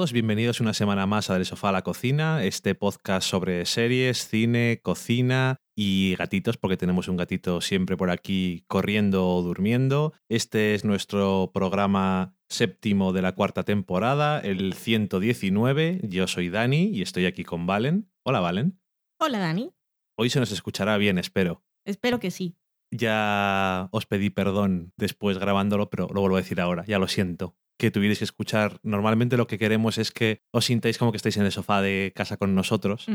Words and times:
Todos, 0.00 0.14
bienvenidos 0.14 0.62
una 0.62 0.72
semana 0.72 1.04
más 1.04 1.28
a 1.28 1.34
Del 1.34 1.44
Sofá 1.44 1.68
a 1.68 1.72
la 1.72 1.82
Cocina, 1.82 2.42
este 2.42 2.74
podcast 2.74 3.28
sobre 3.28 3.66
series, 3.66 4.26
cine, 4.26 4.80
cocina 4.82 5.56
y 5.76 6.16
gatitos, 6.16 6.56
porque 6.56 6.78
tenemos 6.78 7.08
un 7.08 7.18
gatito 7.18 7.60
siempre 7.60 7.98
por 7.98 8.08
aquí 8.08 8.64
corriendo 8.66 9.28
o 9.28 9.42
durmiendo. 9.42 10.14
Este 10.30 10.74
es 10.74 10.86
nuestro 10.86 11.50
programa 11.52 12.34
séptimo 12.48 13.12
de 13.12 13.20
la 13.20 13.34
cuarta 13.34 13.62
temporada, 13.62 14.40
el 14.40 14.72
119. 14.72 16.00
Yo 16.04 16.26
soy 16.26 16.48
Dani 16.48 16.84
y 16.94 17.02
estoy 17.02 17.26
aquí 17.26 17.44
con 17.44 17.66
Valen. 17.66 18.10
Hola 18.24 18.40
Valen. 18.40 18.80
Hola 19.18 19.38
Dani. 19.38 19.70
Hoy 20.16 20.30
se 20.30 20.40
nos 20.40 20.50
escuchará 20.50 20.96
bien, 20.96 21.18
espero. 21.18 21.62
Espero 21.84 22.20
que 22.20 22.30
sí. 22.30 22.56
Ya 22.90 23.90
os 23.92 24.06
pedí 24.06 24.30
perdón 24.30 24.94
después 24.96 25.36
grabándolo, 25.36 25.90
pero 25.90 26.08
lo 26.08 26.22
vuelvo 26.22 26.38
a 26.38 26.40
decir 26.40 26.58
ahora, 26.58 26.86
ya 26.86 26.98
lo 26.98 27.06
siento 27.06 27.59
que 27.80 27.90
tuvierais 27.90 28.18
que 28.18 28.24
escuchar. 28.24 28.78
Normalmente 28.82 29.36
lo 29.38 29.46
que 29.46 29.58
queremos 29.58 29.96
es 29.98 30.12
que 30.12 30.42
os 30.52 30.66
sintáis 30.66 30.98
como 30.98 31.10
que 31.10 31.16
estáis 31.16 31.36
en 31.38 31.44
el 31.46 31.50
sofá 31.52 31.80
de 31.80 32.12
casa 32.14 32.36
con 32.36 32.54
nosotros. 32.54 33.06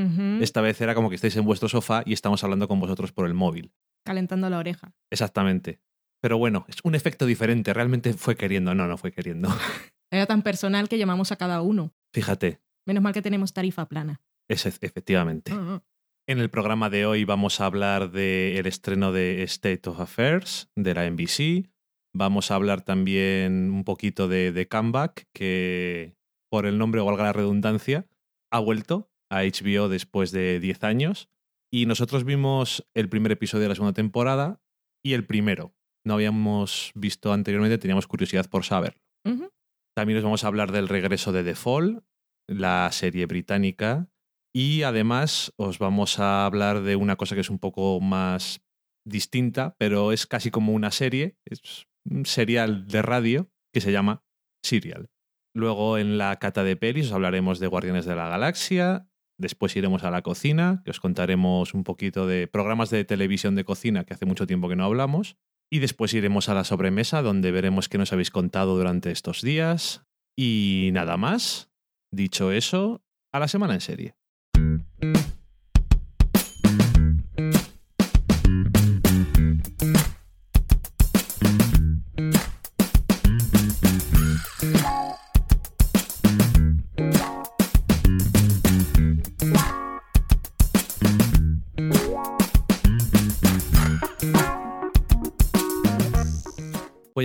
Esta 0.41 0.61
vez 0.61 0.81
era 0.81 0.95
como 0.95 1.09
que 1.09 1.15
estáis 1.15 1.35
en 1.37 1.45
vuestro 1.45 1.69
sofá 1.69 2.01
y 2.05 2.13
estamos 2.13 2.43
hablando 2.43 2.67
con 2.67 2.79
vosotros 2.79 3.11
por 3.11 3.27
el 3.27 3.35
móvil. 3.35 3.71
Calentando 4.03 4.49
la 4.49 4.57
oreja. 4.57 4.93
Exactamente. 5.11 5.79
Pero 6.21 6.37
bueno, 6.39 6.65
es 6.67 6.77
un 6.83 6.95
efecto 6.95 7.25
diferente. 7.27 7.73
Realmente 7.73 8.13
fue 8.13 8.35
queriendo. 8.35 8.73
No, 8.73 8.87
no 8.87 8.97
fue 8.97 9.11
queriendo. 9.11 9.49
Era 10.11 10.25
tan 10.25 10.41
personal 10.41 10.89
que 10.89 10.97
llamamos 10.97 11.31
a 11.31 11.35
cada 11.35 11.61
uno. 11.61 11.93
Fíjate, 12.13 12.59
Menos 12.87 13.03
mal 13.03 13.13
que 13.13 13.21
tenemos 13.21 13.53
tarifa 13.53 13.87
plana. 13.87 14.21
es 14.49 14.65
efectivamente. 14.65 15.53
Ujú. 15.53 15.81
En 16.27 16.39
el 16.39 16.49
programa 16.49 16.89
de 16.89 17.05
hoy 17.05 17.23
vamos 17.23 17.61
a 17.61 17.67
hablar 17.67 18.11
del 18.11 18.65
estreno 18.65 19.11
de 19.11 19.43
State 19.43 19.87
of 19.89 19.99
Affairs 19.99 20.69
de 20.75 20.93
la 20.95 21.05
NBC. 21.09 21.69
Vamos 22.17 22.49
a 22.49 22.55
hablar 22.55 22.81
también 22.81 23.71
un 23.71 23.83
poquito 23.83 24.29
de, 24.29 24.53
de 24.53 24.69
Comeback, 24.69 25.27
que 25.33 26.15
por 26.49 26.65
el 26.65 26.77
nombre 26.77 27.01
o 27.01 27.05
valga 27.05 27.25
la 27.25 27.33
redundancia, 27.33 28.07
ha 28.53 28.59
vuelto 28.59 29.11
a 29.29 29.41
HBO 29.43 29.89
después 29.89 30.31
de 30.31 30.61
10 30.61 30.85
años. 30.85 31.29
Y 31.69 31.87
nosotros 31.87 32.23
vimos 32.23 32.87
el 32.93 33.09
primer 33.09 33.33
episodio 33.33 33.63
de 33.63 33.69
la 33.69 33.75
segunda 33.75 33.91
temporada 33.91 34.61
y 35.03 35.11
el 35.11 35.25
primero. 35.25 35.75
No 36.05 36.13
habíamos 36.13 36.93
visto 36.95 37.33
anteriormente, 37.33 37.77
teníamos 37.79 38.07
curiosidad 38.07 38.49
por 38.49 38.63
saber. 38.63 38.95
Ujú. 39.25 39.49
También 39.93 40.19
os 40.19 40.23
vamos 40.23 40.45
a 40.45 40.47
hablar 40.47 40.71
del 40.71 40.87
regreso 40.87 41.33
de 41.33 41.43
The 41.43 41.55
Fall, 41.55 42.05
la 42.47 42.89
serie 42.93 43.25
británica. 43.25 44.07
Y 44.53 44.83
además 44.83 45.51
os 45.57 45.79
vamos 45.79 46.19
a 46.19 46.45
hablar 46.45 46.81
de 46.81 46.95
una 46.95 47.17
cosa 47.17 47.35
que 47.35 47.41
es 47.41 47.49
un 47.49 47.59
poco 47.59 47.99
más 47.99 48.61
distinta, 49.05 49.75
pero 49.77 50.13
es 50.13 50.27
casi 50.27 50.49
como 50.49 50.71
una 50.71 50.91
serie. 50.91 51.35
Es 51.43 51.87
serial 52.23 52.87
de 52.87 53.01
radio 53.01 53.51
que 53.73 53.81
se 53.81 53.91
llama 53.91 54.23
Serial. 54.63 55.09
Luego 55.53 55.97
en 55.97 56.17
la 56.17 56.37
cata 56.37 56.63
de 56.63 56.75
pelis 56.75 57.07
os 57.07 57.13
hablaremos 57.13 57.59
de 57.59 57.67
Guardianes 57.67 58.05
de 58.05 58.15
la 58.15 58.27
Galaxia. 58.27 59.07
Después 59.37 59.75
iremos 59.75 60.03
a 60.03 60.11
la 60.11 60.21
cocina, 60.21 60.81
que 60.83 60.91
os 60.91 60.99
contaremos 60.99 61.73
un 61.73 61.83
poquito 61.83 62.27
de 62.27 62.47
programas 62.47 62.89
de 62.89 63.03
televisión 63.05 63.55
de 63.55 63.65
cocina 63.65 64.05
que 64.05 64.13
hace 64.13 64.25
mucho 64.25 64.47
tiempo 64.47 64.69
que 64.69 64.75
no 64.75 64.85
hablamos. 64.85 65.37
Y 65.71 65.79
después 65.79 66.13
iremos 66.13 66.47
a 66.47 66.53
la 66.53 66.63
sobremesa, 66.63 67.21
donde 67.21 67.51
veremos 67.51 67.89
qué 67.89 67.97
nos 67.97 68.13
habéis 68.13 68.31
contado 68.31 68.77
durante 68.77 69.11
estos 69.11 69.41
días. 69.41 70.05
Y 70.37 70.89
nada 70.93 71.17
más. 71.17 71.71
Dicho 72.11 72.51
eso, 72.51 73.03
a 73.33 73.39
la 73.39 73.47
semana 73.47 73.73
en 73.73 73.81
serie. 73.81 74.15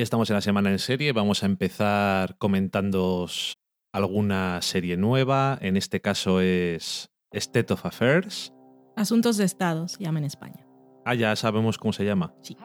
Hoy 0.01 0.03
ya 0.03 0.05
estamos 0.05 0.31
en 0.31 0.37
la 0.37 0.41
semana 0.41 0.71
en 0.71 0.79
serie. 0.79 1.13
Vamos 1.13 1.43
a 1.43 1.47
empezar 1.47 2.39
comentándoos 2.39 3.59
alguna 3.93 4.63
serie 4.63 4.97
nueva. 4.97 5.59
En 5.61 5.77
este 5.77 6.01
caso 6.01 6.41
es 6.41 7.11
State 7.33 7.75
of 7.75 7.85
Affairs. 7.85 8.55
Asuntos 8.97 9.37
de 9.37 9.45
Estado 9.45 9.89
se 9.89 10.03
llama 10.03 10.21
en 10.21 10.25
España. 10.25 10.67
Ah, 11.05 11.15
ya 11.15 11.37
sabemos 11.37 11.77
cómo 11.77 11.93
se 11.93 12.07
llama. 12.07 12.33
Sí. 12.41 12.57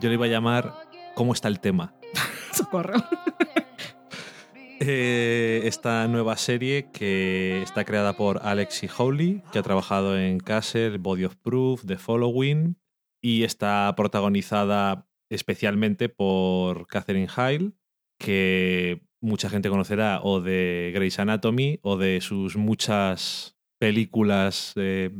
Yo 0.00 0.10
le 0.10 0.16
iba 0.16 0.26
a 0.26 0.28
llamar 0.28 0.74
¿Cómo 1.14 1.32
está 1.32 1.48
el 1.48 1.60
tema? 1.60 1.94
Socorro. 2.52 2.98
Eh, 4.84 5.60
esta 5.68 6.08
nueva 6.08 6.36
serie 6.36 6.90
que 6.90 7.62
está 7.62 7.84
creada 7.84 8.14
por 8.14 8.40
Alexi 8.42 8.88
Howley, 8.88 9.40
que 9.52 9.60
ha 9.60 9.62
trabajado 9.62 10.18
en 10.18 10.40
Castle, 10.40 10.98
Body 10.98 11.24
of 11.24 11.36
Proof, 11.36 11.86
The 11.86 11.98
Following, 11.98 12.76
y 13.20 13.44
está 13.44 13.94
protagonizada 13.96 15.06
especialmente 15.34 16.08
por 16.08 16.86
Catherine 16.86 17.28
Hale, 17.34 17.72
que 18.18 19.02
mucha 19.20 19.48
gente 19.48 19.68
conocerá 19.68 20.20
o 20.22 20.40
de 20.40 20.92
Grey's 20.94 21.18
Anatomy 21.18 21.78
o 21.82 21.96
de 21.96 22.20
sus 22.20 22.56
muchas 22.56 23.56
películas 23.78 24.72
eh, 24.76 25.10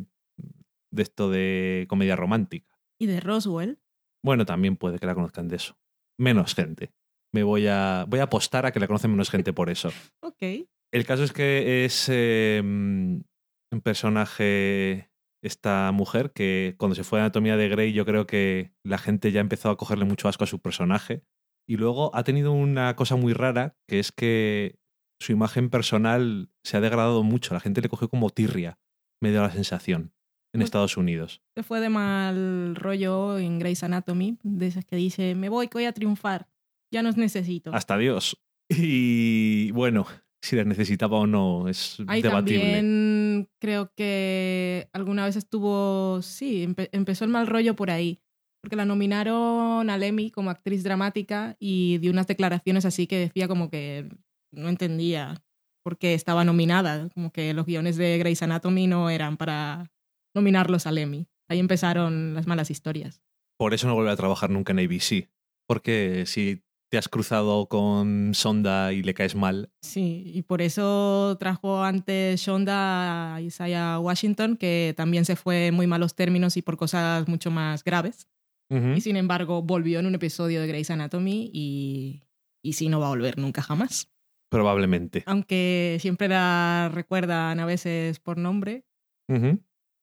de 0.90 1.02
esto 1.02 1.30
de 1.30 1.86
comedia 1.88 2.16
romántica. 2.16 2.78
Y 3.00 3.06
de 3.06 3.20
Roswell. 3.20 3.80
Bueno, 4.22 4.44
también 4.44 4.76
puede 4.76 4.98
que 4.98 5.06
la 5.06 5.14
conozcan 5.14 5.48
de 5.48 5.56
eso. 5.56 5.76
Menos 6.18 6.54
gente. 6.54 6.92
Me 7.32 7.42
voy 7.42 7.66
a, 7.66 8.04
voy 8.08 8.20
a 8.20 8.24
apostar 8.24 8.66
a 8.66 8.72
que 8.72 8.78
la 8.78 8.86
conocen 8.86 9.10
menos 9.10 9.30
gente 9.30 9.52
por 9.52 9.70
eso. 9.70 9.90
Ok. 10.22 10.68
El 10.92 11.06
caso 11.06 11.24
es 11.24 11.32
que 11.32 11.84
es 11.84 12.08
eh, 12.10 12.60
un 12.62 13.80
personaje, 13.82 15.10
esta 15.42 15.90
mujer, 15.92 16.32
que 16.32 16.74
cuando 16.78 16.94
se 16.94 17.04
fue 17.04 17.18
a 17.18 17.22
Anatomía 17.24 17.56
de 17.56 17.68
Grey 17.68 17.92
yo 17.92 18.04
creo 18.06 18.26
que 18.26 18.72
la 18.84 18.98
gente 18.98 19.32
ya 19.32 19.40
empezó 19.40 19.70
a 19.70 19.76
cogerle 19.76 20.04
mucho 20.04 20.28
asco 20.28 20.44
a 20.44 20.46
su 20.46 20.60
personaje. 20.60 21.24
Y 21.68 21.76
luego 21.76 22.14
ha 22.14 22.24
tenido 22.24 22.52
una 22.52 22.96
cosa 22.96 23.16
muy 23.16 23.32
rara, 23.34 23.76
que 23.88 23.98
es 24.00 24.10
que 24.12 24.78
su 25.20 25.32
imagen 25.32 25.70
personal 25.70 26.50
se 26.64 26.76
ha 26.76 26.80
degradado 26.80 27.22
mucho. 27.22 27.54
La 27.54 27.60
gente 27.60 27.80
le 27.80 27.88
cogió 27.88 28.08
como 28.08 28.30
tirria, 28.30 28.78
me 29.20 29.30
dio 29.30 29.42
la 29.42 29.50
sensación, 29.52 30.12
en 30.52 30.58
Pues- 30.60 30.64
Estados 30.64 30.96
Unidos. 30.96 31.40
Se 31.56 31.62
fue 31.62 31.80
de 31.80 31.88
mal 31.88 32.74
rollo 32.74 33.38
en 33.38 33.58
Grey's 33.60 33.84
Anatomy, 33.84 34.38
de 34.42 34.66
esas 34.66 34.84
que 34.84 34.96
dice, 34.96 35.34
me 35.36 35.48
voy, 35.48 35.68
que 35.68 35.74
voy 35.78 35.84
a 35.84 35.92
triunfar. 35.92 36.48
Ya 36.92 37.02
nos 37.02 37.16
necesito. 37.16 37.72
Hasta 37.72 37.96
Dios. 37.96 38.36
Y 38.68 39.70
bueno, 39.70 40.06
si 40.42 40.56
la 40.56 40.64
necesitaba 40.64 41.18
o 41.18 41.26
no 41.26 41.68
es 41.68 41.96
debatible. 41.98 42.30
también 42.30 43.21
creo 43.62 43.92
que 43.96 44.88
alguna 44.92 45.24
vez 45.24 45.36
estuvo, 45.36 46.20
sí, 46.20 46.66
empe- 46.66 46.88
empezó 46.90 47.24
el 47.24 47.30
mal 47.30 47.46
rollo 47.46 47.76
por 47.76 47.90
ahí, 47.92 48.20
porque 48.60 48.74
la 48.74 48.84
nominaron 48.84 49.88
al 49.88 50.02
Emmy 50.02 50.32
como 50.32 50.50
actriz 50.50 50.82
dramática 50.82 51.56
y 51.60 51.98
dio 51.98 52.10
unas 52.10 52.26
declaraciones 52.26 52.84
así 52.84 53.06
que 53.06 53.18
decía 53.18 53.46
como 53.46 53.70
que 53.70 54.08
no 54.52 54.68
entendía 54.68 55.40
por 55.84 55.96
qué 55.96 56.14
estaba 56.14 56.44
nominada, 56.44 57.08
como 57.14 57.30
que 57.32 57.54
los 57.54 57.64
guiones 57.66 57.96
de 57.96 58.18
Grey's 58.18 58.42
Anatomy 58.42 58.88
no 58.88 59.10
eran 59.10 59.36
para 59.36 59.92
nominarlos 60.34 60.86
al 60.88 60.98
Emmy. 60.98 61.28
Ahí 61.48 61.60
empezaron 61.60 62.34
las 62.34 62.46
malas 62.48 62.70
historias. 62.70 63.22
Por 63.58 63.74
eso 63.74 63.86
no 63.86 63.94
vuelve 63.94 64.10
a 64.10 64.16
trabajar 64.16 64.50
nunca 64.50 64.72
en 64.72 64.80
ABC. 64.80 65.28
Porque 65.68 66.24
si 66.26 66.62
te 66.92 66.98
has 66.98 67.08
cruzado 67.08 67.68
con 67.68 68.34
Sonda 68.34 68.92
y 68.92 69.02
le 69.02 69.14
caes 69.14 69.34
mal, 69.34 69.70
Sí, 69.80 70.24
y 70.26 70.42
por 70.42 70.60
eso 70.60 71.38
trajo 71.40 71.82
antes 71.82 72.38
Shonda 72.38 73.34
a 73.36 73.40
Isaiah 73.40 73.98
Washington, 73.98 74.58
que 74.58 74.92
también 74.94 75.24
se 75.24 75.34
fue 75.34 75.68
en 75.68 75.74
muy 75.74 75.86
malos 75.86 76.14
términos 76.14 76.58
y 76.58 76.62
por 76.62 76.76
cosas 76.76 77.26
mucho 77.28 77.50
más 77.50 77.82
graves. 77.82 78.28
Y 78.68 79.00
sin 79.02 79.16
embargo, 79.16 79.62
volvió 79.62 80.00
en 80.00 80.06
un 80.06 80.14
episodio 80.14 80.60
de 80.60 80.66
Grey's 80.66 80.90
Anatomy 80.90 81.50
y, 81.52 82.22
y 82.62 82.72
sí, 82.74 82.88
no 82.88 83.00
va 83.00 83.06
a 83.06 83.10
volver 83.10 83.38
nunca 83.38 83.62
jamás. 83.62 84.10
probablemente. 84.50 85.22
Aunque 85.26 85.96
siempre 86.00 86.28
la 86.28 86.90
recuerdan 86.92 87.58
a 87.58 87.64
veces 87.66 88.18
por 88.20 88.36
nombre 88.36 88.84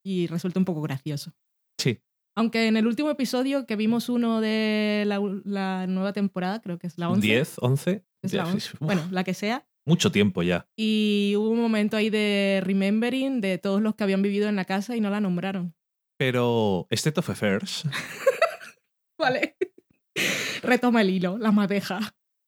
y 0.04 0.26
resulta 0.26 0.60
un 0.60 0.66
poco 0.66 0.82
gracioso. 0.82 1.34
Sí, 1.80 2.00
Aunque 2.40 2.68
en 2.68 2.78
el 2.78 2.88
último 2.88 3.10
episodio 3.10 3.66
que 3.66 3.76
vimos 3.76 4.08
uno 4.08 4.40
de 4.40 5.04
la, 5.06 5.20
la 5.44 5.88
nueva 5.88 6.14
temporada, 6.14 6.62
creo 6.62 6.80
que 6.80 6.88
es 6.88 6.98
la 6.98 7.10
11. 7.10 7.28
10, 7.28 7.56
11. 7.60 8.06
Es 8.22 8.34
la 8.34 8.46
ya, 8.46 8.50
11. 8.50 8.56
uf, 8.56 8.80
Bueno, 8.80 9.06
la 9.12 9.26
que 9.26 9.34
sea. 9.34 9.68
Mucho 9.86 10.10
tiempo 10.10 10.42
ya. 10.42 10.66
Y 10.78 11.34
hubo 11.36 11.50
un 11.50 11.60
momento 11.60 11.98
ahí 11.98 12.10
de 12.10 12.62
remembering 12.64 13.42
de 13.42 13.58
todos 13.58 13.82
los 13.82 13.96
que 13.96 14.06
habían 14.06 14.22
vivido 14.22 14.48
en 14.48 14.56
la 14.56 14.64
casa 14.64 14.96
y 14.96 15.02
no 15.02 15.10
la 15.10 15.20
nombraron. 15.20 15.76
Pero 16.18 16.88
State 16.92 17.20
of 17.20 17.30
Affairs 17.30 17.84
Vale. 19.20 19.58
Retoma 20.64 21.02
el 21.02 21.10
hilo, 21.10 21.38
la 21.38 21.52
madeja. 21.52 22.00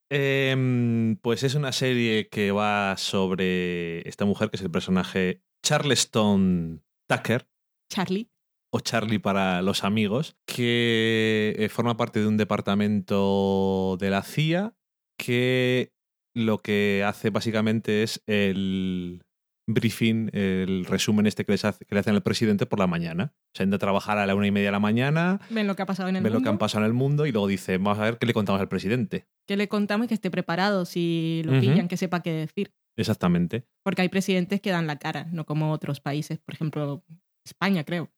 Em, 0.09 1.17
pues 1.17 1.43
es 1.43 1.53
una 1.55 1.73
serie 1.73 2.29
que 2.29 2.51
va 2.51 2.95
sobre 2.95 4.07
esta 4.07 4.23
mujer 4.23 4.49
que 4.49 4.55
es 4.55 4.61
el 4.61 4.71
personaje 4.71 5.41
Charleston 5.65 6.81
Tucker, 7.09 7.45
Charlie. 7.91 8.30
O 8.73 8.79
Charlie 8.79 9.19
para 9.19 9.61
los 9.61 9.83
amigos, 9.83 10.35
que 10.45 11.53
eh, 11.57 11.69
forma 11.69 11.97
parte 11.97 12.19
de 12.21 12.27
un 12.27 12.37
departamento 12.37 13.97
de 13.99 14.09
la 14.09 14.23
CIA 14.23 14.73
que 15.17 15.91
lo 16.35 16.59
que 16.61 17.03
hace 17.05 17.29
básicamente 17.29 18.03
es 18.03 18.23
el 18.25 19.21
briefing, 19.69 20.29
el 20.33 20.85
resumen 20.85 21.27
este 21.27 21.45
que, 21.45 21.51
les 21.51 21.65
hace- 21.65 21.85
que 21.85 21.93
le 21.95 21.99
hacen 21.99 22.15
al 22.15 22.23
presidente 22.23 22.65
por 22.65 22.79
la 22.79 22.87
mañana. 22.87 23.33
Se 23.55 23.63
entra 23.63 23.75
a 23.75 23.79
trabajar 23.79 24.17
a 24.17 24.25
la 24.25 24.35
una 24.35 24.47
y 24.47 24.51
media 24.51 24.67
de 24.69 24.71
la 24.71 24.79
mañana, 24.79 25.39
Ven 25.49 25.67
lo 25.67 25.75
que 25.75 25.83
ha 25.83 25.85
pasado 25.85 26.09
en 26.09 26.15
el 26.15 26.23
ve 26.23 26.29
lo 26.29 26.41
que 26.41 26.49
han 26.49 26.57
pasado 26.57 26.83
en 26.83 26.87
el 26.87 26.93
mundo 26.93 27.25
y 27.25 27.31
luego 27.31 27.47
dice, 27.47 27.77
vamos 27.77 27.99
a 27.99 28.03
ver 28.03 28.17
qué 28.17 28.25
le 28.25 28.33
contamos 28.33 28.59
al 28.61 28.69
presidente. 28.69 29.27
que 29.47 29.57
le 29.57 29.67
contamos 29.67 30.05
y 30.05 30.07
que 30.07 30.13
esté 30.13 30.31
preparado 30.31 30.85
si 30.85 31.41
lo 31.45 31.51
Ujú. 31.51 31.61
pillan, 31.61 31.87
que 31.89 31.97
sepa 31.97 32.21
qué 32.23 32.31
decir. 32.31 32.71
Exactamente. 32.97 33.65
Porque 33.83 34.01
hay 34.01 34.09
presidentes 34.09 34.61
que 34.61 34.71
dan 34.71 34.87
la 34.87 34.97
cara, 34.97 35.27
no 35.31 35.45
como 35.45 35.71
otros 35.71 35.99
países. 35.99 36.39
Por 36.39 36.53
ejemplo, 36.55 37.03
España, 37.45 37.83
creo. 37.83 38.09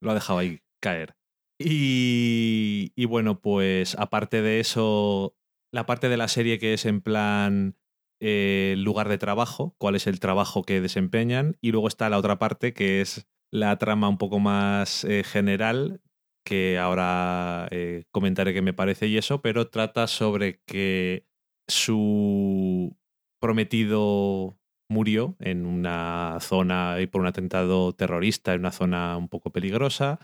Lo 0.00 0.10
ha 0.10 0.14
dejado 0.14 0.38
ahí 0.38 0.60
caer. 0.80 1.16
Y, 1.58 2.92
y 2.96 3.04
bueno, 3.06 3.40
pues 3.40 3.94
aparte 3.98 4.42
de 4.42 4.60
eso, 4.60 5.34
la 5.72 5.86
parte 5.86 6.08
de 6.08 6.16
la 6.16 6.28
serie 6.28 6.58
que 6.58 6.74
es 6.74 6.84
en 6.84 7.00
plan 7.00 7.76
eh, 8.20 8.74
lugar 8.78 9.08
de 9.08 9.18
trabajo, 9.18 9.74
cuál 9.78 9.94
es 9.94 10.06
el 10.06 10.20
trabajo 10.20 10.62
que 10.64 10.80
desempeñan, 10.80 11.56
y 11.60 11.72
luego 11.72 11.88
está 11.88 12.08
la 12.08 12.18
otra 12.18 12.38
parte 12.38 12.72
que 12.72 13.00
es 13.00 13.26
la 13.50 13.76
trama 13.78 14.08
un 14.08 14.18
poco 14.18 14.38
más 14.38 15.04
eh, 15.04 15.22
general, 15.24 16.00
que 16.44 16.78
ahora 16.78 17.68
eh, 17.70 18.04
comentaré 18.12 18.54
qué 18.54 18.62
me 18.62 18.72
parece 18.72 19.08
y 19.08 19.18
eso, 19.18 19.42
pero 19.42 19.68
trata 19.68 20.06
sobre 20.06 20.60
que 20.66 21.26
su 21.68 22.96
prometido 23.40 24.58
murió 24.88 25.36
en 25.40 25.66
una 25.66 26.38
zona 26.40 27.00
y 27.00 27.06
por 27.06 27.20
un 27.20 27.26
atentado 27.26 27.92
terrorista, 27.94 28.54
en 28.54 28.60
una 28.60 28.72
zona 28.72 29.16
un 29.16 29.28
poco 29.28 29.50
peligrosa. 29.50 30.18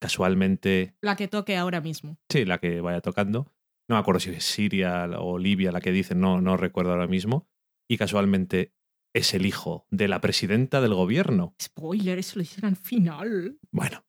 Casualmente, 0.00 0.94
La 1.00 1.16
que 1.16 1.26
toque 1.28 1.56
ahora 1.56 1.80
mismo. 1.80 2.18
sí, 2.30 2.44
la 2.44 2.58
que 2.58 2.80
vaya 2.80 3.00
tocando. 3.00 3.52
No 3.88 3.94
me 3.96 4.00
acuerdo 4.00 4.20
si 4.20 4.30
es 4.30 4.44
Siria 4.44 5.08
o 5.18 5.38
Libia 5.38 5.72
la 5.72 5.80
que 5.80 5.92
dicen, 5.92 6.20
no, 6.20 6.40
no 6.40 6.56
recuerdo 6.56 6.92
ahora 6.92 7.06
mismo. 7.06 7.48
Y 7.88 7.98
casualmente 7.98 8.72
es 9.14 9.32
el 9.32 9.46
hijo 9.46 9.86
de 9.90 10.08
la 10.08 10.20
presidenta 10.20 10.80
del 10.80 10.92
gobierno. 10.94 11.54
Spoiler, 11.62 12.18
eso 12.18 12.36
lo 12.36 12.42
hicieron 12.42 12.70
al 12.70 12.76
final. 12.76 13.58
Bueno, 13.70 14.04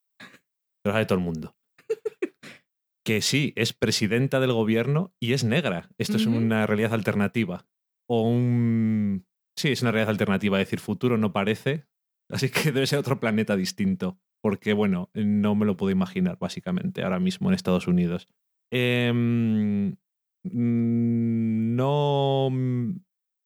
lo 0.84 0.92
sabe 0.92 1.06
todo 1.06 1.20
el 1.20 1.24
mundo. 1.24 1.56
que 3.06 3.22
sí, 3.22 3.54
es 3.56 3.74
presidenta 3.74 4.40
del 4.40 4.52
gobierno 4.52 5.14
y 5.22 5.34
es 5.34 5.44
negra. 5.44 5.90
Esto 5.98 6.18
es 6.18 6.26
una 6.26 6.66
realidad 6.66 6.94
alternativa. 6.94 7.66
O 8.10 8.24
un... 8.24 9.27
Sí, 9.58 9.70
es 9.70 9.82
una 9.82 9.92
realidad 9.92 10.12
alternativa. 10.12 10.62
Es 10.62 10.68
decir, 10.68 10.80
futuro 10.80 11.18
no 11.18 11.34
parece. 11.34 11.86
Así 12.30 12.50
que 12.50 12.72
debe 12.72 12.88
ser 12.88 13.00
otro 13.00 13.20
planeta 13.20 13.56
distinto. 13.56 14.20
Porque, 14.42 14.74
bueno, 14.74 15.10
no 15.14 15.56
me 15.56 15.66
lo 15.66 15.76
puedo 15.76 15.92
imaginar, 15.92 16.38
básicamente, 16.40 17.04
ahora 17.04 17.20
mismo 17.20 17.50
en 17.50 17.56
Estados 17.56 17.88
Unidos. 17.88 18.28
Em, 18.72 19.96
mm, 20.44 21.76
no... 21.76 22.50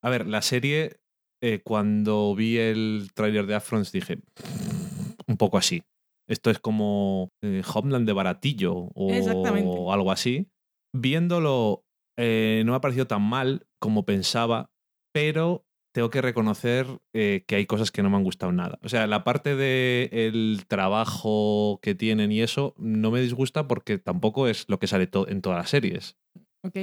A 0.04 0.10
ver, 0.10 0.26
la 0.26 0.42
serie, 0.42 1.00
eh, 1.42 1.60
cuando 1.64 2.34
vi 2.34 2.58
el 2.58 3.10
tráiler 3.14 3.46
de 3.46 3.54
Afrons 3.54 3.92
dije, 3.92 4.18
un 5.26 5.36
poco 5.36 5.56
así. 5.56 5.82
Esto 6.28 6.50
es 6.50 6.58
como 6.58 7.30
eh, 7.42 7.62
Homeland 7.72 8.06
de 8.06 8.12
baratillo 8.12 8.74
o 8.74 9.92
algo 9.92 10.12
así. 10.12 10.48
Viéndolo, 10.94 11.84
eh, 12.18 12.62
no 12.66 12.72
me 12.72 12.76
ha 12.76 12.80
parecido 12.80 13.06
tan 13.06 13.22
mal 13.22 13.66
como 13.80 14.04
pensaba, 14.04 14.70
pero 15.14 15.64
tengo 15.92 16.10
que 16.10 16.22
reconocer 16.22 16.86
eh, 17.12 17.44
que 17.46 17.56
hay 17.56 17.66
cosas 17.66 17.90
que 17.90 18.02
no 18.02 18.10
me 18.10 18.16
han 18.16 18.24
gustado 18.24 18.50
nada. 18.52 18.78
O 18.82 18.88
sea, 18.88 19.06
la 19.06 19.24
parte 19.24 19.56
del 19.56 20.64
trabajo 20.66 21.78
que 21.82 21.94
tienen 21.94 22.32
y 22.32 22.40
eso 22.40 22.74
no 22.78 23.10
me 23.10 23.20
disgusta 23.20 23.68
porque 23.68 23.98
tampoco 23.98 24.48
es 24.48 24.64
lo 24.68 24.78
que 24.78 24.86
sale 24.86 25.06
to- 25.06 25.28
en 25.28 25.42
todas 25.42 25.58
las 25.58 25.70
series. 25.70 26.16
¿Ok? 26.64 26.76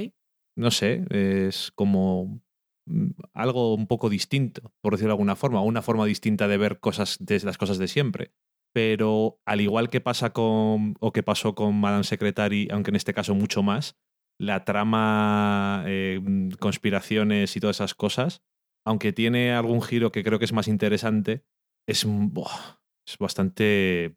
No 0.56 0.70
sé, 0.70 1.04
es 1.10 1.72
como 1.74 2.40
mm, 2.86 3.10
algo 3.34 3.74
un 3.74 3.86
poco 3.86 4.08
distinto, 4.10 4.72
por 4.80 4.92
decirlo 4.92 5.10
de 5.10 5.14
alguna 5.14 5.36
forma, 5.36 5.62
una 5.62 5.82
forma 5.82 6.06
distinta 6.06 6.48
de 6.48 6.56
ver 6.58 6.80
cosas 6.80 7.16
de 7.20 7.40
las 7.40 7.58
cosas 7.58 7.78
de 7.78 7.88
siempre. 7.88 8.32
Pero 8.72 9.40
al 9.46 9.60
igual 9.60 9.90
que 9.90 10.00
pasa 10.00 10.32
con 10.32 10.94
o 11.00 11.12
que 11.12 11.24
pasó 11.24 11.56
con 11.56 11.80
Madame 11.80 12.04
Secretary, 12.04 12.68
aunque 12.70 12.90
en 12.90 12.96
este 12.96 13.12
caso 13.14 13.34
mucho 13.34 13.62
más, 13.64 13.96
la 14.38 14.64
trama, 14.64 15.82
eh, 15.86 16.20
conspiraciones 16.60 17.56
y 17.56 17.60
todas 17.60 17.76
esas 17.78 17.94
cosas, 17.94 18.42
aunque 18.84 19.12
tiene 19.12 19.52
algún 19.52 19.82
giro 19.82 20.12
que 20.12 20.24
creo 20.24 20.38
que 20.38 20.44
es 20.44 20.52
más 20.52 20.68
interesante, 20.68 21.44
es, 21.88 22.06
es 23.06 23.18
bastante... 23.18 24.16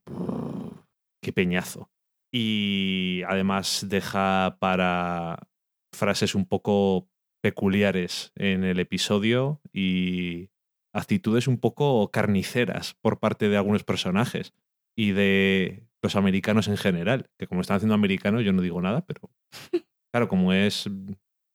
qué 1.22 1.34
peñazo. 1.34 1.90
Y 2.32 3.22
además 3.28 3.86
deja 3.88 4.58
para 4.60 5.48
frases 5.94 6.34
un 6.36 6.46
poco 6.46 7.08
peculiares 7.44 8.32
en 8.36 8.64
el 8.64 8.80
episodio 8.80 9.62
y 9.72 10.50
actitudes 10.94 11.48
un 11.48 11.60
poco 11.60 12.10
carniceras 12.12 12.96
por 13.02 13.20
parte 13.20 13.50
de 13.50 13.58
algunos 13.58 13.84
personajes 13.84 14.54
y 14.96 15.12
de 15.12 15.88
los 16.02 16.16
americanos 16.16 16.68
en 16.68 16.78
general, 16.78 17.30
que 17.38 17.48
como 17.48 17.62
están 17.62 17.78
haciendo 17.78 17.96
americanos 17.96 18.44
yo 18.44 18.54
no 18.54 18.62
digo 18.62 18.82
nada, 18.82 19.06
pero 19.06 19.32
claro, 20.14 20.28
como 20.28 20.54
es 20.54 20.90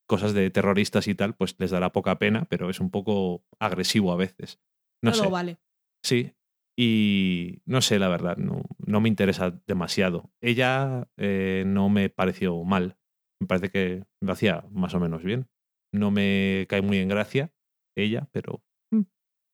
cosas 0.09 0.33
de 0.33 0.49
terroristas 0.49 1.07
y 1.07 1.13
tal, 1.13 1.35
pues 1.35 1.55
les 1.59 1.69
dará 1.69 1.91
poca 1.91 2.17
pena, 2.17 2.45
pero 2.49 2.71
es 2.71 2.79
un 2.79 2.89
poco 2.89 3.45
agresivo 3.59 4.11
a 4.11 4.15
veces. 4.15 4.59
No 5.03 5.13
sé. 5.13 5.27
vale. 5.27 5.59
Sí. 6.03 6.33
Y 6.75 7.61
no 7.65 7.81
sé, 7.81 7.99
la 7.99 8.07
verdad, 8.07 8.37
no, 8.37 8.63
no 8.79 9.01
me 9.01 9.09
interesa 9.09 9.61
demasiado. 9.67 10.31
Ella 10.41 11.07
eh, 11.17 11.63
no 11.67 11.89
me 11.89 12.09
pareció 12.09 12.63
mal. 12.63 12.97
Me 13.39 13.45
parece 13.45 13.69
que 13.69 14.03
lo 14.19 14.31
hacía 14.31 14.65
más 14.71 14.95
o 14.95 14.99
menos 14.99 15.23
bien. 15.23 15.47
No 15.93 16.09
me 16.09 16.65
cae 16.69 16.81
muy 16.81 16.97
en 16.97 17.09
gracia 17.09 17.53
ella, 17.95 18.29
pero 18.31 18.63
mm, 18.91 19.01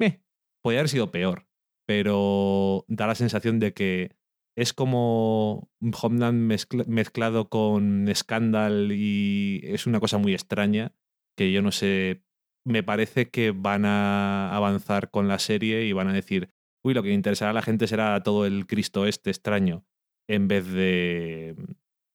eh, 0.04 0.24
podría 0.64 0.80
haber 0.80 0.90
sido 0.90 1.12
peor. 1.12 1.48
Pero 1.86 2.86
da 2.88 3.08
la 3.08 3.16
sensación 3.16 3.60
de 3.60 3.74
que 3.74 4.16
es 4.56 4.74
como 4.74 5.70
Homeland 6.02 6.40
mezcla- 6.42 6.86
mezclado 6.88 7.50
con 7.50 8.08
Scandal 8.14 8.92
y 8.92 9.62
es 9.64 9.88
una 9.88 10.00
cosa 10.00 10.18
muy 10.18 10.34
extraña 10.34 10.94
que 11.38 11.52
yo 11.52 11.62
no 11.62 11.72
sé. 11.72 12.24
Me 12.68 12.82
parece 12.82 13.30
que 13.30 13.52
van 13.52 13.86
a 13.86 14.56
avanzar 14.56 15.12
con 15.12 15.28
la 15.28 15.38
serie 15.40 15.86
y 15.86 15.94
van 15.94 16.08
a 16.08 16.14
decir, 16.14 16.50
uy, 16.84 16.94
lo 16.94 17.04
que 17.04 17.12
interesará 17.14 17.52
a 17.52 17.54
la 17.54 17.62
gente 17.62 17.88
será 17.88 18.22
todo 18.24 18.46
el 18.46 18.66
Cristo 18.66 19.06
este 19.06 19.30
extraño, 19.30 19.86
en 20.28 20.48
vez 20.48 20.66
de 20.72 21.56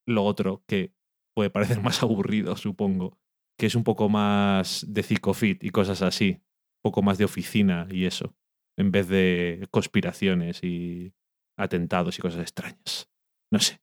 lo 0.09 0.25
otro, 0.25 0.64
que 0.66 0.92
puede 1.37 1.50
parecer 1.50 1.80
más 1.82 2.02
aburrido, 2.02 2.56
supongo, 2.56 3.18
que 3.59 3.66
es 3.66 3.75
un 3.75 3.85
poco 3.85 4.09
más 4.09 4.85
de 4.88 5.02
psicofit 5.02 5.62
y 5.62 5.70
cosas 5.70 6.02
así, 6.02 6.40
un 6.82 6.90
poco 6.90 7.02
más 7.02 7.18
de 7.18 7.26
oficina 7.26 7.87
y 7.90 8.06
eso, 8.06 8.35
en 8.76 8.90
vez 8.90 9.06
de 9.09 9.68
conspiraciones 9.70 10.64
y 10.64 11.12
atentados 11.61 12.19
y 12.19 12.23
cosas 12.23 12.40
extrañas. 12.40 13.09
No 13.52 13.59
sé. 13.59 13.81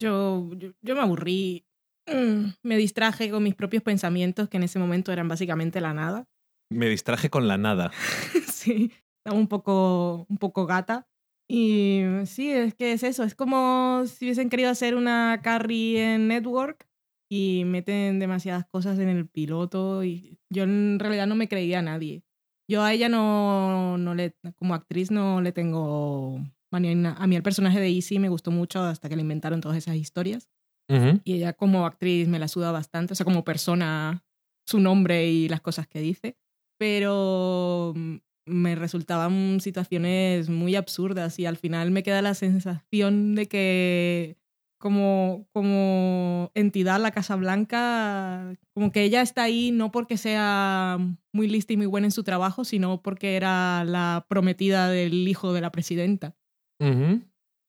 Yo, 0.00 0.50
yo, 0.54 0.70
yo 0.80 0.94
me 0.94 1.00
aburrí. 1.00 1.66
Mm, 2.06 2.50
Me 2.62 2.76
distraje 2.76 3.30
con 3.30 3.42
mis 3.42 3.54
propios 3.54 3.82
pensamientos, 3.82 4.48
que 4.48 4.56
en 4.56 4.62
ese 4.62 4.78
momento 4.78 5.12
eran 5.12 5.28
básicamente 5.28 5.80
la 5.80 5.92
nada. 5.92 6.26
Me 6.70 6.88
distraje 6.88 7.30
con 7.30 7.48
la 7.48 7.58
nada. 7.58 7.90
sí, 8.52 8.92
estaba 9.18 9.38
un 9.38 9.48
poco, 9.48 10.26
un 10.28 10.38
poco 10.38 10.66
gata. 10.66 11.08
Y 11.50 12.02
sí, 12.26 12.50
es 12.50 12.74
que 12.74 12.92
es 12.92 13.02
eso. 13.02 13.24
Es 13.24 13.34
como 13.34 14.04
si 14.06 14.26
hubiesen 14.26 14.50
querido 14.50 14.70
hacer 14.70 14.94
una 14.94 15.40
Carrie 15.42 16.14
en 16.14 16.28
Network 16.28 16.86
y 17.30 17.64
meten 17.64 18.18
demasiadas 18.18 18.66
cosas 18.66 18.98
en 18.98 19.08
el 19.08 19.26
piloto. 19.26 20.04
Y 20.04 20.38
yo 20.50 20.62
en 20.62 20.98
realidad 20.98 21.26
no 21.26 21.34
me 21.34 21.48
creía 21.48 21.80
a 21.80 21.82
nadie. 21.82 22.22
Yo 22.70 22.82
a 22.82 22.92
ella 22.92 23.08
no, 23.08 23.96
no 23.96 24.14
le, 24.14 24.34
como 24.56 24.74
actriz 24.74 25.10
no 25.10 25.40
le 25.40 25.52
tengo 25.52 26.38
A 26.70 27.26
mí 27.26 27.36
el 27.36 27.42
personaje 27.42 27.80
de 27.80 27.88
Easy 27.88 28.18
me 28.18 28.28
gustó 28.28 28.50
mucho 28.50 28.82
hasta 28.82 29.08
que 29.08 29.16
le 29.16 29.22
inventaron 29.22 29.60
todas 29.60 29.78
esas 29.78 29.96
historias. 29.96 30.48
Y 31.24 31.34
ella 31.34 31.52
como 31.52 31.84
actriz 31.84 32.28
me 32.28 32.38
la 32.38 32.48
suda 32.48 32.72
bastante, 32.72 33.12
o 33.12 33.16
sea, 33.16 33.24
como 33.24 33.44
persona, 33.44 34.24
su 34.66 34.80
nombre 34.80 35.28
y 35.28 35.46
las 35.46 35.60
cosas 35.60 35.86
que 35.86 36.00
dice. 36.00 36.38
Pero 36.78 37.92
mm, 37.94 38.16
me 38.46 38.74
resultaban 38.74 39.60
situaciones 39.60 40.48
muy 40.48 40.76
absurdas 40.76 41.38
y 41.38 41.44
al 41.44 41.58
final 41.58 41.90
me 41.90 42.02
queda 42.02 42.22
la 42.22 42.32
sensación 42.32 43.34
de 43.34 43.48
que 43.48 44.38
como, 44.78 45.46
como 45.52 46.50
entidad 46.54 47.00
la 47.00 47.10
Casa 47.10 47.36
Blanca, 47.36 48.54
como 48.72 48.90
que 48.90 49.02
ella 49.02 49.20
está 49.20 49.42
ahí 49.42 49.70
no 49.72 49.90
porque 49.90 50.16
sea 50.16 50.96
muy 51.32 51.48
lista 51.48 51.74
y 51.74 51.76
muy 51.76 51.86
buena 51.86 52.06
en 52.06 52.12
su 52.12 52.22
trabajo, 52.22 52.64
sino 52.64 53.02
porque 53.02 53.36
era 53.36 53.84
la 53.84 54.24
prometida 54.26 54.88
del 54.88 55.28
hijo 55.28 55.52
de 55.52 55.60
la 55.60 55.70
presidenta 55.70 56.34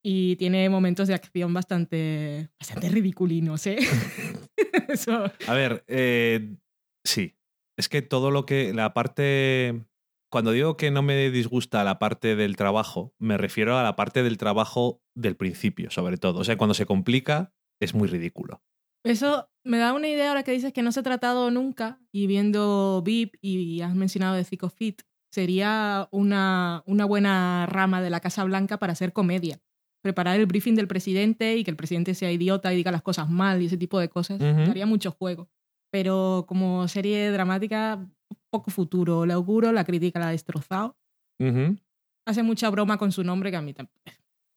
Y 0.02 0.36
tiene 0.36 0.68
momentos 0.70 1.08
de 1.08 1.14
acción 1.14 1.52
bastante, 1.52 2.50
bastante 2.58 2.88
ridiculinos, 2.88 3.66
¿eh? 3.66 3.78
Eso. 4.88 5.30
A 5.46 5.54
ver, 5.54 5.84
eh, 5.88 6.56
sí. 7.04 7.36
Es 7.78 7.88
que 7.88 8.02
todo 8.02 8.30
lo 8.30 8.46
que. 8.46 8.72
La 8.74 8.94
parte. 8.94 9.84
Cuando 10.32 10.52
digo 10.52 10.76
que 10.76 10.92
no 10.92 11.02
me 11.02 11.30
disgusta 11.30 11.82
la 11.82 11.98
parte 11.98 12.36
del 12.36 12.54
trabajo, 12.54 13.14
me 13.18 13.36
refiero 13.36 13.76
a 13.76 13.82
la 13.82 13.96
parte 13.96 14.22
del 14.22 14.38
trabajo 14.38 15.02
del 15.16 15.36
principio, 15.36 15.90
sobre 15.90 16.18
todo. 16.18 16.38
O 16.38 16.44
sea, 16.44 16.56
cuando 16.56 16.74
se 16.74 16.86
complica, 16.86 17.52
es 17.80 17.94
muy 17.94 18.06
ridículo. 18.06 18.62
Eso 19.04 19.50
me 19.64 19.78
da 19.78 19.92
una 19.92 20.08
idea 20.08 20.28
ahora 20.28 20.42
que 20.42 20.52
dices 20.52 20.72
que 20.72 20.82
no 20.82 20.92
se 20.92 21.00
ha 21.00 21.02
tratado 21.02 21.50
nunca 21.50 22.00
y 22.12 22.26
viendo 22.26 23.02
VIP 23.02 23.36
y 23.40 23.80
has 23.80 23.94
mencionado 23.94 24.36
de 24.36 24.44
Fit, 24.44 25.02
sería 25.30 26.08
una, 26.10 26.82
una 26.86 27.04
buena 27.04 27.66
rama 27.66 28.02
de 28.02 28.10
la 28.10 28.20
Casa 28.20 28.44
Blanca 28.44 28.78
para 28.78 28.92
hacer 28.92 29.12
comedia. 29.12 29.60
Preparar 30.02 30.38
el 30.38 30.46
briefing 30.46 30.74
del 30.74 30.88
presidente 30.88 31.56
y 31.56 31.64
que 31.64 31.70
el 31.70 31.76
presidente 31.76 32.14
sea 32.14 32.32
idiota 32.32 32.72
y 32.72 32.76
diga 32.76 32.90
las 32.90 33.02
cosas 33.02 33.28
mal 33.28 33.60
y 33.60 33.66
ese 33.66 33.76
tipo 33.76 33.98
de 33.98 34.08
cosas. 34.08 34.38
Daría 34.38 34.86
mucho 34.86 35.10
juego. 35.12 35.48
Pero 35.92 36.46
como 36.48 36.88
serie 36.88 37.30
dramática, 37.30 38.06
poco 38.50 38.70
futuro. 38.70 39.26
Le 39.26 39.32
auguro, 39.32 39.72
la 39.72 39.84
crítica 39.84 40.18
la 40.18 40.28
ha 40.28 40.30
destrozado. 40.30 40.96
Hace 42.26 42.42
mucha 42.42 42.70
broma 42.70 42.96
con 42.96 43.12
su 43.12 43.24
nombre 43.24 43.50
que 43.50 43.56
a 43.56 43.62
mí 43.62 43.74
también. 43.74 44.00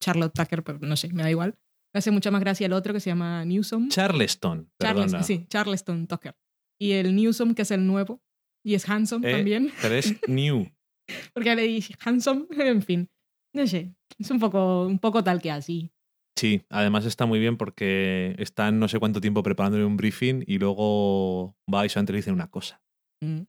Charlotte 0.02 0.34
Tucker, 0.34 0.64
pero 0.64 0.80
no 0.82 0.96
sé, 0.96 1.12
me 1.14 1.24
da 1.24 1.30
igual. 1.30 1.58
Me 1.94 2.00
hace 2.00 2.12
mucha 2.12 2.32
más 2.32 2.42
gracia 2.42 2.66
el 2.66 2.74
otro 2.74 2.94
que 2.94 3.00
se 3.00 3.10
llama 3.10 3.46
Newsom. 3.46 3.90
Charleston. 3.90 4.70
Charleston, 4.82 5.24
sí, 5.24 5.46
Charleston 5.48 6.08
Tucker. 6.08 6.36
Y 6.80 6.94
el 6.94 7.16
Newsom, 7.16 7.54
que 7.54 7.62
es 7.62 7.72
el 7.72 7.86
nuevo. 7.86 8.22
Y 8.64 8.76
es 8.76 8.88
handsome 8.88 9.30
eh, 9.30 9.36
también. 9.36 9.72
Pero 9.82 9.96
es 9.96 10.16
new. 10.28 10.68
Porque 11.34 11.56
le 11.56 11.64
dije 11.64 11.96
handsome, 12.04 12.46
en 12.58 12.82
fin. 12.82 13.10
No 13.54 13.68
sé, 13.68 13.94
es 14.18 14.32
un 14.32 14.40
poco, 14.40 14.88
un 14.88 15.00
poco 15.00 15.24
tal 15.24 15.42
que 15.42 15.52
así. 15.52 15.92
Sí, 16.36 16.66
además 16.70 17.06
está 17.06 17.28
muy 17.28 17.38
bien 17.38 17.58
porque 17.58 18.36
están 18.40 18.80
no 18.80 18.88
sé 18.88 18.98
cuánto 18.98 19.22
tiempo 19.22 19.44
preparándole 19.44 19.86
un 19.86 19.98
briefing 19.98 20.44
y 20.48 20.58
luego 20.58 21.56
va 21.72 21.86
y 21.86 21.90
solamente 21.90 22.14
le 22.14 22.18
dicen 22.18 22.34
una 22.34 22.50
cosa. 22.50 22.82
Mm. 23.22 23.42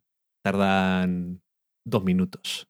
Tardan 0.44 1.42
dos 1.86 2.04
minutos. 2.04 2.68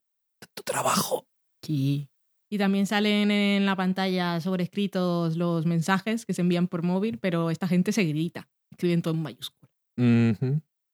Tu 0.54 0.62
trabajo. 0.62 1.26
Sí. 1.64 2.08
Y 2.48 2.58
también 2.58 2.86
salen 2.86 3.32
en 3.32 3.66
la 3.66 3.74
pantalla 3.74 4.40
sobrescritos 4.40 5.36
los 5.36 5.66
mensajes 5.66 6.24
que 6.24 6.34
se 6.34 6.42
envían 6.42 6.68
por 6.68 6.84
móvil, 6.84 7.18
pero 7.18 7.50
esta 7.50 7.66
gente 7.66 7.90
se 7.90 8.04
grita, 8.04 8.48
escriben 8.70 9.02
todo 9.02 9.14
en 9.14 9.22
mayúscula. 9.22 9.68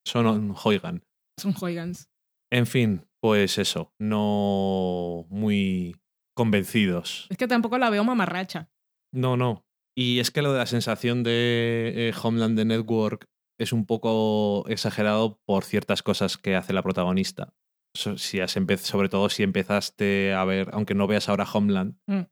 Son 0.07 0.55
Hoigan. 0.65 1.05
Son 1.41 1.55
Hoigans. 1.61 2.11
En 2.51 2.67
fin, 2.67 3.07
pues 3.21 3.59
eso, 3.59 3.93
no 3.99 5.27
muy 5.29 5.97
convencidos. 6.35 7.27
Es 7.31 7.37
que 7.37 7.49
tampoco 7.49 7.79
la 7.79 7.91
veo 7.91 8.05
mamarracha. 8.05 8.71
No, 9.13 9.37
no. 9.37 9.67
Y 9.97 10.21
es 10.21 10.31
que 10.31 10.43
lo 10.43 10.53
de 10.53 10.59
la 10.59 10.67
sensación 10.67 11.23
de 11.23 11.93
eh, 11.95 12.13
Homeland 12.23 12.57
the 12.57 12.65
Network 12.65 13.27
es 13.59 13.73
un 13.73 13.87
poco 13.87 14.67
exagerado 14.69 15.41
por 15.45 15.65
ciertas 15.65 16.03
cosas 16.03 16.39
que 16.39 16.57
hace 16.57 16.73
la 16.73 16.83
protagonista 16.83 17.55
si 17.95 18.41
has 18.41 18.53
sobre 18.83 19.09
todo 19.09 19.29
si 19.29 19.43
empezaste 19.43 20.33
a 20.33 20.45
ver, 20.45 20.69
aunque 20.73 20.95
no 20.95 21.07
veas 21.07 21.29
ahora 21.29 21.47
Homeland, 21.53 21.97
mm. 22.07 22.23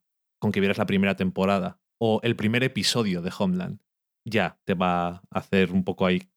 con 0.41 0.53
que 0.53 0.61
vieras 0.61 0.79
la 0.79 0.87
primera 0.87 1.17
temporada 1.17 1.81
o 2.00 2.21
el 2.23 2.37
primer 2.37 2.62
episodio 2.62 3.23
de 3.23 3.33
Homeland, 3.37 3.81
ya 4.25 4.61
te 4.65 4.75
va 4.75 5.09
a 5.09 5.23
hacer 5.31 5.73
un 5.73 5.85
poco 5.85 6.07
ahí. 6.07 6.31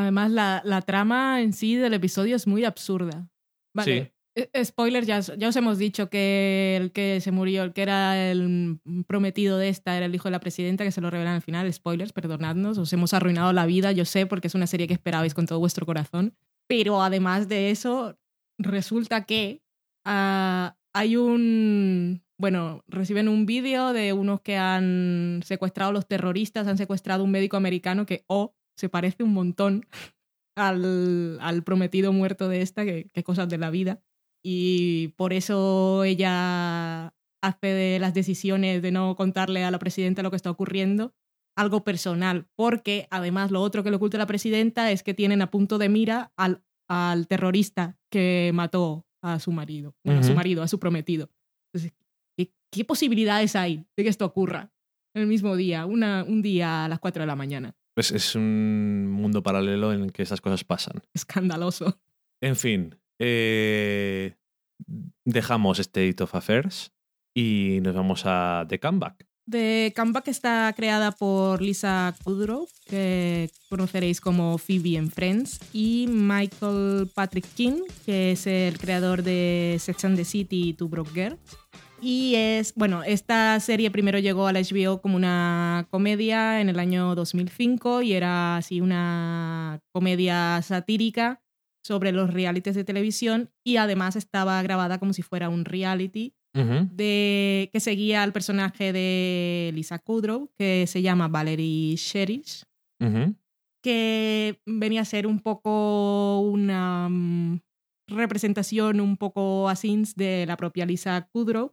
Además, 0.00 0.30
la, 0.30 0.62
la 0.64 0.82
trama 0.82 1.42
en 1.42 1.52
sí 1.52 1.76
del 1.76 1.94
episodio 1.94 2.36
es 2.36 2.46
muy 2.46 2.64
absurda. 2.64 3.28
Vale. 3.74 4.14
E, 4.36 4.48
e, 4.52 4.64
spoiler, 4.64 5.04
ya, 5.04 5.20
ya 5.20 5.48
os 5.48 5.56
hemos 5.56 5.76
dicho 5.76 6.08
que 6.08 6.78
el 6.80 6.92
que 6.92 7.20
se 7.20 7.32
murió, 7.32 7.64
el 7.64 7.72
que 7.72 7.82
era 7.82 8.30
el 8.30 8.80
prometido 9.06 9.58
de 9.58 9.68
esta, 9.68 9.96
era 9.96 10.06
el 10.06 10.14
hijo 10.14 10.28
de 10.28 10.32
la 10.32 10.40
presidenta, 10.40 10.84
que 10.84 10.92
se 10.92 11.00
lo 11.00 11.10
revelan 11.10 11.34
al 11.34 11.42
final. 11.42 11.70
Spoilers, 11.72 12.12
perdonadnos, 12.12 12.78
os 12.78 12.92
hemos 12.92 13.12
arruinado 13.12 13.52
la 13.52 13.66
vida, 13.66 13.92
yo 13.92 14.04
sé, 14.04 14.26
porque 14.26 14.46
es 14.46 14.54
una 14.54 14.66
serie 14.66 14.86
que 14.86 14.94
esperabais 14.94 15.34
con 15.34 15.46
todo 15.46 15.58
vuestro 15.58 15.84
corazón. 15.84 16.34
Pero 16.66 17.02
además 17.02 17.48
de 17.48 17.70
eso, 17.70 18.18
resulta 18.58 19.24
que 19.24 19.62
ah, 20.04 20.76
hay 20.94 21.16
un... 21.16 22.22
Bueno, 22.38 22.84
reciben 22.88 23.28
un 23.28 23.44
vídeo 23.44 23.92
de 23.92 24.14
unos 24.14 24.40
que 24.40 24.56
han 24.56 25.42
secuestrado 25.44 25.90
a 25.90 25.92
los 25.92 26.06
terroristas, 26.06 26.66
han 26.66 26.78
secuestrado 26.78 27.20
a 27.20 27.24
un 27.24 27.30
médico 27.30 27.58
americano 27.58 28.06
que, 28.06 28.24
oh, 28.28 28.54
se 28.80 28.88
parece 28.88 29.22
un 29.22 29.32
montón 29.32 29.86
al, 30.56 31.38
al 31.40 31.62
prometido 31.62 32.12
muerto 32.12 32.48
de 32.48 32.62
esta, 32.62 32.84
que, 32.84 33.10
que 33.12 33.22
cosas 33.22 33.48
de 33.48 33.58
la 33.58 33.70
vida. 33.70 34.02
Y 34.42 35.08
por 35.16 35.32
eso 35.32 36.04
ella 36.04 37.14
hace 37.42 37.66
de 37.66 37.98
las 37.98 38.14
decisiones 38.14 38.82
de 38.82 38.90
no 38.90 39.14
contarle 39.16 39.64
a 39.64 39.70
la 39.70 39.78
presidenta 39.78 40.22
lo 40.22 40.30
que 40.30 40.36
está 40.36 40.50
ocurriendo 40.50 41.14
algo 41.56 41.84
personal, 41.84 42.46
porque 42.56 43.06
además 43.10 43.50
lo 43.50 43.60
otro 43.60 43.82
que 43.82 43.90
le 43.90 43.96
oculta 43.96 44.18
la 44.18 44.26
presidenta 44.26 44.90
es 44.90 45.02
que 45.02 45.14
tienen 45.14 45.42
a 45.42 45.50
punto 45.50 45.78
de 45.78 45.88
mira 45.88 46.32
al, 46.36 46.62
al 46.88 47.26
terrorista 47.26 47.98
que 48.10 48.50
mató 48.54 49.06
a 49.22 49.38
su 49.38 49.52
marido, 49.52 49.94
a 50.06 50.22
su 50.22 50.32
marido, 50.34 50.62
a 50.62 50.68
su 50.68 50.78
prometido. 50.78 51.30
Entonces, 51.72 51.92
¿qué, 52.70 52.84
posibilidades 52.84 53.56
hay 53.56 53.84
de 53.96 54.02
que 54.02 54.08
esto 54.08 54.24
ocurra 54.24 54.72
en 55.14 55.22
el 55.22 55.28
mismo 55.28 55.56
día, 55.56 55.86
una, 55.86 56.24
un 56.24 56.40
día 56.40 56.86
a 56.86 56.88
las 56.88 56.98
4 56.98 57.22
de 57.22 57.26
la 57.26 57.36
mañana? 57.36 57.76
Pues 57.94 58.12
es 58.12 58.34
un 58.34 59.08
mundo 59.08 59.42
paralelo 59.42 59.92
en 59.92 60.04
el 60.04 60.12
que 60.12 60.22
esas 60.22 60.40
cosas 60.40 60.64
pasan. 60.64 61.02
Escandaloso. 61.14 62.00
En 62.40 62.56
fin, 62.56 62.96
eh, 63.18 64.36
dejamos 65.24 65.78
State 65.78 66.22
of 66.22 66.34
Affairs 66.34 66.92
y 67.34 67.80
nos 67.82 67.94
vamos 67.94 68.22
a 68.24 68.64
The 68.68 68.80
Comeback. 68.80 69.26
The 69.50 69.92
Comeback 69.96 70.28
está 70.28 70.72
creada 70.76 71.10
por 71.10 71.60
Lisa 71.60 72.14
Kudrow, 72.22 72.68
que 72.86 73.50
conoceréis 73.68 74.20
como 74.20 74.58
Phoebe 74.58 74.96
en 74.96 75.10
Friends, 75.10 75.58
y 75.72 76.06
Michael 76.08 77.10
Patrick 77.12 77.46
King, 77.54 77.82
que 78.06 78.32
es 78.32 78.46
el 78.46 78.78
creador 78.78 79.24
de 79.24 79.76
Sex 79.80 80.04
and 80.04 80.16
the 80.16 80.24
City 80.24 80.68
y 80.68 80.74
Two 80.74 80.88
Broke 80.88 81.12
Girl. 81.12 81.38
Y 82.02 82.34
es, 82.34 82.74
bueno, 82.74 83.02
esta 83.02 83.58
serie 83.60 83.90
primero 83.90 84.18
llegó 84.18 84.46
a 84.46 84.52
la 84.52 84.60
HBO 84.60 85.00
como 85.02 85.16
una 85.16 85.86
comedia 85.90 86.60
en 86.60 86.68
el 86.68 86.78
año 86.78 87.14
2005 87.14 88.02
y 88.02 88.14
era 88.14 88.56
así 88.56 88.80
una 88.80 89.80
comedia 89.92 90.62
satírica 90.62 91.42
sobre 91.82 92.12
los 92.12 92.32
realities 92.32 92.74
de 92.74 92.84
televisión 92.84 93.50
y 93.64 93.76
además 93.76 94.16
estaba 94.16 94.62
grabada 94.62 94.98
como 94.98 95.12
si 95.12 95.22
fuera 95.22 95.48
un 95.48 95.64
reality 95.64 96.34
de, 96.52 97.70
que 97.72 97.80
seguía 97.80 98.22
al 98.22 98.32
personaje 98.32 98.92
de 98.92 99.70
Lisa 99.72 99.98
Kudrow, 99.98 100.50
que 100.58 100.86
se 100.88 101.00
llama 101.00 101.28
Valerie 101.28 101.94
Sherish, 101.96 102.64
que 103.82 104.60
venía 104.66 105.02
a 105.02 105.04
ser 105.04 105.26
un 105.26 105.38
poco 105.38 106.40
una 106.40 107.08
mm, 107.08 107.60
representación 108.10 109.00
un 109.00 109.16
poco 109.16 109.68
así 109.68 110.02
de 110.16 110.44
la 110.46 110.56
propia 110.56 110.86
Lisa 110.86 111.28
Kudrow, 111.32 111.72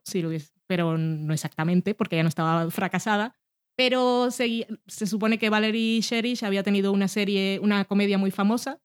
pero 0.68 0.98
no 0.98 1.34
exactamente, 1.34 1.94
porque 1.94 2.16
ella 2.16 2.24
no 2.24 2.30
estaba 2.30 2.70
fracasada. 2.72 3.36
Pero 3.76 4.32
se, 4.32 4.68
se 4.88 5.06
supone 5.06 5.38
que 5.38 5.52
Valerie 5.52 6.02
Sherish 6.02 6.44
había 6.44 6.64
tenido 6.64 6.92
una 6.92 7.08
serie, 7.08 7.60
una 7.62 7.86
comedia 7.86 8.18
muy 8.18 8.32
famosa 8.32 8.82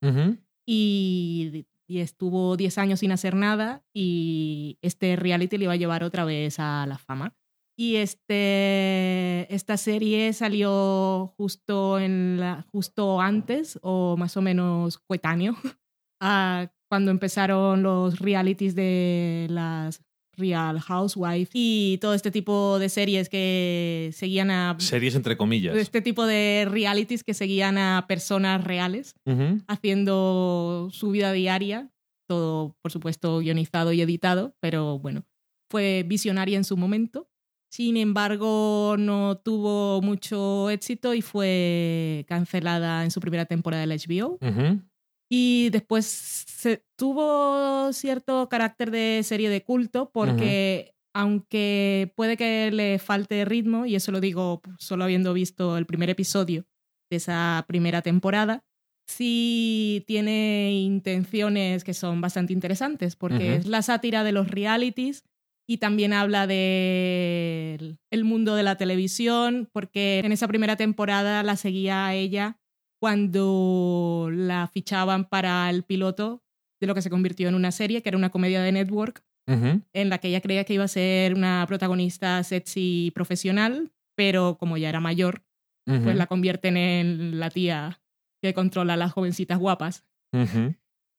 y 0.66 1.64
y 1.92 2.00
estuvo 2.00 2.56
10 2.56 2.78
años 2.78 3.00
sin 3.00 3.12
hacer 3.12 3.34
nada 3.34 3.84
y 3.92 4.78
este 4.80 5.14
reality 5.14 5.58
le 5.58 5.64
iba 5.64 5.74
a 5.74 5.76
llevar 5.76 6.04
otra 6.04 6.24
vez 6.24 6.58
a 6.58 6.86
la 6.86 6.96
fama. 6.96 7.36
Y 7.76 7.96
este, 7.96 9.52
esta 9.54 9.76
serie 9.76 10.32
salió 10.32 11.34
justo, 11.36 11.98
en 11.98 12.40
la, 12.40 12.64
justo 12.72 13.20
antes 13.20 13.78
o 13.82 14.16
más 14.16 14.38
o 14.38 14.42
menos 14.42 14.98
coetáneo 14.98 15.54
a 16.20 16.72
cuando 16.92 17.10
empezaron 17.10 17.82
los 17.82 18.18
realities 18.18 18.74
de 18.74 19.46
las 19.48 20.02
Real 20.36 20.78
Housewife 20.78 21.50
y 21.54 21.96
todo 22.02 22.12
este 22.12 22.30
tipo 22.30 22.78
de 22.78 22.90
series 22.90 23.30
que 23.30 24.10
seguían 24.12 24.50
a... 24.50 24.76
Series 24.78 25.14
entre 25.14 25.38
comillas. 25.38 25.74
Este 25.74 26.02
tipo 26.02 26.26
de 26.26 26.66
realities 26.70 27.24
que 27.24 27.32
seguían 27.32 27.78
a 27.78 28.04
personas 28.06 28.62
reales 28.62 29.14
haciendo 29.68 30.90
su 30.92 31.12
vida 31.12 31.32
diaria, 31.32 31.90
todo 32.28 32.76
por 32.82 32.92
supuesto 32.92 33.38
guionizado 33.38 33.94
y 33.94 34.02
editado, 34.02 34.54
pero 34.60 34.98
bueno, 34.98 35.24
fue 35.70 36.04
visionaria 36.06 36.58
en 36.58 36.64
su 36.64 36.76
momento. 36.76 37.26
Sin 37.70 37.96
embargo, 37.96 38.96
no 38.98 39.38
tuvo 39.38 40.02
mucho 40.02 40.68
éxito 40.68 41.14
y 41.14 41.22
fue 41.22 42.26
cancelada 42.28 43.02
en 43.02 43.10
su 43.10 43.18
primera 43.20 43.46
temporada 43.46 43.86
del 43.86 43.98
HBO. 43.98 44.38
Y 45.34 45.70
después 45.70 46.04
se, 46.04 46.84
tuvo 46.94 47.90
cierto 47.94 48.50
carácter 48.50 48.90
de 48.90 49.22
serie 49.24 49.48
de 49.48 49.62
culto 49.62 50.10
porque 50.12 50.92
aunque 51.14 52.12
puede 52.16 52.36
que 52.36 52.70
le 52.70 52.98
falte 52.98 53.46
ritmo, 53.46 53.86
y 53.86 53.94
eso 53.94 54.12
lo 54.12 54.20
digo 54.20 54.60
solo 54.76 55.04
habiendo 55.04 55.32
visto 55.32 55.78
el 55.78 55.86
primer 55.86 56.10
episodio 56.10 56.66
de 57.10 57.16
esa 57.16 57.64
primera 57.66 58.02
temporada, 58.02 58.62
sí 59.06 60.04
tiene 60.06 60.72
intenciones 60.72 61.82
que 61.82 61.94
son 61.94 62.20
bastante 62.20 62.52
interesantes 62.52 63.16
porque 63.16 63.56
es 63.56 63.66
la 63.66 63.80
sátira 63.80 64.24
de 64.24 64.32
los 64.32 64.48
realities 64.48 65.24
y 65.66 65.78
también 65.78 66.12
habla 66.12 66.46
del 66.46 67.98
el 68.10 68.24
mundo 68.24 68.54
de 68.54 68.64
la 68.64 68.76
televisión 68.76 69.66
porque 69.72 70.20
en 70.22 70.32
esa 70.32 70.46
primera 70.46 70.76
temporada 70.76 71.42
la 71.42 71.56
seguía 71.56 72.06
a 72.06 72.14
ella 72.14 72.58
cuando 73.02 74.28
la 74.30 74.68
fichaban 74.68 75.24
para 75.24 75.68
el 75.70 75.82
piloto 75.82 76.40
de 76.80 76.86
lo 76.86 76.94
que 76.94 77.02
se 77.02 77.10
convirtió 77.10 77.48
en 77.48 77.56
una 77.56 77.72
serie, 77.72 78.00
que 78.00 78.08
era 78.08 78.16
una 78.16 78.30
comedia 78.30 78.62
de 78.62 78.70
network, 78.70 79.24
en 79.48 80.08
la 80.08 80.18
que 80.18 80.28
ella 80.28 80.40
creía 80.40 80.62
que 80.62 80.74
iba 80.74 80.84
a 80.84 80.88
ser 80.88 81.34
una 81.34 81.64
protagonista 81.66 82.40
sexy 82.44 83.10
profesional, 83.12 83.90
pero 84.14 84.56
como 84.56 84.76
ya 84.76 84.88
era 84.88 85.00
mayor, 85.00 85.42
pues 85.84 86.14
la 86.14 86.28
convierten 86.28 86.76
en 86.76 87.40
la 87.40 87.50
tía 87.50 88.00
que 88.40 88.54
controla 88.54 88.94
a 88.94 88.96
las 88.96 89.10
jovencitas 89.10 89.58
guapas. 89.58 90.04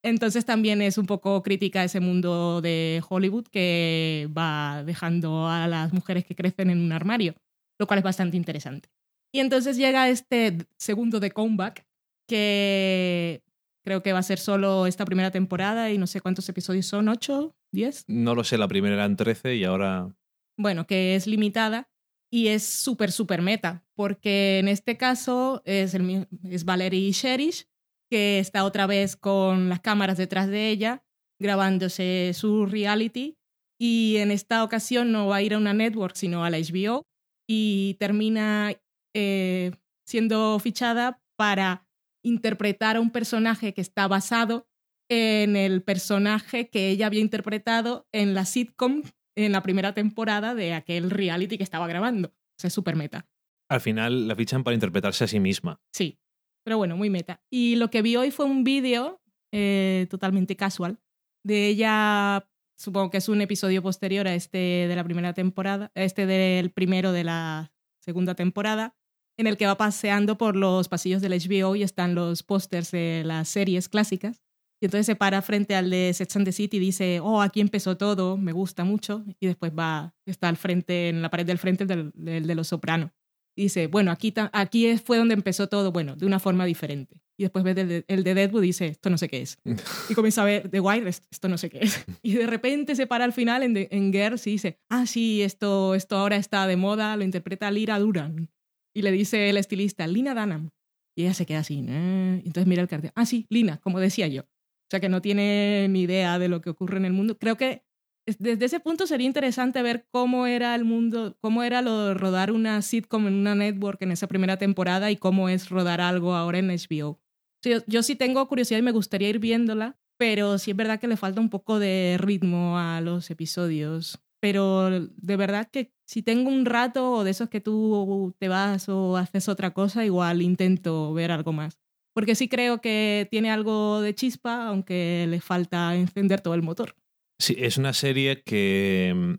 Entonces 0.05 0.45
también 0.45 0.81
es 0.81 0.97
un 0.97 1.05
poco 1.05 1.43
crítica 1.43 1.81
a 1.81 1.83
ese 1.83 1.99
mundo 1.99 2.61
de 2.61 3.03
Hollywood 3.09 3.47
que 3.47 4.29
va 4.31 4.85
dejando 4.85 5.49
a 5.49 5.67
las 5.67 5.91
mujeres 5.91 6.23
que 6.23 6.33
crecen 6.33 6.69
en 6.69 6.79
un 6.79 6.93
armario, 6.93 7.35
lo 7.77 7.87
cual 7.87 7.97
es 7.97 8.05
bastante 8.05 8.37
interesante. 8.37 8.87
Y 9.33 9.39
entonces 9.39 9.77
llega 9.77 10.09
este 10.09 10.67
segundo 10.77 11.19
de 11.19 11.31
Comeback, 11.31 11.85
que 12.27 13.41
creo 13.83 14.03
que 14.03 14.13
va 14.13 14.19
a 14.19 14.23
ser 14.23 14.37
solo 14.37 14.85
esta 14.85 15.05
primera 15.05 15.31
temporada 15.31 15.91
y 15.91 15.97
no 15.97 16.05
sé 16.05 16.21
cuántos 16.21 16.47
episodios 16.49 16.85
son, 16.85 17.07
¿8? 17.07 17.53
¿10? 17.73 18.05
No 18.07 18.35
lo 18.35 18.43
sé, 18.43 18.57
la 18.57 18.67
primera 18.67 18.93
eran 18.93 19.17
13 19.17 19.55
y 19.55 19.63
ahora... 19.63 20.15
bueno, 20.55 20.85
que 20.85 21.15
es 21.15 21.25
limitada 21.25 21.89
y 22.31 22.49
es 22.49 22.63
súper, 22.63 23.11
súper 23.11 23.41
meta, 23.41 23.83
porque 23.95 24.59
en 24.59 24.67
este 24.67 24.97
caso 24.97 25.63
es, 25.65 25.95
el, 25.95 26.27
es 26.43 26.63
Valerie 26.63 27.11
Sherish, 27.11 27.67
que 28.09 28.39
está 28.39 28.63
otra 28.63 28.85
vez 28.85 29.15
con 29.15 29.69
las 29.69 29.81
cámaras 29.81 30.17
detrás 30.17 30.47
de 30.47 30.69
ella, 30.69 31.03
grabándose 31.39 32.31
su 32.33 32.67
reality, 32.67 33.37
y 33.79 34.17
en 34.17 34.31
esta 34.31 34.63
ocasión 34.63 35.11
no 35.11 35.27
va 35.27 35.37
a 35.37 35.41
ir 35.41 35.55
a 35.55 35.57
una 35.57 35.73
network, 35.73 36.15
sino 36.15 36.45
a 36.45 36.49
la 36.49 36.57
HBO, 36.59 37.03
y 37.47 37.95
termina 37.99 38.73
eh, 39.13 39.71
siendo 40.05 40.59
fichada 40.59 41.21
para 41.37 41.87
interpretar 42.23 42.97
a 42.97 43.01
un 43.01 43.11
personaje 43.11 43.73
que 43.73 43.81
está 43.81 44.07
basado 44.07 44.67
en 45.09 45.55
el 45.55 45.83
personaje 45.83 46.69
que 46.69 46.89
ella 46.89 47.07
había 47.07 47.19
interpretado 47.19 48.07
en 48.11 48.33
la 48.33 48.45
sitcom 48.45 49.03
en 49.35 49.51
la 49.51 49.63
primera 49.63 49.93
temporada 49.93 50.55
de 50.55 50.73
aquel 50.73 51.09
reality 51.09 51.57
que 51.57 51.63
estaba 51.63 51.87
grabando. 51.87 52.29
O 52.29 52.59
sea, 52.59 52.67
es 52.67 52.73
súper 52.73 52.95
meta. 52.95 53.27
Al 53.69 53.81
final 53.81 54.27
la 54.27 54.35
fichan 54.35 54.63
para 54.63 54.75
interpretarse 54.75 55.23
a 55.23 55.27
sí 55.27 55.39
misma. 55.39 55.81
Sí, 55.91 56.19
pero 56.63 56.77
bueno, 56.77 56.95
muy 56.95 57.09
meta. 57.09 57.41
Y 57.49 57.75
lo 57.75 57.89
que 57.89 58.01
vi 58.01 58.15
hoy 58.15 58.31
fue 58.31 58.45
un 58.45 58.63
vídeo 58.63 59.21
eh, 59.51 60.07
totalmente 60.09 60.55
casual 60.55 60.99
de 61.43 61.67
ella, 61.67 62.47
supongo 62.77 63.11
que 63.11 63.17
es 63.17 63.29
un 63.29 63.41
episodio 63.41 63.81
posterior 63.81 64.27
a 64.27 64.35
este 64.35 64.57
de 64.57 64.95
la 64.95 65.03
primera 65.03 65.33
temporada, 65.33 65.91
este 65.93 66.25
del 66.25 66.71
primero 66.71 67.11
de 67.11 67.23
la 67.23 67.73
segunda 67.99 68.35
temporada, 68.35 68.95
en 69.37 69.47
el 69.47 69.57
que 69.57 69.65
va 69.65 69.77
paseando 69.77 70.37
por 70.37 70.55
los 70.55 70.87
pasillos 70.89 71.21
del 71.21 71.33
HBO 71.33 71.75
y 71.75 71.83
están 71.83 72.15
los 72.15 72.43
pósters 72.43 72.91
de 72.91 73.23
las 73.25 73.49
series 73.49 73.89
clásicas. 73.89 74.41
Y 74.81 74.85
entonces 74.85 75.05
se 75.05 75.15
para 75.15 75.41
frente 75.41 75.75
al 75.75 75.89
de 75.89 76.11
Sex 76.13 76.35
and 76.35 76.45
the 76.45 76.51
City 76.51 76.77
y 76.77 76.79
dice, 76.81 77.19
oh, 77.21 77.41
aquí 77.41 77.61
empezó 77.61 77.95
todo, 77.97 78.35
me 78.37 78.51
gusta 78.51 78.83
mucho. 78.83 79.23
Y 79.39 79.47
después 79.47 79.71
va, 79.71 80.13
está 80.25 80.49
al 80.49 80.57
frente, 80.57 81.09
en 81.09 81.21
la 81.21 81.29
pared 81.29 81.45
del 81.45 81.57
frente 81.57 81.85
del, 81.85 82.11
del 82.15 82.45
de 82.47 82.55
Los 82.55 82.67
Sopranos 82.67 83.11
dice, 83.55 83.85
bueno, 83.85 84.09
aquí, 84.09 84.33
aquí 84.51 84.97
fue 84.97 85.19
donde 85.19 85.35
empezó 85.35 85.69
todo, 85.69 85.91
bueno, 85.91 86.15
de 86.15 86.25
una 86.25 86.39
forma 86.39 86.65
diferente. 86.65 87.21
Y 87.37 87.43
después 87.43 87.63
ves 87.63 87.77
el 87.77 87.87
de, 87.87 88.05
el 88.07 88.23
de 88.23 88.33
Deadwood 88.33 88.63
y 88.63 88.67
dice, 88.67 88.87
esto 88.87 89.11
no 89.11 89.17
sé 89.19 89.29
qué 89.29 89.43
es. 89.43 89.59
Y 90.09 90.15
comienza 90.15 90.41
a 90.41 90.45
ver 90.45 90.69
The 90.69 90.79
Wire, 90.79 91.07
"Est- 91.07 91.25
esto 91.31 91.47
no 91.49 91.59
sé 91.59 91.69
qué 91.69 91.79
es. 91.81 92.03
Y 92.23 92.33
de 92.33 92.47
repente 92.47 92.95
se 92.95 93.05
para 93.05 93.25
al 93.25 93.31
final 93.31 93.61
en, 93.61 93.77
en 93.91 94.11
Girls 94.11 94.47
y 94.47 94.51
dice, 94.53 94.79
ah, 94.89 95.05
sí, 95.05 95.43
esto, 95.43 95.93
esto 95.93 96.17
ahora 96.17 96.35
está 96.37 96.65
de 96.65 96.77
moda, 96.77 97.15
lo 97.15 97.23
interpreta 97.23 97.69
Lira 97.69 97.99
Duran. 97.99 98.49
Y 98.95 99.01
le 99.01 99.11
dice 99.11 99.49
el 99.49 99.57
estilista, 99.57 100.07
Lina 100.07 100.33
Dunham. 100.33 100.69
Y 101.15 101.23
ella 101.23 101.33
se 101.33 101.45
queda 101.45 101.59
así. 101.59 101.75
Y 101.75 102.47
entonces 102.47 102.67
mira 102.67 102.81
el 102.81 102.87
cartel, 102.87 103.11
ah, 103.15 103.25
sí, 103.25 103.45
Lina, 103.49 103.77
como 103.79 103.99
decía 103.99 104.27
yo. 104.27 104.41
O 104.43 104.89
sea 104.91 104.99
que 104.99 105.09
no 105.09 105.21
tiene 105.21 105.87
ni 105.89 106.01
idea 106.01 106.37
de 106.39 106.47
lo 106.47 106.61
que 106.61 106.69
ocurre 106.69 106.97
en 106.97 107.05
el 107.05 107.13
mundo. 107.13 107.37
Creo 107.37 107.55
que 107.57 107.83
es- 108.27 108.37
desde 108.39 108.65
ese 108.65 108.79
punto 108.79 109.05
sería 109.07 109.27
interesante 109.27 109.81
ver 109.81 110.07
cómo 110.11 110.47
era 110.47 110.75
el 110.75 110.85
mundo, 110.85 111.37
cómo 111.41 111.63
era 111.63 111.81
lo 111.81 112.07
de 112.07 112.13
rodar 112.13 112.51
una 112.51 112.81
sitcom 112.81 113.27
en 113.27 113.33
una 113.33 113.55
network 113.55 114.01
en 114.01 114.11
esa 114.11 114.27
primera 114.27 114.57
temporada 114.57 115.11
y 115.11 115.17
cómo 115.17 115.49
es 115.49 115.69
rodar 115.69 116.01
algo 116.01 116.35
ahora 116.35 116.59
en 116.59 116.69
HBO. 116.69 117.19
Yo, 117.63 117.79
yo 117.87 118.03
sí 118.03 118.15
tengo 118.15 118.47
curiosidad 118.47 118.79
y 118.79 118.83
me 118.83 118.91
gustaría 118.91 119.29
ir 119.29 119.39
viéndola, 119.39 119.97
pero 120.17 120.57
sí 120.57 120.71
es 120.71 120.77
verdad 120.77 120.99
que 120.99 121.07
le 121.07 121.17
falta 121.17 121.41
un 121.41 121.49
poco 121.49 121.79
de 121.79 122.17
ritmo 122.19 122.77
a 122.77 123.01
los 123.01 123.29
episodios. 123.31 124.19
Pero 124.41 124.89
de 124.89 125.37
verdad 125.37 125.69
que 125.71 125.92
si 126.05 126.21
tengo 126.21 126.49
un 126.49 126.65
rato 126.65 127.11
o 127.11 127.23
de 127.23 127.31
esos 127.31 127.49
que 127.49 127.61
tú 127.61 128.35
te 128.39 128.47
vas 128.47 128.89
o 128.89 129.17
haces 129.17 129.49
otra 129.49 129.73
cosa, 129.73 130.05
igual 130.05 130.41
intento 130.41 131.13
ver 131.13 131.31
algo 131.31 131.53
más. 131.53 131.79
Porque 132.13 132.35
sí 132.35 132.47
creo 132.47 132.79
que 132.79 133.27
tiene 133.31 133.49
algo 133.49 134.01
de 134.01 134.13
chispa, 134.13 134.67
aunque 134.67 135.25
le 135.27 135.41
falta 135.41 135.95
encender 135.95 136.41
todo 136.41 136.53
el 136.53 136.61
motor. 136.61 136.95
Sí, 137.39 137.55
es 137.57 137.77
una 137.77 137.93
serie 137.93 138.43
que 138.43 139.13
mm, 139.15 139.33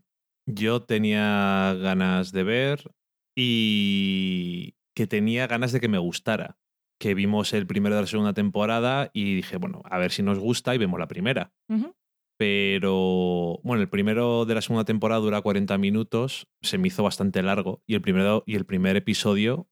yo 0.46 0.82
tenía 0.82 1.74
ganas 1.80 2.32
de 2.32 2.42
ver 2.42 2.90
y 3.36 4.74
que 4.94 5.06
tenía 5.06 5.46
ganas 5.46 5.72
de 5.72 5.80
que 5.80 5.88
me 5.88 5.98
gustara. 5.98 6.58
Que 7.00 7.14
vimos 7.14 7.52
el 7.52 7.66
primero 7.66 7.94
de 7.96 8.02
la 8.02 8.06
segunda 8.06 8.32
temporada 8.32 9.10
y 9.12 9.34
dije, 9.34 9.56
bueno, 9.56 9.82
a 9.84 9.98
ver 9.98 10.12
si 10.12 10.22
nos 10.22 10.38
gusta 10.38 10.74
y 10.74 10.78
vemos 10.78 10.98
la 10.98 11.08
primera. 11.08 11.52
Ujú. 11.68 11.94
Pero 12.36 13.60
bueno, 13.62 13.82
el 13.82 13.88
primero 13.88 14.44
de 14.44 14.54
la 14.54 14.62
segunda 14.62 14.84
temporada 14.84 15.20
dura 15.20 15.40
40 15.40 15.78
minutos, 15.78 16.48
se 16.62 16.78
me 16.78 16.88
hizo 16.88 17.02
bastante 17.02 17.42
largo. 17.42 17.82
Y 17.86 17.94
el, 17.94 18.02
primero, 18.02 18.42
y 18.46 18.56
el 18.56 18.66
primer 18.66 18.96
episodio 18.96 19.68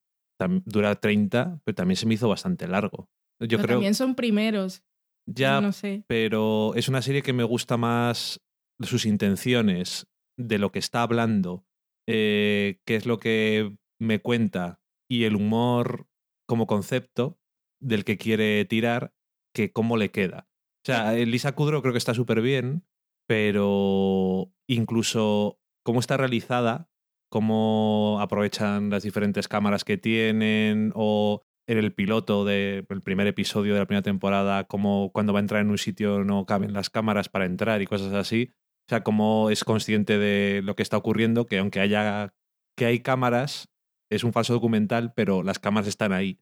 dura 0.65 0.97
30, 0.97 1.61
pero 1.65 1.75
también 1.75 1.97
se 1.97 2.07
me 2.07 2.15
hizo 2.15 2.29
bastante 2.29 2.67
largo. 2.67 3.09
Yo 3.41 3.59
Pero 3.59 3.63
creo 3.63 3.77
también 3.77 3.95
son 3.95 4.15
primeros. 4.15 4.83
ya 5.27 5.61
no 5.61 5.73
sé. 5.73 6.05
pero 6.07 6.75
es 6.75 6.89
una 6.89 7.03
serie 7.03 7.23
que 7.23 7.33
me 7.33 7.45
gusta 7.45 7.77
más 7.77 8.41
sus 8.81 9.07
intenciones, 9.07 10.09
de 10.37 10.59
lo 10.59 10.73
que 10.73 10.79
está 10.79 11.03
hablando, 11.03 11.65
eh, 12.09 12.81
qué 12.85 12.97
es 12.97 13.07
lo 13.07 13.19
que 13.19 13.77
me 14.01 14.21
cuenta 14.21 14.81
y 15.09 15.25
el 15.25 15.37
humor 15.37 16.09
como 16.49 16.67
concepto 16.67 17.39
del 17.81 18.05
que 18.05 18.17
quiere 18.17 18.65
tirar, 18.65 19.15
que 19.55 19.73
cómo 19.73 19.97
le 19.97 20.11
queda. 20.11 20.49
O 20.83 20.87
sea, 20.87 21.13
Lisa 21.13 21.53
Kudrow 21.53 21.81
creo 21.81 21.93
que 21.93 21.99
está 21.99 22.13
súper 22.15 22.41
bien, 22.43 22.85
pero 23.27 24.53
incluso 24.69 25.61
cómo 25.85 26.01
está 26.01 26.17
realizada, 26.17 26.89
cómo 27.31 28.19
aprovechan 28.21 28.91
las 28.91 29.03
diferentes 29.05 29.49
cámaras 29.49 29.85
que 29.85 29.97
tienen 29.99 30.93
o 30.95 31.43
en 31.69 31.79
el 31.79 31.93
piloto 31.95 32.45
del 32.45 32.85
primer 33.05 33.27
episodio 33.29 33.75
de 33.75 33.81
la 33.81 33.87
primera 33.87 34.03
temporada, 34.03 34.65
como 34.65 35.11
cuando 35.13 35.33
va 35.33 35.39
a 35.39 35.43
entrar 35.43 35.61
en 35.63 35.71
un 35.71 35.79
sitio 35.79 36.25
no 36.25 36.45
caben 36.47 36.73
las 36.73 36.91
cámaras 36.91 37.29
para 37.29 37.45
entrar 37.47 37.81
y 37.83 37.87
cosas 37.87 38.13
así. 38.13 38.51
O 38.87 38.89
sea, 38.89 39.05
cómo 39.05 39.49
es 39.51 39.63
consciente 39.65 40.19
de 40.19 40.61
lo 40.65 40.75
que 40.75 40.83
está 40.83 40.97
ocurriendo, 40.97 41.47
que 41.47 41.59
aunque 41.59 41.81
haya 41.81 42.35
que 42.77 42.87
hay 42.87 43.01
cámaras, 43.01 43.69
es 44.11 44.25
un 44.25 44.33
falso 44.33 44.53
documental, 44.55 45.13
pero 45.15 45.43
las 45.43 45.59
cámaras 45.61 45.87
están 45.89 46.13
ahí, 46.13 46.41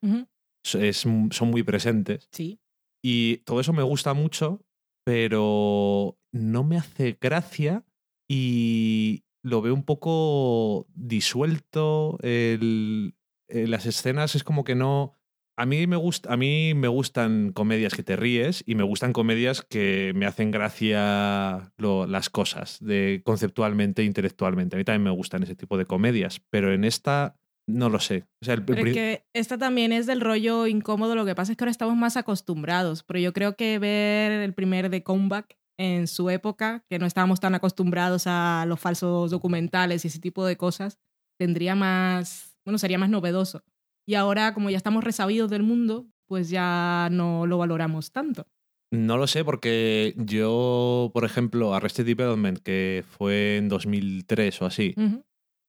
es- 0.75 0.97
son 0.99 1.51
muy 1.51 1.63
presentes. 1.63 2.29
Sí. 2.33 2.59
Y 3.03 3.39
todo 3.39 3.61
eso 3.61 3.73
me 3.73 3.83
gusta 3.83 4.15
mucho, 4.15 4.63
pero 5.05 6.19
no 6.33 6.65
me 6.65 6.77
hace 6.77 7.19
gracia 7.21 7.85
y 8.29 9.25
lo 9.43 9.63
veo 9.63 9.75
un 9.75 9.85
poco 9.85 10.87
disuelto. 10.95 12.19
El, 12.23 13.15
eh, 13.49 13.67
las 13.67 13.87
escenas 13.87 14.35
es 14.35 14.45
como 14.45 14.65
que 14.65 14.75
no. 14.75 15.17
A 15.57 15.67
mí, 15.67 15.87
me 15.87 15.97
gusta, 15.97 16.33
a 16.33 16.37
mí 16.39 16.73
me 16.75 16.89
gustan 16.89 17.53
comedias 17.53 17.93
que 17.95 18.03
te 18.03 18.17
ríes 18.17 18.63
y 18.67 18.77
me 18.77 18.83
gustan 18.83 19.13
comedias 19.13 19.61
que 19.63 20.13
me 20.15 20.25
hacen 20.25 20.51
gracia 20.51 21.73
lo- 21.77 22.07
las 22.07 22.31
cosas, 22.31 22.79
de 22.81 23.21
conceptualmente 23.25 24.03
intelectualmente. 24.05 24.77
A 24.77 24.79
mí 24.79 24.85
también 24.85 25.03
me 25.05 25.11
gustan 25.11 25.43
ese 25.43 25.57
tipo 25.57 25.77
de 25.77 25.85
comedias, 25.85 26.41
pero 26.51 26.73
en 26.73 26.85
esta 26.85 27.37
no 27.69 27.89
lo 27.89 28.01
sé. 28.01 28.25
O 28.43 28.45
sea, 28.45 28.55
el- 28.55 28.61
el 28.61 28.67
Pero 28.67 28.79
es 28.79 28.83
pri- 28.85 28.93
que 28.95 29.25
esta 29.35 29.59
también 29.59 29.93
es 29.93 30.07
del 30.07 30.21
rollo 30.21 30.67
incómodo. 30.67 31.15
Lo 31.15 31.25
que 31.25 31.35
pasa 31.35 31.53
es 31.53 31.59
que 31.59 31.65
ahora 31.65 31.71
estamos 31.71 31.97
más 31.97 32.17
acostumbrados. 32.17 33.03
Pero 33.05 33.19
yo 33.21 33.33
creo 33.33 33.57
que 33.57 33.79
ver 33.79 34.33
el 34.33 34.55
primer 34.55 34.91
de 34.91 35.03
Comeback 35.03 35.57
en 35.79 36.07
su 36.09 36.29
época, 36.31 36.85
que 36.91 36.99
no 36.99 37.07
estábamos 37.07 37.41
tan 37.41 37.55
acostumbrados 37.55 38.25
a 38.27 38.65
los 38.67 38.79
falsos 38.81 39.31
documentales 39.31 40.05
y 40.05 40.09
ese 40.09 40.19
tipo 40.21 40.45
de 40.45 40.57
cosas, 40.57 40.99
tendría 41.39 41.75
más, 41.75 42.59
bueno, 42.67 42.77
sería 42.79 42.99
más 42.99 43.09
novedoso. 43.09 43.63
Y 44.07 44.15
ahora, 44.15 44.53
como 44.53 44.69
ya 44.71 44.77
estamos 44.77 45.05
resabidos 45.05 45.51
del 45.51 45.63
mundo, 45.63 46.07
pues 46.29 46.51
ya 46.51 47.09
no 47.13 47.47
lo 47.47 47.57
valoramos 47.59 48.13
tanto. 48.13 48.47
No 48.93 49.17
lo 49.17 49.27
sé 49.29 49.45
porque 49.45 50.15
yo, 50.17 51.11
por 51.15 51.25
ejemplo, 51.25 51.75
Arrested 51.75 52.05
Development, 52.05 52.59
que 52.59 53.05
fue 53.09 53.57
en 53.57 53.69
2003 53.69 54.61
o 54.63 54.67
así. 54.67 54.95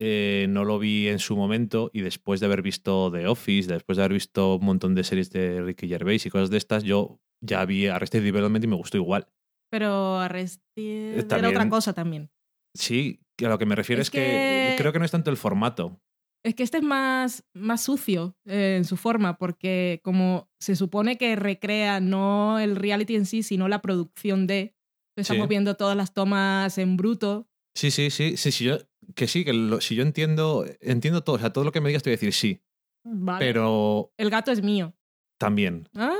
Eh, 0.03 0.47
no 0.49 0.65
lo 0.65 0.79
vi 0.79 1.07
en 1.09 1.19
su 1.19 1.35
momento 1.37 1.91
y 1.93 2.01
después 2.01 2.39
de 2.39 2.47
haber 2.47 2.63
visto 2.63 3.11
The 3.11 3.27
Office, 3.27 3.71
después 3.71 3.97
de 3.97 4.03
haber 4.03 4.13
visto 4.13 4.55
un 4.55 4.65
montón 4.65 4.95
de 4.95 5.03
series 5.03 5.29
de 5.29 5.61
Ricky 5.61 5.87
Gervais 5.87 6.25
y 6.25 6.29
cosas 6.31 6.49
de 6.49 6.57
estas, 6.57 6.83
yo 6.83 7.19
ya 7.39 7.63
vi 7.65 7.85
Arrested 7.87 8.23
Development 8.23 8.63
y 8.65 8.67
me 8.67 8.75
gustó 8.75 8.97
igual. 8.97 9.27
Pero 9.71 10.17
Arrested 10.19 11.13
era 11.19 11.27
también- 11.27 11.55
otra 11.55 11.69
cosa 11.69 11.93
también. 11.93 12.31
Sí, 12.75 13.19
a 13.43 13.47
lo 13.49 13.57
que 13.59 13.65
me 13.65 13.75
refiero 13.75 14.01
es, 14.01 14.07
Es 14.07 14.11
que... 14.11 14.19
que- 14.19 14.75
creo 14.77 14.91
que 14.91 14.99
no 14.99 15.05
es 15.05 15.11
tanto 15.11 15.29
el 15.29 15.37
formato. 15.37 16.01
Es 16.43 16.55
que 16.55 16.63
este 16.63 16.77
es 16.77 16.83
más, 16.83 17.45
más 17.53 17.83
sucio 17.83 18.35
eh, 18.47 18.73
en 18.77 18.85
su 18.85 18.97
forma, 18.97 19.37
porque 19.37 19.99
como 20.03 20.49
se 20.59 20.75
supone 20.75 21.19
que 21.19 21.35
recrea 21.35 21.99
no 21.99 22.57
el 22.57 22.75
reality 22.75 23.15
en 23.15 23.27
sí, 23.27 23.43
sino 23.43 23.67
la 23.67 23.81
producción 23.83 24.47
de. 24.47 24.73
Estamos 25.15 25.43
Sí. 25.43 25.49
viendo 25.49 25.75
todas 25.75 25.95
las 25.95 26.13
tomas 26.13 26.77
en 26.79 26.97
bruto. 26.97 27.47
Sí, 27.77 27.91
sí, 27.91 28.09
sí, 28.09 28.37
sí, 28.37 28.51
sí 28.51 28.65
yo, 28.65 28.77
que 29.15 29.27
sí, 29.27 29.43
que 29.45 29.53
lo- 29.53 29.81
si 29.81 29.95
yo 29.95 30.03
entiendo, 30.03 30.65
entiendo 30.81 31.23
todo, 31.23 31.35
o 31.35 31.39
sea, 31.39 31.51
todo 31.53 31.63
lo 31.63 31.71
que 31.71 31.81
me 31.81 31.89
digas 31.89 32.03
te 32.03 32.09
voy 32.09 32.13
a 32.13 32.17
decir 32.17 32.33
sí. 32.33 32.61
Vale. 33.03 33.43
pero 33.43 34.13
El 34.17 34.29
gato 34.29 34.51
es 34.51 34.61
mío. 34.61 34.93
también, 35.39 35.89
Ah, 35.95 36.13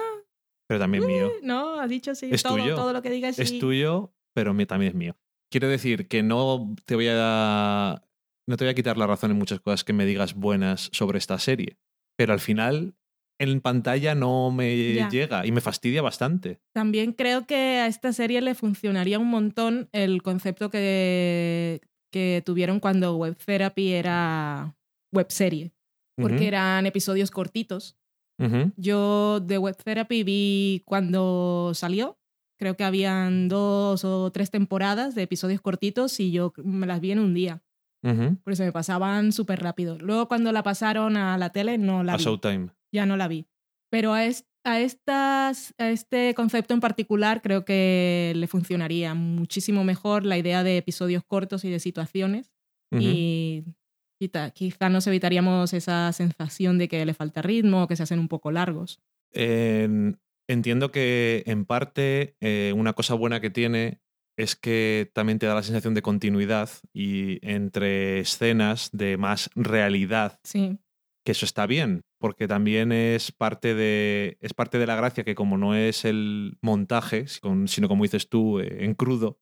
pero 0.67 0.79
también 0.79 1.05
mío. 1.05 1.31
no, 1.43 1.79
has 1.79 1.89
dicho 1.89 2.15
sí. 2.15 2.29
Es 2.31 2.41
todo, 2.41 2.57
tuyo. 2.57 2.75
todo 2.75 2.91
lo 2.93 3.01
que 3.03 3.11
digas 3.11 3.35
sí. 3.35 3.41
Es 3.43 3.59
tuyo, 3.59 4.15
pero 4.33 4.53
mi- 4.55 4.65
también 4.65 4.89
es 4.89 4.95
mío. 4.95 5.15
Quiero 5.51 5.67
decir 5.67 6.07
que 6.07 6.23
no 6.23 6.73
te 6.85 6.95
voy 6.95 7.07
a 7.11 8.03
no 8.47 8.57
te 8.57 8.63
voy 8.65 8.71
a 8.71 8.75
quitar 8.75 8.97
la 8.97 9.05
razón 9.05 9.29
en 9.31 9.37
muchas 9.37 9.59
cosas 9.59 9.83
que 9.83 9.93
me 9.93 10.05
digas 10.05 10.33
buenas 10.33 10.89
sobre 10.91 11.19
esta 11.19 11.37
serie, 11.37 11.77
pero 12.17 12.33
al 12.33 12.39
final 12.39 12.95
en 13.39 13.61
pantalla 13.61 14.13
no 14.15 14.49
me 14.51 14.93
Ya. 14.95 15.07
llega 15.09 15.45
y 15.45 15.51
me 15.51 15.61
fastidia 15.61 16.01
bastante. 16.01 16.59
También 16.73 17.13
creo 17.13 17.45
que 17.45 17.55
a 17.79 17.87
esta 17.87 18.11
serie 18.13 18.41
le 18.41 18.55
funcionaría 18.55 19.19
un 19.19 19.27
montón 19.29 19.87
el 19.93 20.21
concepto 20.23 20.69
que, 20.69 21.81
que 22.11 22.43
tuvieron 22.45 22.79
cuando 22.79 23.15
Web 23.15 23.37
Therapy 23.43 23.93
era 23.93 24.75
webserie, 25.13 25.71
porque 26.15 26.35
Ujú, 26.35 26.43
eran 26.45 26.85
episodios 26.85 27.31
cortitos. 27.31 27.97
ujú, 28.39 28.71
Yo 28.77 29.39
de 29.39 29.57
Web 29.57 29.77
Therapy 29.83 30.23
vi 30.23 30.83
cuando 30.85 31.71
salió, 31.73 32.17
creo 32.59 32.75
que 32.75 32.83
habían 32.83 33.47
dos 33.47 34.03
o 34.05 34.31
tres 34.31 34.51
temporadas 34.51 35.15
de 35.15 35.23
episodios 35.23 35.61
cortitos 35.61 36.19
y 36.19 36.31
yo 36.31 36.53
me 36.63 36.85
las 36.87 37.01
vi 37.01 37.11
en 37.11 37.19
un 37.19 37.33
día, 37.33 37.63
ujú. 38.03 38.37
porque 38.43 38.55
se 38.57 38.65
me 38.65 38.71
pasaban 38.71 39.31
súper 39.31 39.61
rápido. 39.63 39.97
Luego 39.99 40.27
cuando 40.27 40.51
la 40.51 40.63
pasaron 40.63 41.17
a 41.17 41.37
la 41.37 41.51
tele 41.51 41.77
no 41.77 42.03
la 42.03 42.13
A 42.13 42.17
vi 42.17 42.23
Showtime. 42.23 42.69
ya 42.93 43.05
no 43.05 43.17
la 43.17 43.27
vi. 43.27 43.47
Pero 43.89 44.13
a, 44.13 44.25
es- 44.25 44.45
a, 44.63 44.79
estas, 44.79 45.73
a 45.77 45.89
este 45.89 46.33
concepto 46.35 46.73
en 46.73 46.79
particular 46.79 47.41
creo 47.41 47.65
que 47.65 48.33
le 48.35 48.47
funcionaría 48.47 49.13
muchísimo 49.13 49.83
mejor 49.83 50.25
la 50.25 50.37
idea 50.37 50.63
de 50.63 50.77
episodios 50.77 51.23
cortos 51.25 51.63
y 51.65 51.69
de 51.69 51.79
situaciones. 51.79 52.51
Y 52.93 53.63
quizá, 54.19 54.51
quizá 54.51 54.89
nos 54.89 55.07
evitaríamos 55.07 55.73
esa 55.73 56.11
sensación 56.11 56.77
de 56.77 56.89
que 56.89 57.05
le 57.05 57.13
falta 57.13 57.41
ritmo 57.41 57.83
o 57.83 57.87
que 57.87 57.95
se 57.95 58.03
hacen 58.03 58.19
un 58.19 58.27
poco 58.27 58.51
largos. 58.51 58.99
En- 59.33 60.19
entiendo 60.49 60.91
que 60.91 61.43
en 61.45 61.65
parte 61.65 62.35
eh, 62.41 62.73
una 62.75 62.91
cosa 62.93 63.13
buena 63.13 63.39
que 63.39 63.49
tiene 63.49 64.01
es 64.37 64.55
que 64.57 65.09
también 65.13 65.39
te 65.39 65.45
da 65.45 65.55
la 65.55 65.63
sensación 65.63 65.93
de 65.93 66.01
continuidad 66.01 66.69
y 66.93 67.39
entre 67.47 68.19
escenas 68.19 68.89
de 68.91 69.15
más 69.17 69.49
realidad, 69.55 70.39
Sí, 70.43 70.79
que 71.25 71.31
eso 71.31 71.45
está 71.45 71.65
bien, 71.65 72.01
porque 72.21 72.47
también 72.47 72.93
es 72.93 73.33
parte 73.33 73.75
de, 73.75 74.37
es 74.39 74.53
parte 74.53 74.77
de 74.77 74.85
la 74.87 74.95
gracia 74.95 75.25
que 75.25 75.35
como 75.35 75.57
no 75.57 75.75
es 75.75 76.05
el 76.05 76.57
montaje, 76.61 77.25
sino 77.27 77.89
como 77.89 78.03
dices 78.03 78.29
tú, 78.29 78.59
eh, 78.61 78.85
en 78.85 78.93
crudo, 78.93 79.39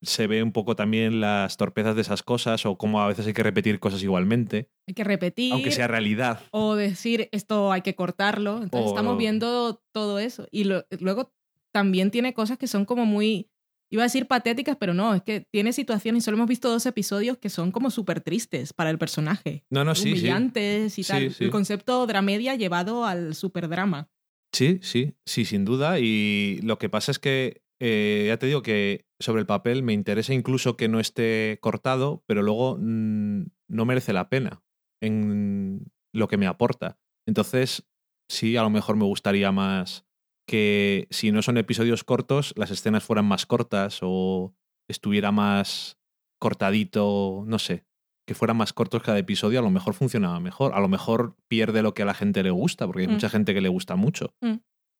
se 0.00 0.26
ve 0.28 0.42
un 0.44 0.52
poco 0.52 0.76
también 0.76 1.20
las 1.20 1.56
torpezas 1.56 1.96
de 1.96 2.02
esas 2.02 2.22
cosas 2.22 2.64
o 2.64 2.78
cómo 2.78 3.02
a 3.02 3.08
veces 3.08 3.26
hay 3.26 3.32
que 3.34 3.42
repetir 3.42 3.80
cosas 3.80 4.02
igualmente, 4.02 4.70
hay 4.86 4.94
que 4.94 5.04
repetir. 5.04 5.52
aunque 5.52 5.72
sea 5.72 5.88
realidad. 5.88 6.40
o 6.52 6.76
decir 6.76 7.28
esto 7.32 7.70
hay 7.72 7.82
que 7.82 7.94
cortarlo. 7.96 8.62
Entonces 8.62 8.86
O- 8.86 8.94
estamos 8.94 9.18
viendo 9.18 9.82
todo 9.92 10.18
eso. 10.20 10.46
Y 10.52 10.64
lo- 10.64 10.86
luego 11.00 11.34
también 11.72 12.10
tiene 12.12 12.32
cosas 12.32 12.56
que 12.58 12.68
son 12.68 12.84
como 12.84 13.04
muy, 13.06 13.50
iba 13.90 14.02
a 14.02 14.06
decir 14.06 14.26
patéticas, 14.26 14.76
pero 14.76 14.94
no, 14.94 15.14
es 15.14 15.22
que 15.22 15.46
tiene 15.50 15.72
situaciones, 15.72 16.22
y 16.22 16.24
solo 16.24 16.36
hemos 16.36 16.48
visto 16.48 16.68
dos 16.68 16.86
episodios 16.86 17.38
que 17.38 17.48
son 17.48 17.72
como 17.72 17.90
súper 17.90 18.20
tristes 18.20 18.72
para 18.72 18.90
el 18.90 18.98
personaje. 18.98 19.64
No, 19.70 19.84
no, 19.84 19.94
sí, 19.94 20.02
sí. 20.02 20.12
humillantes 20.12 20.98
y 20.98 21.04
tal. 21.04 21.32
sí. 21.32 21.44
El 21.44 21.50
concepto 21.50 22.06
dramedia 22.06 22.54
llevado 22.54 23.04
al 23.04 23.34
superdrama. 23.34 24.10
Sí, 24.52 24.80
sí, 24.82 25.14
sí, 25.26 25.44
sin 25.44 25.64
duda. 25.64 25.98
Y 25.98 26.60
lo 26.62 26.78
que 26.78 26.88
pasa 26.88 27.10
es 27.12 27.18
que 27.18 27.62
eh, 27.80 28.24
ya 28.28 28.38
te 28.38 28.46
digo 28.46 28.62
que 28.62 29.06
sobre 29.20 29.40
el 29.40 29.46
papel 29.46 29.82
me 29.82 29.92
interesa 29.92 30.34
incluso 30.34 30.76
que 30.76 30.88
no 30.88 31.00
esté 31.00 31.58
cortado, 31.60 32.24
pero 32.26 32.42
luego 32.42 32.76
mm, 32.78 33.44
no 33.68 33.84
merece 33.84 34.12
la 34.12 34.28
pena 34.28 34.62
en 35.00 35.90
lo 36.12 36.28
que 36.28 36.36
me 36.36 36.46
aporta. 36.46 36.98
Entonces, 37.26 37.86
sí, 38.28 38.56
a 38.56 38.62
lo 38.62 38.70
mejor 38.70 38.96
me 38.96 39.04
gustaría 39.04 39.52
más 39.52 40.07
que 40.48 41.06
si 41.10 41.30
no 41.30 41.42
son 41.42 41.58
episodios 41.58 42.02
cortos, 42.04 42.54
las 42.56 42.70
escenas 42.70 43.04
fueran 43.04 43.26
más 43.26 43.44
cortas 43.46 43.98
o 44.02 44.54
estuviera 44.88 45.30
más 45.30 45.98
cortadito, 46.40 47.44
no 47.46 47.58
sé, 47.58 47.84
que 48.26 48.34
fueran 48.34 48.56
más 48.56 48.72
cortos 48.72 49.02
cada 49.02 49.18
episodio, 49.18 49.58
a 49.58 49.62
lo 49.62 49.70
mejor 49.70 49.92
funcionaba 49.94 50.40
mejor. 50.40 50.72
A 50.74 50.80
lo 50.80 50.88
mejor 50.88 51.36
pierde 51.48 51.82
lo 51.82 51.92
que 51.92 52.02
a 52.02 52.06
la 52.06 52.14
gente 52.14 52.42
le 52.42 52.50
gusta, 52.50 52.86
porque 52.86 53.02
hay 53.02 53.08
Mm. 53.08 53.12
mucha 53.12 53.28
gente 53.28 53.52
que 53.54 53.60
le 53.60 53.68
gusta 53.68 53.94
mucho. 53.96 54.32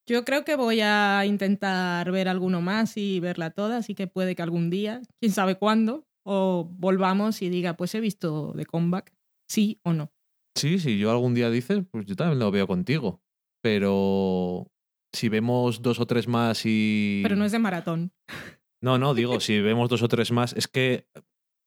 Yo 0.07 0.25
creo 0.25 0.45
que 0.45 0.57
voy 0.57 0.81
a 0.81 1.25
intentar 1.27 2.11
ver 2.13 2.29
alguno 2.29 2.61
más 2.61 2.97
y 2.97 3.21
verla 3.21 3.51
toda, 3.51 3.79
así 3.79 3.95
que 3.95 4.07
puede 4.07 4.35
que 4.37 4.43
algún 4.43 4.69
día, 4.71 5.01
quién 5.21 5.33
sabe 5.33 5.57
cuándo, 5.57 6.07
o 6.27 6.69
volvamos 6.79 7.41
y 7.43 7.49
diga, 7.49 7.75
pues 7.77 7.95
he 7.95 8.01
visto 8.01 8.53
The 8.57 8.67
Comeback, 8.67 9.13
sí 9.49 9.81
o 9.83 9.93
no. 9.95 10.11
Sí, 10.57 10.79
si 10.79 10.99
yo 10.99 11.11
algún 11.11 11.35
día 11.35 11.51
dices, 11.51 11.85
pues 11.91 12.05
yo 12.07 12.17
también 12.17 12.39
lo 12.39 12.51
veo 12.51 12.67
contigo. 12.67 13.21
Pero 13.63 14.67
si 15.15 15.29
vemos 15.29 15.83
dos 15.83 16.01
o 16.01 16.07
tres 16.07 16.29
más 16.29 16.63
y. 16.65 17.21
Pero 17.23 17.37
no 17.37 17.45
es 17.45 17.53
de 17.53 17.59
maratón. 17.59 18.13
No, 18.83 18.99
no, 18.99 19.15
digo, 19.15 19.41
si 19.41 19.61
vemos 19.61 19.89
dos 19.89 20.03
o 20.03 20.09
tres 20.09 20.31
más, 20.33 20.53
es 20.55 20.69
que 20.69 21.07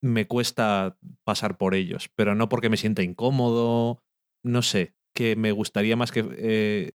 me 0.03 0.27
cuesta 0.27 0.97
pasar 1.25 1.57
por 1.57 1.75
ellos, 1.75 2.09
pero 2.15 2.33
no 2.35 2.49
porque 2.49 2.69
me 2.69 2.77
sienta 2.77 3.03
incómodo, 3.03 4.03
no 4.43 4.61
sé, 4.61 4.95
que 5.15 5.35
me 5.35 5.51
gustaría 5.51 5.95
más 5.95 6.11
que, 6.11 6.25
eh, 6.37 6.91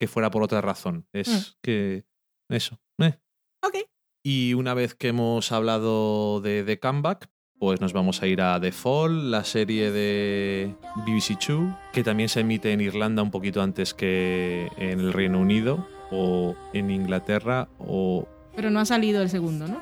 que 0.00 0.08
fuera 0.08 0.30
por 0.30 0.42
otra 0.42 0.60
razón. 0.60 1.06
Es 1.12 1.28
Mm. 1.28 1.58
que 1.62 2.04
eso. 2.50 2.80
eh. 3.00 3.18
Ok. 3.64 3.76
Y 4.24 4.54
una 4.54 4.74
vez 4.74 4.94
que 4.94 5.08
hemos 5.08 5.52
hablado 5.52 6.40
de 6.40 6.64
The 6.64 6.80
Comeback, 6.80 7.30
pues 7.58 7.80
nos 7.80 7.92
vamos 7.92 8.22
a 8.22 8.26
ir 8.26 8.40
a 8.40 8.60
The 8.60 8.72
Fall, 8.72 9.30
la 9.30 9.44
serie 9.44 9.90
de 9.90 10.74
BBC 11.06 11.38
Two, 11.38 11.76
que 11.92 12.04
también 12.04 12.28
se 12.28 12.40
emite 12.40 12.72
en 12.72 12.80
Irlanda 12.80 13.22
un 13.22 13.30
poquito 13.30 13.62
antes 13.62 13.94
que 13.94 14.68
en 14.76 15.00
el 15.00 15.12
Reino 15.12 15.40
Unido 15.40 15.86
o 16.10 16.54
en 16.72 16.90
Inglaterra 16.90 17.68
o 17.78 18.26
Pero 18.54 18.70
no 18.70 18.78
ha 18.80 18.84
salido 18.84 19.22
el 19.22 19.28
segundo, 19.28 19.66
¿no? 19.66 19.80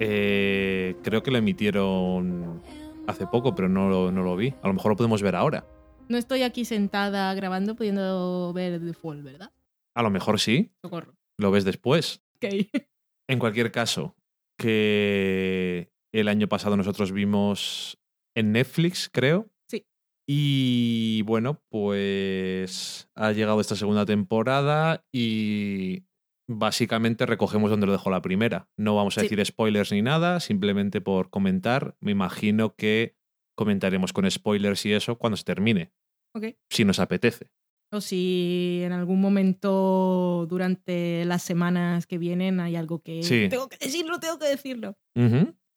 eh, 0.00 0.96
creo 1.02 1.22
que 1.22 1.30
lo 1.30 1.38
emitieron 1.38 2.62
hace 3.06 3.26
poco, 3.26 3.54
pero 3.54 3.68
no 3.68 3.88
lo, 3.88 4.10
no 4.12 4.22
lo 4.22 4.36
vi. 4.36 4.54
A 4.62 4.68
lo 4.68 4.74
mejor 4.74 4.92
lo 4.92 4.96
podemos 4.96 5.22
ver 5.22 5.34
ahora. 5.36 5.64
No 6.08 6.16
estoy 6.16 6.42
aquí 6.42 6.64
sentada 6.64 7.32
grabando 7.34 7.74
pudiendo 7.76 8.52
ver 8.54 8.80
The 8.80 8.94
Fall, 8.94 9.22
¿verdad? 9.22 9.50
A 9.94 10.02
lo 10.02 10.10
mejor 10.10 10.40
sí, 10.40 10.70
Socorro. 10.82 11.14
lo 11.36 11.50
ves 11.50 11.64
después. 11.64 12.22
Ok. 12.36 12.44
En 13.30 13.38
cualquier 13.38 13.70
caso, 13.70 14.14
que 14.56 15.90
el 16.12 16.28
año 16.28 16.48
pasado 16.48 16.76
nosotros 16.76 17.12
vimos 17.12 17.98
en 18.36 18.52
Netflix, 18.52 19.08
creo. 19.12 19.50
Sí. 19.70 19.86
Y 20.26 21.22
bueno, 21.22 21.62
pues 21.70 23.08
ha 23.14 23.32
llegado 23.32 23.60
esta 23.60 23.76
segunda 23.76 24.04
temporada 24.06 25.04
y 25.12 26.04
básicamente 26.50 27.26
recogemos 27.26 27.70
donde 27.70 27.86
lo 27.86 27.92
dejó 27.92 28.10
la 28.10 28.22
primera. 28.22 28.68
No 28.78 28.94
vamos 28.94 29.16
a 29.18 29.20
Sí. 29.20 29.26
decir 29.28 29.44
spoilers 29.44 29.92
ni 29.92 30.02
nada, 30.02 30.40
simplemente 30.40 31.00
por 31.00 31.30
comentar. 31.30 31.96
Me 32.00 32.12
imagino 32.12 32.74
que 32.74 33.16
comentaremos 33.56 34.12
con 34.12 34.30
spoilers 34.30 34.86
y 34.86 34.92
eso 34.92 35.18
cuando 35.18 35.36
se 35.36 35.44
termine, 35.44 35.92
Ok. 36.34 36.54
si 36.70 36.84
nos 36.84 37.00
apetece. 37.00 37.50
O 37.90 38.00
si 38.02 38.80
en 38.84 38.92
algún 38.92 39.20
momento 39.20 40.46
durante 40.48 41.24
las 41.24 41.42
semanas 41.42 42.06
que 42.06 42.18
vienen 42.18 42.60
hay 42.60 42.76
algo 42.76 43.00
que 43.02 43.22
Sí. 43.22 43.48
tengo 43.48 43.68
que 43.68 43.78
decirlo, 43.78 44.20
tengo 44.20 44.38
que 44.38 44.46
decirlo. 44.46 44.96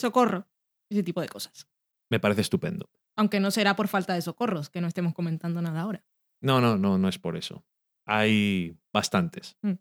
Socorro. 0.01 0.47
Ese 0.89 1.03
tipo 1.03 1.21
de 1.21 1.29
cosas. 1.29 1.67
Me 2.09 2.19
parece 2.19 2.41
estupendo. 2.41 2.89
Aunque 3.15 3.39
no 3.39 3.51
será 3.51 3.75
por 3.75 3.87
falta 3.87 4.13
de 4.13 4.21
socorros, 4.21 4.69
que 4.69 4.81
no 4.81 4.87
estemos 4.87 5.13
comentando 5.13 5.61
nada 5.61 5.81
ahora. 5.81 6.05
No, 6.41 6.59
no, 6.59 6.77
no, 6.77 6.97
no 6.97 7.07
es 7.07 7.17
por 7.17 7.37
eso. 7.37 7.63
Hay 8.05 8.77
bastantes. 8.91 9.57
Mm. 9.61 9.71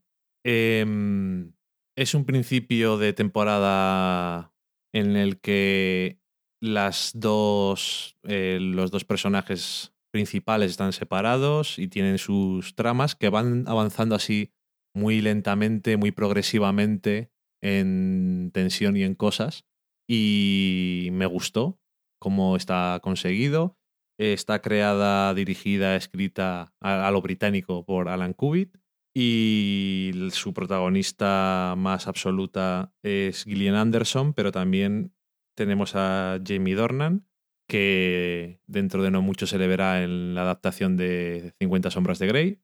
Em, 0.44 1.52
es 1.96 2.14
un 2.14 2.24
principio 2.24 2.98
de 2.98 3.12
temporada 3.12 4.54
en 4.92 5.16
el 5.16 5.40
que 5.40 6.20
las 6.62 7.12
dos, 7.14 8.16
eh, 8.24 8.59
los 8.61 8.90
dos 8.90 9.04
personajes 9.04 9.92
principales 10.12 10.72
están 10.72 10.92
separados 10.92 11.78
y 11.78 11.88
tienen 11.88 12.18
sus 12.18 12.74
tramas 12.74 13.14
que 13.14 13.28
van 13.28 13.64
avanzando 13.66 14.14
así 14.14 14.52
muy 14.94 15.20
lentamente, 15.20 15.96
muy 15.96 16.11
progresivamente 16.11 17.30
en 17.62 18.50
tensión 18.52 18.96
y 18.96 19.04
en 19.04 19.14
cosas. 19.14 19.66
Y 20.12 21.10
me 21.12 21.26
gustó 21.26 21.78
cómo 22.18 22.56
está 22.56 22.98
conseguido. 23.00 23.78
Está 24.18 24.60
creada, 24.60 25.32
dirigida, 25.34 25.94
escrita 25.94 26.74
a, 26.80 27.08
lo 27.12 27.22
británico 27.22 27.86
por 27.86 28.08
Alan 28.08 28.32
Cubitt. 28.32 28.76
Y 29.14 30.10
su 30.32 30.52
protagonista 30.52 31.74
más 31.78 32.08
absoluta 32.08 32.92
es 33.04 33.44
Gillian 33.44 33.76
Anderson, 33.76 34.34
pero 34.34 34.50
también 34.50 35.14
tenemos 35.56 35.94
a 35.94 36.40
Jamie 36.44 36.74
Dornan, 36.74 37.24
que 37.68 38.60
dentro 38.66 39.04
de 39.04 39.12
no 39.12 39.22
mucho 39.22 39.46
se 39.46 39.58
le 39.58 39.68
verá 39.68 40.02
en 40.02 40.34
la 40.34 40.42
adaptación 40.42 40.96
de 40.96 41.54
50 41.60 41.92
Sombras 41.92 42.18
de 42.18 42.26
Grey. 42.26 42.60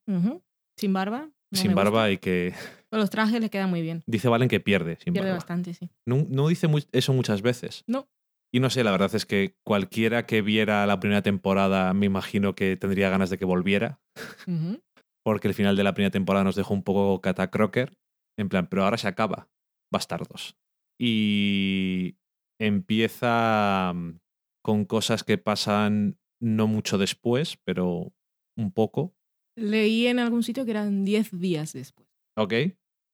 Sin 0.77 0.93
barba. 0.93 1.31
No 1.57 1.63
sin 1.63 1.75
barba 1.75 2.09
gusta. 2.09 2.11
y 2.13 2.19
que 2.19 2.55
Pero 2.91 3.01
los 3.01 3.11
trajes 3.11 3.41
le 3.41 3.51
quedan 3.51 3.71
muy 3.71 3.83
bien. 3.83 4.03
dice 4.07 4.29
Valen 4.29 4.49
que 4.49 4.61
pierde 4.61 4.97
sin 5.03 5.13
Pierde 5.13 5.29
barba. 5.31 5.39
bastante, 5.39 5.75
sí. 5.75 5.91
No, 6.07 6.25
no 6.29 6.49
dice 6.49 6.69
eso 6.93 7.13
muchas 7.13 7.43
veces. 7.43 7.83
No. 7.87 8.09
Y 8.55 8.61
no 8.61 8.71
sé, 8.71 8.85
la 8.85 8.93
verdad 8.93 9.13
es 9.15 9.27
que 9.27 9.57
cualquiera 9.65 10.25
que 10.25 10.41
viera 10.41 10.87
la 10.87 11.01
primera 11.01 11.21
temporada 11.23 11.93
me 11.95 12.07
imagino 12.07 12.55
que 12.55 12.77
tendría 12.77 13.11
ganas 13.11 13.29
de 13.31 13.39
que 13.39 13.45
volviera. 13.45 14.01
Porque 15.25 15.49
el 15.49 15.55
final 15.55 15.75
de 15.77 15.83
la 15.83 15.93
primera 15.95 16.13
temporada 16.13 16.45
nos 16.45 16.55
dejó 16.55 16.73
un 16.73 16.85
poco 16.85 17.21
catacroker. 17.21 17.99
En 18.39 18.49
plan, 18.49 18.69
pero 18.69 18.85
ahora 18.85 18.97
se 18.99 19.09
acaba. 19.09 19.49
Bastardos. 19.93 20.57
Y 21.01 22.17
empieza 22.61 23.93
mm, 23.95 24.21
con 24.63 24.85
cosas 24.85 25.25
que 25.25 25.37
pasan 25.39 26.19
no 26.41 26.67
mucho 26.69 26.97
después, 26.99 27.59
pero 27.65 28.13
un 28.57 28.71
poco. 28.73 29.16
Leí 29.57 30.07
en 30.07 30.19
algún 30.19 30.43
sitio 30.43 30.65
que 30.65 30.71
eran 30.73 31.05
10 31.05 31.31
días 31.39 31.73
después. 31.73 32.09
¿Ok? 32.37 32.53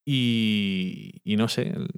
Y, 0.06 1.20
y 1.24 1.36
no 1.36 1.48
sé, 1.48 1.68
el- 1.68 1.88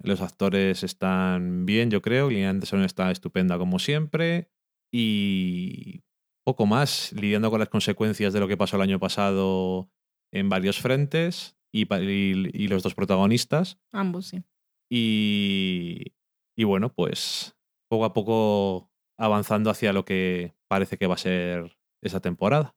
los 0.00 0.20
actores 0.20 0.82
están 0.84 1.64
bien, 1.66 1.90
yo 1.90 2.02
creo. 2.02 2.28
Gillian 2.28 2.50
Anderson 2.50 2.82
está 2.84 3.10
estupenda 3.10 3.58
como 3.58 3.78
siempre. 3.78 4.50
Y 4.92 6.02
poco 6.46 6.66
más, 6.66 7.12
lidiando 7.12 7.50
con 7.50 7.58
las 7.58 7.68
consecuencias 7.70 8.32
de 8.32 8.40
lo 8.40 8.46
que 8.46 8.56
pasó 8.56 8.76
el 8.76 8.82
año 8.82 9.00
pasado 9.00 9.90
en 10.32 10.48
varios 10.48 10.78
frentes 10.80 11.56
y, 11.74 11.86
pa- 11.86 12.00
y- 12.02 12.50
y 12.52 12.68
los 12.68 12.82
dos 12.82 12.94
protagonistas. 12.94 13.78
Ambos, 13.92 14.26
sí. 14.26 14.44
Y, 14.90 16.12
y 16.56 16.64
bueno, 16.64 16.92
pues 16.94 17.56
poco 17.90 18.04
a 18.04 18.12
poco 18.12 18.92
avanzando 19.18 19.70
hacia 19.70 19.92
lo 19.92 20.04
que 20.04 20.54
parece 20.68 20.98
que 20.98 21.06
va 21.06 21.14
a 21.14 21.18
ser 21.18 21.76
esa 22.02 22.20
temporada. 22.20 22.76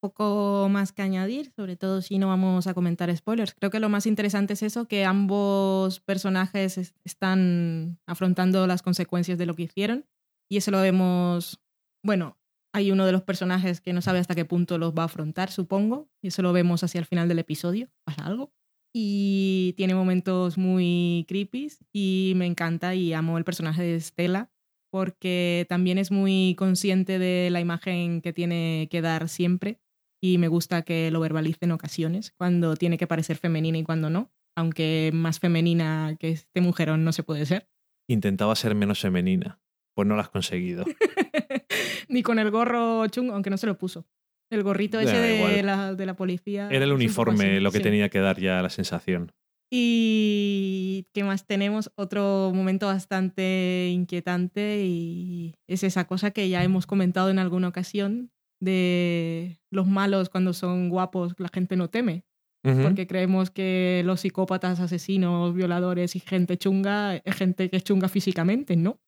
Poco 0.00 0.68
más 0.70 0.92
que 0.92 1.02
añadir, 1.02 1.50
sobre 1.56 1.76
todo 1.76 2.02
si 2.02 2.18
no 2.18 2.28
vamos 2.28 2.68
a 2.68 2.74
comentar 2.74 3.14
spoilers. 3.16 3.52
Creo 3.54 3.70
que 3.70 3.80
lo 3.80 3.88
más 3.88 4.06
interesante 4.06 4.52
es 4.52 4.62
eso, 4.62 4.86
que 4.86 5.04
ambos 5.04 5.98
personajes 5.98 6.78
es- 6.78 6.94
están 7.04 7.98
afrontando 8.06 8.66
las 8.68 8.82
consecuencias 8.82 9.38
de 9.38 9.46
lo 9.46 9.54
que 9.54 9.64
hicieron. 9.64 10.06
Y 10.48 10.56
eso 10.58 10.70
lo 10.70 10.80
vemos, 10.80 11.60
bueno, 12.04 12.38
hay 12.72 12.92
uno 12.92 13.06
de 13.06 13.12
los 13.12 13.22
personajes 13.22 13.80
que 13.80 13.92
no 13.92 14.00
sabe 14.00 14.20
hasta 14.20 14.36
qué 14.36 14.44
punto 14.44 14.78
los 14.78 14.92
va 14.94 15.02
a 15.02 15.06
afrontar, 15.06 15.50
supongo. 15.50 16.08
Y 16.22 16.28
eso 16.28 16.42
lo 16.42 16.52
vemos 16.52 16.84
hacia 16.84 17.00
el 17.00 17.06
final 17.06 17.26
del 17.28 17.40
episodio. 17.40 17.88
Pasa 18.04 18.24
algo. 18.24 18.52
Y 18.94 19.74
tiene 19.76 19.94
momentos 19.96 20.58
muy 20.58 21.24
creepy 21.28 21.72
y 21.92 22.34
me 22.36 22.46
encanta 22.46 22.94
y 22.94 23.12
amo 23.14 23.36
el 23.36 23.44
personaje 23.44 23.82
de 23.82 24.00
Stella 24.00 24.50
porque 24.90 25.66
también 25.68 25.98
es 25.98 26.10
muy 26.10 26.54
consciente 26.56 27.18
de 27.18 27.50
la 27.50 27.60
imagen 27.60 28.22
que 28.22 28.32
tiene 28.32 28.88
que 28.90 29.02
dar 29.02 29.28
siempre 29.28 29.80
y 30.20 30.38
me 30.38 30.48
gusta 30.48 30.82
que 30.82 31.10
lo 31.10 31.20
verbalice 31.20 31.60
en 31.62 31.72
ocasiones, 31.72 32.32
cuando 32.36 32.76
tiene 32.76 32.98
que 32.98 33.06
parecer 33.06 33.36
femenina 33.36 33.78
y 33.78 33.84
cuando 33.84 34.10
no, 34.10 34.32
aunque 34.56 35.10
más 35.12 35.38
femenina 35.38 36.16
que 36.18 36.30
este 36.30 36.60
mujerón 36.60 37.04
no 37.04 37.12
se 37.12 37.22
puede 37.22 37.46
ser. 37.46 37.68
Intentaba 38.08 38.54
ser 38.56 38.74
menos 38.74 39.00
femenina, 39.00 39.60
pues 39.94 40.08
no 40.08 40.14
lo 40.14 40.20
has 40.20 40.30
conseguido. 40.30 40.84
Ni 42.08 42.22
con 42.22 42.38
el 42.38 42.50
gorro 42.50 43.06
chungo, 43.08 43.34
aunque 43.34 43.50
no 43.50 43.58
se 43.58 43.66
lo 43.66 43.78
puso. 43.78 44.06
El 44.50 44.62
gorrito 44.62 44.98
ese 44.98 45.18
de 45.18 45.62
la, 45.62 45.94
de 45.94 46.06
la 46.06 46.16
policía. 46.16 46.68
Era 46.70 46.86
el 46.86 46.92
uniforme 46.92 47.56
así, 47.56 47.60
lo 47.60 47.70
que 47.70 47.78
sí. 47.78 47.82
tenía 47.82 48.08
que 48.08 48.18
dar 48.18 48.40
ya 48.40 48.62
la 48.62 48.70
sensación. 48.70 49.32
Y 49.70 51.06
qué 51.12 51.24
más 51.24 51.46
tenemos, 51.46 51.92
otro 51.94 52.50
momento 52.54 52.86
bastante 52.86 53.90
inquietante 53.92 54.82
y 54.82 55.54
es 55.66 55.84
esa 55.84 56.06
cosa 56.06 56.30
que 56.30 56.48
ya 56.48 56.64
hemos 56.64 56.86
comentado 56.86 57.28
en 57.28 57.38
alguna 57.38 57.68
ocasión 57.68 58.30
de 58.60 59.60
los 59.70 59.86
malos 59.86 60.28
cuando 60.28 60.52
son 60.52 60.88
guapos 60.88 61.34
la 61.38 61.48
gente 61.48 61.76
no 61.76 61.88
teme, 61.88 62.24
porque 62.62 63.06
creemos 63.06 63.50
que 63.50 64.02
los 64.04 64.20
psicópatas, 64.20 64.80
asesinos, 64.80 65.54
violadores 65.54 66.16
y 66.16 66.20
gente 66.20 66.58
chunga 66.58 67.16
es 67.16 67.34
gente 67.34 67.70
que 67.70 67.78
es 67.78 67.84
chunga 67.84 68.08
físicamente, 68.08 68.76
¿no? 68.76 69.00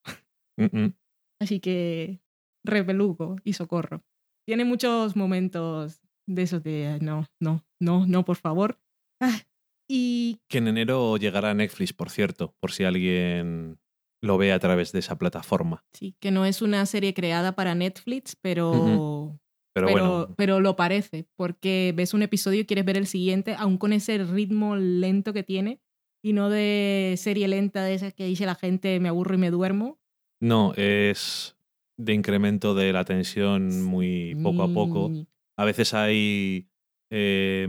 Así 1.41 1.61
que 1.61 2.21
rebelugo 2.65 3.37
y 3.45 3.55
socorro. 3.55 4.03
Tiene 4.47 4.65
muchos 4.65 5.17
momentos 5.17 6.01
de 6.27 6.43
esos 6.43 6.63
de 6.63 6.99
no, 7.03 7.27
no, 7.41 7.65
no, 7.81 8.07
no, 8.07 8.25
por 8.25 8.37
favor. 8.37 8.79
Ah, 9.21 9.41
y 9.89 10.39
Que 10.49 10.59
en 10.59 10.69
enero 10.69 11.17
llegará 11.17 11.51
a 11.51 11.55
Netflix, 11.55 11.93
por 11.93 12.11
cierto, 12.11 12.55
por 12.61 12.73
si 12.73 12.85
alguien 12.85 13.79
lo 14.21 14.39
ve 14.39 14.53
a 14.53 14.59
través 14.59 14.93
de 14.93 14.99
esa 14.99 15.19
plataforma. 15.19 15.85
Sí, 15.93 16.15
que 16.21 16.31
no 16.31 16.45
es 16.45 16.63
una 16.63 16.85
serie 16.87 17.15
creada 17.15 17.53
para 17.53 17.75
Netflix, 17.75 18.37
pero. 18.41 18.73
Pero, 18.73 19.41
pero, 19.73 19.91
bueno, 19.91 20.35
pero 20.37 20.61
lo 20.61 20.77
parece, 20.77 21.27
porque 21.37 21.93
ves 21.97 22.13
un 22.13 22.23
episodio 22.23 22.61
y 22.61 22.67
quieres 22.67 22.85
ver 22.85 22.97
el 22.97 23.07
siguiente, 23.07 23.55
aún 23.57 23.79
con 23.79 23.93
ese 23.93 24.19
ritmo 24.19 24.77
lento 24.77 25.33
que 25.33 25.45
tiene, 25.45 25.81
y 26.23 26.33
no 26.33 26.51
de 26.51 27.15
serie 27.17 27.49
lenta 27.49 27.85
de 27.85 27.95
esas 27.95 28.13
que 28.13 28.27
dice 28.27 28.47
la 28.47 28.57
gente 28.57 28.99
me 29.01 29.09
aburro 29.09 29.35
y 29.35 29.39
me 29.39 29.51
duermo. 29.51 29.99
no, 30.41 30.73
es 30.75 31.57
de 31.97 32.15
incremento 32.15 32.75
de 32.75 32.93
la 32.93 33.05
tensión 33.05 33.83
muy 33.85 34.35
poco 34.43 34.63
a 34.63 34.73
poco. 34.73 35.13
A 35.57 35.65
veces 35.65 35.93
hay. 35.95 36.69
eh, 37.11 37.69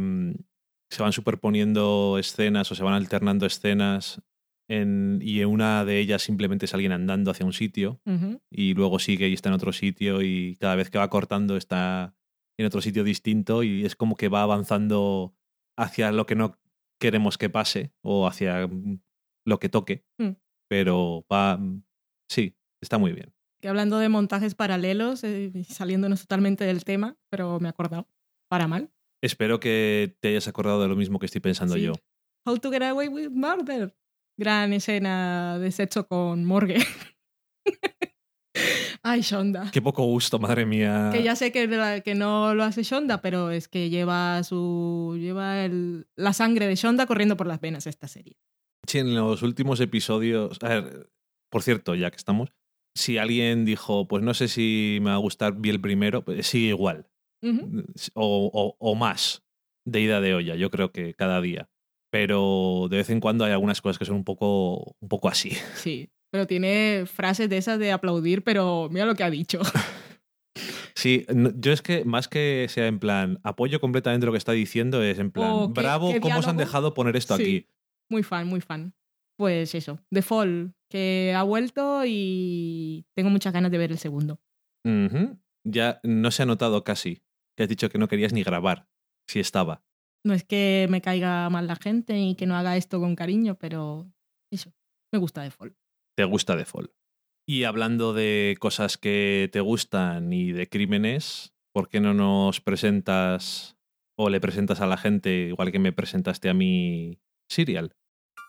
se 0.89 1.01
van 1.01 1.13
superponiendo 1.13 2.17
escenas 2.19 2.69
o 2.71 2.75
se 2.75 2.83
van 2.83 2.93
alternando 2.93 3.45
escenas 3.45 4.21
en- 4.71 5.19
y 5.21 5.41
en 5.41 5.47
una 5.49 5.83
de 5.85 5.99
ellas 5.99 6.21
simplemente 6.21 6.65
es 6.65 6.73
alguien 6.73 6.91
andando 6.91 7.31
hacia 7.31 7.45
un 7.45 7.53
sitio 7.53 7.99
y 8.49 8.73
luego 8.73 8.99
sigue 8.99 9.27
y 9.27 9.33
está 9.33 9.49
en 9.49 9.55
otro 9.55 9.71
sitio 9.73 10.21
y 10.21 10.55
cada 10.59 10.75
vez 10.75 10.89
que 10.89 10.97
va 10.97 11.09
cortando 11.09 11.57
está 11.57 12.15
en 12.59 12.65
otro 12.65 12.81
sitio 12.81 13.03
distinto 13.03 13.63
y 13.63 13.85
es 13.85 13.95
como 13.95 14.15
que 14.15 14.29
va 14.29 14.43
avanzando 14.43 15.33
hacia 15.77 16.11
lo 16.11 16.25
que 16.25 16.35
no 16.35 16.57
queremos 16.99 17.37
que 17.37 17.49
pase 17.49 17.91
o 18.03 18.27
hacia 18.27 18.69
lo 19.45 19.59
que 19.59 19.69
toque. 19.69 20.05
Mm. 20.19 20.31
Pero 20.69 21.25
va... 21.31 21.59
Sí, 22.29 22.55
está 22.81 22.97
muy 22.97 23.11
bien. 23.13 23.33
Que 23.61 23.67
hablando 23.67 23.97
de 23.99 24.09
montajes 24.09 24.55
paralelos, 24.55 25.23
eh, 25.23 25.51
saliéndonos 25.67 26.21
totalmente 26.21 26.63
del 26.65 26.83
tema, 26.85 27.17
pero 27.29 27.59
me 27.59 27.67
he 27.67 27.69
acordado. 27.71 28.07
Para 28.49 28.67
mal. 28.67 28.89
Espero 29.23 29.59
que 29.59 30.15
te 30.19 30.29
hayas 30.29 30.47
acordado 30.47 30.81
de 30.81 30.87
lo 30.87 30.95
mismo 30.95 31.19
que 31.19 31.25
estoy 31.25 31.41
pensando 31.41 31.75
Sí. 31.75 31.81
yo. 31.83 31.93
How 32.45 32.57
to 32.57 32.71
get 32.71 32.81
away 32.83 33.07
with 33.07 33.29
murder. 33.31 33.95
Gran 34.41 34.73
escena 34.73 35.59
de 35.59 35.69
sexo 35.71 36.07
con 36.07 36.45
Morgue. 36.45 36.77
Ay, 39.03 39.21
Shonda. 39.21 39.69
Qué 39.71 39.83
poco 39.83 40.03
gusto, 40.05 40.39
madre 40.39 40.65
mía. 40.65 41.11
Que 41.13 41.21
ya 41.21 41.35
sé 41.35 41.51
que, 41.51 41.67
no 42.15 42.55
lo 42.55 42.63
hace 42.63 42.81
Shonda, 42.81 43.21
pero 43.21 43.51
es 43.51 43.67
que 43.67 43.91
lleva 43.91 44.43
su 44.43 45.15
lleva 45.19 45.63
el- 45.63 46.07
la 46.15 46.33
sangre 46.33 46.65
de 46.65 46.73
Shonda 46.75 47.05
corriendo 47.05 47.37
por 47.37 47.45
las 47.45 47.61
venas 47.61 47.85
esta 47.85 48.07
serie. 48.07 48.35
Sí, 48.87 48.97
en 48.97 49.13
los 49.13 49.43
últimos 49.43 49.79
episodios. 49.79 50.57
A 50.63 50.69
ver, 50.69 51.11
por 51.51 51.61
cierto, 51.61 51.93
ya 51.93 52.09
que 52.09 52.17
estamos, 52.17 52.49
si 52.97 53.19
alguien 53.19 53.63
dijo, 53.63 54.07
pues 54.07 54.23
no 54.23 54.33
sé 54.33 54.47
si 54.47 54.97
me 55.01 55.11
va 55.11 55.15
a 55.17 55.19
gustar, 55.19 55.53
vi 55.55 55.69
el 55.69 55.79
primero, 55.81 56.25
pues 56.25 56.47
sigue 56.47 56.69
igual. 56.69 57.05
Ujú. 57.43 57.83
O, 58.15 58.49
o- 58.51 58.75
o 58.79 58.95
más 58.95 59.43
de 59.87 60.01
ida 60.01 60.19
de 60.19 60.33
olla, 60.33 60.55
yo 60.55 60.71
creo 60.71 60.91
que 60.91 61.13
cada 61.13 61.41
día. 61.41 61.69
Pero 62.11 62.87
de 62.91 62.97
vez 62.97 63.09
en 63.09 63.19
cuando 63.19 63.43
hay 63.45 63.51
algunas 63.53 63.81
cosas 63.81 63.97
que 63.97 64.05
son 64.05 64.17
un 64.17 64.23
poco, 64.23 64.95
un 64.99 65.09
poco 65.09 65.27
así. 65.29 65.51
Sí, 65.75 66.09
pero 66.29 66.45
tiene 66.45 67.05
frases 67.07 67.49
de 67.49 67.57
esas 67.57 67.79
de 67.79 67.91
aplaudir, 67.91 68.43
pero 68.43 68.87
mira 68.91 69.05
lo 69.05 69.15
que 69.15 69.23
ha 69.23 69.29
dicho. 69.31 69.59
Sí, 70.93 71.25
yo 71.55 71.71
es 71.71 71.81
que 71.81 72.03
más 72.05 72.27
que 72.27 72.67
sea 72.69 72.85
en 72.85 72.99
plan 72.99 73.39
apoyo 73.43 73.79
completamente 73.79 74.25
lo 74.25 74.33
que 74.33 74.37
está 74.37 74.51
diciendo, 74.51 75.01
es 75.01 75.17
en 75.17 75.31
plan, 75.31 75.49
O 75.51 75.73
qué- 75.73 75.81
bravo, 75.81 76.11
qué 76.13 76.19
¿cómo 76.19 76.39
os 76.39 76.47
han 76.47 76.57
dejado 76.57 76.93
poner 76.93 77.15
esto 77.15 77.37
Sí. 77.37 77.41
aquí? 77.41 77.67
Muy 78.09 78.21
fan, 78.23 78.45
muy 78.47 78.61
fan. 78.61 78.93
Pues 79.37 79.73
eso, 79.73 79.99
The 80.11 80.21
Fall, 80.21 80.75
que 80.89 81.33
ha 81.35 81.41
vuelto 81.43 82.03
y 82.05 83.05
tengo 83.15 83.29
muchas 83.31 83.51
ganas 83.53 83.71
de 83.71 83.77
ver 83.79 83.91
el 83.91 83.97
segundo. 83.97 84.39
Ya 85.63 85.99
no 86.03 86.29
se 86.31 86.43
ha 86.43 86.45
notado 86.45 86.83
casi 86.83 87.23
que 87.55 87.63
has 87.63 87.69
dicho 87.69 87.89
que 87.89 87.97
no 87.97 88.07
querías 88.07 88.33
ni 88.33 88.43
grabar, 88.43 88.87
si 89.27 89.39
estaba. 89.39 89.83
No 90.23 90.33
es 90.33 90.43
que 90.43 90.87
me 90.89 91.01
caiga 91.01 91.49
mal 91.49 91.67
la 91.67 91.75
gente 91.75 92.19
y 92.19 92.35
que 92.35 92.45
no 92.45 92.55
haga 92.55 92.77
esto 92.77 92.99
con 92.99 93.15
cariño, 93.15 93.55
pero 93.55 94.11
eso, 94.51 94.71
me 95.11 95.19
gusta 95.19 95.43
The 95.43 95.51
Fall. 95.51 95.75
Te 96.15 96.25
gusta 96.25 96.63
Fall. 96.65 96.93
Y 97.47 97.63
hablando 97.63 98.13
de 98.13 98.55
cosas 98.59 98.97
que 98.97 99.49
te 99.51 99.61
gustan 99.61 100.31
y 100.31 100.51
de 100.51 100.69
crímenes, 100.69 101.53
¿por 101.73 101.89
qué 101.89 101.99
no 101.99 102.13
nos 102.13 102.61
presentas 102.61 103.77
o 104.15 104.29
le 104.29 104.39
presentas 104.39 104.81
a 104.81 104.87
la 104.87 104.97
gente, 104.97 105.47
igual 105.47 105.71
que 105.71 105.79
me 105.79 105.91
presentaste 105.91 106.49
a 106.49 106.53
mí, 106.53 107.19
Serial? 107.49 107.95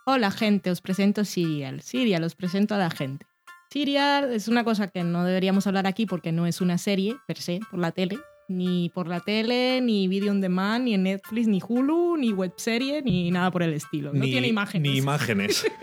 Hola 0.04 0.30
gente, 0.30 0.70
os 0.70 0.82
presento 0.82 1.24
Serial. 1.24 1.80
Serial, 1.80 2.24
os 2.24 2.35
presento 2.35 2.74
a 2.74 2.78
la 2.78 2.90
gente. 2.90 3.26
Serial 3.70 4.32
es 4.32 4.48
una 4.48 4.64
cosa 4.64 4.88
que 4.88 5.02
no 5.02 5.24
deberíamos 5.24 5.66
hablar 5.66 5.87
aquí 5.87 6.04
porque 6.04 6.32
no 6.32 6.46
es 6.46 6.61
una 6.61 6.76
serie 6.76 7.16
per 7.26 7.38
se, 7.38 7.61
por 7.70 7.80
la 7.80 7.92
tele. 7.92 8.18
Ni 8.56 8.88
por 8.90 9.08
la 9.08 9.20
tele, 9.20 9.80
ni 9.80 10.08
video 10.08 10.30
on 10.30 10.40
demand, 10.40 10.84
ni 10.84 10.94
en 10.94 11.02
Netflix, 11.04 11.46
ni 11.48 11.60
Hulu, 11.66 12.16
ni 12.16 12.32
webserie, 12.32 13.02
ni 13.02 13.30
nada 13.30 13.50
por 13.50 13.62
el 13.62 13.72
estilo. 13.72 14.12
No 14.12 14.20
Ni- 14.24 14.30
tiene 14.30 14.48
imágenes. 14.48 14.92
Ni 14.92 14.98
imágenes. 14.98 15.64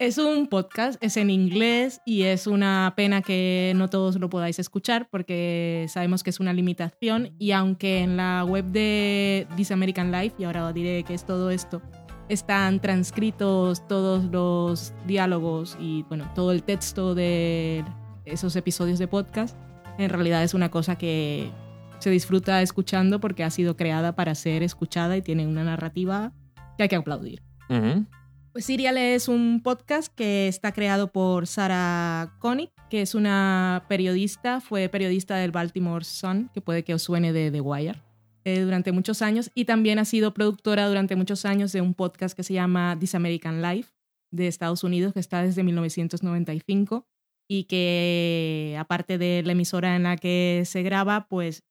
Es 0.00 0.18
un 0.18 0.48
podcast, 0.48 1.02
es 1.04 1.16
en 1.16 1.30
inglés 1.30 2.00
y 2.04 2.22
es 2.22 2.48
una 2.48 2.92
pena 2.96 3.22
que 3.22 3.72
no 3.76 3.88
todos 3.88 4.16
lo 4.18 4.28
podáis 4.28 4.58
escuchar 4.58 5.06
porque 5.08 5.86
sabemos 5.88 6.24
que 6.24 6.30
es 6.30 6.40
una 6.40 6.52
limitación 6.52 7.32
y 7.38 7.52
aunque 7.52 8.00
en 8.00 8.16
la 8.16 8.44
web 8.44 8.64
de 8.66 9.46
This 9.56 9.70
American 9.70 10.10
Life, 10.10 10.34
y 10.38 10.44
ahora 10.44 10.66
os 10.66 10.74
diré 10.74 11.04
qué 11.04 11.14
es 11.14 11.24
todo 11.24 11.48
esto, 11.50 11.80
están 12.28 12.80
transcritos 12.80 13.86
todos 13.86 14.24
los 14.24 14.92
diálogos 15.06 15.76
y 15.80 16.02
bueno, 16.08 16.28
todo 16.34 16.50
el 16.50 16.64
texto 16.64 17.14
de 17.14 17.84
esos 18.24 18.56
episodios 18.56 18.98
de 18.98 19.06
podcast, 19.06 19.56
en 19.98 20.10
realidad 20.10 20.42
es 20.42 20.54
una 20.54 20.72
cosa 20.72 20.98
que 20.98 21.50
se 22.04 22.10
disfruta 22.10 22.60
escuchando 22.60 23.18
porque 23.18 23.44
ha 23.44 23.50
sido 23.50 23.78
creada 23.78 24.14
para 24.14 24.34
ser 24.34 24.62
escuchada 24.62 25.16
y 25.16 25.22
tiene 25.22 25.46
una 25.46 25.64
narrativa 25.64 26.34
que 26.76 26.82
hay 26.82 26.88
que 26.90 26.96
aplaudir. 26.96 27.42
Pues 28.52 28.66
Serial 28.66 28.98
es 28.98 29.26
un 29.26 29.62
podcast 29.62 30.14
que 30.14 30.46
está 30.46 30.72
creado 30.72 31.10
por 31.10 31.46
Sarah 31.46 32.36
Koenig, 32.40 32.68
que 32.90 33.00
es 33.00 33.14
una 33.14 33.86
periodista, 33.88 34.60
fue 34.60 34.90
periodista 34.90 35.36
del 35.36 35.50
Baltimore 35.50 36.04
Sun, 36.04 36.50
que 36.52 36.60
puede 36.60 36.84
que 36.84 36.92
os 36.92 37.00
suene 37.00 37.32
de 37.32 37.50
The 37.50 37.62
Wire, 37.62 38.02
eh, 38.44 38.60
durante 38.60 38.92
muchos 38.92 39.22
años, 39.22 39.50
y 39.54 39.64
también 39.64 39.98
ha 39.98 40.04
sido 40.04 40.34
productora 40.34 40.86
durante 40.86 41.16
muchos 41.16 41.46
años 41.46 41.72
de 41.72 41.80
un 41.80 41.94
podcast 41.94 42.36
que 42.36 42.42
se 42.42 42.52
llama 42.52 42.98
This 43.00 43.14
American 43.14 43.62
Life 43.62 43.92
de 44.30 44.46
Estados 44.46 44.84
Unidos, 44.84 45.14
que 45.14 45.20
está 45.20 45.42
desde 45.42 45.62
1995 45.62 47.06
y 47.48 47.64
que 47.64 48.76
aparte 48.78 49.18
de 49.18 49.42
la 49.44 49.52
emisora 49.52 49.96
en 49.96 50.04
la 50.04 50.16
que 50.16 50.62
se 50.64 50.82
graba, 50.82 51.26
pues 51.28 51.62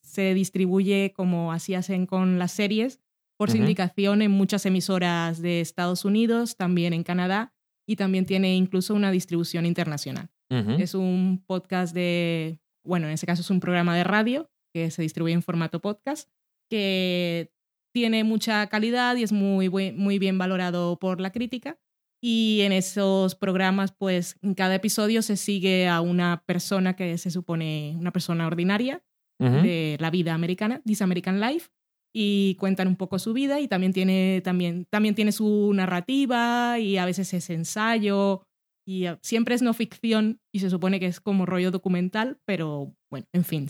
se 0.00 0.34
distribuye 0.34 1.12
como 1.14 1.52
así 1.52 1.74
hacen 1.74 2.06
con 2.06 2.38
las 2.38 2.52
series, 2.52 3.00
por 3.36 3.50
sindicación 3.50 4.22
en 4.22 4.32
muchas 4.32 4.66
emisoras 4.66 5.40
de 5.40 5.60
Estados 5.60 6.04
Unidos, 6.04 6.56
también 6.56 6.92
en 6.92 7.04
Canadá 7.04 7.54
y 7.86 7.96
también 7.96 8.26
tiene 8.26 8.56
incluso 8.56 8.94
una 8.94 9.10
distribución 9.10 9.64
internacional. 9.66 10.30
Es 10.50 10.94
un 10.94 11.44
podcast 11.46 11.94
de, 11.94 12.60
bueno, 12.84 13.06
en 13.06 13.12
ese 13.12 13.26
caso 13.26 13.42
es 13.42 13.50
un 13.50 13.60
programa 13.60 13.94
de 13.96 14.04
radio 14.04 14.50
que 14.72 14.90
se 14.90 15.02
distribuye 15.02 15.34
en 15.34 15.42
formato 15.42 15.80
podcast, 15.80 16.30
que 16.70 17.52
tiene 17.92 18.24
mucha 18.24 18.66
calidad 18.68 19.16
y 19.16 19.22
es 19.22 19.32
muy, 19.32 19.68
muy 19.68 20.18
bien 20.18 20.38
valorado 20.38 20.98
por 20.98 21.20
la 21.20 21.30
crítica. 21.30 21.78
Y 22.20 22.60
en 22.62 22.72
esos 22.72 23.34
programas, 23.34 23.92
pues 23.92 24.36
en 24.42 24.54
cada 24.54 24.74
episodio 24.74 25.22
se 25.22 25.36
sigue 25.36 25.88
a 25.88 26.00
una 26.00 26.42
persona 26.46 26.96
que 26.96 27.16
se 27.18 27.30
supone 27.30 27.94
una 27.98 28.12
persona 28.12 28.46
ordinaria 28.46 29.02
de 29.38 29.96
la 30.00 30.10
vida 30.10 30.34
americana, 30.34 30.82
This 30.84 31.00
American 31.00 31.38
Life, 31.40 31.68
y 32.12 32.56
cuentan 32.56 32.88
un 32.88 32.96
poco 32.96 33.20
su 33.20 33.32
vida 33.32 33.60
y 33.60 33.68
también 33.68 33.92
tiene, 33.92 34.40
también, 34.42 34.86
también 34.90 35.14
tiene 35.14 35.30
su 35.30 35.72
narrativa 35.74 36.78
y 36.80 36.96
a 36.96 37.04
veces 37.04 37.32
es 37.34 37.50
ensayo 37.50 38.42
y 38.84 39.04
siempre 39.22 39.54
es 39.54 39.62
no 39.62 39.74
ficción 39.74 40.40
y 40.52 40.60
se 40.60 40.70
supone 40.70 40.98
que 40.98 41.06
es 41.06 41.20
como 41.20 41.46
rollo 41.46 41.70
documental, 41.70 42.40
pero 42.46 42.96
bueno, 43.10 43.26
en 43.32 43.44
fin. 43.44 43.68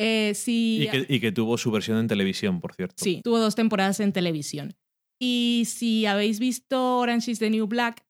Eh, 0.00 0.32
y, 0.46 0.88
que, 1.20 1.32
tuvo 1.32 1.56
su 1.58 1.70
versión 1.70 1.98
en 1.98 2.08
televisión, 2.08 2.60
por 2.60 2.74
cierto. 2.74 2.96
Sí, 2.98 3.20
tuvo 3.22 3.38
dos 3.38 3.54
temporadas 3.54 4.00
en 4.00 4.12
televisión. 4.12 4.74
Y 5.20 5.64
si 5.66 6.06
habéis 6.06 6.38
visto 6.38 6.98
Orange 6.98 7.30
is 7.30 7.38
the 7.38 7.50
New 7.50 7.66
Black, 7.66 8.04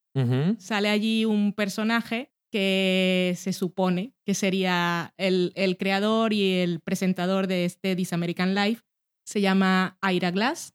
sale 0.59 0.89
allí 0.89 1.25
un 1.25 1.53
personaje 1.53 2.31
que 2.53 3.35
se 3.37 3.53
supone 3.53 4.15
que 4.25 4.35
sería 4.35 5.13
el, 5.17 5.53
el, 5.57 5.77
creador 5.77 6.33
y 6.33 6.53
el 6.61 6.79
presentador 6.79 7.49
de 7.49 7.65
este 7.65 7.97
This 7.97 8.13
American 8.13 8.55
Life, 8.55 8.83
se 9.27 9.41
llama 9.41 9.99
Ira 10.09 10.31
Glass. 10.31 10.73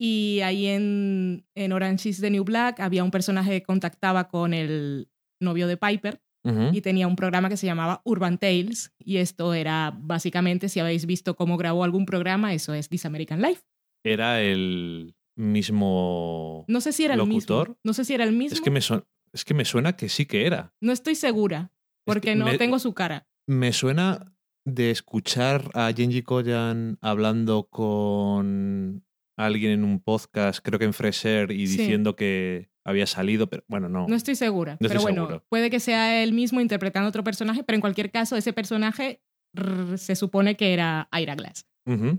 Y 0.00 0.40
ahí 0.42 0.66
en, 0.66 1.46
en 1.54 1.72
Orange 1.72 2.08
is 2.08 2.20
the 2.20 2.30
New 2.30 2.44
Black 2.44 2.80
había 2.80 3.04
un 3.04 3.10
personaje 3.10 3.52
que 3.52 3.62
contactaba 3.62 4.28
con 4.28 4.54
el 4.54 5.08
novio 5.40 5.66
de 5.68 5.76
Piper 5.76 6.20
y 6.72 6.80
tenía 6.80 7.06
un 7.06 7.16
programa 7.16 7.50
que 7.50 7.58
se 7.58 7.66
llamaba 7.66 8.00
Urban 8.04 8.38
Tales. 8.38 8.94
Y 8.98 9.18
esto 9.18 9.52
era 9.52 9.92
básicamente, 9.94 10.70
si 10.70 10.80
habéis 10.80 11.04
visto 11.04 11.36
cómo 11.36 11.58
grabó 11.58 11.84
algún 11.84 12.06
programa, 12.06 12.54
eso 12.54 12.72
es 12.72 12.88
This 12.88 13.04
American 13.04 13.42
Life. 13.42 13.62
Era 14.02 14.40
el 14.40 15.14
mismo. 15.38 16.64
No 16.68 16.80
sé 16.80 16.92
si 16.92 17.04
era 17.04 17.14
el 17.14 17.26
mismo. 17.26 17.76
No 17.84 17.92
sé 17.94 18.04
si 18.04 18.14
era 18.14 18.24
el 18.24 18.32
mismo. 18.32 18.54
Es 18.54 18.60
que 18.60 18.70
me, 18.70 18.80
es 18.80 19.44
que 19.44 19.54
me 19.54 19.64
suena 19.64 19.96
que 19.96 20.08
sí 20.08 20.26
que 20.26 20.46
era. 20.46 20.74
No 20.80 20.92
estoy 20.92 21.14
segura, 21.14 21.72
porque 22.04 22.34
no 22.34 22.56
tengo 22.58 22.78
su 22.78 22.92
cara. 22.92 23.26
Me 23.46 23.72
suena 23.72 24.34
de 24.64 24.90
escuchar 24.90 25.70
a 25.74 25.92
Genji 25.94 26.22
Koyan 26.22 26.98
hablando 27.00 27.68
con 27.70 29.04
alguien 29.38 29.72
en 29.72 29.84
un 29.84 30.00
podcast, 30.00 30.60
creo 30.62 30.78
que 30.78 30.84
en 30.84 30.92
Freser, 30.92 31.52
y 31.52 31.66
diciendo 31.66 32.16
que 32.16 32.70
había 32.84 33.06
salido, 33.06 33.48
pero 33.48 33.64
bueno, 33.68 33.88
no. 33.88 34.06
No 34.08 34.16
estoy 34.16 34.34
segura, 34.34 34.76
pero 34.80 35.00
bueno, 35.00 35.44
puede 35.48 35.70
que 35.70 35.80
sea 35.80 36.22
él 36.22 36.32
mismo 36.32 36.60
interpretando 36.60 37.08
otro 37.08 37.22
personaje, 37.24 37.62
pero 37.62 37.76
en 37.76 37.80
cualquier 37.80 38.10
caso, 38.10 38.36
ese 38.36 38.52
personaje 38.52 39.22
se 39.96 40.16
supone 40.16 40.56
que 40.56 40.72
era 40.74 41.08
Ira 41.12 41.34
Glass. 41.36 41.66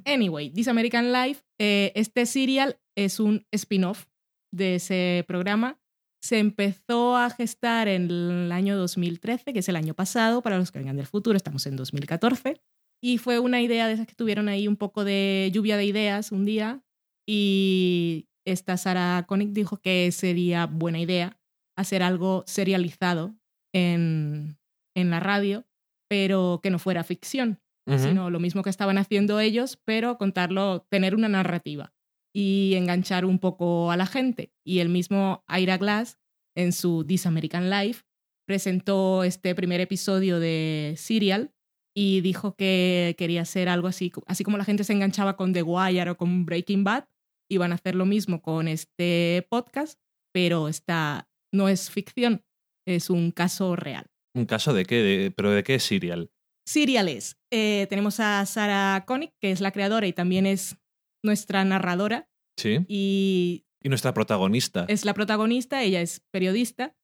Anyway, 0.05 0.49
This 0.49 0.67
American 0.67 1.13
Life, 1.13 1.43
eh, 1.59 1.91
este 1.93 2.25
serial 2.25 2.79
es 3.05 3.19
un 3.19 3.45
spin-off 3.51 4.05
de 4.53 4.75
ese 4.75 5.23
programa. 5.27 5.79
Se 6.21 6.39
empezó 6.39 7.15
a 7.15 7.29
gestar 7.29 7.87
en 7.87 8.11
el 8.11 8.51
año 8.51 8.77
2013, 8.77 9.53
que 9.53 9.59
es 9.59 9.69
el 9.69 9.77
año 9.77 9.93
pasado, 9.93 10.41
para 10.41 10.57
los 10.57 10.71
que 10.71 10.79
vengan 10.79 10.97
del 10.97 11.07
futuro, 11.07 11.37
estamos 11.37 11.65
en 11.65 11.77
2014, 11.77 12.61
y 13.01 13.17
fue 13.17 13.39
una 13.39 13.61
idea 13.61 13.87
de 13.87 13.93
esas 13.93 14.07
que 14.07 14.15
tuvieron 14.15 14.49
ahí 14.49 14.67
un 14.67 14.75
poco 14.75 15.05
de 15.05 15.49
lluvia 15.53 15.77
de 15.77 15.85
ideas 15.85 16.33
un 16.33 16.43
día, 16.43 16.83
y 17.25 18.27
esta 18.45 18.75
Sara 18.75 19.25
Koenig 19.27 19.53
dijo 19.53 19.77
que 19.77 20.11
sería 20.11 20.65
buena 20.65 20.99
idea 20.99 21.39
hacer 21.77 22.03
algo 22.03 22.43
serializado 22.47 23.37
en, 23.73 24.57
en 24.93 25.09
la 25.09 25.21
radio, 25.21 25.65
pero 26.09 26.59
que 26.61 26.71
no 26.71 26.79
fuera 26.79 27.05
ficción, 27.05 27.61
sino 27.97 28.29
lo 28.29 28.39
mismo 28.39 28.61
que 28.61 28.69
estaban 28.69 28.99
haciendo 28.99 29.39
ellos, 29.39 29.79
pero 29.83 30.17
contarlo, 30.17 30.85
tener 30.91 31.15
una 31.15 31.27
narrativa 31.27 31.93
y 32.33 32.73
enganchar 32.75 33.25
un 33.25 33.39
poco 33.39 33.91
a 33.91 33.97
la 33.97 34.05
gente. 34.05 34.51
Y 34.63 34.79
el 34.79 34.89
mismo 34.89 35.43
Ira 35.47 35.77
Glass, 35.77 36.17
en 36.55 36.71
su 36.73 37.03
This 37.05 37.25
American 37.25 37.69
Life, 37.69 38.03
presentó 38.45 39.23
este 39.23 39.53
primer 39.55 39.81
episodio 39.81 40.39
de 40.39 40.95
Serial 40.97 41.53
y 41.95 42.21
dijo 42.21 42.55
que 42.55 43.15
quería 43.17 43.41
hacer 43.41 43.69
algo 43.69 43.87
así, 43.87 44.11
así 44.25 44.43
como 44.43 44.57
la 44.57 44.65
gente 44.65 44.83
se 44.83 44.93
enganchaba 44.93 45.35
con 45.35 45.53
The 45.53 45.63
Wire 45.63 46.11
o 46.11 46.17
con 46.17 46.45
Breaking 46.45 46.83
Bad, 46.83 47.05
iban 47.49 47.71
a 47.71 47.75
hacer 47.75 47.95
lo 47.95 48.05
mismo 48.05 48.41
con 48.41 48.67
este 48.67 49.45
podcast, 49.49 49.99
pero 50.31 50.67
esta 50.67 51.29
no 51.51 51.67
es 51.67 51.89
ficción, 51.89 52.43
es 52.87 53.09
un 53.09 53.31
caso 53.31 53.75
real. 53.75 54.07
¿Un 54.35 54.45
caso 54.45 54.73
de 54.73 54.85
qué? 54.85 55.33
¿Pero 55.35 55.51
de 55.51 55.63
qué 55.63 55.75
es 55.75 55.83
Serial? 55.83 56.31
Serial 56.65 57.09
es. 57.09 57.37
Eh, 57.51 57.87
tenemos 57.89 58.19
a 58.19 58.45
Sarah 58.45 59.03
Koenig, 59.05 59.33
que 59.39 59.51
es 59.51 59.59
la 59.59 59.71
creadora 59.71 60.05
y 60.05 60.13
también 60.13 60.45
es 60.45 60.77
nuestra 61.23 61.63
narradora. 61.65 62.29
Sí. 62.57 62.85
Y, 62.87 63.65
y 63.81 63.89
nuestra 63.89 64.13
protagonista. 64.13 64.85
Es 64.87 65.05
la 65.05 65.13
protagonista, 65.13 65.83
ella 65.83 66.01
es 66.01 66.21
periodista. 66.31 66.95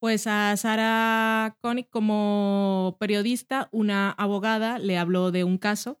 Pues 0.00 0.26
a 0.26 0.54
Sara 0.58 1.56
Koenig 1.62 1.88
como 1.88 2.98
periodista, 3.00 3.70
una 3.72 4.10
abogada 4.10 4.78
le 4.78 4.98
habló 4.98 5.30
de 5.30 5.44
un 5.44 5.56
caso 5.56 5.98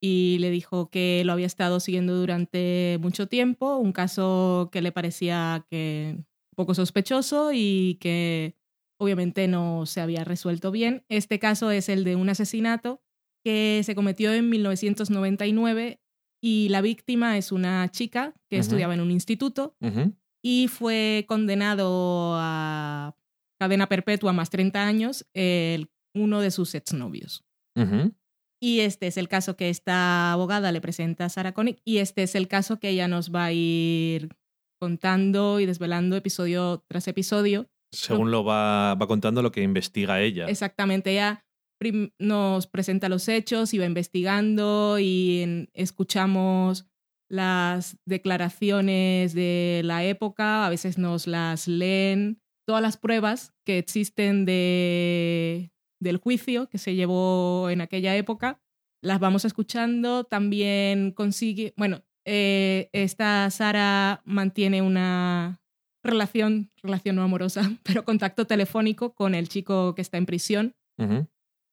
y 0.00 0.36
le 0.40 0.50
dijo 0.50 0.90
que 0.90 1.22
lo 1.24 1.32
había 1.32 1.46
estado 1.46 1.80
siguiendo 1.80 2.16
durante 2.16 2.98
mucho 3.00 3.28
tiempo, 3.28 3.76
un 3.76 3.92
caso 3.92 4.68
que 4.72 4.82
le 4.82 4.92
parecía 4.92 5.64
que 5.70 6.16
un 6.16 6.26
poco 6.56 6.74
sospechoso 6.74 7.52
y 7.54 7.98
que 8.00 8.56
obviamente 8.98 9.48
no 9.48 9.86
se 9.86 10.00
había 10.00 10.24
resuelto 10.24 10.70
bien. 10.70 11.04
Este 11.08 11.38
caso 11.38 11.70
es 11.70 11.88
el 11.88 12.04
de 12.04 12.16
un 12.16 12.28
asesinato 12.28 13.00
que 13.44 13.80
se 13.84 13.94
cometió 13.94 14.32
en 14.34 14.50
1999 14.50 16.00
y 16.44 16.68
la 16.68 16.82
víctima 16.82 17.38
es 17.38 17.52
una 17.52 17.90
chica 17.90 18.34
que 18.50 18.58
estudiaba 18.58 18.92
en 18.92 19.00
un 19.00 19.10
instituto 19.10 19.78
y 20.42 20.68
fue 20.68 21.24
condenado 21.26 22.34
a 22.36 23.16
cadena 23.58 23.88
perpetua 23.88 24.34
más 24.34 24.50
30 24.50 24.86
años 24.86 25.26
el, 25.32 25.88
uno 26.14 26.42
de 26.42 26.50
sus 26.50 26.74
exnovios. 26.74 27.46
Y 28.60 28.80
este 28.80 29.06
es 29.06 29.16
el 29.16 29.26
caso 29.26 29.56
que 29.56 29.70
esta 29.70 30.32
abogada 30.32 30.70
le 30.70 30.82
presenta 30.82 31.24
a 31.24 31.28
Sarah 31.30 31.54
Koenig 31.54 31.80
y 31.82 31.96
este 31.96 32.22
es 32.22 32.34
el 32.34 32.46
caso 32.46 32.78
que 32.78 32.90
ella 32.90 33.08
nos 33.08 33.34
va 33.34 33.46
a 33.46 33.52
ir 33.52 34.28
contando 34.78 35.60
y 35.60 35.66
desvelando 35.66 36.14
episodio 36.14 36.84
tras 36.88 37.08
episodio. 37.08 37.70
Según 37.90 38.30
lo 38.30 38.44
va, 38.44 38.96
va 38.96 39.06
contando 39.06 39.40
lo 39.40 39.50
que 39.50 39.62
investiga 39.62 40.20
ella. 40.20 40.44
Exactamente, 40.46 41.12
ella 41.12 41.46
nos 42.18 42.66
presenta 42.66 43.08
los 43.08 43.28
hechos 43.28 43.74
y 43.74 43.78
va 43.78 43.84
investigando 43.84 44.98
y 44.98 45.68
escuchamos 45.74 46.86
las 47.28 47.96
declaraciones 48.04 49.34
de 49.34 49.82
la 49.84 50.04
época, 50.04 50.66
a 50.66 50.70
veces 50.70 50.98
nos 50.98 51.26
las 51.26 51.66
leen, 51.68 52.40
todas 52.66 52.82
las 52.82 52.96
pruebas 52.96 53.54
que 53.64 53.78
existen 53.78 54.44
de, 54.44 55.72
del 56.00 56.18
juicio 56.18 56.68
que 56.68 56.78
se 56.78 56.94
llevó 56.94 57.70
en 57.70 57.80
aquella 57.80 58.16
época, 58.16 58.60
las 59.02 59.20
vamos 59.20 59.44
escuchando, 59.44 60.24
también 60.24 61.12
consigue, 61.12 61.74
bueno, 61.76 62.04
eh, 62.24 62.88
esta 62.92 63.50
Sara 63.50 64.22
mantiene 64.24 64.80
una 64.80 65.60
relación, 66.02 66.70
relación 66.82 67.16
no 67.16 67.22
amorosa, 67.22 67.62
pero 67.82 68.04
contacto 68.04 68.46
telefónico 68.46 69.14
con 69.14 69.34
el 69.34 69.48
chico 69.48 69.94
que 69.94 70.02
está 70.02 70.18
en 70.18 70.26
prisión. 70.26 70.74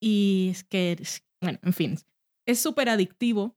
Y 0.01 0.49
es 0.51 0.63
que, 0.63 1.01
bueno, 1.41 1.59
en 1.61 1.73
fin, 1.73 1.97
es 2.47 2.59
súper 2.59 2.89
adictivo 2.89 3.55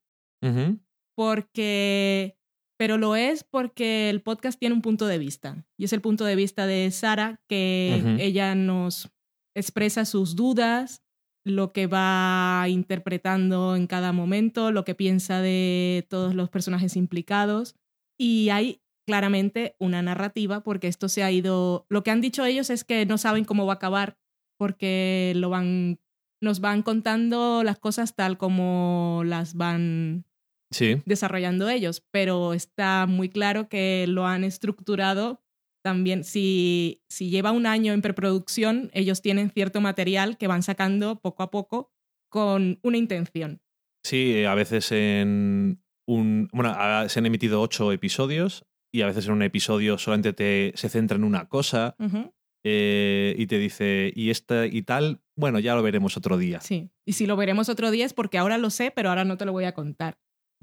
porque 1.17 2.37
pero 2.77 2.99
lo 2.99 3.17
es 3.17 3.45
porque 3.45 4.11
el 4.11 4.21
podcast 4.21 4.59
tiene 4.59 4.75
un 4.75 4.83
punto 4.83 5.07
de 5.07 5.19
vista. 5.19 5.65
Y 5.79 5.85
es 5.85 5.93
el 5.93 6.01
punto 6.01 6.25
de 6.25 6.37
vista 6.37 6.67
de 6.67 6.91
Sara, 6.91 7.41
que 7.49 8.19
ella 8.19 8.55
nos 8.55 9.11
expresa 9.57 10.05
sus 10.05 10.35
dudas, 10.35 11.03
lo 11.47 11.73
que 11.73 11.87
va 11.87 12.67
interpretando 12.69 13.77
en 13.77 13.87
cada 13.87 14.13
momento, 14.13 14.73
lo 14.73 14.85
que 14.85 14.95
piensa 14.95 15.41
de 15.41 16.07
todos 16.11 16.35
los 16.35 16.51
personajes 16.51 16.97
implicados. 16.97 17.77
Y 18.19 18.49
hay 18.49 18.83
claramente 19.07 19.77
una 19.79 20.03
narrativa 20.03 20.63
porque 20.63 20.89
esto 20.89 21.09
se 21.09 21.23
ha 21.23 21.31
ido... 21.31 21.87
Lo 21.89 22.03
que 22.03 22.11
han 22.11 22.21
dicho 22.21 22.45
ellos 22.45 22.71
es 22.71 22.83
que 22.83 23.07
no 23.07 23.19
saben 23.19 23.45
cómo 23.45 23.67
va 23.67 23.75
a 23.75 23.77
acabar 23.77 24.19
porque 24.59 25.33
lo 25.37 25.51
van, 25.51 26.01
nos 26.45 26.61
van 26.61 26.83
contando 26.83 27.65
las 27.65 27.79
cosas 27.79 28.15
tal 28.15 28.39
como 28.39 29.23
las 29.25 29.55
van 29.55 30.25
Sí, 30.71 31.01
desarrollando 31.07 31.69
ellos, 31.69 32.05
pero 32.11 32.53
está 32.53 33.07
muy 33.07 33.29
claro 33.29 33.69
que 33.69 34.07
lo 34.09 34.27
han 34.27 34.43
estructurado 34.43 35.41
también. 35.85 36.25
Si, 36.25 37.03
si 37.09 37.31
lleva 37.31 37.53
un 37.53 37.67
año 37.67 37.93
en 37.93 38.03
preproducción, 38.03 38.91
ellos 38.93 39.23
tienen 39.23 39.51
cierto 39.51 39.81
material 39.81 40.37
que 40.37 40.49
van 40.49 40.63
sacando 40.65 41.21
poco 41.21 41.45
a 41.45 41.51
poco 41.51 41.93
con 42.29 42.81
una 42.83 42.97
intención. 42.97 43.61
sí, 44.03 44.45
a 44.45 44.55
veces 44.55 44.91
en 44.91 45.81
un... 46.07 46.49
Bueno, 46.53 46.75
se 47.09 47.19
han 47.21 47.27
emitido 47.27 47.61
ocho 47.61 47.93
episodios 47.93 48.67
y 48.93 49.03
a 49.03 49.07
veces 49.07 49.27
en 49.27 49.35
un 49.35 49.43
episodio 49.43 49.97
solamente 49.99 50.33
te, 50.33 50.73
se 50.75 50.89
centra 50.89 51.17
en 51.17 51.25
una 51.25 51.49
cosa 51.49 51.95
eh, 52.65 53.35
y 53.37 53.47
te 53.47 53.59
dice, 53.59 54.11
y 54.17 54.31
esta 54.31 54.67
y 54.67 54.83
tal, 54.83 55.21
bueno, 55.37 55.59
ya 55.59 55.75
lo 55.75 55.83
veremos 55.83 56.17
otro 56.17 56.39
día. 56.39 56.61
Sí. 56.61 56.91
Y 57.07 57.13
si 57.13 57.27
lo 57.27 57.37
veremos 57.37 57.69
otro 57.69 57.91
día 57.91 58.07
es 58.07 58.15
porque 58.15 58.39
ahora 58.39 58.57
lo 58.57 58.71
sé, 58.71 58.91
pero 58.91 59.11
ahora 59.11 59.25
no 59.25 59.37
te 59.37 59.45
lo 59.45 59.53
voy 59.53 59.65
a 59.65 59.75
contar. 59.75 60.19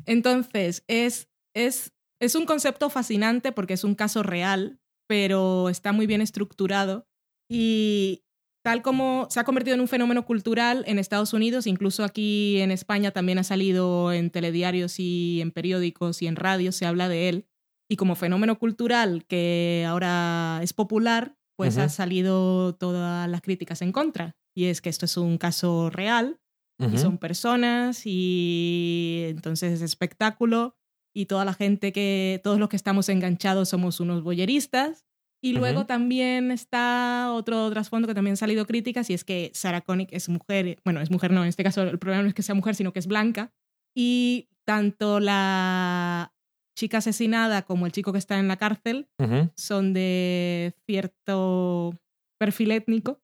Entonces, 0.06 0.84
es, 0.88 1.30
es, 1.54 1.94
es 2.20 2.36
un 2.36 2.46
concepto 2.46 2.90
fascinante 2.90 3.52
porque 3.52 3.76
es 3.76 3.84
un 3.84 3.94
caso 3.94 4.24
real, 4.24 4.80
pero 5.08 5.70
está 5.70 5.92
muy 5.92 6.08
bien 6.08 6.22
estructurado 6.22 7.08
y 7.48 8.24
tal 8.64 8.82
como 8.82 9.28
se 9.30 9.40
ha 9.40 9.44
convertido 9.44 9.76
en 9.76 9.82
un 9.82 9.88
fenómeno 9.88 10.26
cultural 10.26 10.84
en 10.88 11.00
Estados 11.00 11.34
Unidos, 11.34 11.68
incluso 11.68 12.04
aquí 12.04 12.62
en 12.62 12.72
España 12.72 13.12
también 13.12 13.38
ha 13.38 13.44
salido 13.44 14.12
en 14.14 14.30
telediarios 14.30 15.00
y 15.00 15.42
en 15.42 15.52
periódicos 15.52 16.22
y 16.22 16.28
en 16.28 16.36
radio, 16.36 16.72
se 16.72 16.86
habla 16.86 17.10
de 17.10 17.30
él. 17.30 17.48
Y 17.90 17.98
como 17.98 18.16
fenómeno 18.16 18.58
cultural 18.58 19.26
que 19.28 19.86
ahora 19.86 20.62
es 20.64 20.72
popular, 20.72 21.36
pues 21.62 21.76
Ujú. 21.76 21.84
ha 21.86 21.90
salido 21.90 22.74
todas 22.74 23.30
las 23.30 23.42
críticas 23.42 23.84
en 23.84 23.92
contra. 23.92 24.36
Y 24.56 24.66
es 24.66 24.82
que 24.82 24.90
esto 24.90 25.06
es 25.06 25.16
un 25.16 25.38
caso 25.38 25.92
real 25.92 26.40
Ujú. 26.80 26.96
y 26.96 26.98
son 26.98 27.20
personas 27.20 28.02
y 28.06 29.26
entonces 29.28 29.74
es 29.74 29.82
espectáculo 29.84 30.76
y 31.16 31.28
toda 31.28 31.46
la 31.46 31.54
gente 31.54 31.94
que, 31.94 32.42
todos 32.44 32.58
los 32.58 32.68
que 32.68 32.78
estamos 32.78 33.10
enganchados 33.10 33.70
somos 33.70 34.00
unos 34.00 34.24
boyeristas. 34.24 35.06
Y 35.44 35.54
luego 35.54 35.82
Ujú. 35.82 35.88
también 35.88 36.50
está 36.52 37.32
otro 37.32 37.70
trasfondo 37.70 38.08
que 38.08 38.16
también 38.16 38.34
han 38.34 38.38
salido 38.38 38.66
críticas 38.66 39.12
y 39.12 39.14
es 39.14 39.24
que 39.24 39.52
Sarah 39.54 39.82
Connick 39.82 40.10
es 40.14 40.30
mujer, 40.30 40.80
bueno, 40.84 41.00
es 41.00 41.12
mujer 41.12 41.32
no, 41.32 41.44
en 41.44 41.50
este 41.50 41.64
caso 41.64 41.84
el 41.84 42.00
problema 42.00 42.24
no 42.24 42.30
es 42.30 42.34
que 42.34 42.42
sea 42.44 42.56
mujer, 42.56 42.74
sino 42.74 42.92
que 42.92 43.00
es 43.00 43.08
blanca. 43.08 43.54
Y 43.96 44.50
tanto 44.66 45.20
la 45.20 46.34
chica 46.78 46.98
asesinada 47.00 47.64
como 47.64 47.86
el 47.86 47.92
chico 47.92 48.12
que 48.12 48.18
está 48.20 48.40
en 48.40 48.48
la 48.48 48.58
cárcel 48.58 49.08
son 49.56 49.94
de 49.94 50.74
cierto 50.86 51.94
perfil 52.40 52.72
étnico 52.72 53.22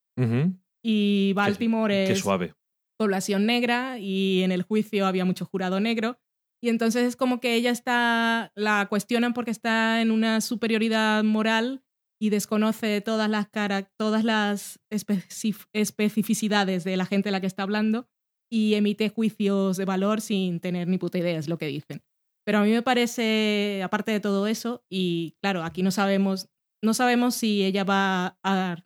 y 0.84 1.34
Baltimore 1.34 2.06
Qué 2.08 2.12
es 2.14 2.20
suave. 2.20 2.54
población 2.98 3.46
negra 3.46 4.00
y 4.00 4.42
en 4.44 4.52
el 4.52 4.64
juicio 4.64 5.06
había 5.06 5.26
mucho 5.26 5.46
jurado 5.46 5.80
negro. 5.80 6.20
Y 6.62 6.70
entonces 6.70 7.04
es 7.04 7.16
como 7.16 7.40
que 7.40 7.54
ella 7.54 7.70
está, 7.70 8.52
la 8.56 8.88
cuestionan 8.90 9.34
porque 9.34 9.52
está 9.52 10.02
en 10.02 10.10
una 10.12 10.42
superioridad 10.42 11.24
moral 11.24 11.84
y 12.20 12.32
desconoce 12.32 13.00
todas 13.02 13.30
las, 13.30 13.48
cara, 13.50 13.84
todas 13.96 14.24
las 14.24 14.80
especif- 14.92 15.68
especificidades 15.74 16.84
de 16.84 16.98
la 16.98 17.06
gente 17.06 17.30
a 17.30 17.32
la 17.32 17.42
que 17.42 17.46
está 17.48 17.62
hablando 17.62 18.08
y 18.52 18.74
emite 18.74 19.10
juicios 19.10 19.78
de 19.78 19.86
valor 19.86 20.20
sin 20.22 20.60
tener 20.60 20.88
ni 20.88 20.98
puta 20.98 21.20
idea, 21.20 21.38
es 21.38 21.48
lo 21.48 21.60
que 21.60 21.68
dicen. 21.68 22.02
Pero 22.48 22.60
a 22.60 22.64
mí 22.64 22.72
me 22.72 22.82
parece, 22.82 23.82
aparte 23.84 24.14
de 24.14 24.22
todo 24.22 24.48
eso, 24.48 24.82
y 24.90 25.36
claro, 25.42 25.66
aquí 25.66 25.84
no 25.84 25.92
sabemos, 25.92 26.48
no 26.82 26.94
sabemos 26.94 27.36
si 27.36 27.66
ella 27.66 27.84
va 27.84 28.40
a 28.42 28.78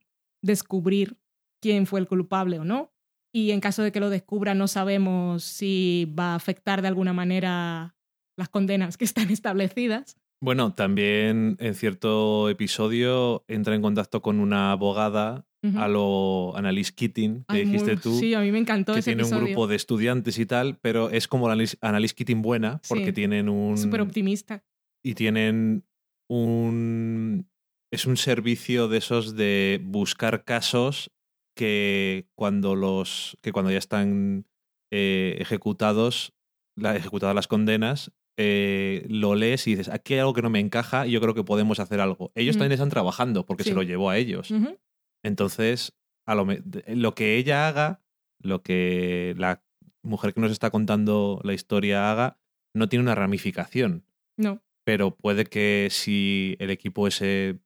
descubrir 0.41 1.19
quién 1.61 1.85
fue 1.85 1.99
el 1.99 2.07
culpable 2.07 2.57
o 2.57 2.65
no, 2.65 2.91
y 3.31 3.51
en 3.51 3.59
caso 3.59 3.83
de 3.83 3.91
que 3.91 3.99
lo 3.99 4.09
descubra 4.09 4.55
no 4.55 4.67
sabemos 4.67 5.43
si 5.43 6.11
va 6.19 6.31
a 6.31 6.35
afectar 6.35 6.81
de 6.81 6.87
alguna 6.87 7.13
manera 7.13 7.95
las 8.35 8.49
condenas 8.49 8.97
que 8.97 9.05
están 9.05 9.29
establecidas. 9.29 10.17
Bueno, 10.41 10.73
también 10.73 11.55
en 11.59 11.75
cierto 11.75 12.49
episodio 12.49 13.45
entra 13.47 13.75
en 13.75 13.83
contacto 13.83 14.23
con 14.23 14.39
una 14.39 14.71
abogada 14.71 15.45
A 15.77 15.87
lo 15.87 16.55
Annalise 16.57 16.91
Keating, 16.95 17.39
que 17.43 17.57
Ay, 17.57 17.65
muy- 17.65 17.71
dijiste 17.73 17.95
tú, 17.97 18.17
Sí, 18.17 18.33
a 18.33 18.39
mí 18.39 18.51
me 18.51 18.57
encantó 18.57 18.93
que 18.93 18.99
ese 18.99 19.11
tiene 19.15 19.23
un 19.23 19.29
grupo 19.45 19.67
de 19.67 19.75
estudiantes 19.75 20.39
y 20.39 20.45
tal, 20.47 20.79
pero 20.81 21.11
es 21.11 21.27
como 21.27 21.47
la 21.47 21.53
Annalise, 21.53 21.77
Annalise 21.81 22.15
Keating 22.15 22.41
buena, 22.41 22.81
porque 22.89 23.05
Sí. 23.07 23.13
tienen 23.13 23.47
un... 23.47 23.77
Súper 23.77 24.01
optimista. 24.01 24.63
y 25.03 25.13
tienen 25.13 25.83
un... 26.29 27.47
Es 27.93 28.05
un 28.05 28.17
servicio 28.17 28.87
de 28.87 28.97
esos 28.99 29.35
de 29.35 29.81
buscar 29.83 30.45
casos 30.45 31.11
que 31.57 32.27
cuando 32.35 32.75
los 32.75 33.37
que 33.41 33.51
cuando 33.51 33.69
ya 33.71 33.77
están 33.77 34.45
eh, 34.91 35.35
ejecutados, 35.39 36.33
la, 36.77 36.95
ejecutadas 36.95 37.35
las 37.35 37.47
condenas, 37.47 38.11
eh, 38.39 39.05
lo 39.09 39.35
lees 39.35 39.67
y 39.67 39.71
dices, 39.71 39.89
aquí 39.89 40.13
hay 40.13 40.21
algo 40.21 40.33
que 40.33 40.41
no 40.41 40.49
me 40.49 40.59
encaja 40.61 41.05
y 41.05 41.11
yo 41.11 41.19
creo 41.21 41.33
que 41.35 41.43
podemos 41.43 41.79
hacer 41.81 41.99
algo. 41.99 42.31
Ellos 42.35 42.55
también 42.57 42.71
están 42.73 42.89
trabajando 42.89 43.45
porque 43.45 43.63
se 43.65 43.73
lo 43.73 43.83
llevó 43.83 44.09
a 44.09 44.17
ellos. 44.17 44.51
Entonces, 45.23 45.93
a 46.25 46.35
lo, 46.35 46.45
de- 46.45 46.83
lo 46.95 47.13
que 47.15 47.37
ella 47.37 47.67
haga, 47.67 48.01
lo 48.41 48.61
que 48.63 49.33
la 49.37 49.63
mujer 50.03 50.33
que 50.33 50.41
nos 50.41 50.51
está 50.51 50.69
contando 50.71 51.39
la 51.43 51.53
historia 51.53 52.11
haga, 52.11 52.39
no 52.73 52.89
tiene 52.89 53.03
una 53.03 53.15
ramificación. 53.15 54.05
No. 54.37 54.61
Pero 54.83 55.15
puede 55.15 55.45
que 55.45 55.87
si 55.91 56.55
el 56.59 56.69
equipo 56.71 57.07
ese 57.07 57.59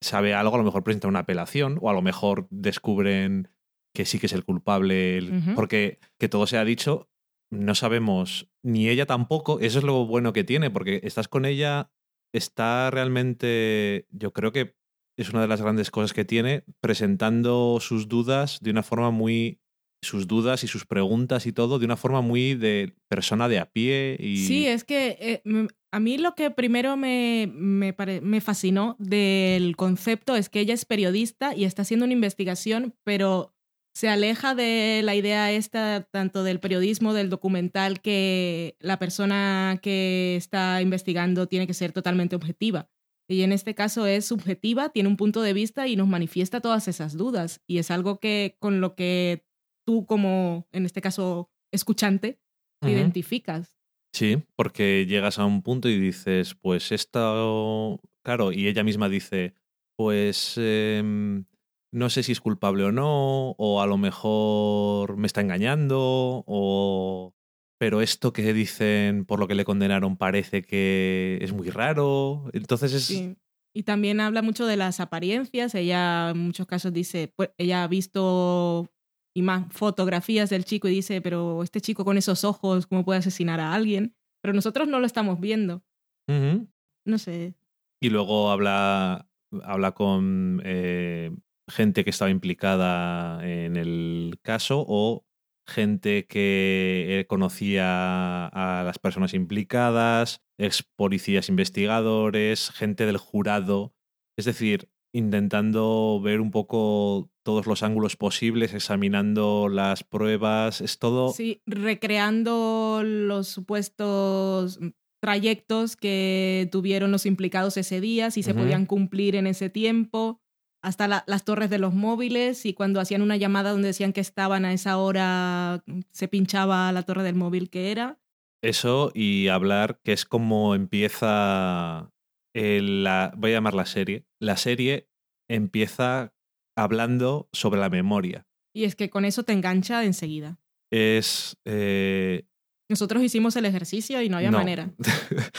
sabe 0.00 0.34
algo, 0.34 0.54
a 0.54 0.58
lo 0.58 0.64
mejor 0.64 0.82
presenta 0.84 1.08
una 1.08 1.20
apelación 1.20 1.78
o 1.80 1.90
a 1.90 1.92
lo 1.92 2.00
mejor 2.02 2.46
descubren 2.50 3.48
que 3.94 4.06
sí 4.06 4.18
que 4.18 4.26
es 4.26 4.32
el 4.32 4.44
culpable. 4.44 5.18
el-. 5.18 5.52
Porque 5.54 5.98
que 6.18 6.28
todo 6.28 6.46
se 6.46 6.56
ha 6.56 6.64
dicho, 6.64 7.10
no 7.50 7.74
sabemos, 7.74 8.48
ni 8.62 8.88
ella 8.88 9.04
tampoco. 9.04 9.60
Eso 9.60 9.78
es 9.78 9.84
lo 9.84 10.06
bueno 10.06 10.32
que 10.32 10.44
tiene, 10.44 10.70
porque 10.70 11.00
estás 11.04 11.28
con 11.28 11.44
ella, 11.44 11.90
está 12.32 12.90
realmente, 12.90 14.06
yo 14.10 14.32
creo 14.32 14.52
que 14.52 14.74
es 15.16 15.30
una 15.30 15.42
de 15.42 15.48
las 15.48 15.60
grandes 15.60 15.90
cosas 15.90 16.12
que 16.12 16.24
tiene, 16.24 16.64
presentando 16.80 17.78
sus 17.80 18.08
dudas 18.08 18.58
de 18.60 18.70
una 18.70 18.82
forma 18.82 19.10
muy 19.10 19.58
sus 20.04 20.26
dudas 20.26 20.64
y 20.64 20.66
sus 20.66 20.84
preguntas 20.84 21.46
y 21.46 21.52
todo 21.52 21.78
de 21.78 21.84
una 21.84 21.96
forma 21.96 22.22
muy 22.22 22.54
de 22.54 22.92
persona 23.08 23.48
de 23.48 23.60
a 23.60 23.66
pie 23.66 24.16
y 24.18 24.38
Sí, 24.38 24.66
es 24.66 24.82
que 24.82 25.16
eh, 25.20 25.68
a 25.92 26.00
mí 26.00 26.18
lo 26.18 26.34
que 26.34 26.50
primero 26.50 26.96
me, 26.96 27.48
me 27.54 28.40
fascinó 28.40 28.96
del 28.98 29.76
concepto 29.76 30.34
es 30.34 30.48
que 30.48 30.58
ella 30.58 30.74
es 30.74 30.86
periodista 30.86 31.54
y 31.54 31.64
está 31.64 31.82
haciendo 31.82 32.04
una 32.04 32.14
investigación, 32.14 32.96
pero 33.04 33.54
se 33.94 34.08
aleja 34.08 34.54
de 34.54 35.02
la 35.04 35.14
idea 35.14 35.52
esta 35.52 36.08
tanto 36.10 36.44
del 36.44 36.60
periodismo, 36.60 37.12
del 37.12 37.28
documental, 37.28 38.00
que 38.00 38.76
la 38.80 38.98
persona 38.98 39.78
que 39.82 40.36
está 40.36 40.80
investigando 40.80 41.46
tiene 41.46 41.66
que 41.66 41.74
ser 41.74 41.92
totalmente 41.92 42.34
objetiva. 42.36 42.88
Y 43.32 43.42
en 43.42 43.52
este 43.52 43.74
caso 43.74 44.06
es 44.06 44.26
subjetiva, 44.26 44.90
tiene 44.90 45.08
un 45.08 45.16
punto 45.16 45.42
de 45.42 45.52
vista 45.52 45.88
y 45.88 45.96
nos 45.96 46.08
manifiesta 46.08 46.60
todas 46.60 46.86
esas 46.88 47.16
dudas. 47.16 47.60
Y 47.66 47.78
es 47.78 47.90
algo 47.90 48.20
que 48.20 48.56
con 48.58 48.80
lo 48.80 48.94
que 48.94 49.46
tú 49.84 50.06
como, 50.06 50.68
en 50.72 50.84
este 50.84 51.00
caso, 51.00 51.50
escuchante, 51.72 52.40
te 52.80 52.90
identificas. 52.90 53.76
Sí, 54.12 54.42
porque 54.56 55.06
llegas 55.06 55.38
a 55.38 55.46
un 55.46 55.62
punto 55.62 55.88
y 55.88 55.98
dices, 55.98 56.54
pues 56.54 56.92
esto, 56.92 58.00
claro, 58.22 58.52
y 58.52 58.68
ella 58.68 58.84
misma 58.84 59.08
dice, 59.08 59.54
pues 59.96 60.54
em, 60.58 61.46
no 61.92 62.10
sé 62.10 62.22
si 62.22 62.32
es 62.32 62.40
culpable 62.40 62.84
o 62.84 62.92
no, 62.92 63.52
o 63.52 63.80
a 63.80 63.86
lo 63.86 63.96
mejor 63.96 65.16
me 65.16 65.26
está 65.26 65.40
engañando, 65.40 66.44
o... 66.46 67.34
Pero 67.82 68.00
esto 68.00 68.32
que 68.32 68.52
dicen 68.52 69.24
por 69.24 69.40
lo 69.40 69.48
que 69.48 69.56
le 69.56 69.64
condenaron 69.64 70.16
parece 70.16 70.62
que 70.62 71.36
es 71.40 71.52
muy 71.52 71.68
raro. 71.68 72.48
Entonces 72.52 72.92
es... 72.92 73.06
Sí. 73.06 73.36
Y 73.74 73.82
también 73.82 74.20
habla 74.20 74.40
mucho 74.40 74.66
de 74.66 74.76
las 74.76 75.00
apariencias. 75.00 75.74
Ella 75.74 76.30
en 76.30 76.38
muchos 76.38 76.68
casos 76.68 76.92
dice, 76.92 77.32
pues 77.34 77.50
ella 77.58 77.82
ha 77.82 77.88
visto 77.88 78.88
y 79.34 79.42
más 79.42 79.66
fotografías 79.72 80.48
del 80.48 80.64
chico 80.64 80.86
y 80.86 80.92
dice, 80.92 81.20
pero 81.22 81.64
este 81.64 81.80
chico 81.80 82.04
con 82.04 82.16
esos 82.16 82.44
ojos, 82.44 82.86
¿cómo 82.86 83.04
puede 83.04 83.18
asesinar 83.18 83.58
a 83.58 83.74
alguien? 83.74 84.14
Pero 84.42 84.54
nosotros 84.54 84.86
no 84.86 85.00
lo 85.00 85.06
estamos 85.06 85.40
viendo. 85.40 85.82
No 86.28 87.18
sé. 87.18 87.56
Y 88.00 88.10
luego 88.10 88.52
habla, 88.52 89.28
habla 89.64 89.90
con 89.90 90.62
eh, 90.64 91.32
gente 91.66 92.04
que 92.04 92.10
estaba 92.10 92.30
implicada 92.30 93.44
en 93.44 93.76
el 93.76 94.38
caso 94.40 94.84
o 94.86 95.26
gente 95.66 96.26
que 96.26 97.20
eh, 97.20 97.26
conocía 97.26 98.46
a 98.46 98.82
las 98.84 98.98
personas 98.98 99.34
implicadas, 99.34 100.42
ex 100.58 100.82
policías 100.82 101.48
investigadores, 101.48 102.70
gente 102.70 103.06
del 103.06 103.16
jurado. 103.16 103.94
Es 104.36 104.44
decir, 104.44 104.88
intentando 105.12 106.20
ver 106.22 106.40
un 106.40 106.50
poco 106.50 107.30
todos 107.44 107.66
los 107.66 107.82
ángulos 107.82 108.16
posibles, 108.16 108.74
examinando 108.74 109.68
las 109.68 110.04
pruebas, 110.04 110.80
es 110.80 110.98
todo... 110.98 111.32
Sí, 111.32 111.62
recreando 111.66 113.02
los 113.04 113.48
supuestos 113.48 114.78
trayectos 115.20 115.96
que 115.96 116.68
tuvieron 116.72 117.12
los 117.12 117.26
implicados 117.26 117.76
ese 117.76 118.00
día, 118.00 118.30
si 118.30 118.42
se 118.42 118.54
podían 118.54 118.86
cumplir 118.86 119.36
en 119.36 119.46
ese 119.46 119.70
tiempo, 119.70 120.41
hasta 120.82 121.08
la- 121.08 121.24
las 121.26 121.44
torres 121.44 121.70
de 121.70 121.78
los 121.78 121.94
móviles 121.94 122.66
y 122.66 122.74
cuando 122.74 123.00
hacían 123.00 123.22
una 123.22 123.36
llamada 123.36 123.70
donde 123.70 123.88
decían 123.88 124.12
que 124.12 124.20
estaban 124.20 124.64
a 124.64 124.72
esa 124.72 124.98
hora, 124.98 125.82
se 126.10 126.28
pinchaba 126.28 126.90
la 126.92 127.02
torre 127.04 127.22
del 127.22 127.34
móvil 127.36 127.70
que 127.70 127.90
era. 127.92 128.18
Eso 128.62 129.10
y 129.14 129.48
hablar 129.48 130.00
que 130.04 130.12
es 130.12 130.24
como 130.24 130.74
empieza 130.74 132.10
el- 132.54 133.04
la... 133.04 133.32
Voy 133.36 133.50
a 133.52 133.54
llamar 133.54 133.74
la 133.74 133.86
serie. 133.86 134.24
La 134.40 134.56
serie 134.56 135.08
empieza 135.48 136.32
hablando 136.76 137.48
sobre 137.52 137.80
la 137.80 137.90
memoria. 137.90 138.46
Y 138.74 138.84
es 138.84 138.94
que 138.96 139.10
con 139.10 139.24
eso 139.24 139.42
te 139.42 139.52
engancha 139.52 140.04
enseguida. 140.04 140.58
Es... 140.90 141.56
eh, 141.64 142.44
Nosotros 142.88 143.22
hicimos 143.22 143.56
el 143.56 143.64
ejercicio 143.66 144.20
y 144.22 144.28
no 144.28 144.36
había 144.38 144.50
No. 144.50 144.58
manera. 144.58 144.90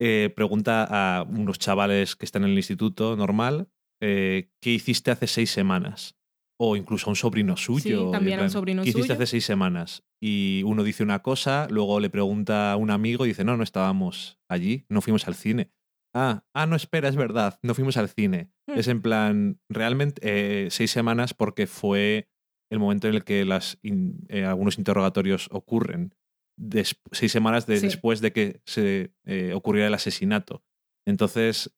Eh, 0.00 0.32
pregunta 0.34 0.86
a 0.90 1.22
unos 1.22 1.58
chavales 1.60 2.16
que 2.16 2.24
están 2.26 2.42
en 2.42 2.50
el 2.50 2.56
instituto 2.56 3.14
normal, 3.16 3.68
eh, 4.06 4.50
¿qué 4.60 4.70
hiciste 4.70 5.10
hace 5.10 5.26
seis 5.26 5.50
semanas? 5.50 6.16
O 6.60 6.76
incluso 6.76 7.06
a 7.06 7.10
un 7.10 7.16
sobrino 7.16 7.56
suyo. 7.56 8.10
también 8.10 8.34
a 8.38 8.42
un 8.42 8.44
en 8.44 8.50
plan, 8.50 8.50
sobrino 8.50 8.82
¿Qué 8.82 8.90
hiciste 8.90 9.12
hace 9.14 9.26
seis 9.26 9.44
semanas? 9.44 10.04
Y 10.22 10.62
uno 10.64 10.84
dice 10.84 11.02
una 11.02 11.20
cosa, 11.22 11.66
luego 11.70 11.98
le 12.00 12.10
pregunta 12.10 12.70
a 12.72 12.76
un 12.76 12.90
amigo 12.90 13.24
y 13.24 13.28
dice, 13.28 13.44
no, 13.44 13.56
no 13.56 13.64
estábamos 13.64 14.38
allí, 14.48 14.84
no 14.88 15.00
fuimos 15.00 15.26
al 15.26 15.34
cine. 15.34 15.70
Ah, 16.14 16.44
ah, 16.54 16.66
no, 16.66 16.76
espera, 16.76 17.08
es 17.08 17.16
verdad, 17.16 17.58
no 17.62 17.74
fuimos 17.74 17.96
al 17.96 18.08
cine. 18.08 18.50
Hmm. 18.68 18.78
Es 18.78 18.86
en 18.88 19.02
plan, 19.02 19.58
realmente 19.68 20.20
eh, 20.22 20.68
seis 20.70 20.90
semanas 20.92 21.34
porque 21.34 21.66
fue 21.66 22.28
el 22.70 22.78
momento 22.78 23.08
en 23.08 23.14
el 23.14 23.24
que 23.24 23.44
las 23.44 23.78
in- 23.82 24.24
eh, 24.28 24.44
algunos 24.44 24.78
interrogatorios 24.78 25.48
ocurren. 25.50 26.14
Des- 26.56 27.00
seis 27.10 27.32
semanas 27.32 27.66
de- 27.66 27.78
Sí. 27.80 27.86
después 27.86 28.20
de 28.20 28.32
que 28.32 28.60
se 28.64 29.12
eh, 29.26 29.52
ocurriera 29.54 29.88
el 29.88 29.94
asesinato. 29.94 30.62
Entonces, 31.06 31.74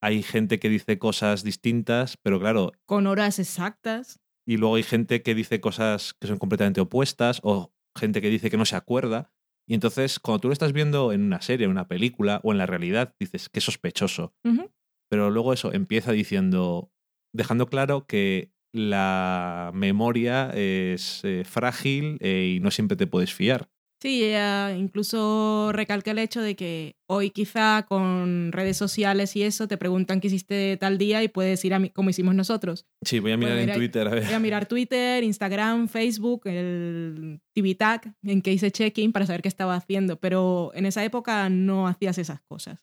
hay 0.00 0.22
gente 0.22 0.58
que 0.58 0.68
dice 0.68 0.98
cosas 0.98 1.42
distintas, 1.44 2.16
pero 2.16 2.40
claro, 2.40 2.72
Con 2.86 3.06
horas 3.06 3.38
exactas. 3.38 4.20
y 4.46 4.56
luego 4.56 4.76
hay 4.76 4.82
gente 4.82 5.22
que 5.22 5.34
dice 5.34 5.60
cosas 5.60 6.14
que 6.14 6.26
son 6.26 6.38
completamente 6.38 6.80
opuestas 6.80 7.40
o 7.42 7.72
gente 7.96 8.20
que 8.22 8.30
dice 8.30 8.50
que 8.50 8.56
no 8.56 8.64
se 8.64 8.76
acuerda. 8.76 9.32
Y 9.66 9.74
entonces, 9.74 10.18
cuando 10.18 10.40
tú 10.40 10.48
lo 10.48 10.52
estás 10.52 10.72
viendo 10.72 11.12
en 11.12 11.22
una 11.22 11.40
serie, 11.42 11.66
en 11.66 11.70
una 11.70 11.86
película 11.86 12.40
o 12.42 12.50
en 12.52 12.58
la 12.58 12.66
realidad, 12.66 13.14
dices, 13.20 13.48
qué 13.48 13.60
sospechoso. 13.60 14.34
Pero 15.08 15.30
luego 15.30 15.52
eso 15.52 15.72
empieza 15.72 16.12
diciendo, 16.12 16.90
dejando 17.32 17.66
claro 17.66 18.06
que 18.06 18.52
la 18.72 19.70
memoria 19.74 20.50
es 20.54 21.20
eh, 21.24 21.42
frágil 21.44 22.18
eh, 22.20 22.54
y 22.56 22.60
no 22.60 22.70
siempre 22.70 22.96
te 22.96 23.06
puedes 23.06 23.32
fiar. 23.34 23.68
Sí, 24.00 24.24
ella 24.24 24.74
incluso 24.76 25.72
recalca 25.72 26.12
el 26.12 26.18
hecho 26.18 26.40
de 26.40 26.56
que 26.56 26.96
hoy 27.06 27.28
quizá 27.30 27.84
con 27.86 28.50
redes 28.50 28.78
sociales 28.78 29.36
y 29.36 29.42
eso 29.42 29.68
te 29.68 29.76
preguntan 29.76 30.20
qué 30.20 30.28
hiciste 30.28 30.78
tal 30.78 30.96
día 30.96 31.22
y 31.22 31.28
puedes 31.28 31.62
ir 31.66 31.74
a 31.74 31.78
mi- 31.78 31.90
como 31.90 32.08
hicimos 32.08 32.34
nosotros. 32.34 32.86
Sí, 33.04 33.18
voy 33.18 33.32
a 33.32 33.36
mirar 33.36 33.58
en 33.58 33.66
Twitter 33.74 34.06
a 34.08 34.10
ver. 34.10 34.24
Voy 34.24 34.32
a 34.34 34.38
mirar 34.38 34.64
Twitter, 34.66 35.22
Instagram, 35.22 35.86
Facebook, 35.88 36.42
el 36.46 37.40
TV 37.54 37.74
Tag 37.74 38.14
en 38.22 38.40
que 38.40 38.52
hice 38.54 38.70
check-in 38.70 39.12
para 39.12 39.26
saber 39.26 39.42
qué 39.42 39.48
estaba 39.48 39.74
haciendo, 39.74 40.18
pero 40.18 40.70
en 40.74 40.86
esa 40.86 41.04
época 41.04 41.50
no 41.50 41.86
hacías 41.86 42.16
esas 42.16 42.40
cosas. 42.40 42.80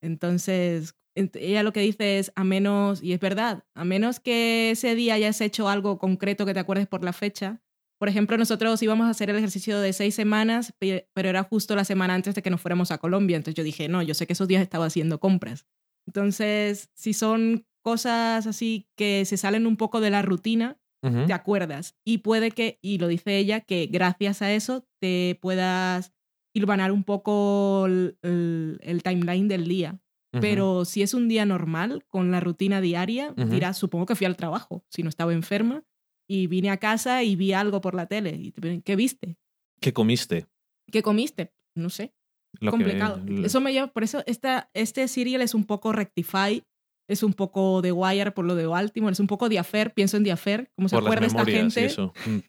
Entonces, 0.00 0.94
ent- 1.16 1.36
ella 1.40 1.62
lo 1.64 1.72
que 1.72 1.80
dice 1.80 2.18
es, 2.20 2.32
a 2.36 2.44
menos, 2.44 3.02
y 3.02 3.12
es 3.12 3.18
verdad, 3.20 3.64
a 3.74 3.84
menos 3.84 4.20
que 4.20 4.70
ese 4.70 4.94
día 4.94 5.14
hayas 5.14 5.40
hecho 5.40 5.68
algo 5.68 5.98
concreto 5.98 6.46
que 6.46 6.54
te 6.54 6.60
acuerdes 6.60 6.86
por 6.86 7.02
la 7.02 7.12
fecha. 7.12 7.60
Por 7.98 8.08
ejemplo, 8.08 8.36
nosotros 8.36 8.82
íbamos 8.82 9.06
a 9.06 9.10
hacer 9.10 9.30
el 9.30 9.36
ejercicio 9.36 9.80
de 9.80 9.92
seis 9.92 10.14
semanas, 10.14 10.72
pe- 10.78 11.08
pero 11.14 11.28
era 11.30 11.42
justo 11.44 11.74
la 11.74 11.84
semana 11.84 12.14
antes 12.14 12.34
de 12.34 12.42
que 12.42 12.50
nos 12.50 12.60
fuéramos 12.60 12.90
a 12.90 12.98
Colombia. 12.98 13.36
Entonces 13.36 13.54
yo 13.56 13.64
dije, 13.64 13.88
no, 13.88 14.02
yo 14.02 14.12
sé 14.14 14.26
que 14.26 14.34
esos 14.34 14.48
días 14.48 14.62
estaba 14.62 14.84
haciendo 14.86 15.18
compras. 15.18 15.66
Entonces, 16.06 16.90
si 16.94 17.12
son 17.14 17.66
cosas 17.82 18.46
así 18.46 18.88
que 18.96 19.24
se 19.24 19.36
salen 19.36 19.66
un 19.66 19.76
poco 19.76 20.00
de 20.00 20.10
la 20.10 20.22
rutina, 20.22 20.78
te 21.26 21.32
acuerdas. 21.32 21.94
Y 22.04 22.18
puede 22.18 22.50
que, 22.50 22.78
y 22.82 22.98
lo 22.98 23.06
dice 23.06 23.38
ella, 23.38 23.60
que 23.60 23.86
gracias 23.86 24.42
a 24.42 24.52
eso 24.52 24.86
te 25.00 25.38
puedas 25.40 26.12
hilvanar 26.52 26.90
un 26.90 27.04
poco 27.04 27.86
el, 27.86 28.18
el- 28.22 28.78
el 28.82 29.02
timeline 29.04 29.46
del 29.48 29.68
día. 29.68 30.00
Pero 30.40 30.84
si 30.84 31.02
es 31.02 31.14
un 31.14 31.28
día 31.28 31.46
normal, 31.46 32.04
con 32.08 32.30
la 32.30 32.40
rutina 32.40 32.80
diaria, 32.82 33.32
Ujú. 33.38 33.46
dirás, 33.48 33.78
supongo 33.78 34.04
que 34.04 34.16
fui 34.16 34.26
al 34.26 34.36
trabajo, 34.36 34.84
si 34.90 35.02
no 35.02 35.08
estaba 35.08 35.32
enferma, 35.32 35.82
y 36.28 36.46
vine 36.46 36.70
a 36.70 36.76
casa 36.78 37.22
y 37.22 37.36
vi 37.36 37.52
algo 37.52 37.80
por 37.80 37.94
la 37.94 38.06
tele. 38.06 38.30
Y 38.36 38.52
te- 38.52 38.82
¿Qué 38.82 38.96
viste? 38.96 39.36
¿Qué 39.80 39.92
comiste? 39.92 40.46
¿Qué 40.90 41.02
comiste? 41.02 41.52
No 41.76 41.90
sé. 41.90 42.12
Lo 42.60 42.70
que- 42.72 42.78
complicado. 42.78 43.20
lo- 43.26 43.46
Eso 43.46 43.60
me 43.60 43.72
lleva, 43.72 43.88
por 43.88 44.02
eso 44.04 44.22
esta, 44.26 44.70
este 44.74 45.06
serial 45.08 45.42
es 45.42 45.54
un 45.54 45.64
poco 45.64 45.92
Rectify, 45.92 46.62
es 47.08 47.22
un 47.22 47.34
poco 47.34 47.82
de 47.82 47.92
Wire 47.92 48.30
por 48.32 48.44
lo 48.46 48.54
de 48.54 48.66
Baltimore, 48.66 49.12
es 49.12 49.20
un 49.20 49.26
poco 49.26 49.48
de 49.48 49.58
Affair, 49.58 49.92
pienso 49.92 50.16
en 50.16 50.24
The 50.24 50.32
Affair, 50.32 50.70
cómo 50.74 50.88
se 50.88 50.96
por 50.96 51.04
acuerda 51.04 51.26
esta 51.26 51.42
y 51.42 51.52
gente. 51.52 51.88
Mm. 52.26 52.40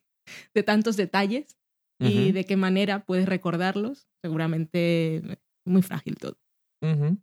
de 0.53 0.63
tantos 0.63 0.97
detalles 0.97 1.57
y 1.99 2.23
Ujú. 2.25 2.33
de 2.33 2.43
qué 2.45 2.55
manera 2.57 3.05
puedes 3.05 3.27
recordarlos. 3.27 4.07
Seguramente 4.23 5.21
muy 5.65 5.81
frágil 5.81 6.15
todo. 6.17 6.37
Ujú. 6.81 7.17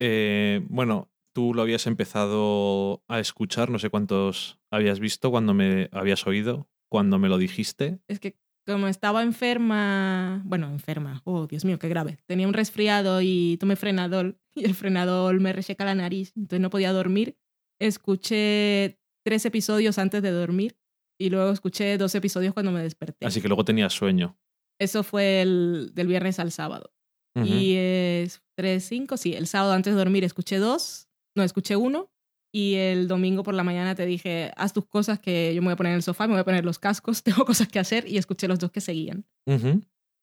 Eh, 0.00 0.60
bueno, 0.68 1.09
tú 1.32 1.54
lo 1.54 1.62
habías 1.62 1.86
empezado 1.86 3.02
a 3.08 3.20
escuchar, 3.20 3.70
no 3.70 3.78
sé 3.78 3.90
cuántos 3.90 4.58
habías 4.70 5.00
visto 5.00 5.30
cuando 5.30 5.54
me 5.54 5.88
habías 5.92 6.26
oído, 6.26 6.68
cuando 6.88 7.18
me 7.18 7.28
lo 7.28 7.38
dijiste. 7.38 8.00
Es 8.08 8.20
que 8.20 8.38
como 8.66 8.88
estaba 8.88 9.22
enferma, 9.22 10.42
bueno, 10.44 10.68
enferma, 10.68 11.22
oh 11.24 11.46
Dios 11.46 11.64
mío, 11.64 11.78
qué 11.78 11.88
grave. 11.88 12.18
Tenía 12.26 12.46
un 12.46 12.54
resfriado 12.54 13.20
y 13.22 13.56
tomé 13.58 13.76
frenadol 13.76 14.38
y 14.54 14.64
el 14.64 14.74
frenadol 14.74 15.40
me 15.40 15.52
reseca 15.52 15.84
la 15.84 15.94
nariz, 15.94 16.32
entonces 16.36 16.60
no 16.60 16.70
podía 16.70 16.92
dormir. 16.92 17.36
Escuché 17.80 18.98
tres 19.24 19.44
episodios 19.46 19.98
antes 19.98 20.22
de 20.22 20.30
dormir 20.30 20.76
y 21.18 21.30
luego 21.30 21.50
escuché 21.50 21.96
dos 21.98 22.14
episodios 22.14 22.54
cuando 22.54 22.72
me 22.72 22.82
desperté. 22.82 23.26
Así 23.26 23.40
que 23.40 23.48
luego 23.48 23.64
tenías 23.64 23.92
sueño. 23.92 24.38
Eso 24.78 25.02
fue 25.02 25.42
el, 25.42 25.90
del 25.94 26.06
viernes 26.06 26.38
al 26.38 26.52
sábado. 26.52 26.92
Y 27.36 27.74
es 27.76 28.42
tres, 28.56 28.84
cinco, 28.84 29.16
sí, 29.16 29.34
el 29.34 29.46
sábado 29.46 29.72
antes 29.72 29.94
de 29.94 29.98
dormir 29.98 30.24
escuché 30.24 30.58
dos, 30.58 31.08
no, 31.34 31.42
escuché 31.42 31.76
uno. 31.76 32.10
Y 32.52 32.74
el 32.74 33.06
domingo 33.06 33.44
por 33.44 33.54
la 33.54 33.62
mañana 33.62 33.94
te 33.94 34.06
dije, 34.06 34.50
haz 34.56 34.72
tus 34.72 34.86
cosas 34.86 35.20
que 35.20 35.54
yo 35.54 35.62
me 35.62 35.66
voy 35.66 35.74
a 35.74 35.76
poner 35.76 35.92
en 35.92 35.96
el 35.98 36.02
sofá, 36.02 36.26
me 36.26 36.32
voy 36.32 36.40
a 36.40 36.44
poner 36.44 36.64
los 36.64 36.80
cascos, 36.80 37.22
tengo 37.24 37.44
cosas 37.44 37.68
que 37.68 37.78
hacer 37.78 38.08
y 38.08 38.18
escuché 38.18 38.48
los 38.48 38.58
dos 38.58 38.72
que 38.72 38.80
seguían. 38.80 39.24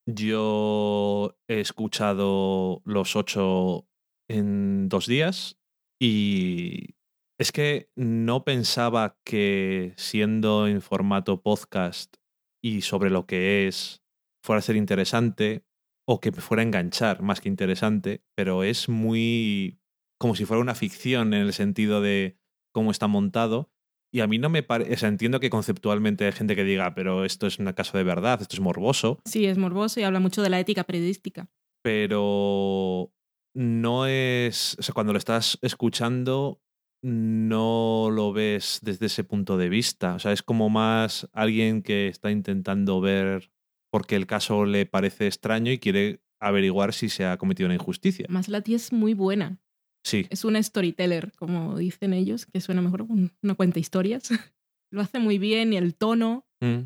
Yo 0.06 1.38
he 1.48 1.60
escuchado 1.60 2.82
los 2.86 3.16
ocho 3.16 3.88
en 4.30 4.90
dos 4.90 5.08
días 5.08 5.58
y 6.02 6.96
es 7.40 7.52
que 7.52 7.92
no 7.96 8.44
pensaba 8.44 9.18
que 9.24 9.94
siendo 9.98 10.68
en 10.68 10.82
formato 10.82 11.42
podcast 11.42 12.16
y 12.64 12.82
sobre 12.82 13.10
lo 13.10 13.26
que 13.26 13.68
es 13.68 14.02
fuera 14.44 14.60
a 14.60 14.64
ser 14.64 14.76
interesante 14.76 15.66
o 16.08 16.20
que 16.20 16.32
me 16.32 16.42
fuera 16.42 16.62
a 16.62 16.66
enganchar 16.66 17.22
más 17.22 17.42
que 17.42 17.50
interesante, 17.50 18.24
pero 18.36 18.64
es 18.64 18.90
muy 18.90 19.80
como 20.18 20.36
si 20.36 20.46
fuera 20.46 20.62
una 20.62 20.76
ficción 20.76 21.34
en 21.34 21.42
el 21.42 21.54
sentido 21.54 22.02
de 22.02 22.38
cómo 22.74 22.92
está 22.92 23.08
montado. 23.08 23.72
Y 24.12 24.22
a 24.22 24.28
mí 24.28 24.38
no 24.40 24.50
me 24.50 24.64
parece, 24.64 24.94
o 24.94 24.98
sea, 24.98 25.10
entiendo 25.10 25.40
que 25.40 25.50
conceptualmente 25.50 26.26
hay 26.26 26.32
gente 26.32 26.56
que 26.56 26.64
diga, 26.64 26.96
pero 26.96 27.26
esto 27.26 27.46
es 27.46 27.60
un 27.60 27.72
caso 27.74 27.98
de 27.98 28.04
verdad, 28.06 28.42
esto 28.42 28.56
es 28.56 28.62
morboso, 28.62 29.20
Sí, 29.26 29.46
es 29.46 29.58
morboso 29.58 30.00
y 30.00 30.04
habla 30.04 30.20
mucho 30.22 30.42
de 30.42 30.50
la 30.50 30.60
ética 30.60 30.86
periodística. 30.86 31.50
pero 31.84 33.12
no 33.54 34.06
es, 34.08 34.76
o 34.80 34.84
sea, 34.84 34.94
cuando 34.94 35.14
lo 35.14 35.20
estás 35.20 35.58
escuchando 35.62 36.62
no 37.04 38.10
lo 38.12 38.34
ves 38.34 38.80
desde 38.82 39.06
ese 39.08 39.24
punto 39.24 39.58
de 39.58 39.70
vista, 39.70 40.16
o 40.16 40.20
sea, 40.20 40.32
es 40.32 40.44
como 40.44 40.70
más 40.70 41.28
alguien 41.34 41.82
que 41.82 42.08
está 42.08 42.32
intentando 42.32 43.02
ver 43.02 43.52
porque 43.92 44.16
el 44.16 44.26
caso 44.28 44.66
le 44.66 44.86
parece 44.86 45.28
extraño 45.28 45.72
y 45.72 45.80
quiere 45.80 46.22
averiguar 46.40 46.94
si 46.94 47.10
se 47.10 47.26
ha 47.26 47.38
cometido 47.38 47.68
una 47.68 47.76
injusticia. 47.76 48.26
Más 48.30 48.48
la 48.48 48.62
tía 48.62 48.76
es 48.76 48.92
muy 48.92 49.14
buena. 49.14 49.60
Sí, 50.08 50.26
Es 50.30 50.46
una 50.46 50.64
storyteller, 50.64 51.34
como 51.34 51.78
dicen 51.78 52.14
ellos, 52.14 52.46
que 52.46 52.62
suena 52.62 52.82
mejor 52.82 53.02
un- 53.02 53.34
una 53.44 53.56
cuenta 53.56 53.80
historias. 53.80 54.30
Lo 54.90 55.02
hace 55.02 55.20
muy 55.20 55.38
bien 55.38 55.74
y 55.74 55.78
el 55.78 55.96
tono 55.96 56.46
Mm. 56.62 56.86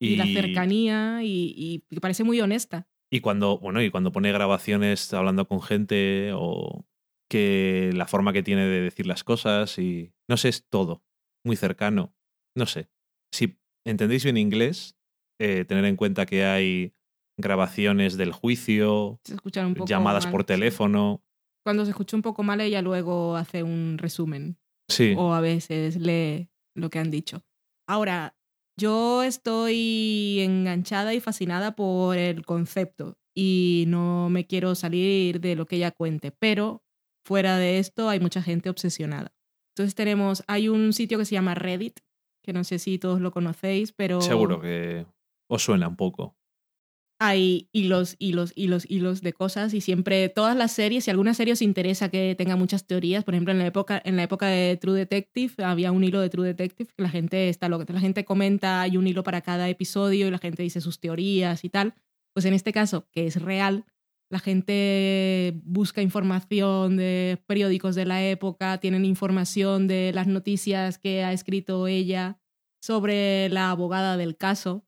y, 0.00 0.16
la 0.16 0.26
cercanía 0.26 1.22
y, 1.22 1.82
y 1.90 2.00
parece 2.00 2.24
muy 2.24 2.40
honesta. 2.40 2.88
Y 3.12 3.20
cuando, 3.20 3.58
bueno, 3.58 3.82
y 3.82 3.90
cuando 3.90 4.10
pone 4.10 4.32
grabaciones 4.32 5.12
hablando 5.12 5.46
con 5.46 5.60
gente 5.60 6.30
o 6.34 6.86
que 7.30 7.90
la 7.94 8.06
forma 8.06 8.32
que 8.32 8.42
tiene 8.42 8.64
de 8.66 8.80
decir 8.80 9.06
las 9.06 9.22
cosas 9.22 9.78
y 9.78 10.12
no 10.30 10.38
sé, 10.38 10.48
es 10.48 10.66
todo 10.68 11.02
muy 11.44 11.56
cercano. 11.56 12.14
No 12.56 12.64
sé. 12.64 12.88
Si 13.34 13.58
entendéis 13.86 14.24
bien 14.24 14.38
inglés, 14.38 14.96
eh, 15.38 15.66
tener 15.66 15.84
en 15.84 15.96
cuenta 15.96 16.24
que 16.24 16.44
hay 16.46 16.94
grabaciones 17.38 18.16
del 18.16 18.32
juicio, 18.32 19.20
Se 19.24 19.34
escuchan 19.34 19.66
un 19.66 19.74
poco 19.74 19.86
llamadas 19.86 20.24
mal, 20.24 20.32
por 20.32 20.44
teléfono. 20.44 21.22
Cuando 21.64 21.84
se 21.84 21.90
escucha 21.90 22.16
un 22.16 22.22
poco 22.22 22.42
mal, 22.42 22.60
ella 22.60 22.82
luego 22.82 23.36
hace 23.36 23.62
un 23.62 23.98
resumen. 23.98 24.58
Sí. 24.88 25.14
o 25.16 25.32
a 25.32 25.40
veces 25.40 25.96
lee 25.96 26.50
lo 26.74 26.90
que 26.90 26.98
han 26.98 27.10
dicho. 27.10 27.42
Ahora, 27.88 28.36
yo 28.78 29.22
estoy 29.22 30.40
enganchada 30.40 31.14
y 31.14 31.20
fascinada 31.20 31.74
por 31.74 32.16
el 32.16 32.44
concepto 32.44 33.16
y 33.34 33.84
no 33.88 34.28
me 34.28 34.46
quiero 34.46 34.74
salir 34.74 35.40
de 35.40 35.56
lo 35.56 35.66
que 35.66 35.76
ella 35.76 35.90
cuente, 35.90 36.30
pero 36.30 36.82
fuera 37.24 37.56
de 37.56 37.78
esto 37.78 38.08
hay 38.08 38.20
mucha 38.20 38.42
gente 38.42 38.68
obsesionada. 38.68 39.32
Entonces 39.74 39.94
tenemos, 39.94 40.42
hay 40.46 40.68
un 40.68 40.92
sitio 40.92 41.18
que 41.18 41.24
se 41.24 41.34
llama 41.34 41.54
Reddit, 41.54 42.00
que 42.42 42.52
no 42.52 42.64
sé 42.64 42.78
si 42.78 42.98
todos 42.98 43.20
lo 43.20 43.30
conocéis, 43.30 43.92
pero 43.92 44.20
Seguro 44.20 44.60
que 44.60 45.06
os 45.48 45.62
suena 45.62 45.88
un 45.88 45.96
poco. 45.96 46.36
Hay 47.24 47.68
hilos, 47.70 48.16
hilos, 48.18 48.52
hilos, 48.56 48.84
hilos 48.88 49.22
de 49.22 49.32
cosas 49.32 49.74
y 49.74 49.80
siempre 49.80 50.28
todas 50.28 50.56
las 50.56 50.72
series, 50.72 51.04
si 51.04 51.10
alguna 51.10 51.34
serie 51.34 51.52
os 51.52 51.62
interesa 51.62 52.08
que 52.08 52.34
tenga 52.36 52.56
muchas 52.56 52.84
teorías, 52.84 53.22
por 53.22 53.34
ejemplo 53.34 53.52
en 53.52 53.60
la 53.60 53.66
época, 53.66 54.02
en 54.04 54.16
la 54.16 54.24
época 54.24 54.46
de 54.46 54.76
True 54.76 54.98
Detective 54.98 55.62
había 55.64 55.92
un 55.92 56.02
hilo 56.02 56.20
de 56.20 56.30
True 56.30 56.48
Detective 56.48 56.90
que 56.96 57.02
la 57.02 57.10
gente 57.10 57.48
está 57.48 57.68
loca, 57.68 57.84
la 57.92 58.00
gente 58.00 58.24
comenta, 58.24 58.80
hay 58.80 58.96
un 58.96 59.06
hilo 59.06 59.22
para 59.22 59.40
cada 59.40 59.68
episodio 59.68 60.26
y 60.26 60.30
la 60.32 60.38
gente 60.38 60.64
dice 60.64 60.80
sus 60.80 60.98
teorías 60.98 61.64
y 61.64 61.68
tal. 61.68 61.94
Pues 62.34 62.44
en 62.44 62.54
este 62.54 62.72
caso, 62.72 63.06
que 63.12 63.28
es 63.28 63.40
real, 63.40 63.84
la 64.28 64.40
gente 64.40 65.60
busca 65.62 66.02
información 66.02 66.96
de 66.96 67.40
periódicos 67.46 67.94
de 67.94 68.04
la 68.04 68.24
época, 68.24 68.78
tienen 68.78 69.04
información 69.04 69.86
de 69.86 70.10
las 70.12 70.26
noticias 70.26 70.98
que 70.98 71.22
ha 71.22 71.32
escrito 71.32 71.86
ella 71.86 72.40
sobre 72.80 73.48
la 73.48 73.70
abogada 73.70 74.16
del 74.16 74.36
caso 74.36 74.84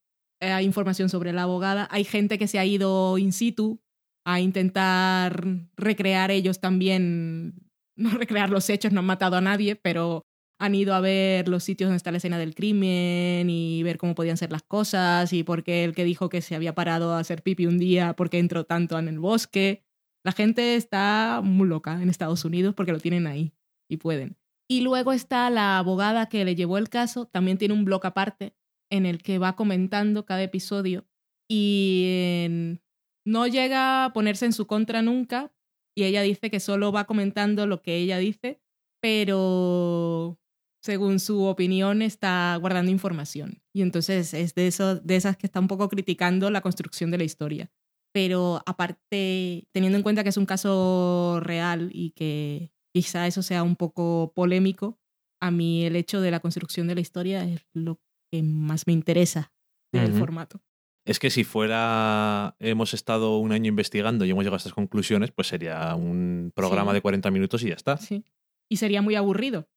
hay 0.53 0.65
información 0.65 1.09
sobre 1.09 1.33
la 1.33 1.43
abogada. 1.43 1.89
Hay 1.91 2.05
gente 2.05 2.39
que 2.39 2.49
se 2.49 2.59
ha 2.59 2.65
ido 2.65 3.19
in 3.19 3.33
situ 3.33 3.81
a 4.25 4.41
intentar 4.41 5.45
recrear 5.77 6.31
ellos 6.31 6.61
también, 6.61 7.55
no 7.97 8.11
recrear 8.11 8.51
los 8.51 8.69
hechos, 8.71 8.93
no 8.93 9.01
han 9.01 9.07
matado 9.07 9.37
a 9.37 9.41
nadie, 9.41 9.77
pero 9.77 10.23
han 10.59 10.75
ido 10.75 10.95
a 10.95 11.01
ver 11.01 11.49
los 11.49 11.65
sitios 11.65 11.89
donde 11.89 11.97
está 11.97 12.11
la 12.11 12.19
escena 12.19 12.39
del 12.39 12.55
crimen 12.55 13.51
y 13.51 13.83
ver 13.83 13.99
cómo 13.99 14.15
podían 14.15 14.37
ser 14.37 14.53
las 14.53 14.63
cosas 14.63 15.33
y 15.33 15.43
por 15.43 15.65
qué 15.65 15.85
el 15.85 15.95
que 15.95 16.05
dijo 16.05 16.29
que 16.29 16.43
se 16.43 16.55
había 16.55 16.75
parado 16.75 17.13
a 17.13 17.19
hacer 17.19 17.43
pipi 17.43 17.67
un 17.67 17.79
día, 17.79 18.15
por 18.15 18.31
qué 18.31 18.39
entró 18.39 18.65
tanto 18.65 18.99
en 18.99 19.09
el 19.09 19.19
bosque. 19.19 19.85
La 20.25 20.33
gente 20.33 20.77
está 20.77 21.41
muy 21.43 21.69
loca 21.69 22.01
en 22.01 22.09
Estados 22.09 22.45
Unidos 22.45 22.75
porque 22.75 22.93
lo 22.93 23.01
tienen 23.01 23.27
ahí 23.27 23.53
y 23.91 23.99
pueden. 23.99 24.37
Y 24.69 24.81
luego 24.81 25.13
está 25.13 25.51
la 25.51 25.79
abogada 25.79 26.29
que 26.29 26.45
le 26.45 26.55
llevó 26.55 26.79
el 26.79 26.89
caso, 26.89 27.27
también 27.27 27.59
tiene 27.59 27.75
un 27.75 27.85
blog 27.85 28.07
aparte 28.07 28.55
en 28.91 29.07
el 29.07 29.23
que 29.23 29.39
va 29.39 29.57
comentando 29.57 30.25
cada 30.25 30.43
episodio 30.43 31.07
y 31.49 32.79
no 33.27 33.47
llega 33.47 34.05
a 34.05 34.13
ponerse 34.13 34.47
en 34.47 34.53
su 34.53 34.67
contra 34.67 35.03
nunca 35.03 35.53
y 35.97 36.05
ella 36.05 36.23
dice 36.23 36.51
que 36.51 36.61
solo 36.61 36.93
va 36.93 37.05
comentando 37.05 37.67
lo 37.67 37.81
que 37.83 37.97
ella 37.97 38.19
dice, 38.19 38.61
pero 39.01 40.39
según 40.83 41.21
su 41.21 41.45
opinión 41.45 42.03
está 42.03 42.57
guardando 42.61 42.91
información. 42.91 43.63
Y 43.73 43.83
entonces 43.83 44.35
es 44.35 44.55
de, 44.55 44.67
eso, 44.67 44.97
de 44.97 45.17
esas 45.17 45.37
que 45.37 45.47
está 45.47 45.61
un 45.61 45.69
poco 45.69 45.89
criticando 45.89 46.51
la 46.51 46.61
construcción 46.61 47.11
de 47.11 47.19
la 47.19 47.25
historia. 47.25 47.71
Pero 48.13 48.63
aparte, 48.67 49.67
teniendo 49.73 49.97
en 49.97 50.03
cuenta 50.03 50.23
que 50.23 50.29
es 50.29 50.37
un 50.37 50.47
caso 50.47 51.41
real 51.41 51.91
y 51.93 52.11
que 52.11 52.73
quizá 52.93 53.27
eso 53.27 53.43
sea 53.43 53.63
un 53.63 53.77
poco 53.77 54.33
polémico, 54.35 54.99
a 55.41 55.51
mí 55.51 55.85
el 55.85 55.97
hecho 55.97 56.21
de 56.21 56.31
la 56.31 56.41
construcción 56.41 56.87
de 56.87 56.95
la 56.95 57.01
historia 57.01 57.45
es 57.45 57.67
lo 57.73 57.99
que 58.35 58.43
más 58.43 58.87
me 58.87 58.93
interesa 58.93 59.53
del 59.93 60.13
formato. 60.15 60.61
Es 61.07 61.21
que 61.21 61.31
si 61.31 61.45
fuera, 61.45 62.57
hemos 62.59 62.95
estado 62.95 63.39
un 63.39 63.53
año 63.53 63.69
investigando 63.69 64.25
y 64.25 64.31
hemos 64.31 64.43
llegado 64.43 64.57
a 64.57 64.59
estas 64.59 64.73
conclusiones, 64.75 65.31
pues 65.31 65.47
sería 65.47 65.95
un 65.95 66.51
programa 66.55 66.91
Sí. 66.91 66.95
de 66.97 67.03
40 67.03 67.31
minutos 67.31 67.63
y 67.63 67.69
ya 67.69 67.75
está. 67.75 67.97
Sí. 67.99 68.25
Y 68.69 68.79
sería 68.79 69.03
muy 69.03 69.15
aburrido. 69.15 69.69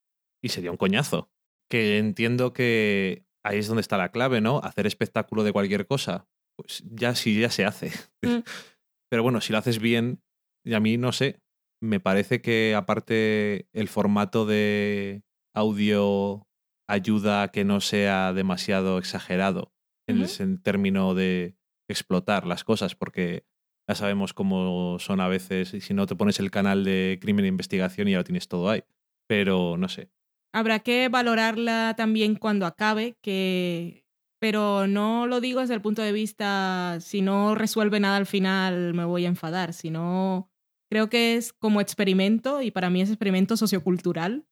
Y 0.41 0.49
sería 0.49 0.71
un 0.71 0.77
coñazo. 0.77 1.29
Que 1.69 1.99
entiendo 1.99 2.53
que 2.53 3.25
ahí 3.43 3.59
es 3.59 3.67
donde 3.67 3.81
está 3.81 3.97
la 3.97 4.09
clave, 4.11 4.41
¿no? 4.41 4.59
Hacer 4.63 4.87
espectáculo 4.87 5.43
de 5.43 5.51
cualquier 5.51 5.85
cosa. 5.85 6.27
Pues 6.55 6.83
ya 6.89 7.13
sí, 7.13 7.39
ya 7.39 7.51
se 7.51 7.65
hace. 7.65 7.91
Mm. 8.23 8.37
Pero 9.11 9.21
bueno, 9.21 9.39
si 9.41 9.51
lo 9.51 9.59
haces 9.59 9.79
bien, 9.79 10.23
y 10.65 10.73
a 10.73 10.79
mí 10.79 10.97
no 10.97 11.11
sé, 11.11 11.41
me 11.79 11.99
parece 11.99 12.41
que 12.41 12.73
aparte 12.73 13.67
el 13.73 13.87
formato 13.87 14.45
de 14.47 15.23
audio 15.53 16.46
ayuda 16.88 17.43
a 17.43 17.47
que 17.49 17.63
no 17.63 17.81
sea 17.81 18.33
demasiado 18.33 18.97
exagerado 18.97 19.73
en 20.07 20.21
el 20.21 20.61
término 20.61 21.13
de 21.13 21.57
explotar 21.89 22.47
las 22.47 22.63
cosas, 22.63 22.95
porque 22.95 23.45
ya 23.89 23.95
sabemos 23.95 24.33
cómo 24.33 24.97
son 24.99 25.21
a 25.21 25.27
veces, 25.27 25.73
y 25.73 25.81
si 25.81 25.93
no 25.93 26.05
te 26.05 26.15
pones 26.15 26.39
el 26.39 26.51
canal 26.51 26.83
de 26.83 27.19
crimen 27.21 27.45
e 27.45 27.49
investigación 27.49 28.07
y 28.07 28.11
ya 28.11 28.17
lo 28.17 28.23
tienes 28.23 28.47
todo 28.47 28.69
ahí. 28.69 28.83
Pero 29.27 29.77
no 29.77 29.89
sé. 29.89 30.09
Habrá 30.53 30.79
que 30.79 31.09
valorarla 31.09 31.93
también 31.97 32.35
cuando 32.35 32.65
acabe, 32.65 33.17
que 33.21 34.05
pero 34.39 34.88
no 34.88 35.27
lo 35.27 35.41
digo 35.41 35.61
desde 35.61 35.73
el 35.73 35.81
punto 35.81 36.01
de 36.01 36.11
vista 36.11 36.99
si 37.01 37.21
no 37.21 37.55
resuelve 37.55 37.99
nada 37.99 38.17
al 38.17 38.27
final 38.27 38.93
me 38.93 39.03
voy 39.03 39.25
a 39.25 39.29
enfadar, 39.29 39.73
sino 39.73 40.51
creo 40.89 41.09
que 41.09 41.35
es 41.35 41.53
como 41.53 41.81
experimento 41.81 42.61
y 42.61 42.71
para 42.71 42.89
mí 42.89 43.01
es 43.01 43.09
experimento 43.09 43.57
sociocultural. 43.57 44.45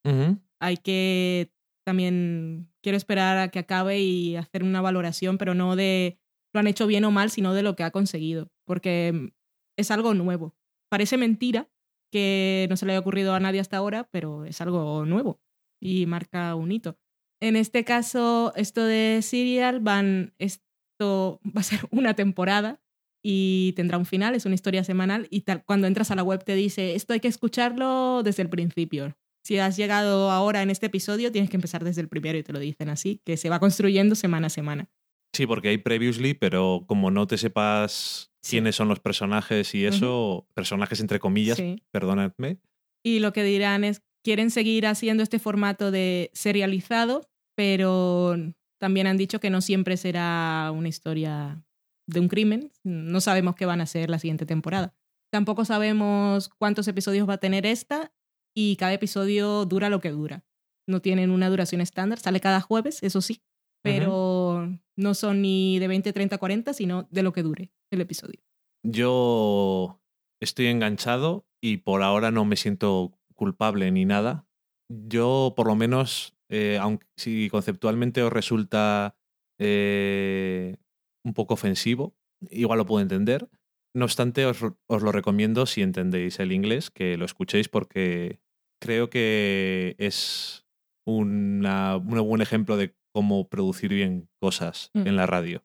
Hay 0.59 0.77
que 0.77 1.51
también 1.85 2.71
quiero 2.81 2.97
esperar 2.97 3.37
a 3.37 3.49
que 3.49 3.59
acabe 3.59 3.99
y 3.99 4.35
hacer 4.35 4.63
una 4.63 4.81
valoración, 4.81 5.37
pero 5.37 5.53
no 5.53 5.75
de 5.75 6.19
lo 6.53 6.59
han 6.59 6.67
hecho 6.67 6.87
bien 6.87 7.05
o 7.05 7.11
mal, 7.11 7.29
sino 7.29 7.53
de 7.53 7.63
lo 7.63 7.75
que 7.75 7.83
ha 7.83 7.91
conseguido, 7.91 8.49
porque 8.65 9.33
es 9.77 9.91
algo 9.91 10.13
nuevo. 10.13 10.55
Parece 10.89 11.17
mentira 11.17 11.69
que 12.11 12.67
no 12.69 12.77
se 12.77 12.85
le 12.85 12.93
haya 12.93 12.99
ocurrido 12.99 13.33
a 13.33 13.39
nadie 13.39 13.59
hasta 13.59 13.77
ahora, 13.77 14.09
pero 14.11 14.45
es 14.45 14.61
algo 14.61 15.05
nuevo 15.05 15.41
y 15.81 16.05
marca 16.05 16.55
un 16.55 16.71
hito. 16.71 16.97
En 17.41 17.55
este 17.55 17.83
caso, 17.83 18.53
esto 18.55 18.83
de 18.83 19.19
Serial 19.21 19.81
van, 19.81 20.33
esto 20.39 21.41
va 21.45 21.61
a 21.61 21.63
ser 21.63 21.81
una 21.91 22.13
temporada 22.13 22.81
y 23.23 23.73
tendrá 23.75 23.97
un 23.97 24.05
final, 24.05 24.35
es 24.35 24.45
una 24.45 24.55
historia 24.55 24.83
semanal 24.83 25.27
y 25.29 25.43
cuando 25.65 25.87
entras 25.87 26.11
a 26.11 26.15
la 26.15 26.23
web 26.23 26.43
te 26.43 26.55
dice, 26.55 26.95
esto 26.95 27.13
hay 27.13 27.19
que 27.19 27.27
escucharlo 27.27 28.23
desde 28.23 28.43
el 28.43 28.49
principio. 28.49 29.15
Si 29.45 29.59
has 29.59 29.77
llegado 29.77 30.31
ahora 30.31 30.63
en 30.63 30.71
este 30.71 30.87
episodio, 30.87 31.31
tienes 31.31 31.51
que 31.51 31.57
empezar 31.57 31.83
desde 31.83 32.01
el 32.01 32.07
primero 32.09 32.35
y 32.37 32.41
te 32.41 32.51
lo 32.51 32.57
dicen 32.57 32.89
así, 32.89 33.21
que 33.23 33.37
se 33.37 33.47
va 33.49 33.59
construyendo 33.59 34.15
semana 34.15 34.47
a 34.47 34.49
semana. 34.49 34.89
Sí, 35.35 35.45
porque 35.45 35.67
hay 35.69 35.77
previously, 35.77 36.33
pero 36.33 36.83
como 36.87 37.11
no 37.11 37.27
te 37.27 37.37
sepas 37.37 38.31
quiénes 38.41 38.75
son 38.75 38.87
los 38.87 38.99
personajes 38.99 39.75
y 39.75 39.85
eso, 39.85 40.47
personajes 40.55 40.99
entre 40.99 41.19
comillas, 41.19 41.57
Sí. 41.57 41.83
perdonadme, 41.91 42.57
Y 43.03 43.19
lo 43.19 43.33
que 43.33 43.43
dirán 43.43 43.83
es, 43.83 44.01
quieren 44.23 44.49
seguir 44.49 44.87
haciendo 44.87 45.21
este 45.21 45.37
formato 45.37 45.91
de 45.91 46.31
serializado, 46.33 47.29
pero 47.55 48.35
también 48.79 49.05
han 49.05 49.17
dicho 49.17 49.39
que 49.39 49.51
no 49.51 49.61
siempre 49.61 49.95
será 49.95 50.71
una 50.73 50.87
historia 50.87 51.63
de 52.07 52.19
un 52.19 52.29
crimen. 52.29 52.71
No 52.83 53.21
sabemos 53.21 53.55
qué 53.55 53.67
van 53.67 53.81
a 53.81 53.85
ser 53.85 54.09
la 54.09 54.17
siguiente 54.17 54.47
temporada. 54.47 54.95
Tampoco 55.31 55.65
sabemos 55.65 56.49
cuántos 56.57 56.87
episodios 56.87 57.29
va 57.29 57.33
a 57.35 57.39
tener 57.39 57.67
esta 57.67 58.11
y 58.55 58.77
cada 58.77 58.93
episodio 58.93 59.65
dura 59.65 59.89
lo 59.89 59.99
que 59.99 60.11
dura. 60.11 60.43
No 60.87 61.01
tienen 61.01 61.29
una 61.29 61.49
duración 61.49 61.81
estándar, 61.81 62.19
sale 62.19 62.39
cada 62.39 62.61
jueves, 62.61 63.03
eso 63.03 63.21
sí, 63.21 63.41
pero 63.83 64.71
no 64.95 65.13
son 65.13 65.41
ni 65.41 65.77
de 65.79 65.87
20, 65.87 66.13
30, 66.13 66.37
40, 66.37 66.73
sino 66.73 67.07
de 67.11 67.23
lo 67.23 67.33
que 67.33 67.43
dure 67.43 67.71
el 67.91 68.01
episodio. 68.01 68.39
yo 68.83 70.01
estoy 70.41 70.67
enganchado 70.67 71.47
y 71.61 71.77
por 71.77 72.03
ahora 72.03 72.31
no 72.31 72.45
me 72.45 72.55
siento 72.55 73.17
culpable 73.33 73.91
ni 73.91 74.05
nada. 74.05 74.47
Yo, 74.89 75.53
por 75.55 75.67
lo 75.67 75.75
menos, 75.75 76.35
eh, 76.49 76.77
aunque 76.79 77.07
si 77.17 77.49
conceptualmente 77.49 78.21
os 78.21 78.31
resulta 78.31 79.17
eh, 79.59 80.77
un 81.23 81.33
poco 81.33 81.55
ofensivo, 81.55 82.15
igual 82.49 82.77
lo 82.79 82.85
puedo 82.85 83.01
entender. 83.01 83.49
No 83.95 84.05
obstante, 84.05 84.45
os, 84.45 84.61
os 84.61 85.01
lo 85.01 85.11
recomiendo 85.11 85.65
si 85.65 85.81
entendéis 85.81 86.39
el 86.39 86.51
inglés, 86.51 86.91
que 86.91 87.17
lo 87.17 87.25
escuchéis 87.25 87.69
porque 87.69 88.39
creo 88.81 89.09
que 89.09 89.95
es 89.99 90.65
una- 91.07 91.97
un 91.97 92.27
buen 92.27 92.41
ejemplo 92.41 92.77
de 92.77 92.95
cómo 93.13 93.47
producir 93.49 93.93
bien 93.93 94.29
cosas 94.41 94.91
Mm. 94.93 95.07
en 95.07 95.15
la 95.15 95.25
radio. 95.25 95.63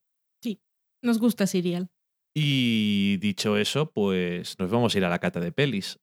Nos 1.03 1.19
gusta 1.19 1.47
Serial. 1.47 1.89
Y 2.37 3.17
dicho 3.23 3.57
eso, 3.57 3.91
pues 3.91 4.59
nos 4.59 4.71
vamos 4.71 4.95
a 4.95 4.99
ir 4.99 5.05
a 5.07 5.09
la 5.09 5.19
cata 5.19 5.41
de 5.41 5.51
pelis. 5.51 5.99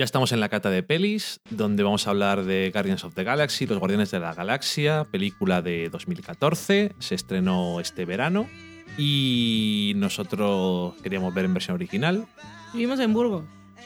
Ya 0.00 0.04
estamos 0.04 0.32
en 0.32 0.40
la 0.40 0.48
cata 0.48 0.70
de 0.70 0.82
pelis, 0.82 1.42
donde 1.50 1.82
vamos 1.82 2.06
a 2.06 2.10
hablar 2.10 2.44
de 2.44 2.70
Guardians 2.72 3.04
of 3.04 3.14
the 3.14 3.22
Galaxy, 3.22 3.66
Los 3.66 3.78
Guardianes 3.78 4.10
de 4.10 4.18
la 4.18 4.32
Galaxia, 4.32 5.04
película 5.04 5.60
de 5.60 5.90
2014, 5.90 6.94
se 6.98 7.14
estrenó 7.14 7.80
este 7.80 8.06
verano 8.06 8.48
y 8.96 9.92
nosotros 9.96 10.94
queríamos 11.02 11.34
ver 11.34 11.44
en 11.44 11.52
versión 11.52 11.74
original 11.74 12.24
Vivimos 12.72 12.98
en 13.00 13.12
Burgos. 13.12 13.44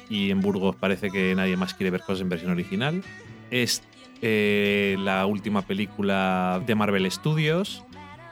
y 0.09 0.31
en 0.31 0.41
Burgos 0.41 0.77
parece 0.77 1.11
que 1.11 1.35
nadie 1.35 1.57
más 1.57 1.75
quiere 1.75 1.91
ver 1.91 2.03
cosas 2.03 2.21
en 2.21 2.29
versión 2.29 2.53
original. 2.53 3.03
Es 3.51 3.83
eh, 4.23 4.95
la 5.01 5.27
última 5.27 5.63
película 5.63 6.63
de 6.65 6.77
Marvel 6.77 7.11
Studios 7.11 7.83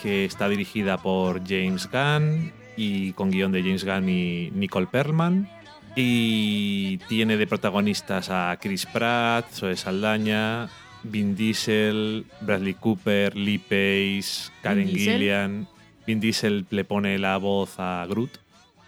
que 0.00 0.24
está 0.24 0.48
dirigida 0.48 0.98
por 0.98 1.40
James 1.44 1.90
Gunn 1.90 2.52
y 2.76 3.12
con 3.14 3.32
guion 3.32 3.50
de 3.50 3.60
James 3.60 3.84
Gunn 3.84 4.08
y 4.08 4.52
Nicole 4.52 4.86
Perlman. 4.86 5.61
Y 5.94 6.98
tiene 7.08 7.36
de 7.36 7.46
protagonistas 7.46 8.30
a 8.30 8.56
Chris 8.60 8.86
Pratt, 8.86 9.50
Zoe 9.52 9.76
Saldaña, 9.76 10.68
Vin 11.02 11.36
Diesel, 11.36 12.24
Bradley 12.40 12.74
Cooper, 12.74 13.36
Lee 13.36 13.58
Pace, 13.58 14.50
Karen? 14.62 14.88
Gillian. 14.88 15.68
Vin 16.06 16.20
Diesel 16.20 16.66
le 16.70 16.84
pone 16.84 17.18
la 17.18 17.36
voz 17.36 17.74
a 17.78 18.06
Groot. 18.08 18.38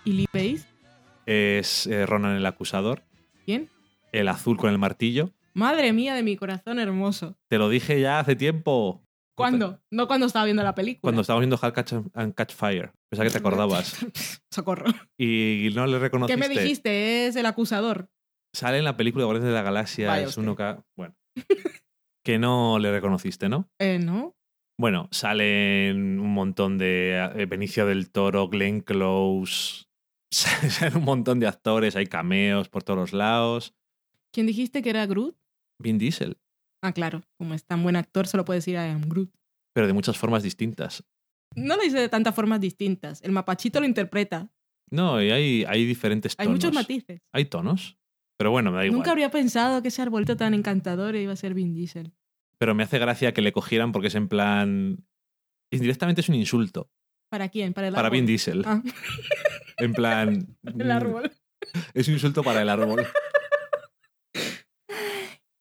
¿Y 0.05 0.13
Lee 0.13 0.27
Pace? 0.33 0.65
Es 1.27 1.87
eh, 1.87 2.07
Ronan 2.07 2.37
el 2.37 2.47
acusador. 2.47 3.03
¿Quién? 3.45 3.69
El 4.13 4.29
azul 4.29 4.57
con 4.57 4.71
el 4.71 4.79
martillo. 4.79 5.31
Madre 5.53 5.93
mía 5.93 6.15
de 6.15 6.23
mi 6.23 6.37
corazón 6.37 6.79
hermoso. 6.79 7.37
Te 7.49 7.59
lo 7.59 7.69
dije 7.69 8.01
ya 8.01 8.19
hace 8.19 8.35
tiempo. 8.35 9.04
¿Cuándo? 9.37 9.81
No 9.91 10.07
cuando 10.07 10.27
estaba 10.27 10.45
viendo 10.45 10.63
la 10.63 10.75
película. 10.75 11.01
Cuando 11.03 11.23
estábamos 11.23 11.43
viendo 11.43 11.59
Hard 11.61 11.73
Catch 11.75 11.93
and 12.15 12.35
Catch 12.35 12.53
Fire. 12.55 12.93
Pensaba 13.11 13.27
que 13.29 13.33
te 13.33 13.39
acordabas. 13.39 13.97
Socorro. 14.51 14.93
Y 15.19 15.71
no 15.75 15.87
le 15.87 15.95
¿Qué 15.95 15.99
reconociste. 15.99 16.37
me 16.37 16.49
dijiste? 16.49 17.27
Es 17.27 17.37
el 17.37 17.47
acusador. 17.47 18.09
Sale 18.55 18.79
en 18.79 18.85
la 18.85 18.97
película 18.97 19.25
Guardianes 19.25 19.49
de 19.49 19.55
la 19.55 19.63
Galaxia. 19.63 20.09
Vaya 20.09 20.23
es 20.23 20.29
usted. 20.31 20.43
uno 20.43 20.55
que. 20.57 20.77
Bueno. 20.97 21.17
que 22.25 22.39
no 22.39 22.79
le 22.79 22.93
reconociste, 22.93 23.49
¿no? 23.49 23.69
Eh, 23.81 23.99
¿no? 23.99 24.37
Bueno, 24.79 25.09
salen 25.13 26.19
un 26.21 26.33
montón 26.33 26.79
de. 26.79 27.31
eh, 27.37 27.47
Benicio 27.47 27.87
del 27.87 28.11
Toro, 28.11 28.49
Glenn 28.49 28.81
Close. 28.81 29.85
Salen 30.33 30.97
un 30.97 31.05
montón 31.05 31.39
de 31.39 31.47
actores, 31.47 31.95
hay 31.97 32.07
cameos 32.07 32.69
por 32.69 32.83
todos 32.83 32.99
los 32.99 33.13
lados. 33.13 33.75
¿Quién 34.33 34.47
dijiste 34.47 34.83
que 34.83 34.91
era 34.91 35.07
Groot? 35.07 35.37
Vin 35.81 35.99
Diesel. 35.99 36.39
Ah, 36.85 36.93
claro. 36.93 37.23
Como 37.39 37.55
es 37.55 37.65
tan 37.65 37.83
buen 37.83 37.97
actor, 37.97 38.27
solo 38.27 38.45
puede 38.45 38.59
decir 38.59 38.75
I 38.75 38.91
am 38.91 39.09
Groot. 39.09 39.31
Pero 39.73 39.87
de 39.87 39.95
muchas 39.95 40.19
formas 40.19 40.43
distintas. 40.43 41.03
No 41.57 41.77
lo 41.77 41.83
dice 41.83 41.99
de 41.99 42.11
tantas 42.11 42.35
formas 42.35 42.61
distintas. 42.61 43.23
El 43.23 43.33
mapachito 43.33 43.81
lo 43.81 43.87
interpreta. 43.87 44.51
No, 44.91 45.23
y 45.23 45.31
hay, 45.31 45.65
hay 45.67 45.87
diferentes 45.87 46.35
Hay 46.37 46.45
tonos. 46.47 46.59
muchos 46.59 46.75
matices. 46.75 47.23
Hay 47.33 47.47
tonos. 47.47 47.97
Pero 48.37 48.51
bueno, 48.51 48.71
me 48.71 48.77
da 48.77 48.85
igual. 48.85 48.99
Nunca 48.99 49.13
habría 49.13 49.31
pensado 49.31 49.81
que 49.81 49.89
ese 49.89 50.03
arbolito 50.03 50.37
tan 50.37 50.53
encantador 50.53 51.17
iba 51.17 51.33
a 51.33 51.37
ser 51.37 51.55
Vin 51.55 51.73
Diesel. 51.73 52.13
Pero 52.59 52.75
me 52.75 52.83
hace 52.83 52.99
gracia 52.99 53.33
que 53.33 53.41
le 53.41 53.53
cogieran 53.53 53.93
porque 53.93 54.09
es 54.09 54.15
en 54.15 54.29
plan. 54.29 55.07
Indirectamente 55.71 56.21
es 56.21 56.29
un 56.29 56.35
insulto. 56.35 56.91
¿Para 57.31 57.49
quién? 57.49 57.73
Para 57.73 57.89
el 57.89 57.95
Para 57.95 58.09
árbol. 58.09 58.19
Vin 58.19 58.27
Diesel. 58.27 58.63
Ah, 58.67 58.83
En 59.79 59.95
plan. 59.95 60.55
el 60.79 60.91
árbol. 60.91 61.33
Es 61.95 62.07
un 62.09 62.15
insulto 62.15 62.43
para 62.43 62.61
el 62.61 62.69
árbol. 62.69 63.07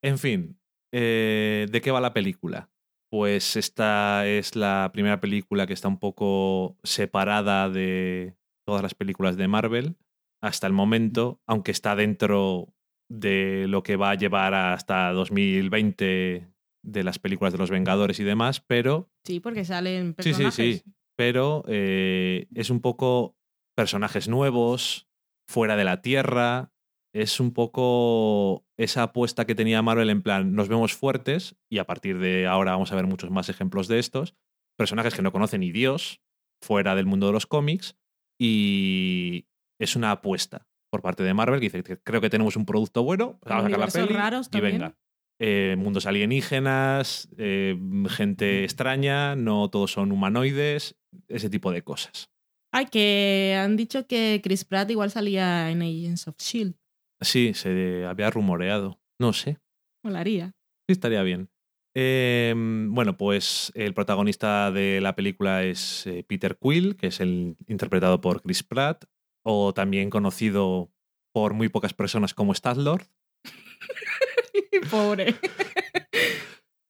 En 0.01 0.17
fin, 0.19 0.59
eh, 0.93 1.65
¿de 1.69 1.81
qué 1.81 1.91
va 1.91 1.99
la 1.99 2.13
película? 2.13 2.69
Pues 3.11 3.57
esta 3.57 4.25
es 4.27 4.55
la 4.55 4.89
primera 4.93 5.19
película 5.19 5.67
que 5.67 5.73
está 5.73 5.87
un 5.87 5.99
poco 5.99 6.77
separada 6.83 7.69
de 7.69 8.35
todas 8.65 8.81
las 8.81 8.95
películas 8.95 9.35
de 9.37 9.47
Marvel 9.47 9.97
hasta 10.41 10.67
el 10.67 10.73
momento, 10.73 11.41
aunque 11.47 11.71
está 11.71 11.95
dentro 11.95 12.73
de 13.09 13.65
lo 13.67 13.83
que 13.83 13.95
va 13.97 14.11
a 14.11 14.15
llevar 14.15 14.53
hasta 14.53 15.11
2020 15.11 16.47
de 16.85 17.03
las 17.03 17.19
películas 17.19 17.53
de 17.53 17.59
los 17.59 17.69
Vengadores 17.69 18.19
y 18.19 18.23
demás, 18.23 18.59
pero 18.61 19.09
Sí, 19.25 19.39
porque 19.39 19.63
salen 19.63 20.15
Sí, 20.19 20.33
sí, 20.33 20.43
personajes. 20.43 20.55
sí. 20.83 20.93
Pero 21.15 21.63
eh, 21.67 22.47
es 22.55 22.69
un 22.69 22.81
poco 22.81 23.37
personajes 23.75 24.27
nuevos, 24.27 25.07
fuera 25.47 25.75
de 25.77 25.83
la 25.85 26.01
Tierra. 26.01 26.72
Es 27.13 27.39
un 27.39 27.53
poco 27.53 28.65
esa 28.75 29.03
apuesta 29.03 29.45
que 29.45 29.55
tenía 29.55 29.81
Marvel 29.81 30.09
en 30.09 30.23
plan, 30.23 30.53
nos 30.53 30.67
vemos 30.67 30.93
fuertes 30.93 31.55
y 31.69 31.77
a 31.77 31.85
partir 31.85 32.17
de 32.17 32.47
ahora 32.47 32.71
vamos 32.71 32.91
a 32.91 32.95
ver 32.95 33.05
muchos 33.05 33.29
más 33.29 33.49
ejemplos 33.49 33.87
de 33.87 33.99
estos. 33.99 34.35
Personajes 34.77 35.13
que 35.13 35.21
no 35.21 35.31
conocen 35.31 35.61
ni 35.61 35.71
Dios, 35.71 36.21
fuera 36.63 36.95
del 36.95 37.05
mundo 37.05 37.27
de 37.27 37.33
los 37.33 37.45
cómics. 37.45 37.95
Y 38.39 39.45
es 39.79 39.95
una 39.95 40.11
apuesta 40.11 40.67
por 40.89 41.01
parte 41.01 41.23
de 41.23 41.33
Marvel 41.33 41.59
que 41.59 41.69
dice, 41.69 41.99
creo 42.03 42.21
que 42.21 42.29
tenemos 42.29 42.55
un 42.55 42.65
producto 42.65 43.03
bueno, 43.03 43.39
vamos 43.45 43.65
a 43.65 43.69
sacar 43.69 43.79
la 43.79 43.87
peli 43.87 44.13
raros 44.13 44.49
y 44.51 44.59
venga. 44.59 44.95
Eh, 45.39 45.75
mundos 45.77 46.05
alienígenas, 46.05 47.27
eh, 47.37 47.75
gente 48.09 48.63
extraña, 48.63 49.35
no 49.35 49.69
todos 49.69 49.91
son 49.91 50.11
humanoides, 50.11 50.95
ese 51.27 51.49
tipo 51.49 51.71
de 51.71 51.83
cosas. 51.83 52.29
Ay, 52.71 52.85
que 52.85 53.55
han 53.59 53.75
dicho 53.75 54.07
que 54.07 54.39
Chris 54.43 54.65
Pratt 54.65 54.89
igual 54.91 55.11
salía 55.11 55.69
en 55.69 55.81
Agents 55.81 56.27
of 56.27 56.35
S.H.I.E.L.D. 56.39 56.75
Sí, 57.23 57.53
se 57.53 58.05
había 58.05 58.29
rumoreado. 58.29 58.99
No 59.19 59.33
sé, 59.33 59.59
Molaría. 60.03 60.53
sí 60.87 60.93
estaría 60.93 61.23
bien. 61.23 61.49
Eh, 61.95 62.53
bueno, 62.55 63.17
pues 63.17 63.71
el 63.75 63.93
protagonista 63.93 64.71
de 64.71 64.99
la 64.99 65.15
película 65.15 65.63
es 65.63 66.07
eh, 66.07 66.23
Peter 66.27 66.57
Quill, 66.59 66.95
que 66.95 67.07
es 67.07 67.19
el 67.19 67.55
interpretado 67.67 68.19
por 68.19 68.41
Chris 68.41 68.63
Pratt, 68.63 69.05
o 69.45 69.73
también 69.73 70.09
conocido 70.09 70.91
por 71.33 71.53
muy 71.53 71.69
pocas 71.69 71.93
personas 71.93 72.33
como 72.33 72.51
Star-Lord. 72.53 73.05
Pobre. 74.91 75.35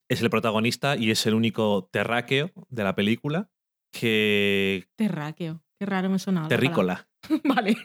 Es 0.09 0.21
el 0.21 0.29
protagonista 0.29 0.95
y 0.95 1.09
es 1.09 1.25
el 1.25 1.33
único 1.33 1.89
terráqueo 1.91 2.51
de 2.69 2.83
la 2.83 2.93
película 2.93 3.49
que... 3.91 4.85
Terráqueo. 4.95 5.63
Qué 5.79 5.87
raro 5.87 6.07
me 6.09 6.19
sonaba. 6.19 6.45
la 6.45 6.49
Terrícola. 6.49 7.07
Vale. 7.45 7.75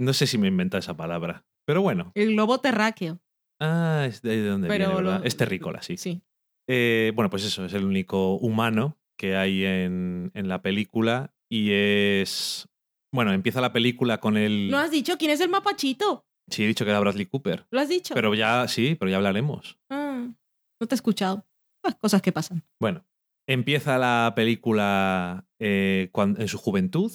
No 0.00 0.12
sé 0.14 0.26
si 0.26 0.38
me 0.38 0.48
inventa 0.48 0.78
esa 0.78 0.96
palabra. 0.96 1.44
Pero 1.66 1.82
bueno. 1.82 2.12
El 2.14 2.32
globo 2.32 2.58
terráqueo. 2.60 3.20
Ah, 3.60 4.06
es 4.08 4.22
de 4.22 4.30
ahí 4.30 4.38
de 4.38 4.48
donde 4.48 4.68
Pero 4.68 4.86
viene, 4.88 5.02
¿verdad? 5.02 5.20
lo- 5.20 5.26
Es 5.26 5.36
terrícola, 5.36 5.82
sí. 5.82 5.96
Sí. 5.98 6.22
Eh, 6.68 7.12
bueno, 7.14 7.28
pues 7.30 7.44
eso, 7.44 7.64
es 7.66 7.74
el 7.74 7.84
único 7.84 8.36
humano 8.36 8.98
que 9.18 9.36
hay 9.36 9.64
en, 9.64 10.30
en 10.34 10.48
la 10.48 10.62
película 10.62 11.34
y 11.50 11.72
es... 11.72 12.66
Bueno, 13.12 13.32
empieza 13.32 13.60
la 13.60 13.72
película 13.72 14.18
con 14.20 14.36
el... 14.36 14.70
¿No 14.70 14.78
has 14.78 14.90
dicho 14.90 15.18
quién 15.18 15.32
es 15.32 15.40
el 15.40 15.50
mapachito? 15.50 16.24
Sí, 16.48 16.64
he 16.64 16.66
dicho 16.68 16.84
que 16.84 16.92
era 16.92 17.00
Bradley 17.00 17.26
Cooper. 17.26 17.66
¿Lo 17.70 17.80
has 17.80 17.88
dicho? 17.88 18.14
Pero 18.14 18.34
ya, 18.34 18.66
sí, 18.68 18.94
pero 18.94 19.10
ya 19.10 19.16
hablaremos. 19.18 19.78
Ah, 19.90 20.28
no 20.80 20.86
te 20.86 20.94
he 20.94 20.96
escuchado. 20.96 21.46
Las 21.84 21.96
cosas 21.96 22.22
que 22.22 22.32
pasan. 22.32 22.64
Bueno, 22.80 23.04
empieza 23.48 23.98
la 23.98 24.32
película 24.34 25.46
eh, 25.58 26.08
cuan- 26.12 26.36
en 26.40 26.48
su 26.48 26.56
juventud, 26.58 27.12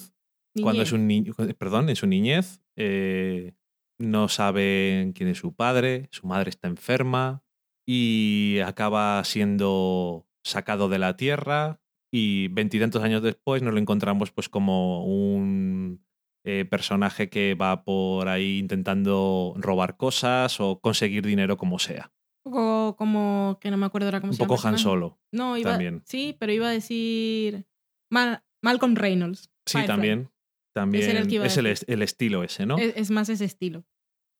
cuando 0.62 0.82
es 0.82 0.92
un 0.92 1.06
niño, 1.06 1.34
perdón, 1.58 1.88
en 1.90 1.96
su 1.96 2.06
niñez, 2.06 2.62
eh, 2.76 3.54
no 3.98 4.28
saben 4.28 5.12
quién 5.12 5.28
es 5.30 5.38
su 5.38 5.54
padre, 5.54 6.08
su 6.12 6.26
madre 6.26 6.50
está 6.50 6.68
enferma 6.68 7.42
y 7.88 8.58
acaba 8.64 9.22
siendo 9.24 10.26
sacado 10.44 10.88
de 10.88 10.98
la 10.98 11.16
tierra 11.16 11.80
y 12.12 12.48
veintitantos 12.48 13.02
años 13.02 13.22
después 13.22 13.62
nos 13.62 13.72
lo 13.74 13.80
encontramos 13.80 14.30
pues 14.32 14.48
como 14.48 15.04
un 15.04 16.04
eh, 16.44 16.64
personaje 16.64 17.28
que 17.28 17.54
va 17.54 17.84
por 17.84 18.28
ahí 18.28 18.58
intentando 18.58 19.54
robar 19.56 19.96
cosas 19.96 20.60
o 20.60 20.80
conseguir 20.80 21.24
dinero 21.26 21.56
como 21.56 21.78
sea. 21.78 22.12
Un 22.44 22.52
poco 22.52 22.96
como 22.96 23.58
que 23.60 23.70
no 23.72 23.76
me 23.76 23.86
acuerdo 23.86 24.06
ahora 24.06 24.20
cómo 24.20 24.30
Un 24.30 24.36
se 24.36 24.42
llama. 24.44 24.54
poco 24.54 24.68
el 24.68 24.74
Han. 24.74 24.78
Solo. 24.78 25.18
No, 25.32 25.56
iba, 25.56 25.70
también. 25.72 26.02
Sí, 26.06 26.36
pero 26.38 26.52
iba 26.52 26.68
a 26.68 26.72
decir 26.72 27.66
Mal- 28.10 28.44
Malcolm 28.62 28.94
Reynolds. 28.94 29.50
Sí, 29.66 29.78
Firefly. 29.78 29.86
también. 29.88 30.30
También 30.76 31.16
el 31.16 31.42
es 31.42 31.56
el, 31.56 31.66
el 31.86 32.02
estilo 32.02 32.44
ese, 32.44 32.66
¿no? 32.66 32.76
Es, 32.76 32.94
es 32.96 33.10
más 33.10 33.30
ese 33.30 33.46
estilo. 33.46 33.86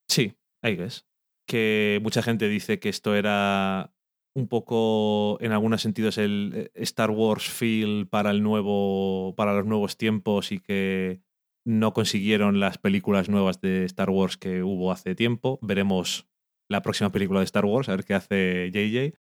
Sí, 0.06 0.34
ahí 0.62 0.76
ves. 0.76 1.06
Que 1.48 1.98
mucha 2.02 2.20
gente 2.20 2.46
dice 2.46 2.78
que 2.78 2.90
esto 2.90 3.14
era 3.14 3.94
un 4.34 4.46
poco, 4.46 5.38
en 5.40 5.52
algunos 5.52 5.80
sentidos, 5.80 6.18
el 6.18 6.52
eh, 6.54 6.70
Star 6.74 7.10
Wars 7.10 7.48
feel 7.48 8.06
para 8.06 8.32
el 8.32 8.42
nuevo, 8.42 9.34
para 9.34 9.54
los 9.54 9.64
nuevos 9.64 9.96
tiempos 9.96 10.52
y 10.52 10.58
que 10.58 11.22
no 11.64 11.94
consiguieron 11.94 12.60
las 12.60 12.76
películas 12.76 13.30
nuevas 13.30 13.62
de 13.62 13.86
Star 13.86 14.10
Wars 14.10 14.36
que 14.36 14.62
hubo 14.62 14.92
hace 14.92 15.14
tiempo. 15.14 15.58
Veremos 15.62 16.28
la 16.68 16.82
próxima 16.82 17.10
película 17.10 17.40
de 17.40 17.44
Star 17.44 17.64
Wars, 17.64 17.88
a 17.88 17.96
ver 17.96 18.04
qué 18.04 18.12
hace 18.12 18.70
JJ. 18.74 19.18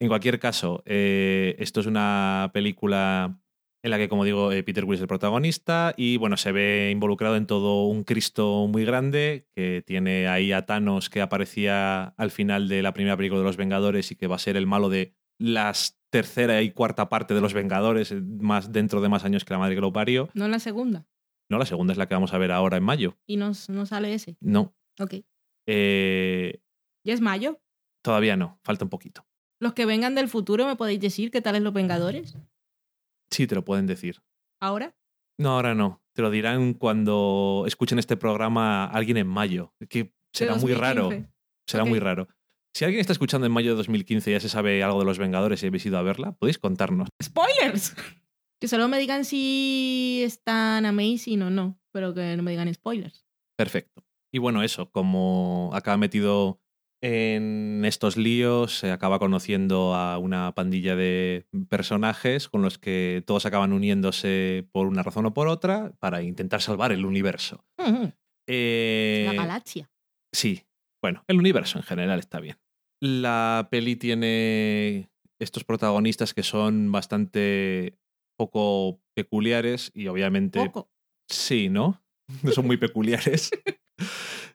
En 0.00 0.08
cualquier 0.08 0.40
caso, 0.40 0.82
eh, 0.84 1.54
esto 1.60 1.78
es 1.78 1.86
una 1.86 2.50
película 2.52 3.40
en 3.82 3.90
la 3.90 3.98
que, 3.98 4.08
como 4.08 4.24
digo, 4.24 4.52
eh, 4.52 4.62
Peter 4.62 4.84
Quill 4.84 4.94
es 4.94 5.00
el 5.00 5.06
protagonista 5.06 5.94
y, 5.96 6.16
bueno, 6.16 6.36
se 6.36 6.52
ve 6.52 6.90
involucrado 6.92 7.36
en 7.36 7.46
todo 7.46 7.86
un 7.86 8.04
Cristo 8.04 8.66
muy 8.68 8.84
grande 8.84 9.46
que 9.54 9.82
tiene 9.86 10.28
ahí 10.28 10.52
a 10.52 10.66
Thanos 10.66 11.08
que 11.08 11.20
aparecía 11.20 12.14
al 12.16 12.30
final 12.30 12.68
de 12.68 12.82
la 12.82 12.92
primera 12.92 13.16
película 13.16 13.40
de 13.40 13.46
Los 13.46 13.56
Vengadores 13.56 14.10
y 14.10 14.16
que 14.16 14.26
va 14.26 14.36
a 14.36 14.40
ser 14.40 14.56
el 14.56 14.66
malo 14.66 14.88
de 14.88 15.14
las 15.38 15.98
tercera 16.10 16.60
y 16.60 16.72
cuarta 16.72 17.08
parte 17.08 17.34
de 17.34 17.40
Los 17.40 17.54
Vengadores, 17.54 18.12
eh, 18.12 18.20
más 18.20 18.72
dentro 18.72 19.00
de 19.00 19.08
más 19.08 19.24
años 19.24 19.44
que 19.44 19.54
la 19.54 19.58
madre 19.58 19.76
que 19.76 19.80
lo 19.80 19.92
parió. 19.92 20.28
No 20.34 20.44
en 20.44 20.50
la 20.50 20.58
segunda. 20.58 21.06
No, 21.48 21.58
la 21.58 21.66
segunda 21.66 21.92
es 21.92 21.98
la 21.98 22.06
que 22.06 22.14
vamos 22.14 22.34
a 22.34 22.38
ver 22.38 22.52
ahora 22.52 22.76
en 22.76 22.82
mayo. 22.82 23.16
Y 23.26 23.36
no, 23.36 23.52
no 23.68 23.86
sale 23.86 24.12
ese. 24.12 24.36
No. 24.40 24.74
Ok. 24.98 25.14
Eh, 25.66 26.60
¿Ya 27.04 27.14
es 27.14 27.20
mayo? 27.20 27.60
todavía 28.02 28.36
no, 28.36 28.58
falta 28.62 28.84
un 28.84 28.88
poquito. 28.88 29.26
Los 29.60 29.74
que 29.74 29.84
vengan 29.84 30.14
del 30.14 30.28
futuro, 30.28 30.66
¿me 30.66 30.76
podéis 30.76 31.00
decir 31.00 31.30
qué 31.30 31.42
tal 31.42 31.56
es 31.56 31.62
los 31.62 31.74
Vengadores? 31.74 32.34
Sí, 33.30 33.46
te 33.46 33.54
lo 33.54 33.64
pueden 33.64 33.86
decir. 33.86 34.22
¿Ahora? 34.60 34.96
No, 35.38 35.50
ahora 35.50 35.74
no. 35.74 36.02
Te 36.14 36.22
lo 36.22 36.30
dirán 36.30 36.74
cuando 36.74 37.64
escuchen 37.66 37.98
este 37.98 38.16
programa 38.16 38.84
alguien 38.84 39.16
en 39.16 39.26
mayo. 39.26 39.74
Que 39.88 40.12
será 40.34 40.56
muy 40.56 40.74
raro. 40.74 41.04
2015. 41.04 41.32
Será 41.66 41.84
muy 41.84 41.98
raro. 41.98 42.28
Si 42.74 42.84
alguien 42.84 43.00
está 43.00 43.12
escuchando 43.12 43.46
en 43.46 43.52
mayo 43.52 43.70
de 43.70 43.76
2015 43.76 44.30
y 44.30 44.34
ya 44.34 44.40
se 44.40 44.48
sabe 44.48 44.82
algo 44.82 45.00
de 45.00 45.04
los 45.04 45.18
Vengadores 45.18 45.62
y 45.62 45.66
habéis 45.66 45.86
ido 45.86 45.98
a 45.98 46.02
verla, 46.02 46.32
podéis 46.32 46.58
contarnos. 46.58 47.08
¡Spoilers! 47.22 47.96
Que 48.60 48.68
solo 48.68 48.88
me 48.88 48.98
digan 48.98 49.24
si 49.24 50.20
están 50.24 50.84
amazing 50.84 51.42
o 51.42 51.50
no, 51.50 51.80
pero 51.92 52.14
que 52.14 52.36
no 52.36 52.42
me 52.42 52.50
digan 52.50 52.72
spoilers. 52.72 53.24
Perfecto. 53.56 54.04
Y 54.32 54.38
bueno, 54.38 54.62
eso, 54.62 54.90
como 54.90 55.70
acaba 55.72 55.96
metido 55.96 56.59
en 57.02 57.82
estos 57.84 58.16
líos, 58.16 58.78
se 58.78 58.90
acaba 58.90 59.18
conociendo 59.18 59.94
a 59.94 60.18
una 60.18 60.54
pandilla 60.54 60.96
de 60.96 61.46
personajes 61.68 62.48
con 62.48 62.62
los 62.62 62.78
que 62.78 63.22
todos 63.26 63.46
acaban 63.46 63.72
uniéndose 63.72 64.66
por 64.72 64.86
una 64.86 65.02
razón 65.02 65.26
o 65.26 65.34
por 65.34 65.48
otra 65.48 65.92
para 65.98 66.22
intentar 66.22 66.60
salvar 66.60 66.92
el 66.92 67.06
universo. 67.06 67.64
Ujú. 67.78 68.12
Eh, 68.48 69.24
La 69.26 69.34
galaxia. 69.34 69.90
Sí, 70.32 70.64
bueno, 71.02 71.24
el 71.28 71.38
universo 71.38 71.78
en 71.78 71.84
general 71.84 72.18
está 72.18 72.40
bien. 72.40 72.58
La 73.02 73.68
peli 73.70 73.96
tiene 73.96 75.10
estos 75.40 75.64
protagonistas 75.64 76.34
que 76.34 76.42
son 76.42 76.92
bastante 76.92 77.98
poco 78.36 79.00
peculiares 79.14 79.90
y 79.94 80.08
obviamente 80.08 80.60
Poco. 80.66 80.90
sí, 81.30 81.68
¿no? 81.70 82.02
No 82.42 82.52
son 82.52 82.66
muy 82.66 82.76
peculiares. 82.76 83.50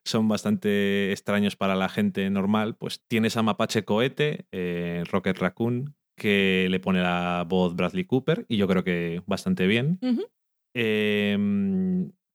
son 0.05 0.27
bastante 0.27 1.11
extraños 1.11 1.55
para 1.55 1.75
la 1.75 1.89
gente 1.89 2.29
normal. 2.29 2.75
Pues 2.75 3.01
tienes 3.07 3.35
a 3.37 3.43
Mapache 3.43 3.83
Cohete, 3.83 4.45
eh, 4.51 5.03
Rocket 5.11 5.37
Raccoon, 5.37 5.95
que 6.15 6.67
le 6.69 6.79
pone 6.79 7.01
la 7.01 7.45
voz 7.47 7.75
Bradley 7.75 8.05
Cooper 8.05 8.45
y 8.47 8.57
yo 8.57 8.67
creo 8.67 8.83
que 8.83 9.21
bastante 9.25 9.67
bien. 9.67 9.99
Eh, 10.73 11.37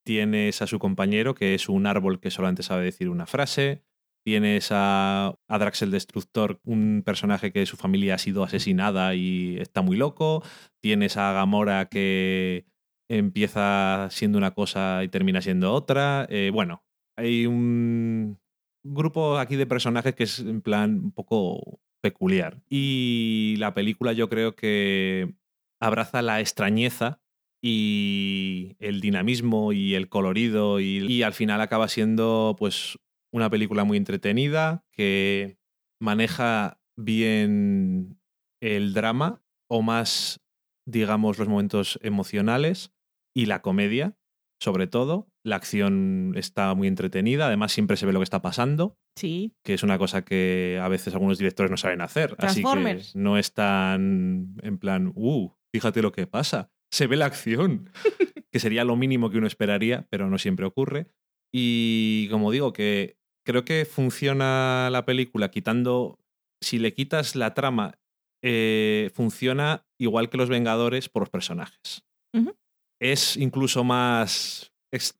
tienes 0.04 0.62
a 0.62 0.66
su 0.66 0.78
compañero, 0.78 1.34
que 1.34 1.54
es 1.54 1.68
un 1.68 1.86
árbol 1.86 2.20
que 2.20 2.30
solamente 2.30 2.62
sabe 2.62 2.84
decir 2.84 3.08
una 3.08 3.26
frase. 3.26 3.84
Tienes 4.22 4.68
a, 4.70 5.38
a 5.48 5.58
Drax 5.58 5.82
el 5.82 5.92
Destructor, 5.92 6.60
un 6.64 7.02
personaje 7.06 7.52
que 7.52 7.64
su 7.64 7.76
familia 7.76 8.16
ha 8.16 8.18
sido 8.18 8.44
asesinada 8.44 9.14
y 9.14 9.56
está 9.58 9.80
muy 9.80 9.96
loco. 9.96 10.42
Tienes 10.82 11.16
a 11.16 11.32
Gamora 11.32 11.86
que 11.86 12.66
empieza 13.08 14.08
siendo 14.10 14.36
una 14.36 14.52
cosa 14.52 15.02
y 15.04 15.08
termina 15.08 15.40
siendo 15.40 15.72
otra. 15.72 16.26
Eh, 16.28 16.50
bueno, 16.52 16.84
hay 17.20 17.46
un 17.46 18.38
grupo 18.82 19.38
aquí 19.38 19.56
de 19.56 19.66
personajes 19.66 20.14
que 20.14 20.24
es 20.24 20.38
en 20.40 20.62
plan 20.62 20.98
un 21.04 21.12
poco 21.12 21.80
peculiar. 22.00 22.62
Y 22.68 23.56
la 23.58 23.74
película 23.74 24.12
yo 24.12 24.28
creo 24.28 24.56
que 24.56 25.34
abraza 25.80 26.22
la 26.22 26.40
extrañeza 26.40 27.20
y 27.62 28.76
el 28.78 29.00
dinamismo 29.00 29.72
y 29.72 29.94
el 29.94 30.08
colorido 30.08 30.80
y, 30.80 31.06
y 31.06 31.22
al 31.22 31.34
final 31.34 31.60
acaba 31.60 31.88
siendo 31.88 32.56
pues 32.58 32.98
una 33.32 33.50
película 33.50 33.84
muy 33.84 33.98
entretenida 33.98 34.84
que 34.92 35.58
maneja 36.00 36.80
bien 36.96 38.18
el 38.62 38.94
drama 38.94 39.42
o 39.68 39.82
más 39.82 40.40
digamos 40.86 41.38
los 41.38 41.48
momentos 41.48 41.98
emocionales 42.02 42.92
y 43.34 43.44
la 43.44 43.60
comedia 43.60 44.16
sobre 44.60 44.86
todo 44.86 45.28
la 45.44 45.56
acción 45.56 46.34
está 46.36 46.74
muy 46.74 46.86
entretenida 46.86 47.46
además 47.46 47.72
siempre 47.72 47.96
se 47.96 48.06
ve 48.06 48.12
lo 48.12 48.20
que 48.20 48.24
está 48.24 48.42
pasando 48.42 48.96
Sí. 49.16 49.54
que 49.64 49.74
es 49.74 49.82
una 49.82 49.98
cosa 49.98 50.24
que 50.24 50.78
a 50.80 50.88
veces 50.88 51.12
algunos 51.14 51.36
directores 51.38 51.70
no 51.70 51.76
saben 51.76 52.00
hacer. 52.00 52.36
Así 52.38 52.62
que 52.62 53.00
no 53.14 53.36
es 53.38 53.52
tan 53.52 54.54
en 54.62 54.78
plan, 54.78 55.12
uh, 55.14 55.50
fíjate 55.74 56.00
lo 56.00 56.12
que 56.12 56.26
pasa. 56.26 56.70
Se 56.92 57.06
ve 57.06 57.16
la 57.16 57.26
acción, 57.26 57.90
que 58.52 58.60
sería 58.60 58.84
lo 58.84 58.96
mínimo 58.96 59.28
que 59.30 59.38
uno 59.38 59.46
esperaría, 59.46 60.06
pero 60.10 60.30
no 60.30 60.38
siempre 60.38 60.64
ocurre. 60.64 61.08
Y 61.52 62.28
como 62.30 62.50
digo, 62.50 62.72
que 62.72 63.18
creo 63.44 63.64
que 63.64 63.84
funciona 63.84 64.88
la 64.90 65.04
película 65.04 65.50
quitando, 65.50 66.18
si 66.62 66.78
le 66.78 66.94
quitas 66.94 67.34
la 67.36 67.52
trama, 67.52 67.98
eh, 68.42 69.10
funciona 69.12 69.84
igual 69.98 70.30
que 70.30 70.38
Los 70.38 70.48
Vengadores 70.48 71.08
por 71.08 71.22
los 71.22 71.30
personajes. 71.30 72.04
Ujú. 72.32 72.56
Es 73.00 73.36
incluso 73.36 73.84
más 73.84 74.72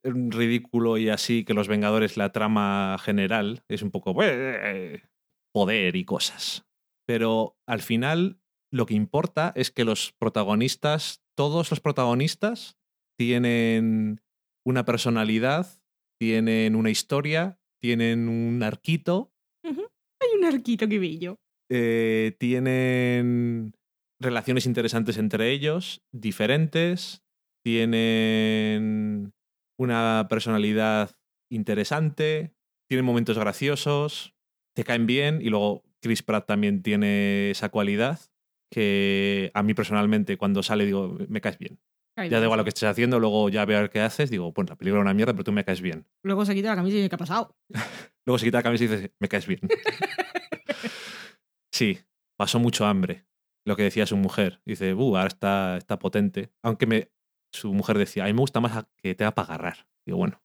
ridículo 0.02 0.98
y 0.98 1.08
así 1.08 1.44
que 1.44 1.54
Los 1.54 1.68
Vengadores, 1.68 2.16
la 2.16 2.32
trama 2.32 2.96
general, 3.00 3.62
es 3.68 3.82
un 3.82 3.90
poco 3.90 4.14
poder 5.52 5.96
y 5.96 6.04
cosas. 6.04 6.66
Pero 7.06 7.56
al 7.66 7.80
final 7.80 8.40
lo 8.72 8.86
que 8.86 8.94
importa 8.94 9.52
es 9.56 9.70
que 9.70 9.84
los 9.84 10.12
protagonistas, 10.12 11.22
todos 11.36 11.70
los 11.70 11.80
protagonistas, 11.80 12.76
tienen 13.18 14.20
una 14.64 14.84
personalidad, 14.84 15.82
tienen 16.20 16.76
una 16.76 16.90
historia, 16.90 17.58
tienen 17.80 18.28
un 18.28 18.62
arquito. 18.62 19.32
Hay 19.64 20.38
un 20.38 20.44
arquito 20.44 20.88
que 20.88 20.98
bello. 20.98 21.38
eh, 21.70 22.36
tienen 22.38 23.72
relaciones 24.20 24.66
interesantes 24.66 25.16
entre 25.16 25.50
ellos, 25.50 26.02
diferentes, 26.12 27.22
tienen 27.64 29.32
una 29.78 30.26
personalidad 30.28 31.10
interesante, 31.50 32.54
tienen 32.88 33.04
momentos 33.04 33.38
graciosos, 33.38 34.34
te 34.74 34.84
caen 34.84 35.06
bien 35.06 35.40
y 35.42 35.50
luego 35.50 35.82
Chris 36.02 36.22
Pratt 36.22 36.46
también 36.46 36.82
tiene 36.82 37.50
esa 37.50 37.68
cualidad 37.68 38.20
que 38.72 39.50
a 39.54 39.62
mí 39.62 39.74
personalmente 39.74 40.36
cuando 40.36 40.62
sale 40.62 40.86
digo, 40.86 41.18
me 41.28 41.40
caes 41.40 41.58
bien. 41.58 41.80
Ya 42.16 42.38
da 42.38 42.44
igual 42.44 42.58
lo 42.58 42.64
que 42.64 42.68
estés 42.68 42.88
haciendo, 42.88 43.18
luego 43.18 43.48
ya 43.48 43.64
veo 43.64 43.88
qué 43.88 44.00
haces, 44.00 44.30
digo, 44.30 44.52
pues 44.52 44.68
la 44.68 44.76
película 44.76 45.00
es 45.00 45.04
una 45.04 45.14
mierda, 45.14 45.32
pero 45.32 45.44
tú 45.44 45.52
me 45.52 45.64
caes 45.64 45.80
bien. 45.80 46.06
Luego 46.22 46.44
se 46.44 46.54
quita 46.54 46.68
la 46.68 46.76
camisa 46.76 46.94
y 46.94 46.98
dice, 46.98 47.08
¿qué 47.08 47.14
ha 47.14 47.18
pasado? 47.18 47.56
Luego 48.26 48.38
se 48.38 48.44
quita 48.44 48.58
la 48.58 48.62
camisa 48.62 48.84
y 48.84 48.88
dices, 48.88 49.10
me 49.18 49.28
caes 49.28 49.46
bien. 49.46 49.60
sí, 51.72 51.98
pasó 52.36 52.58
mucho 52.58 52.84
hambre. 52.84 53.24
Lo 53.66 53.76
que 53.76 53.84
decía 53.84 54.06
su 54.06 54.16
mujer. 54.16 54.60
Dice, 54.66 54.92
uh, 54.92 55.16
ahora 55.16 55.28
está, 55.28 55.78
está 55.78 55.98
potente. 55.98 56.50
Aunque 56.62 56.86
me, 56.86 57.10
su 57.52 57.72
mujer 57.72 57.98
decía, 57.98 58.24
a 58.24 58.26
mí 58.26 58.32
me 58.32 58.40
gusta 58.40 58.60
más 58.60 58.86
que 58.96 59.14
te 59.14 59.24
haga 59.24 59.34
para 59.34 59.54
agarrar. 59.54 59.86
Digo, 60.06 60.18
bueno, 60.18 60.40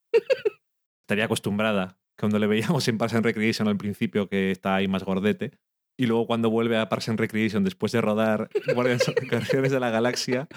estaría 1.02 1.26
acostumbrada. 1.26 2.00
Cuando 2.18 2.40
le 2.40 2.48
veíamos 2.48 2.88
en 2.88 2.98
Parks 2.98 3.16
and 3.16 3.26
Recreation 3.26 3.68
al 3.68 3.78
principio, 3.78 4.30
que 4.30 4.52
está 4.52 4.76
ahí 4.76 4.88
más 4.88 5.04
gordete. 5.04 5.52
Y 5.98 6.08
luego 6.08 6.28
cuando 6.28 6.50
vuelve 6.50 6.78
a 6.78 6.90
Parks 6.90 7.10
and 7.10 7.20
Recreation 7.20 7.64
después 7.64 7.92
de 7.92 8.02
rodar 8.02 8.50
Guardianes 8.74 9.72
de 9.72 9.80
la 9.80 9.90
Galaxia, 9.90 10.48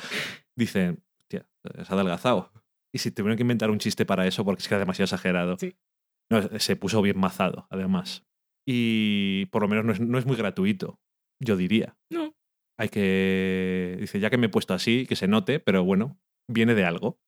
dicen, 0.57 1.03
hostia, 1.21 1.47
se 1.63 1.93
ha 1.93 1.95
adelgazado. 1.95 2.53
Y 2.93 2.99
si 2.99 3.11
tuvieron 3.11 3.37
que 3.37 3.43
inventar 3.43 3.71
un 3.71 3.79
chiste 3.79 4.07
para 4.07 4.27
eso 4.27 4.45
porque 4.45 4.63
es 4.63 4.69
que 4.69 4.75
era 4.75 4.81
demasiado 4.81 5.05
exagerado. 5.05 5.57
Sí. 5.59 5.77
No, 6.31 6.43
se 6.59 6.77
puso 6.77 7.03
bien 7.03 7.19
mazado, 7.19 7.67
además. 7.71 8.27
Y 8.67 9.47
por 9.47 9.63
lo 9.63 9.69
menos 9.69 9.85
no 9.85 9.93
es, 9.93 10.01
no 10.01 10.19
es 10.19 10.27
muy 10.27 10.37
gratuito, 10.37 11.01
yo 11.41 11.57
diría. 11.57 11.97
No. 12.11 12.35
Hay 12.77 12.89
que. 12.89 13.97
Dice, 14.01 14.21
ya 14.21 14.31
que 14.31 14.39
me 14.39 14.47
he 14.47 14.51
puesto 14.51 14.75
así, 14.75 15.07
que 15.07 15.17
se 15.17 15.27
note, 15.27 15.59
pero 15.59 15.85
bueno, 15.85 16.19
viene 16.49 16.75
de 16.75 16.85
algo. 16.85 17.19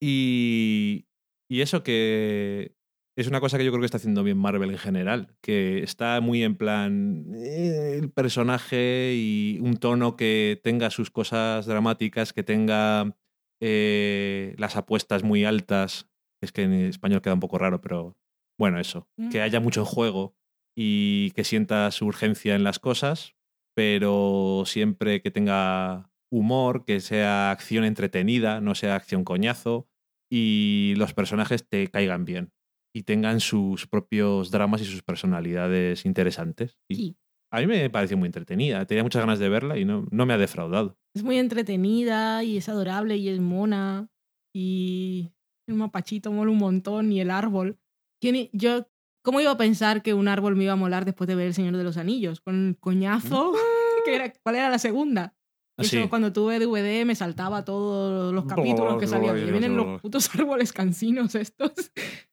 y, 0.00 1.06
y 1.48 1.60
eso 1.60 1.82
que 1.82 2.76
es 3.16 3.28
una 3.28 3.40
cosa 3.40 3.58
que 3.58 3.64
yo 3.64 3.70
creo 3.70 3.80
que 3.80 3.86
está 3.86 3.98
haciendo 3.98 4.24
bien 4.24 4.38
Marvel 4.38 4.70
en 4.70 4.78
general, 4.78 5.36
que 5.40 5.82
está 5.82 6.20
muy 6.20 6.42
en 6.42 6.56
plan 6.56 7.26
eh, 7.34 7.98
el 8.00 8.10
personaje 8.10 9.14
y 9.14 9.58
un 9.60 9.76
tono 9.76 10.16
que 10.16 10.60
tenga 10.64 10.90
sus 10.90 11.10
cosas 11.10 11.66
dramáticas, 11.66 12.32
que 12.32 12.42
tenga 12.42 13.16
eh, 13.60 14.54
las 14.58 14.76
apuestas 14.76 15.22
muy 15.22 15.44
altas. 15.44 16.10
Es 16.42 16.50
que 16.50 16.62
en 16.62 16.72
español 16.72 17.22
queda 17.22 17.34
un 17.34 17.40
poco 17.40 17.58
raro, 17.58 17.80
pero 17.80 18.16
bueno, 18.58 18.80
eso. 18.80 19.08
Mm. 19.16 19.30
Que 19.30 19.40
haya 19.40 19.60
mucho 19.60 19.84
juego 19.84 20.36
y 20.76 21.30
que 21.32 21.44
sienta 21.44 21.90
su 21.92 22.06
urgencia 22.06 22.56
en 22.56 22.64
las 22.64 22.80
cosas, 22.80 23.36
pero 23.76 24.64
siempre 24.66 25.22
que 25.22 25.30
tenga 25.30 26.10
humor, 26.36 26.84
que 26.84 27.00
sea 27.00 27.50
acción 27.50 27.84
entretenida, 27.84 28.60
no 28.60 28.74
sea 28.74 28.96
acción 28.96 29.24
coñazo, 29.24 29.86
y 30.30 30.94
los 30.96 31.14
personajes 31.14 31.68
te 31.68 31.86
caigan 31.88 32.24
bien 32.24 32.52
y 32.96 33.02
tengan 33.02 33.40
sus 33.40 33.86
propios 33.86 34.50
dramas 34.50 34.80
y 34.80 34.84
sus 34.84 35.02
personalidades 35.02 36.04
interesantes. 36.06 36.78
Y 36.88 36.94
Sí. 36.96 37.16
A 37.52 37.60
mí 37.60 37.66
me 37.68 37.88
pareció 37.88 38.16
muy 38.16 38.26
entretenida, 38.26 38.84
tenía 38.84 39.04
muchas 39.04 39.22
ganas 39.22 39.38
de 39.38 39.48
verla 39.48 39.78
y 39.78 39.84
no, 39.84 40.08
no 40.10 40.26
me 40.26 40.34
ha 40.34 40.38
defraudado. 40.38 40.96
Es 41.14 41.22
muy 41.22 41.38
entretenida 41.38 42.42
y 42.42 42.56
es 42.56 42.68
adorable 42.68 43.16
y 43.16 43.28
es 43.28 43.38
mona. 43.38 44.08
Y 44.52 45.30
el 45.68 45.76
mapachito 45.76 46.32
mola 46.32 46.50
un 46.50 46.58
montón 46.58 47.12
y 47.12 47.20
el 47.20 47.30
árbol. 47.30 47.78
¿Quién 48.20 48.36
i- 48.36 48.50
yo, 48.52 48.88
¿Cómo 49.24 49.40
iba 49.40 49.52
a 49.52 49.56
pensar 49.56 50.02
que 50.02 50.14
un 50.14 50.26
árbol 50.28 50.54
me 50.56 50.64
iba 50.64 50.72
a 50.72 50.76
molar 50.76 51.04
después 51.04 51.28
de 51.28 51.34
ver 51.34 51.46
El 51.46 51.54
Señor 51.54 51.76
de 51.76 51.84
los 51.84 51.96
Anillos? 51.96 52.40
Con 52.40 52.68
el 52.70 52.78
coñazo. 52.78 53.52
que 54.04 54.14
era, 54.16 54.32
¿Cuál 54.42 54.56
era 54.56 54.68
la 54.68 54.78
segunda? 54.78 55.34
Así. 55.76 55.98
Eso, 55.98 56.08
cuando 56.08 56.32
tuve 56.32 56.58
DVD 56.60 57.04
me 57.04 57.14
saltaba 57.16 57.64
todos 57.64 58.32
los 58.32 58.44
capítulos 58.44 58.98
que 58.98 59.06
salían. 59.06 59.36
Y 59.38 59.50
vienen 59.50 59.76
los 59.76 60.00
putos 60.00 60.32
árboles 60.34 60.72
cansinos 60.72 61.34
estos. 61.34 61.72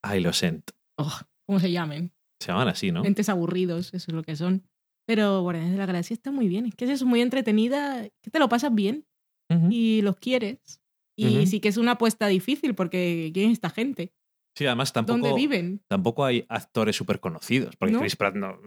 Ay, 0.04 0.20
lo 0.22 0.32
siento. 0.34 0.74
Oh, 0.98 1.12
como 1.48 1.60
se 1.60 1.72
llamen. 1.72 2.12
Se 2.40 2.48
llaman 2.52 2.68
así, 2.68 2.92
¿no? 2.92 3.04
Entes 3.06 3.30
aburridos, 3.30 3.94
eso 3.94 4.12
es 4.12 4.14
lo 4.16 4.24
que 4.24 4.36
son. 4.36 4.64
Pero 5.08 5.42
Guardianes 5.42 5.72
de 5.72 5.78
la 5.78 5.86
Galaxia 5.88 6.14
está 6.14 6.32
muy 6.32 6.48
bien. 6.48 6.66
Es 6.68 6.76
que 6.76 6.86
es 6.92 7.04
muy 7.04 7.22
entretenida, 7.22 8.08
que 8.22 8.30
te 8.32 8.40
lo 8.40 8.48
pasas 8.50 8.74
bien 8.74 9.06
Ujú. 9.50 9.68
y 9.72 10.02
los 10.04 10.16
quieres. 10.18 10.80
Y 11.18 11.38
Ujú. 11.38 11.48
sí 11.48 11.60
que 11.60 11.70
es 11.70 11.78
una 11.78 11.94
apuesta 11.94 12.28
difícil 12.28 12.76
porque 12.76 13.32
¿quién 13.34 13.48
es 13.48 13.54
esta 13.54 13.70
gente? 13.72 14.14
Sí, 14.56 14.66
además 14.66 14.94
tampoco, 14.94 15.20
¿Dónde 15.20 15.34
viven? 15.36 15.82
tampoco 15.88 16.26
hay 16.26 16.46
actores 16.50 16.96
súper 16.96 17.20
conocidos. 17.20 17.76
Porque 17.78 17.94
¿No? 17.94 18.00
Chris 18.00 18.16
Pratt 18.16 18.36
no, 18.36 18.58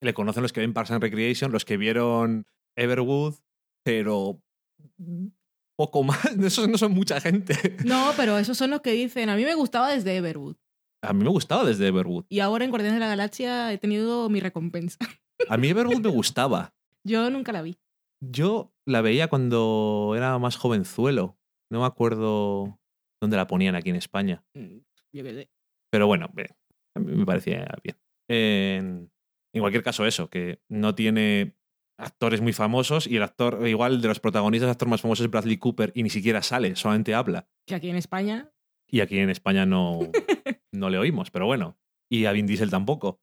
le 0.00 0.14
conocen 0.14 0.42
los 0.42 0.52
que 0.52 0.60
ven 0.60 0.72
Parks 0.72 0.90
and 0.92 1.02
Recreation, 1.02 1.52
los 1.52 1.64
que 1.64 1.76
vieron 1.76 2.46
Everwood, 2.76 3.34
pero 3.84 4.40
poco 5.76 6.02
más. 6.02 6.24
Esos 6.42 6.68
no 6.68 6.78
son 6.78 6.92
mucha 6.92 7.20
gente. 7.20 7.54
No, 7.84 8.12
pero 8.16 8.38
esos 8.38 8.56
son 8.56 8.70
los 8.70 8.80
que 8.80 8.92
dicen, 8.92 9.28
a 9.28 9.36
mí 9.36 9.44
me 9.44 9.54
gustaba 9.54 9.90
desde 9.92 10.16
Everwood. 10.16 10.56
A 11.04 11.12
mí 11.12 11.24
me 11.24 11.30
gustaba 11.30 11.64
desde 11.64 11.88
Everwood. 11.88 12.26
Y 12.28 12.40
ahora 12.40 12.64
en 12.64 12.70
Guardianes 12.70 12.96
de 12.96 13.00
la 13.00 13.08
Galaxia 13.08 13.72
he 13.72 13.78
tenido 13.78 14.28
mi 14.28 14.40
recompensa. 14.40 14.98
A 15.48 15.56
mí 15.56 15.68
Everwood 15.68 16.00
me 16.02 16.10
gustaba. 16.10 16.72
Yo 17.04 17.28
nunca 17.30 17.50
la 17.50 17.62
vi. 17.62 17.76
Yo 18.20 18.72
la 18.86 19.00
veía 19.00 19.26
cuando 19.28 20.14
era 20.16 20.38
más 20.38 20.56
jovenzuelo. 20.56 21.36
No 21.72 21.80
me 21.80 21.86
acuerdo 21.86 22.78
dónde 23.20 23.36
la 23.36 23.48
ponían 23.48 23.74
aquí 23.74 23.90
en 23.90 23.96
España. 23.96 24.44
Mm, 24.54 24.76
Yo 25.12 25.24
qué 25.24 25.34
sé. 25.34 25.50
Pero 25.90 26.06
bueno, 26.06 26.30
a 26.94 27.00
mí 27.00 27.16
me 27.16 27.26
parecía 27.26 27.66
bien. 27.82 27.96
En, 28.30 29.10
en 29.52 29.60
cualquier 29.60 29.82
caso, 29.82 30.06
eso, 30.06 30.30
que 30.30 30.60
no 30.68 30.94
tiene 30.94 31.56
actores 32.02 32.40
muy 32.40 32.52
famosos 32.52 33.06
y 33.06 33.16
el 33.16 33.22
actor, 33.22 33.66
igual 33.66 34.00
de 34.02 34.08
los 34.08 34.20
protagonistas, 34.20 34.66
el 34.66 34.72
actor 34.72 34.88
más 34.88 35.00
famoso 35.00 35.22
es 35.24 35.30
Bradley 35.30 35.56
Cooper 35.58 35.92
y 35.94 36.02
ni 36.02 36.10
siquiera 36.10 36.42
sale, 36.42 36.76
solamente 36.76 37.14
habla. 37.14 37.48
Que 37.66 37.74
aquí 37.74 37.88
en 37.90 37.96
España, 37.96 38.50
Y 38.88 39.00
aquí 39.00 39.18
en 39.18 39.30
España 39.30 39.64
no, 39.66 40.00
no 40.74 40.90
le 40.90 40.98
oímos, 40.98 41.30
pero 41.30 41.46
bueno. 41.46 41.78
Y 42.10 42.26
a 42.26 42.32
Vin 42.32 42.46
Diesel 42.46 42.70
tampoco. 42.70 43.20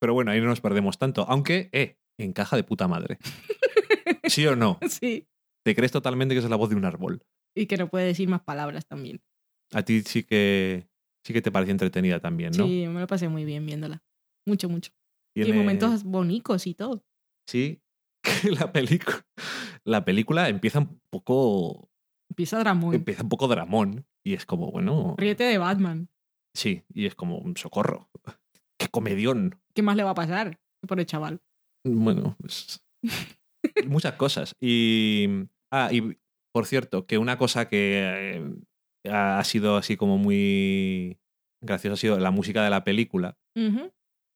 Pero 0.00 0.14
bueno, 0.14 0.30
ahí 0.32 0.40
no 0.40 0.46
nos 0.48 0.60
perdemos 0.60 0.98
tanto. 0.98 1.24
Aunque, 1.28 1.68
eh, 1.72 1.96
encaja 2.18 2.56
de 2.56 2.64
puta 2.64 2.88
madre. 2.88 3.18
¿Sí 4.24 4.46
o 4.46 4.56
no? 4.56 4.78
sí. 4.88 5.28
Te 5.64 5.74
crees 5.74 5.90
totalmente 5.92 6.34
que 6.34 6.38
es 6.40 6.48
la 6.48 6.56
voz 6.56 6.70
de 6.70 6.76
un 6.76 6.84
árbol. 6.84 7.22
Y 7.56 7.66
que 7.66 7.76
no 7.76 7.88
puede 7.88 8.06
decir 8.06 8.28
más 8.28 8.42
palabras 8.42 8.86
también. 8.86 9.20
A 9.72 9.82
ti 9.82 10.02
sí 10.02 10.22
que 10.22 10.88
sí 11.24 11.32
que 11.32 11.42
te 11.42 11.50
pareció 11.50 11.72
entretenida 11.72 12.20
también, 12.20 12.52
¿no? 12.56 12.66
Sí, 12.66 12.86
me 12.86 13.00
lo 13.00 13.06
pasé 13.08 13.28
muy 13.28 13.44
bien 13.44 13.66
viéndola. 13.66 14.04
Mucho, 14.46 14.68
mucho. 14.68 14.92
Y 15.36 15.42
Tiene- 15.42 15.58
momentos 15.58 16.04
bonitos 16.04 16.66
y 16.68 16.74
todo. 16.74 17.04
Sí, 17.48 17.80
que 18.42 18.50
la 18.50 18.72
película 18.72 19.24
la 19.84 20.04
película 20.04 20.48
empieza 20.48 20.80
un 20.80 21.00
poco 21.10 21.88
Empieza 22.28 22.58
Dramón. 22.58 22.94
empieza 22.94 23.22
un 23.22 23.28
poco 23.28 23.46
dramón 23.48 24.04
y 24.24 24.34
es 24.34 24.44
como, 24.44 24.70
bueno, 24.72 25.14
Ríete 25.16 25.44
de 25.44 25.58
Batman. 25.58 26.08
sí, 26.54 26.82
y 26.92 27.06
es 27.06 27.14
como 27.14 27.38
un 27.38 27.56
socorro. 27.56 28.10
Qué 28.78 28.88
comedión. 28.88 29.58
¿Qué 29.74 29.82
más 29.82 29.96
le 29.96 30.02
va 30.02 30.10
a 30.10 30.14
pasar? 30.14 30.58
Por 30.86 30.98
el 31.00 31.06
chaval. 31.06 31.40
Bueno, 31.84 32.36
pues, 32.40 32.84
muchas 33.86 34.14
cosas. 34.14 34.54
Y 34.60 35.28
ah, 35.70 35.88
y 35.92 36.18
por 36.52 36.66
cierto, 36.66 37.06
que 37.06 37.16
una 37.18 37.38
cosa 37.38 37.68
que 37.68 38.34
eh, 39.04 39.10
ha 39.10 39.42
sido 39.44 39.76
así 39.76 39.96
como 39.96 40.18
muy 40.18 41.18
graciosa 41.62 41.94
ha 41.94 41.96
sido 41.96 42.18
la 42.18 42.30
música 42.32 42.62
de 42.64 42.70
la 42.70 42.82
película 42.84 43.36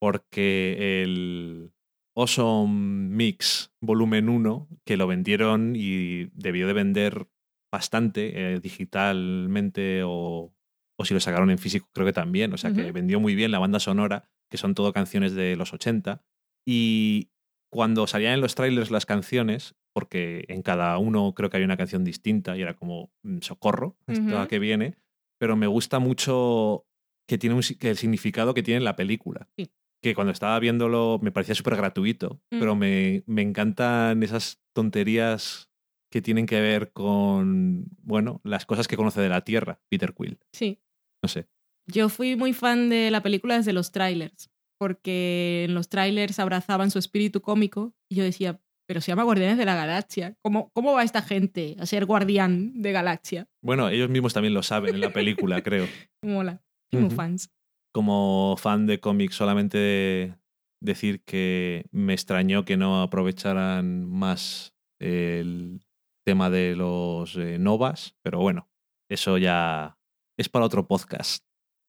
porque 0.01 1.03
el 1.03 1.72
Awesome 2.21 3.09
Mix 3.16 3.73
volumen 3.81 4.29
1, 4.29 4.68
que 4.85 4.99
lo 4.99 5.07
vendieron 5.07 5.75
y 5.75 6.27
debió 6.35 6.66
de 6.66 6.75
vender 6.75 7.29
bastante 7.73 8.55
eh, 8.55 8.61
digitalmente 8.61 10.03
o, 10.05 10.53
o 10.99 11.05
si 11.07 11.14
lo 11.14 11.21
sacaron 11.21 11.51
en 11.51 11.59
físico 11.59 11.89
creo 11.95 12.07
que 12.07 12.12
también, 12.12 12.53
o 12.53 12.59
sea 12.59 12.73
que 12.75 12.93
vendió 12.93 13.21
muy 13.21 13.35
bien 13.35 13.51
la 13.51 13.59
banda 13.59 13.81
sonora, 13.81 14.29
que 14.51 14.59
son 14.59 14.75
todo 14.75 14.93
canciones 14.93 15.35
de 15.35 15.57
los 15.57 15.73
80. 15.73 16.23
Y 16.66 17.31
cuando 17.73 18.07
salían 18.07 18.35
en 18.35 18.43
los 18.43 18.55
trailers 18.55 18.91
las 18.91 19.07
canciones, 19.07 19.77
porque 19.95 20.45
en 20.49 20.61
cada 20.61 20.99
uno 20.99 21.33
creo 21.35 21.49
que 21.49 21.57
hay 21.57 21.64
una 21.64 21.79
canción 21.79 22.05
distinta 22.05 22.55
y 22.55 22.61
era 22.61 22.75
como 22.75 23.11
mm, 23.23 23.39
socorro, 23.41 23.97
esto 24.07 24.37
a 24.37 24.41
Ujú. 24.41 24.49
que 24.49 24.59
viene, 24.59 24.99
pero 25.39 25.57
me 25.57 25.66
gusta 25.66 26.01
mucho 26.01 26.85
que 27.27 27.39
tiene 27.39 27.57
un, 27.57 27.62
que 27.62 27.89
el 27.89 27.97
significado 27.97 28.53
que 28.53 28.62
tiene 28.62 28.81
la 28.81 28.97
película. 28.97 29.49
Sí. 29.57 29.71
Que 30.03 30.14
cuando 30.14 30.32
estaba 30.32 30.59
viéndolo 30.59 31.18
me 31.22 31.32
parecía 31.32 31.55
súper 31.55 31.76
gratuito, 31.76 32.40
Mm. 32.51 32.59
pero 32.59 32.74
me, 32.76 33.22
me 33.26 33.42
encantan 33.42 34.22
esas 34.22 34.61
tonterías 34.74 35.70
que 36.12 36.20
tienen 36.22 36.46
que 36.46 36.61
ver 36.61 36.92
con, 36.92 37.86
bueno, 38.03 38.40
las 38.44 38.66
cosas 38.66 38.88
que 38.88 38.96
conoce 38.96 39.20
de 39.20 39.28
la 39.28 39.42
Tierra, 39.42 39.80
Peter 39.88 40.12
Quill. 40.12 40.38
Sí. 40.53 40.80
No 41.22 41.28
sé. 41.28 41.46
Yo 41.86 42.09
fui 42.09 42.34
muy 42.36 42.53
fan 42.53 42.88
de 42.88 43.11
la 43.11 43.22
película 43.22 43.57
desde 43.57 43.72
los 43.72 43.92
trailers, 43.92 44.51
porque 44.78 45.64
en 45.68 45.74
los 45.74 45.88
trailers 45.88 46.38
abrazaban 46.38 46.90
su 46.90 46.98
espíritu 46.98 47.40
cómico 47.42 47.94
y 48.11 48.16
yo 48.16 48.24
decía, 48.24 48.61
pero 48.88 49.01
se 49.01 49.12
llama 49.12 49.22
Guardianes 49.22 49.59
de 49.59 49.64
la 49.66 49.76
Galaxia. 49.76 50.34
¿Cómo, 50.42 50.70
cómo 50.72 50.94
va 50.94 51.05
esta 51.05 51.22
gente 51.22 51.76
a 51.78 51.86
ser 51.86 52.07
guardián 52.07 52.80
de 52.82 52.90
Galaxia? 52.90 53.46
Bueno, 53.62 53.88
ellos 53.88 54.09
mismos 54.11 54.34
también 54.34 54.55
lo 54.55 54.62
saben 54.64 54.94
en 54.96 55.01
la 55.01 55.12
película, 55.12 55.62
creo. 55.62 55.86
Mola. 56.24 56.61
Muy 56.92 57.09
fans. 57.11 57.51
Como 57.93 58.57
fan 58.59 58.86
de 58.86 59.01
cómics, 59.01 59.34
solamente 59.34 60.36
decir 60.82 61.22
que 61.24 61.86
me 61.91 62.12
extrañó 62.12 62.64
que 62.64 62.76
no 62.76 63.03
aprovecharan 63.03 64.09
más 64.09 64.74
el 65.01 65.80
tema 66.26 66.51
de 66.51 66.76
los 66.76 67.36
eh, 67.36 67.59
novas, 67.59 68.16
pero 68.22 68.38
bueno, 68.38 68.70
eso 69.11 69.38
ya 69.38 69.99
es 70.38 70.49
para 70.49 70.64
otro 70.66 70.86
podcast. 70.86 71.45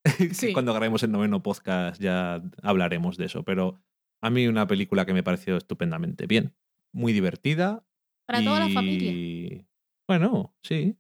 Sí. 0.34 0.52
Cuando 0.54 0.74
grabemos 0.74 1.04
el 1.04 1.12
noveno 1.12 1.43
podcast 1.43 2.02
ya 2.02 2.41
hablaremos 2.64 3.18
de 3.18 3.26
eso, 3.26 3.43
pero 3.43 3.80
a 4.24 4.32
mí 4.32 4.47
una 4.47 4.66
película 4.66 5.06
que 5.06 5.14
me 5.14 5.22
pareció 5.24 5.58
estupendamente 5.58 6.26
bien, 6.26 6.56
muy 6.91 7.14
divertida. 7.14 7.86
Para 8.28 8.43
toda 8.43 8.60
la 8.62 8.70
y- 8.70 8.74
familia. 8.74 9.68
Bueno, 10.10 10.56
sí, 10.64 10.97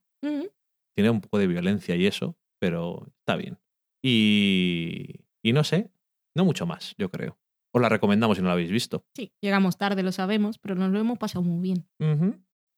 tiene 0.95 1.09
un 1.09 1.21
poco 1.21 1.39
de 1.39 1.47
violencia 1.47 1.95
y 1.95 2.05
eso, 2.05 2.37
pero 2.59 3.07
está 3.19 3.35
bien. 3.35 3.57
Y, 4.03 5.25
y 5.43 5.53
no 5.53 5.63
sé, 5.63 5.91
no 6.35 6.45
mucho 6.45 6.65
más, 6.65 6.95
yo 6.97 7.09
creo. 7.09 7.37
Os 7.73 7.81
la 7.81 7.89
recomendamos 7.89 8.37
si 8.37 8.41
no 8.41 8.47
la 8.47 8.53
habéis 8.53 8.71
visto. 8.71 9.05
Sí, 9.15 9.33
llegamos 9.41 9.77
tarde, 9.77 10.03
lo 10.03 10.11
sabemos, 10.11 10.59
pero 10.59 10.75
nos 10.75 10.91
lo 10.91 10.99
hemos 10.99 11.17
pasado 11.17 11.43
muy 11.43 11.61
bien. 11.61 11.87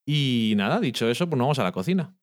Y 0.06 0.54
nada, 0.56 0.80
dicho 0.80 1.10
eso, 1.10 1.28
pues 1.28 1.38
nos 1.38 1.46
vamos 1.46 1.60
a 1.60 1.64
la 1.64 1.72
cocina. 1.72 2.16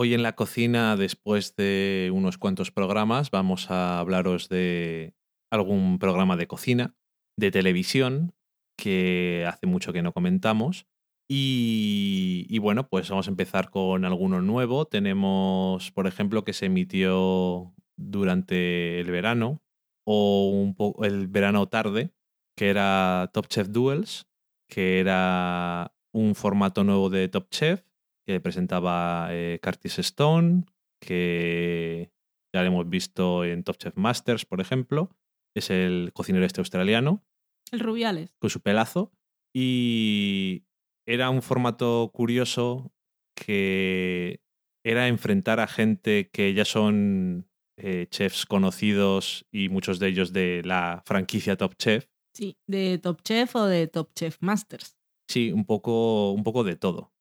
Hoy 0.00 0.14
en 0.14 0.22
la 0.22 0.36
cocina, 0.36 0.94
después 0.94 1.56
de 1.56 2.12
unos 2.14 2.38
cuantos 2.38 2.70
programas, 2.70 3.32
vamos 3.32 3.68
a 3.68 3.98
hablaros 3.98 4.48
de 4.48 5.16
algún 5.50 5.98
programa 5.98 6.36
de 6.36 6.46
cocina, 6.46 6.94
de 7.36 7.50
televisión, 7.50 8.32
que 8.76 9.44
hace 9.48 9.66
mucho 9.66 9.92
que 9.92 10.02
no 10.02 10.12
comentamos. 10.12 10.86
Y, 11.28 12.56
bueno, 12.60 12.88
pues 12.88 13.10
vamos 13.10 13.26
a 13.26 13.32
empezar 13.32 13.70
con 13.70 14.04
alguno 14.04 14.40
nuevo. 14.40 14.84
Tenemos, 14.84 15.90
por 15.90 16.06
ejemplo, 16.06 16.44
que 16.44 16.52
se 16.52 16.66
emitió 16.66 17.74
durante 17.96 19.00
el 19.00 19.10
verano 19.10 19.64
o 20.06 20.76
el 21.02 21.26
verano 21.26 21.66
tarde, 21.66 22.12
que 22.56 22.68
era 22.70 23.32
Top 23.34 23.48
Chef 23.48 23.70
Duels, 23.70 24.28
que 24.68 25.00
era 25.00 25.92
un 26.12 26.36
formato 26.36 26.84
nuevo 26.84 27.10
de 27.10 27.26
Top 27.26 27.48
Chef 27.50 27.87
que 28.28 28.40
presentaba 28.40 29.28
eh, 29.30 29.58
Curtis 29.62 30.00
Stone, 30.00 30.66
que 31.00 32.12
ya 32.54 32.60
lo 32.60 32.66
hemos 32.66 32.86
visto 32.86 33.42
en 33.42 33.64
Top 33.64 33.78
Chef 33.78 33.96
Masters, 33.96 34.44
por 34.44 34.60
ejemplo. 34.60 35.16
Es 35.56 35.70
el 35.70 36.10
cocinero 36.12 36.44
este 36.44 36.60
australiano 36.60 37.24
El 37.72 37.80
Rubiales. 37.80 38.36
con 38.38 38.50
su 38.50 38.60
pelazo. 38.60 39.12
Y 39.54 40.64
era 41.06 41.30
un 41.30 41.40
formato 41.40 42.10
curioso 42.12 42.92
que 43.34 44.42
era 44.84 45.08
enfrentar 45.08 45.58
a 45.58 45.66
gente 45.66 46.28
que 46.30 46.52
ya 46.52 46.66
son 46.66 47.48
eh, 47.78 48.08
chefs 48.10 48.44
conocidos 48.44 49.46
y 49.50 49.70
muchos 49.70 50.00
de 50.00 50.08
ellos 50.08 50.34
de 50.34 50.60
la 50.66 51.02
franquicia 51.06 51.56
Top 51.56 51.76
Chef. 51.78 52.06
Sí, 52.34 52.58
de 52.66 52.98
Top 52.98 53.22
Chef 53.22 53.56
o 53.56 53.64
de 53.64 53.86
Top 53.86 54.10
Chef 54.14 54.36
Masters. 54.40 54.98
Sí, 55.30 55.50
un 55.50 55.64
poco, 55.64 56.32
un 56.32 56.44
poco 56.44 56.62
de 56.62 56.76
todo. 56.76 57.14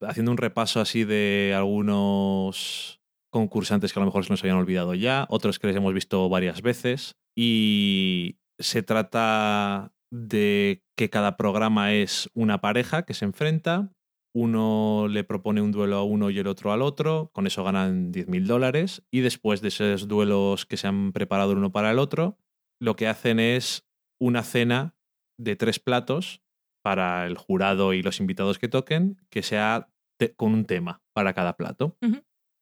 Haciendo 0.00 0.30
un 0.30 0.38
repaso 0.38 0.80
así 0.80 1.04
de 1.04 1.54
algunos 1.56 3.00
concursantes 3.30 3.92
que 3.92 3.98
a 3.98 4.02
lo 4.02 4.06
mejor 4.06 4.24
se 4.24 4.32
nos 4.32 4.42
habían 4.42 4.58
olvidado 4.58 4.94
ya, 4.94 5.26
otros 5.28 5.58
que 5.58 5.66
les 5.66 5.76
hemos 5.76 5.92
visto 5.94 6.28
varias 6.28 6.62
veces. 6.62 7.16
Y 7.36 8.38
se 8.58 8.82
trata 8.82 9.92
de 10.10 10.84
que 10.96 11.10
cada 11.10 11.36
programa 11.36 11.92
es 11.92 12.30
una 12.34 12.60
pareja 12.60 13.04
que 13.04 13.14
se 13.14 13.24
enfrenta 13.24 13.90
uno 14.34 15.06
le 15.08 15.22
propone 15.22 15.62
un 15.62 15.70
duelo 15.70 15.96
a 15.96 16.02
uno 16.02 16.28
y 16.28 16.38
el 16.38 16.48
otro 16.48 16.72
al 16.72 16.82
otro, 16.82 17.30
con 17.32 17.46
eso 17.46 17.62
ganan 17.62 18.12
10.000 18.12 18.46
dólares 18.46 19.04
y 19.10 19.20
después 19.20 19.60
de 19.60 19.68
esos 19.68 20.08
duelos 20.08 20.66
que 20.66 20.76
se 20.76 20.88
han 20.88 21.12
preparado 21.12 21.52
el 21.52 21.58
uno 21.58 21.70
para 21.70 21.92
el 21.92 22.00
otro, 22.00 22.36
lo 22.80 22.96
que 22.96 23.06
hacen 23.06 23.38
es 23.38 23.86
una 24.20 24.42
cena 24.42 24.96
de 25.38 25.54
tres 25.54 25.78
platos 25.78 26.42
para 26.84 27.26
el 27.26 27.38
jurado 27.38 27.94
y 27.94 28.02
los 28.02 28.20
invitados 28.20 28.58
que 28.58 28.68
toquen, 28.68 29.16
que 29.30 29.42
sea 29.42 29.88
con 30.36 30.52
un 30.52 30.66
tema 30.66 31.02
para 31.14 31.32
cada 31.32 31.56
plato. 31.56 31.96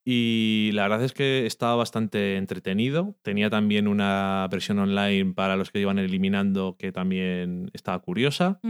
Y 0.04 0.70
la 0.74 0.82
verdad 0.82 1.02
es 1.02 1.12
que 1.12 1.44
estaba 1.44 1.74
bastante 1.74 2.36
entretenido. 2.36 3.16
Tenía 3.22 3.50
también 3.50 3.88
una 3.88 4.46
versión 4.48 4.78
online 4.78 5.34
para 5.34 5.56
los 5.56 5.72
que 5.72 5.80
iban 5.80 5.98
eliminando 5.98 6.76
que 6.78 6.92
también 6.92 7.70
estaba 7.72 7.98
curiosa. 8.00 8.60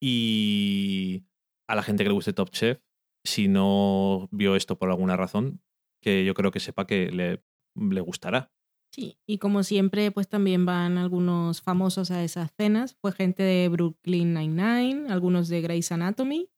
Y 0.00 1.24
a 1.68 1.74
la 1.74 1.82
gente 1.82 2.02
que 2.02 2.08
le 2.08 2.14
guste 2.14 2.32
Top 2.32 2.50
Chef, 2.50 2.80
si 3.24 3.48
no 3.48 4.28
vio 4.30 4.56
esto 4.56 4.78
por 4.78 4.88
alguna 4.88 5.16
razón, 5.16 5.60
que 6.02 6.24
yo 6.24 6.32
creo 6.32 6.50
que 6.50 6.60
sepa 6.60 6.86
que 6.86 7.10
le, 7.10 7.42
le 7.74 8.00
gustará. 8.00 8.52
Sí, 8.98 9.16
y 9.28 9.38
como 9.38 9.62
siempre, 9.62 10.10
pues 10.10 10.28
también 10.28 10.66
van 10.66 10.98
algunos 10.98 11.62
famosos 11.62 12.10
a 12.10 12.24
esas 12.24 12.52
cenas. 12.56 12.96
Fue 13.00 13.12
gente 13.12 13.44
de 13.44 13.68
Brooklyn 13.68 14.34
Nine-Nine, 14.34 15.08
algunos 15.08 15.48
de 15.48 15.60
Grey's 15.60 15.92
Anatomy 15.92 16.50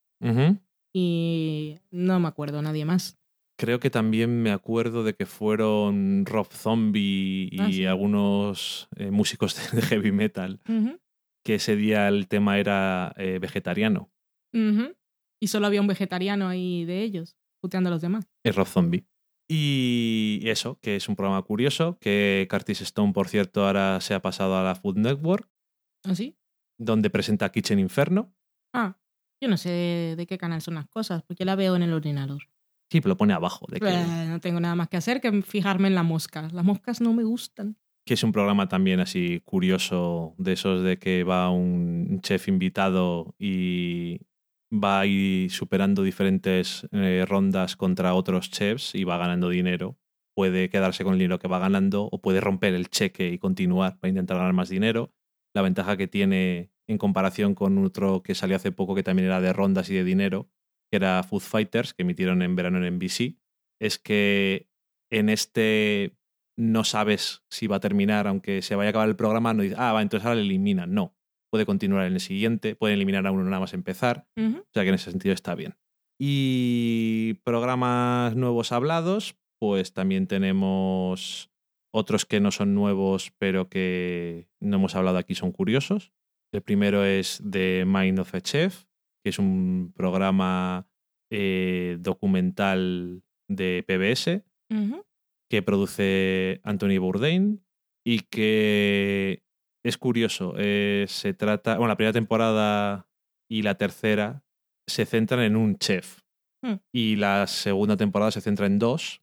y 0.94 1.76
no 1.90 2.18
me 2.18 2.28
acuerdo 2.28 2.62
nadie 2.62 2.86
más. 2.86 3.18
Creo 3.58 3.78
que 3.78 3.90
también 3.90 4.42
me 4.42 4.52
acuerdo 4.52 5.04
de 5.04 5.14
que 5.14 5.26
fueron 5.26 6.24
Rob 6.24 6.46
Zombie 6.50 7.50
y 7.52 7.60
Ah, 7.60 7.70
sí. 7.70 7.84
algunos 7.84 8.88
eh, 8.96 9.10
músicos 9.10 9.54
de, 9.74 9.82
heavy 9.82 10.10
metal, 10.10 10.60
que 11.44 11.56
ese 11.56 11.76
día 11.76 12.08
el 12.08 12.26
tema 12.26 12.58
era 12.58 13.12
eh, 13.18 13.38
vegetariano. 13.38 14.10
Y 14.54 15.46
solo 15.48 15.66
había 15.66 15.82
un 15.82 15.88
vegetariano 15.88 16.48
ahí 16.48 16.86
de 16.86 17.02
ellos, 17.02 17.36
puteando 17.60 17.88
a 17.88 17.92
los 17.92 18.00
demás. 18.00 18.26
Es 18.44 18.56
Rob 18.56 18.66
Zombie. 18.66 19.04
Y 19.52 20.48
eso, 20.48 20.78
que 20.80 20.94
es 20.94 21.08
un 21.08 21.16
programa 21.16 21.42
curioso, 21.42 21.98
que 22.00 22.46
Curtis 22.48 22.82
Stone, 22.82 23.12
por 23.12 23.26
cierto, 23.28 23.66
ahora 23.66 24.00
se 24.00 24.14
ha 24.14 24.22
pasado 24.22 24.56
a 24.56 24.62
la 24.62 24.76
Food 24.76 24.98
Network, 24.98 25.48
¿Ah, 26.04 26.14
sí? 26.14 26.36
donde 26.78 27.10
presenta 27.10 27.50
Kitchen 27.50 27.80
Inferno. 27.80 28.32
Ah, 28.72 28.96
yo 29.42 29.48
no 29.48 29.56
sé 29.56 30.14
de 30.16 30.26
qué 30.28 30.38
canal 30.38 30.62
son 30.62 30.74
las 30.76 30.86
cosas, 30.86 31.24
porque 31.24 31.44
la 31.44 31.56
veo 31.56 31.74
en 31.74 31.82
el 31.82 31.92
ordenador. 31.92 32.44
Sí, 32.92 33.00
pero 33.00 33.08
lo 33.10 33.16
pone 33.16 33.32
abajo, 33.32 33.66
de 33.68 33.80
que, 33.80 33.88
Eh, 33.88 34.26
no 34.28 34.38
tengo 34.38 34.60
nada 34.60 34.76
más 34.76 34.88
que 34.88 34.96
hacer 34.96 35.20
que 35.20 35.42
fijarme 35.42 35.88
en 35.88 35.96
la 35.96 36.04
mosca. 36.04 36.48
Las 36.52 36.64
moscas 36.64 37.00
no 37.00 37.12
me 37.12 37.24
gustan. 37.24 37.76
que 38.06 38.14
es 38.14 38.22
un 38.24 38.32
programa 38.32 38.68
también 38.68 38.98
así 39.00 39.40
curioso, 39.44 40.34
de 40.38 40.52
esos 40.54 40.82
de 40.82 40.96
que 40.98 41.22
va 41.24 41.50
un 41.50 42.20
chef 42.22 42.48
invitado 42.48 43.34
y 43.38 44.20
va 44.72 45.00
ahí 45.00 45.48
superando 45.50 46.02
diferentes 46.02 46.86
eh, 46.92 47.24
rondas 47.26 47.76
contra 47.76 48.14
otros 48.14 48.50
chefs 48.50 48.94
y 48.94 49.04
va 49.04 49.18
ganando 49.18 49.48
dinero. 49.48 49.98
Puede 50.34 50.70
quedarse 50.70 51.04
con 51.04 51.14
el 51.14 51.18
dinero 51.18 51.38
que 51.38 51.48
va 51.48 51.58
ganando 51.58 52.04
o 52.04 52.20
puede 52.20 52.40
romper 52.40 52.74
el 52.74 52.88
cheque 52.88 53.30
y 53.30 53.38
continuar 53.38 53.98
para 53.98 54.10
intentar 54.10 54.36
ganar 54.36 54.52
más 54.52 54.68
dinero. 54.68 55.12
La 55.54 55.62
ventaja 55.62 55.96
que 55.96 56.06
tiene 56.06 56.70
en 56.86 56.98
comparación 56.98 57.54
con 57.54 57.84
otro 57.84 58.22
que 58.22 58.34
salió 58.34 58.56
hace 58.56 58.72
poco 58.72 58.94
que 58.94 59.02
también 59.02 59.26
era 59.26 59.40
de 59.40 59.52
rondas 59.52 59.90
y 59.90 59.94
de 59.94 60.04
dinero, 60.04 60.48
que 60.90 60.96
era 60.96 61.22
Food 61.22 61.40
Fighters, 61.40 61.94
que 61.94 62.02
emitieron 62.02 62.42
en 62.42 62.56
verano 62.56 62.84
en 62.84 62.96
NBC, 62.96 63.36
es 63.80 63.98
que 63.98 64.68
en 65.10 65.28
este 65.28 66.16
no 66.56 66.84
sabes 66.84 67.42
si 67.48 67.66
va 67.66 67.76
a 67.76 67.80
terminar, 67.80 68.26
aunque 68.26 68.62
se 68.62 68.76
vaya 68.76 68.88
a 68.88 68.90
acabar 68.90 69.08
el 69.08 69.16
programa, 69.16 69.54
no 69.54 69.62
dices, 69.62 69.78
ah, 69.78 69.92
va, 69.92 70.02
entonces 70.02 70.26
ahora 70.26 70.36
le 70.36 70.42
eliminan. 70.42 70.92
No, 70.92 71.16
puede 71.50 71.66
continuar 71.66 72.06
en 72.06 72.14
el 72.14 72.20
siguiente, 72.20 72.76
puede 72.76 72.94
eliminar 72.94 73.26
a 73.26 73.32
uno 73.32 73.44
nada 73.44 73.60
más 73.60 73.74
empezar, 73.74 74.26
o 74.36 74.72
sea 74.72 74.82
que 74.82 74.88
en 74.88 74.94
ese 74.94 75.10
sentido 75.10 75.34
está 75.34 75.54
bien. 75.54 75.76
Y 76.18 77.34
programas 77.44 78.36
nuevos 78.36 78.72
hablados, 78.72 79.36
pues 79.58 79.92
también 79.92 80.26
tenemos 80.26 81.50
otros 81.92 82.24
que 82.24 82.40
no 82.40 82.50
son 82.50 82.74
nuevos, 82.74 83.32
pero 83.38 83.68
que 83.68 84.48
no 84.60 84.76
hemos 84.76 84.94
hablado 84.94 85.18
aquí, 85.18 85.34
son 85.34 85.52
curiosos. 85.52 86.12
El 86.52 86.62
primero 86.62 87.04
es 87.04 87.42
The 87.48 87.84
Mind 87.86 88.20
of 88.20 88.34
a 88.34 88.40
Chef, 88.40 88.84
que 89.24 89.30
es 89.30 89.38
un 89.38 89.92
programa 89.94 90.88
eh, 91.30 91.96
documental 92.00 93.22
de 93.48 93.84
PBS 93.86 94.42
que 95.50 95.62
produce 95.62 96.60
Anthony 96.62 96.98
Bourdain 96.98 97.64
y 98.04 98.20
que 98.20 99.42
es 99.84 99.98
curioso. 99.98 100.54
eh, 100.58 101.06
se 101.08 101.34
trata, 101.34 101.76
bueno, 101.76 101.88
la 101.88 101.96
primera 101.96 102.12
temporada 102.12 103.08
y 103.50 103.62
la 103.62 103.76
tercera 103.76 104.44
se 104.88 105.06
centran 105.06 105.40
en 105.40 105.56
un 105.56 105.76
chef 105.78 106.20
Hmm. 106.62 106.74
y 106.92 107.16
la 107.16 107.46
segunda 107.46 107.96
temporada 107.96 108.30
se 108.30 108.40
centra 108.42 108.66
en 108.66 108.78
dos. 108.78 109.22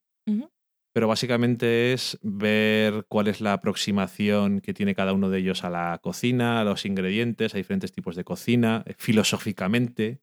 Pero 0.94 1.08
básicamente 1.08 1.94
es 1.94 2.18
ver 2.24 3.06
cuál 3.08 3.28
es 3.28 3.40
la 3.42 3.54
aproximación 3.54 4.62
que 4.62 4.74
tiene 4.74 4.96
cada 4.96 5.14
uno 5.14 5.30
de 5.30 5.38
ellos 5.38 5.64
a 5.64 5.70
la 5.70 6.00
cocina, 6.02 6.60
a 6.60 6.64
los 6.64 6.88
ingredientes, 6.88 7.54
a 7.54 7.58
diferentes 7.58 7.92
tipos 7.92 8.16
de 8.16 8.24
cocina, 8.24 8.84
eh, 8.88 8.96
filosóficamente, 8.98 10.22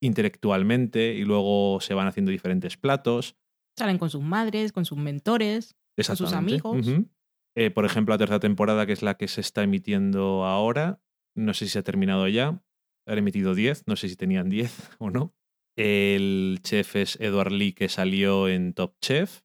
intelectualmente, 0.00 1.14
y 1.14 1.24
luego 1.24 1.80
se 1.80 1.94
van 1.94 2.06
haciendo 2.06 2.30
diferentes 2.30 2.76
platos. 2.76 3.34
Salen 3.76 3.98
con 3.98 4.10
sus 4.10 4.22
madres, 4.22 4.70
con 4.70 4.84
sus 4.84 4.98
mentores. 4.98 5.74
sus 5.98 6.08
Exactamente. 6.08 6.54
amigos. 6.54 6.86
Eh, 7.56 7.70
por 7.70 7.84
ejemplo, 7.84 8.14
la 8.14 8.18
tercera 8.18 8.40
temporada, 8.40 8.86
que 8.86 8.92
es 8.92 9.02
la 9.02 9.16
que 9.16 9.28
se 9.28 9.40
está 9.40 9.62
emitiendo 9.62 10.44
ahora, 10.44 11.00
no 11.36 11.54
sé 11.54 11.66
si 11.66 11.72
se 11.72 11.78
ha 11.80 11.82
terminado 11.82 12.28
ya. 12.28 12.62
Han 13.06 13.18
emitido 13.18 13.54
10, 13.54 13.84
no 13.86 13.96
sé 13.96 14.08
si 14.08 14.16
tenían 14.16 14.48
10 14.48 14.90
o 14.98 15.10
no. 15.10 15.34
El 15.76 16.58
chef 16.62 16.96
es 16.96 17.20
Edward 17.20 17.52
Lee, 17.52 17.72
que 17.72 17.88
salió 17.88 18.48
en 18.48 18.74
Top 18.74 18.94
Chef 19.00 19.40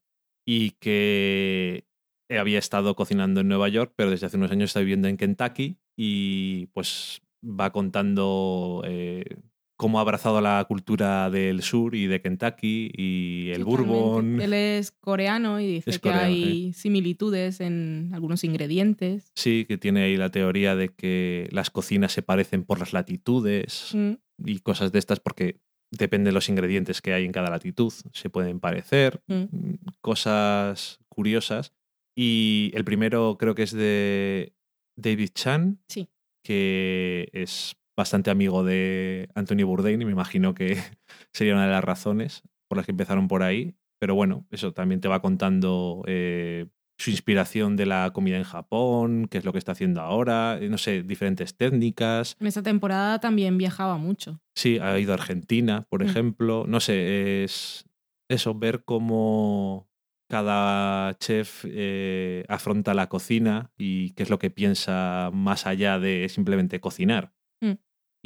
y 0.45 0.71
que 0.71 1.85
había 2.29 2.59
estado 2.59 2.95
cocinando 2.95 3.41
en 3.41 3.47
Nueva 3.47 3.69
York, 3.69 3.93
pero 3.95 4.09
desde 4.09 4.25
hace 4.25 4.37
unos 4.37 4.51
años 4.51 4.69
está 4.69 4.81
viviendo 4.81 5.07
en 5.07 5.17
Kentucky 5.17 5.79
y 5.97 6.67
pues 6.67 7.21
va 7.43 7.71
contando 7.71 8.83
eh, 8.85 9.37
cómo 9.77 9.99
ha 9.99 10.01
abrazado 10.01 10.41
la 10.41 10.65
cultura 10.67 11.29
del 11.29 11.61
sur 11.61 11.93
y 11.95 12.07
de 12.07 12.19
Kentucky 12.21 12.91
y 12.97 13.51
el 13.51 13.63
Totalmente. 13.63 13.91
bourbon. 13.93 14.41
Él 14.41 14.53
es 14.53 14.91
coreano 14.91 15.59
y 15.61 15.67
dice 15.67 15.91
Es 15.91 15.99
que 15.99 16.09
coreano, 16.09 16.25
hay 16.27 16.73
similitudes 16.73 17.61
en 17.61 18.09
algunos 18.13 18.43
ingredientes. 18.43 19.31
Sí, 19.35 19.65
que 19.67 19.77
tiene 19.77 20.01
ahí 20.03 20.17
la 20.17 20.29
teoría 20.31 20.75
de 20.75 20.89
que 20.89 21.47
las 21.51 21.69
cocinas 21.69 22.11
se 22.11 22.23
parecen 22.23 22.63
por 22.63 22.79
las 22.79 22.91
latitudes 22.93 23.91
Mm. 23.93 24.13
y 24.45 24.59
cosas 24.59 24.91
de 24.91 24.99
estas 24.99 25.19
porque 25.19 25.59
depende 25.91 26.29
de 26.29 26.33
los 26.33 26.49
ingredientes 26.49 27.01
que 27.01 27.13
hay 27.13 27.23
en 27.25 27.31
cada 27.31 27.49
latitud, 27.49 27.93
se 28.11 28.29
pueden 28.29 28.59
parecer, 28.59 29.21
Mm. 29.27 29.33
mm, 29.51 29.75
cosas 30.01 30.99
curiosas. 31.07 31.71
Y 32.15 32.71
el 32.73 32.83
primero 32.83 33.37
creo 33.39 33.53
que 33.53 33.63
es 33.63 33.71
de 33.73 34.53
David 34.97 35.29
Chan, 35.35 35.79
Sí. 35.87 36.09
que 36.43 37.29
es 37.31 37.75
bastante 37.97 38.29
amigo 38.29 38.63
de 38.63 39.27
Anthony 39.35 39.63
Bourdain 39.65 40.01
y 40.01 40.05
me 40.05 40.11
imagino 40.11 40.53
que 40.53 40.77
sería 41.33 41.53
una 41.53 41.65
de 41.65 41.71
las 41.71 41.83
razones 41.83 42.43
por 42.69 42.77
las 42.77 42.85
que 42.85 42.91
empezaron 42.91 43.27
por 43.27 43.43
ahí. 43.43 43.75
Pero 43.99 44.13
bueno, 44.13 44.45
eso 44.51 44.73
también 44.73 45.01
te 45.01 45.07
va 45.07 45.21
contando 45.21 46.03
eh, 46.05 46.67
su 46.99 47.09
inspiración 47.09 47.75
de 47.75 47.87
la 47.87 48.11
comida 48.13 48.37
en 48.37 48.43
Japón, 48.43 49.27
qué 49.29 49.39
es 49.39 49.45
lo 49.45 49.51
que 49.51 49.57
está 49.59 49.71
haciendo 49.71 50.01
ahora, 50.01 50.59
eh, 50.61 50.69
no 50.69 50.77
sé, 50.77 51.01
diferentes 51.01 51.57
técnicas. 51.57 52.35
En 52.39 52.45
esa 52.47 52.61
temporada 52.61 53.19
también 53.19 53.57
viajaba 53.57 53.97
mucho. 53.97 54.39
Sí, 54.55 54.77
ha 54.79 54.97
ido 54.99 55.13
a 55.13 55.15
Argentina, 55.15 55.85
por 55.89 56.03
Mm. 56.03 56.07
ejemplo. 56.07 56.65
No 56.67 56.79
sé, 56.79 57.43
es 57.43 57.85
eso, 58.29 58.53
ver 58.53 58.83
cómo 58.83 59.87
cada 60.29 61.17
chef 61.17 61.63
eh, 61.67 62.43
afronta 62.49 62.93
la 62.93 63.07
cocina 63.09 63.71
y 63.77 64.11
qué 64.11 64.23
es 64.23 64.29
lo 64.29 64.37
que 64.39 64.49
piensa 64.51 65.31
más 65.33 65.65
allá 65.65 65.97
de 65.99 66.27
simplemente 66.29 66.79
cocinar. 66.79 67.31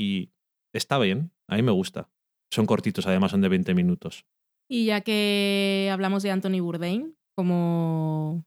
Y 0.01 0.31
está 0.73 0.97
bien, 0.97 1.31
a 1.47 1.55
mí 1.55 1.61
me 1.61 1.71
gusta. 1.71 2.09
Son 2.51 2.65
cortitos, 2.65 3.05
además 3.05 3.31
son 3.31 3.41
de 3.41 3.49
20 3.49 3.75
minutos. 3.75 4.25
Y 4.67 4.85
ya 4.85 5.01
que 5.01 5.89
hablamos 5.91 6.23
de 6.23 6.31
Anthony 6.31 6.59
Bourdain 6.59 7.15
como 7.35 8.43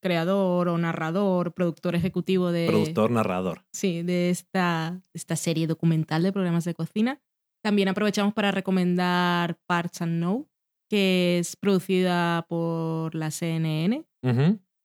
creador 0.00 0.68
o 0.68 0.78
narrador, 0.78 1.54
productor 1.54 1.94
ejecutivo 1.94 2.50
de, 2.50 2.66
Productor, 2.66 3.10
narrador. 3.10 3.64
sí, 3.72 4.02
de 4.02 4.28
esta, 4.30 5.00
esta 5.14 5.36
serie 5.36 5.66
documental 5.66 6.22
de 6.22 6.32
programas 6.32 6.64
de 6.64 6.74
cocina, 6.74 7.22
también 7.62 7.88
aprovechamos 7.88 8.34
para 8.34 8.50
recomendar 8.50 9.56
Parts 9.66 10.02
and 10.02 10.18
Know, 10.18 10.48
que 10.90 11.38
es 11.38 11.56
producida 11.56 12.44
por 12.48 13.14
la 13.14 13.30
CNN. 13.30 14.04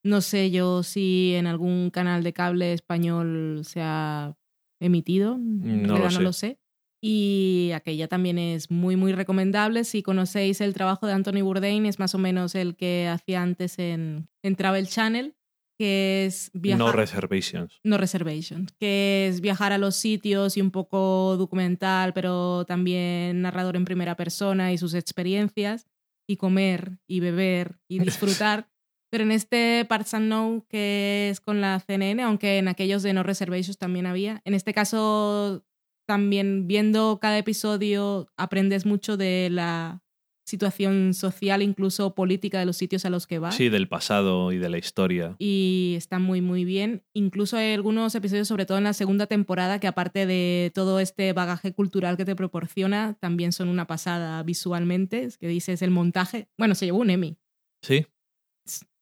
No 0.04 0.20
sé 0.20 0.50
yo 0.50 0.82
si 0.84 1.34
en 1.34 1.46
algún 1.48 1.90
canal 1.90 2.22
de 2.22 2.32
cable 2.32 2.72
español 2.72 3.62
se 3.64 3.80
ha 3.82 4.37
emitido, 4.80 5.34
en 5.34 5.82
No 5.82 5.88
lo 5.88 5.94
realidad 5.96 6.10
sé. 6.10 6.16
no 6.18 6.22
lo 6.22 6.32
sé. 6.32 6.58
Y 7.00 7.70
aquella 7.74 8.08
también 8.08 8.38
es 8.38 8.70
muy, 8.72 8.96
muy 8.96 9.12
recomendable. 9.12 9.84
Si 9.84 10.02
conocéis 10.02 10.60
el 10.60 10.74
trabajo 10.74 11.06
de 11.06 11.12
Anthony 11.12 11.42
Bourdain, 11.42 11.86
es 11.86 11.98
más 12.00 12.14
o 12.14 12.18
menos 12.18 12.54
el 12.56 12.74
que 12.76 13.06
hacía 13.06 13.40
antes 13.42 13.78
en, 13.78 14.28
en 14.42 14.56
Travel 14.56 14.88
Channel. 14.88 15.34
que 15.78 16.24
es 16.26 16.50
viajar. 16.54 16.78
No 16.86 16.90
reservations. 16.92 17.78
No 17.84 17.98
reservations, 17.98 18.72
que 18.80 19.28
es 19.28 19.40
viajar 19.40 19.72
a 19.72 19.78
los 19.78 19.94
sitios 19.94 20.56
y 20.56 20.60
un 20.60 20.72
poco 20.72 21.36
documental, 21.38 22.12
pero 22.14 22.64
también 22.64 23.42
narrador 23.42 23.76
en 23.76 23.84
primera 23.84 24.16
persona 24.16 24.72
y 24.72 24.78
sus 24.78 24.94
experiencias, 24.94 25.86
y 26.28 26.36
comer 26.36 26.98
y 27.06 27.20
beber 27.20 27.78
y 27.88 27.98
disfrutar. 28.00 28.68
Pero 29.10 29.24
en 29.24 29.32
este 29.32 29.84
Parts 29.88 30.12
Unknown, 30.14 30.62
que 30.62 31.30
es 31.30 31.40
con 31.40 31.60
la 31.60 31.80
CNN, 31.80 32.22
aunque 32.22 32.58
en 32.58 32.68
aquellos 32.68 33.02
de 33.02 33.12
No 33.12 33.22
Reservations 33.22 33.78
también 33.78 34.06
había, 34.06 34.40
en 34.44 34.54
este 34.54 34.72
caso 34.74 35.64
también 36.06 36.66
viendo 36.66 37.18
cada 37.20 37.36
episodio 37.36 38.28
aprendes 38.36 38.86
mucho 38.86 39.18
de 39.18 39.48
la 39.50 40.02
situación 40.48 41.12
social, 41.12 41.62
incluso 41.62 42.14
política 42.14 42.58
de 42.58 42.64
los 42.64 42.76
sitios 42.78 43.04
a 43.04 43.10
los 43.10 43.26
que 43.26 43.38
vas. 43.38 43.54
Sí, 43.54 43.68
del 43.68 43.86
pasado 43.86 44.50
y 44.50 44.56
de 44.56 44.70
la 44.70 44.78
historia. 44.78 45.36
Y 45.38 45.94
está 45.96 46.18
muy, 46.18 46.40
muy 46.40 46.64
bien. 46.64 47.04
Incluso 47.12 47.58
hay 47.58 47.74
algunos 47.74 48.14
episodios, 48.14 48.48
sobre 48.48 48.64
todo 48.64 48.78
en 48.78 48.84
la 48.84 48.94
segunda 48.94 49.26
temporada, 49.26 49.78
que 49.78 49.86
aparte 49.86 50.24
de 50.24 50.72
todo 50.74 51.00
este 51.00 51.34
bagaje 51.34 51.74
cultural 51.74 52.16
que 52.16 52.24
te 52.24 52.34
proporciona, 52.34 53.18
también 53.20 53.52
son 53.52 53.68
una 53.68 53.86
pasada 53.86 54.42
visualmente. 54.42 55.22
Es 55.24 55.36
que 55.36 55.48
dices 55.48 55.82
el 55.82 55.90
montaje. 55.90 56.48
Bueno, 56.56 56.74
se 56.74 56.86
llevó 56.86 56.98
un 56.98 57.10
Emmy. 57.10 57.36
Sí. 57.82 58.06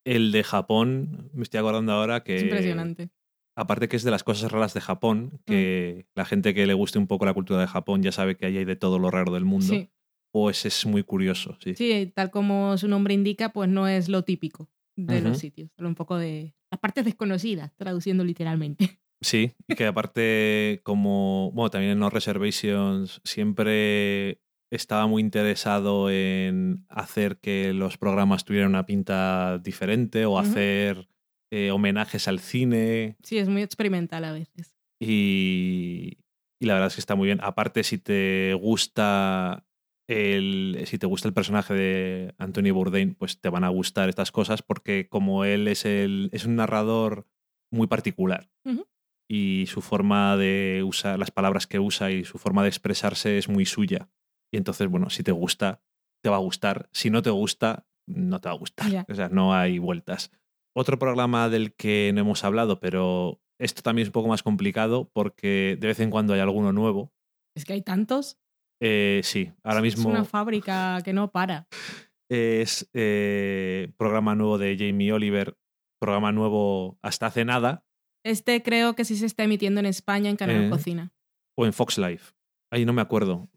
El 0.06 0.30
de 0.32 0.44
Japón, 0.44 1.30
me 1.34 1.42
estoy 1.42 1.58
acordando 1.58 1.92
ahora 1.92 2.22
que. 2.22 2.36
Es 2.36 2.42
impresionante. 2.44 3.10
Aparte 3.58 3.88
que 3.88 3.96
es 3.96 4.02
de 4.04 4.10
las 4.10 4.22
cosas 4.22 4.52
raras 4.52 4.72
de 4.74 4.80
Japón, 4.80 5.40
que 5.46 6.04
Mm. 6.06 6.10
la 6.14 6.24
gente 6.26 6.54
que 6.54 6.66
le 6.66 6.74
guste 6.74 6.98
un 6.98 7.06
poco 7.06 7.24
la 7.24 7.34
cultura 7.34 7.60
de 7.60 7.66
Japón 7.66 8.02
ya 8.02 8.12
sabe 8.12 8.36
que 8.36 8.46
ahí 8.46 8.56
hay 8.58 8.64
de 8.64 8.76
todo 8.76 8.98
lo 8.98 9.10
raro 9.10 9.32
del 9.32 9.44
mundo. 9.44 9.66
Sí. 9.66 9.90
Pues 10.32 10.66
es 10.66 10.84
muy 10.86 11.02
curioso, 11.02 11.56
sí. 11.64 11.74
Sí, 11.74 12.12
tal 12.14 12.30
como 12.30 12.76
su 12.76 12.86
nombre 12.88 13.14
indica, 13.14 13.52
pues 13.54 13.68
no 13.70 13.88
es 13.88 14.08
lo 14.10 14.22
típico 14.22 14.68
de 14.94 15.22
los 15.22 15.38
sitios. 15.38 15.70
Solo 15.76 15.88
un 15.88 15.94
poco 15.94 16.16
de 16.18 16.54
las 16.70 16.78
partes 16.80 17.04
desconocidas, 17.04 17.74
traduciendo 17.76 18.22
literalmente. 18.24 18.78
Sí, 19.22 19.52
y 19.66 19.74
que 19.74 19.86
aparte, 19.86 20.80
como, 20.84 21.50
bueno, 21.54 21.70
también 21.70 21.92
en 21.92 21.98
No 21.98 22.10
Reservations 22.10 23.22
siempre 23.24 24.42
estaba 24.70 25.06
muy 25.06 25.22
interesado 25.22 26.10
en 26.10 26.84
hacer 26.88 27.38
que 27.38 27.72
los 27.72 27.98
programas 27.98 28.44
tuvieran 28.44 28.70
una 28.70 28.86
pinta 28.86 29.58
diferente 29.58 30.24
o 30.26 30.38
hacer 30.38 31.08
eh, 31.52 31.70
homenajes 31.70 32.26
al 32.28 32.40
cine 32.40 33.16
Sí, 33.22 33.38
es 33.38 33.48
muy 33.48 33.62
experimental 33.62 34.24
a 34.24 34.32
veces. 34.32 34.74
y, 35.00 36.18
y 36.60 36.66
la 36.66 36.74
verdad 36.74 36.88
es 36.88 36.94
que 36.94 37.00
está 37.00 37.14
muy 37.14 37.26
bien. 37.26 37.38
Aparte, 37.42 37.82
si 37.84 37.98
te 37.98 38.54
gusta 38.54 39.64
el, 40.08 40.82
si 40.86 40.98
te 40.98 41.06
gusta 41.06 41.28
el 41.28 41.34
personaje 41.34 41.74
de 41.74 42.34
Anthony 42.38 42.72
Bourdain, 42.72 43.14
pues 43.14 43.40
te 43.40 43.48
van 43.50 43.64
a 43.64 43.68
gustar 43.68 44.08
estas 44.08 44.32
cosas 44.32 44.62
porque 44.62 45.08
como 45.08 45.44
él 45.44 45.68
es, 45.68 45.84
el, 45.84 46.28
es 46.32 46.44
un 46.46 46.56
narrador 46.56 47.26
muy 47.72 47.86
particular 47.88 48.48
y 49.28 49.64
su 49.66 49.80
forma 49.82 50.36
de 50.36 50.84
usar 50.86 51.18
las 51.18 51.32
palabras 51.32 51.66
que 51.66 51.80
usa 51.80 52.12
y 52.12 52.24
su 52.24 52.38
forma 52.38 52.62
de 52.62 52.68
expresarse 52.68 53.38
es 53.38 53.48
muy 53.48 53.66
suya. 53.66 54.08
Y 54.52 54.56
entonces, 54.58 54.88
bueno, 54.88 55.10
si 55.10 55.22
te 55.22 55.32
gusta, 55.32 55.82
te 56.22 56.30
va 56.30 56.36
a 56.36 56.40
gustar. 56.40 56.88
Si 56.92 57.10
no 57.10 57.22
te 57.22 57.30
gusta, 57.30 57.86
no 58.08 58.40
te 58.40 58.48
va 58.48 58.54
a 58.54 58.58
gustar. 58.58 59.06
O 59.08 59.14
sea, 59.14 59.28
no 59.28 59.54
hay 59.54 59.78
vueltas. 59.78 60.30
Otro 60.74 60.98
programa 60.98 61.48
del 61.48 61.74
que 61.74 62.10
no 62.14 62.20
hemos 62.20 62.44
hablado, 62.44 62.80
pero 62.80 63.40
esto 63.58 63.82
también 63.82 64.04
es 64.04 64.08
un 64.08 64.12
poco 64.12 64.28
más 64.28 64.42
complicado 64.42 65.10
porque 65.12 65.76
de 65.80 65.86
vez 65.86 66.00
en 66.00 66.10
cuando 66.10 66.34
hay 66.34 66.40
alguno 66.40 66.72
nuevo. 66.72 67.12
Es 67.56 67.64
que 67.64 67.72
hay 67.72 67.82
tantos. 67.82 68.38
Eh, 68.82 69.20
sí, 69.24 69.52
ahora 69.64 69.78
Es 69.78 69.96
mismo 69.96 70.10
una 70.10 70.24
fábrica 70.24 71.00
que 71.02 71.12
no 71.14 71.30
para. 71.32 71.66
es 72.30 72.90
eh, 72.92 73.92
programa 73.96 74.34
nuevo 74.34 74.58
de 74.58 74.76
Jamie 74.78 75.12
Oliver, 75.12 75.56
programa 76.00 76.32
nuevo 76.32 76.98
hasta 77.02 77.26
hace 77.26 77.44
nada, 77.44 77.86
Este 78.24 78.62
creo 78.62 78.94
que 78.94 79.04
sí 79.04 79.16
se 79.16 79.24
está 79.26 79.44
emitiendo 79.44 79.80
en 79.80 79.86
España 79.86 80.28
en 80.28 80.36
Canal 80.36 80.64
Eh. 80.66 80.70
Cocina. 80.70 81.12
o 81.58 81.64
en 81.64 81.72
Fox 81.72 81.96
Life. 81.96 82.34
Ahí 82.70 82.84
no 82.84 82.92
me 82.92 83.00
acuerdo. 83.00 83.48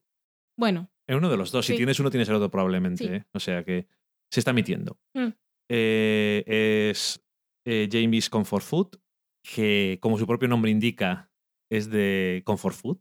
Bueno, 0.60 0.91
En 1.07 1.15
uno 1.18 1.30
de 1.30 1.38
los 1.38 1.52
dos. 1.52 1.65
Si 1.65 1.76
tienes 1.76 1.99
uno, 1.99 2.11
tienes 2.11 2.27
el 2.30 2.36
otro 2.36 2.52
probablemente. 2.52 3.03
Sí. 3.06 3.10
¿eh? 3.14 3.26
O 3.34 3.40
sea 3.40 3.64
que 3.64 3.88
se 4.31 4.41
está 4.41 4.52
emitiendo. 4.52 4.99
Mm. 5.15 5.30
Eh, 5.72 6.90
es 6.91 7.23
eh, 7.65 7.88
Jamie's 7.91 8.30
Comfort 8.30 8.64
Food, 8.64 8.99
que 9.41 9.98
como 10.02 10.18
su 10.18 10.27
propio 10.27 10.49
nombre 10.49 10.69
indica, 10.69 11.31
es 11.72 11.90
de 11.90 12.44
Comfort 12.45 12.76
Food. 12.76 12.99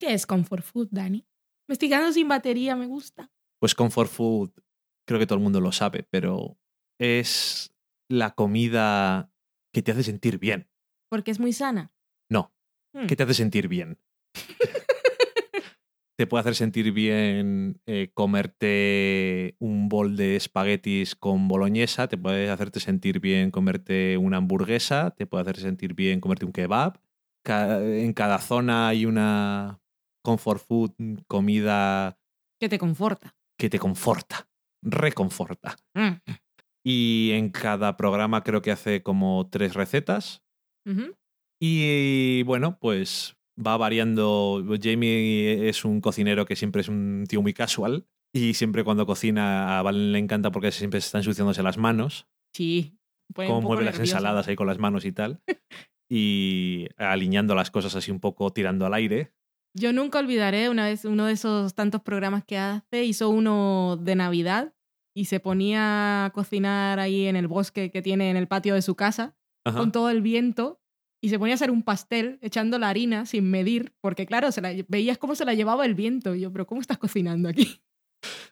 ¿qué 0.00 0.12
es 0.12 0.26
Comfort 0.26 0.62
Food, 0.64 0.88
Dani? 0.90 1.26
Quedando 1.78 2.12
sin 2.12 2.28
batería, 2.28 2.76
me 2.76 2.86
gusta. 2.86 3.30
Pues 3.60 3.74
Comfort 3.74 4.10
Food, 4.10 4.52
creo 5.06 5.18
que 5.20 5.26
todo 5.26 5.38
el 5.38 5.42
mundo 5.44 5.60
lo 5.60 5.72
sabe, 5.72 6.06
pero 6.10 6.58
es 7.00 7.72
la 8.10 8.34
comida 8.34 9.32
que 9.72 9.82
te 9.82 9.92
hace 9.92 10.02
sentir 10.02 10.38
bien. 10.38 10.68
Porque 11.08 11.30
es 11.30 11.38
muy 11.40 11.52
sana. 11.52 11.92
No, 12.30 12.52
Mm. 12.92 13.06
que 13.06 13.16
te 13.16 13.22
hace 13.22 13.34
sentir 13.34 13.68
bien. 13.68 13.98
te 16.18 16.26
puede 16.26 16.40
hacer 16.40 16.54
sentir 16.54 16.92
bien 16.92 17.80
eh, 17.86 18.10
comerte 18.14 19.54
un 19.58 19.88
bol 19.88 20.16
de 20.16 20.36
espaguetis 20.36 21.14
con 21.14 21.46
boloñesa, 21.48 22.08
te 22.08 22.16
puede 22.16 22.48
hacerte 22.50 22.80
sentir 22.80 23.20
bien 23.20 23.50
comerte 23.50 24.16
una 24.16 24.38
hamburguesa, 24.38 25.10
te 25.10 25.26
puede 25.26 25.42
hacer 25.42 25.58
sentir 25.58 25.94
bien 25.94 26.20
comerte 26.20 26.46
un 26.46 26.52
kebab. 26.52 26.98
Ca- 27.44 27.82
en 27.82 28.12
cada 28.14 28.38
zona 28.38 28.88
hay 28.88 29.04
una 29.06 29.80
comfort 30.24 30.60
food, 30.66 30.92
comida 31.28 32.18
Que 32.58 32.68
te 32.68 32.78
conforta. 32.78 33.36
que 33.58 33.68
te 33.70 33.78
conforta, 33.78 34.48
reconforta. 34.82 35.76
Mm. 35.94 36.14
Y 36.84 37.32
en 37.32 37.50
cada 37.50 37.96
programa 37.96 38.42
creo 38.42 38.62
que 38.62 38.70
hace 38.70 39.02
como 39.02 39.48
tres 39.50 39.74
recetas. 39.74 40.42
Y 41.60 42.42
bueno, 42.44 42.78
pues 42.78 43.35
va 43.64 43.76
variando. 43.76 44.64
Jamie 44.80 45.68
es 45.68 45.84
un 45.84 46.00
cocinero 46.00 46.46
que 46.46 46.56
siempre 46.56 46.80
es 46.80 46.88
un 46.88 47.24
tío 47.28 47.42
muy 47.42 47.54
casual. 47.54 48.06
Y 48.32 48.54
siempre 48.54 48.84
cuando 48.84 49.06
cocina 49.06 49.78
a 49.78 49.82
Valen 49.82 50.12
le 50.12 50.18
encanta 50.18 50.50
porque 50.50 50.70
siempre 50.70 51.00
se 51.00 51.06
está 51.06 51.18
ensuciándose 51.18 51.62
las 51.62 51.78
manos. 51.78 52.26
Sí. 52.52 52.98
Cómo 53.34 53.60
mueve 53.60 53.84
las 53.84 53.98
ensaladas 53.98 54.46
ahí 54.48 54.56
con 54.56 54.66
las 54.66 54.78
manos 54.78 55.04
y 55.04 55.12
tal. 55.12 55.40
y 56.10 56.86
alineando 56.96 57.54
las 57.54 57.70
cosas 57.70 57.94
así 57.96 58.10
un 58.10 58.20
poco 58.20 58.52
tirando 58.52 58.86
al 58.86 58.94
aire. 58.94 59.32
Yo 59.74 59.92
nunca 59.92 60.18
olvidaré 60.18 60.70
una 60.70 60.86
vez 60.86 61.04
uno 61.04 61.26
de 61.26 61.32
esos 61.32 61.74
tantos 61.74 62.00
programas 62.02 62.44
que 62.44 62.56
hace, 62.56 63.04
hizo 63.04 63.28
uno 63.28 63.98
de 64.00 64.16
Navidad 64.16 64.74
y 65.14 65.26
se 65.26 65.40
ponía 65.40 66.26
a 66.26 66.30
cocinar 66.30 66.98
ahí 66.98 67.26
en 67.26 67.36
el 67.36 67.48
bosque 67.48 67.90
que 67.90 68.02
tiene 68.02 68.30
en 68.30 68.36
el 68.36 68.48
patio 68.48 68.74
de 68.74 68.82
su 68.82 68.94
casa 68.94 69.34
Ajá. 69.64 69.78
con 69.78 69.92
todo 69.92 70.10
el 70.10 70.22
viento 70.22 70.80
y 71.26 71.28
se 71.28 71.40
ponía 71.40 71.54
a 71.54 71.56
hacer 71.56 71.72
un 71.72 71.82
pastel 71.82 72.38
echando 72.40 72.78
la 72.78 72.88
harina 72.88 73.26
sin 73.26 73.50
medir, 73.50 73.92
porque 74.00 74.26
claro, 74.26 74.52
se 74.52 74.60
la, 74.60 74.72
veías 74.86 75.18
cómo 75.18 75.34
se 75.34 75.44
la 75.44 75.54
llevaba 75.54 75.84
el 75.84 75.96
viento. 75.96 76.36
Y 76.36 76.42
yo, 76.42 76.52
pero 76.52 76.66
¿cómo 76.68 76.80
estás 76.80 76.98
cocinando 76.98 77.48
aquí? 77.48 77.80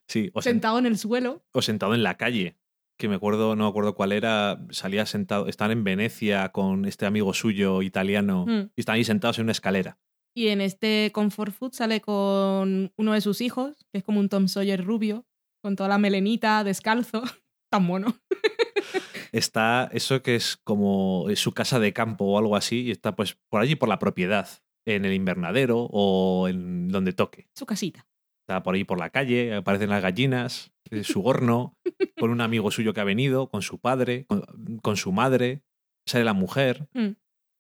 Sí, 0.09 0.30
o, 0.34 0.40
sen- 0.40 0.42
Sentado 0.42 0.78
en 0.80 0.86
el 0.86 0.98
suelo. 0.98 1.44
o 1.52 1.62
sentado 1.62 1.94
en 1.94 2.02
la 2.02 2.16
calle. 2.16 2.56
Que 2.98 3.09
me 3.09 3.14
acuerdo, 3.14 3.55
no 3.55 3.62
me 3.64 3.70
acuerdo 3.70 3.94
cuál 3.94 4.10
era. 4.10 4.60
Salía 4.70 5.06
sentado. 5.06 5.46
Estaban 5.46 5.70
en 5.70 5.84
Venecia 5.84 6.48
con 6.51 6.84
este 6.84 7.06
amigo 7.06 7.32
suyo 7.32 7.80
italiano. 7.82 8.44
Mm. 8.46 8.70
Y 8.74 8.80
estaban 8.80 8.96
ahí 8.96 9.05
sentados 9.05 9.38
en 9.38 9.44
una 9.44 9.52
escalera. 9.52 9.98
Y 10.36 10.48
en 10.48 10.60
este 10.60 11.10
Comfort 11.14 11.52
Food 11.52 11.74
sale 11.74 12.01
con 12.01 12.92
uno 12.96 13.12
de 13.12 13.20
sus 13.20 13.40
hijos, 13.40 13.86
que 13.92 13.98
es 13.98 14.05
como 14.05 14.18
un 14.18 14.28
Tom 14.28 14.48
Sawyer 14.48 14.84
rubio, 14.84 15.24
con 15.62 15.76
toda 15.76 15.88
la 15.88 15.98
melenita, 15.98 16.64
descalzo. 16.64 17.22
Tan 17.70 17.84
mono. 17.84 18.16
está 19.35 19.90
eso 19.93 20.23
que 20.23 20.36
es 20.36 20.56
como 20.56 21.27
su 21.35 21.52
casa 21.52 21.81
de 21.81 21.93
campo 21.93 22.24
o 22.24 22.39
algo 22.39 22.56
así, 22.56 22.82
y 22.82 22.90
está 22.90 23.16
pues 23.16 23.36
por 23.51 23.61
allí 23.61 23.74
por 23.74 23.89
la 23.89 23.98
propiedad, 23.98 24.48
en 24.86 25.05
el 25.05 25.12
invernadero 25.12 25.89
o 25.90 26.48
en 26.48 26.89
donde 26.89 27.12
toque. 27.12 27.48
Su 27.55 27.66
casita. 27.66 28.06
Está 28.47 28.62
por 28.62 28.74
ahí 28.74 28.85
por 28.85 28.98
la 28.98 29.11
calle, 29.11 29.55
aparecen 29.55 29.90
las 29.90 30.02
gallinas, 30.02 30.73
eh, 30.90 31.02
su 31.02 31.24
horno, 31.24 31.77
con 32.19 32.31
un 32.31 32.40
amigo 32.40 32.70
suyo 32.70 32.93
que 32.93 33.01
ha 33.01 33.05
venido, 33.05 33.48
con 33.48 33.62
su 33.62 33.78
padre, 33.78 34.27
con, 34.27 34.43
con 34.82 34.97
su 34.97 35.12
madre, 35.12 35.62
sale 36.06 36.24
la 36.24 36.35
mujer. 36.35 36.89
Mm. 36.93 37.12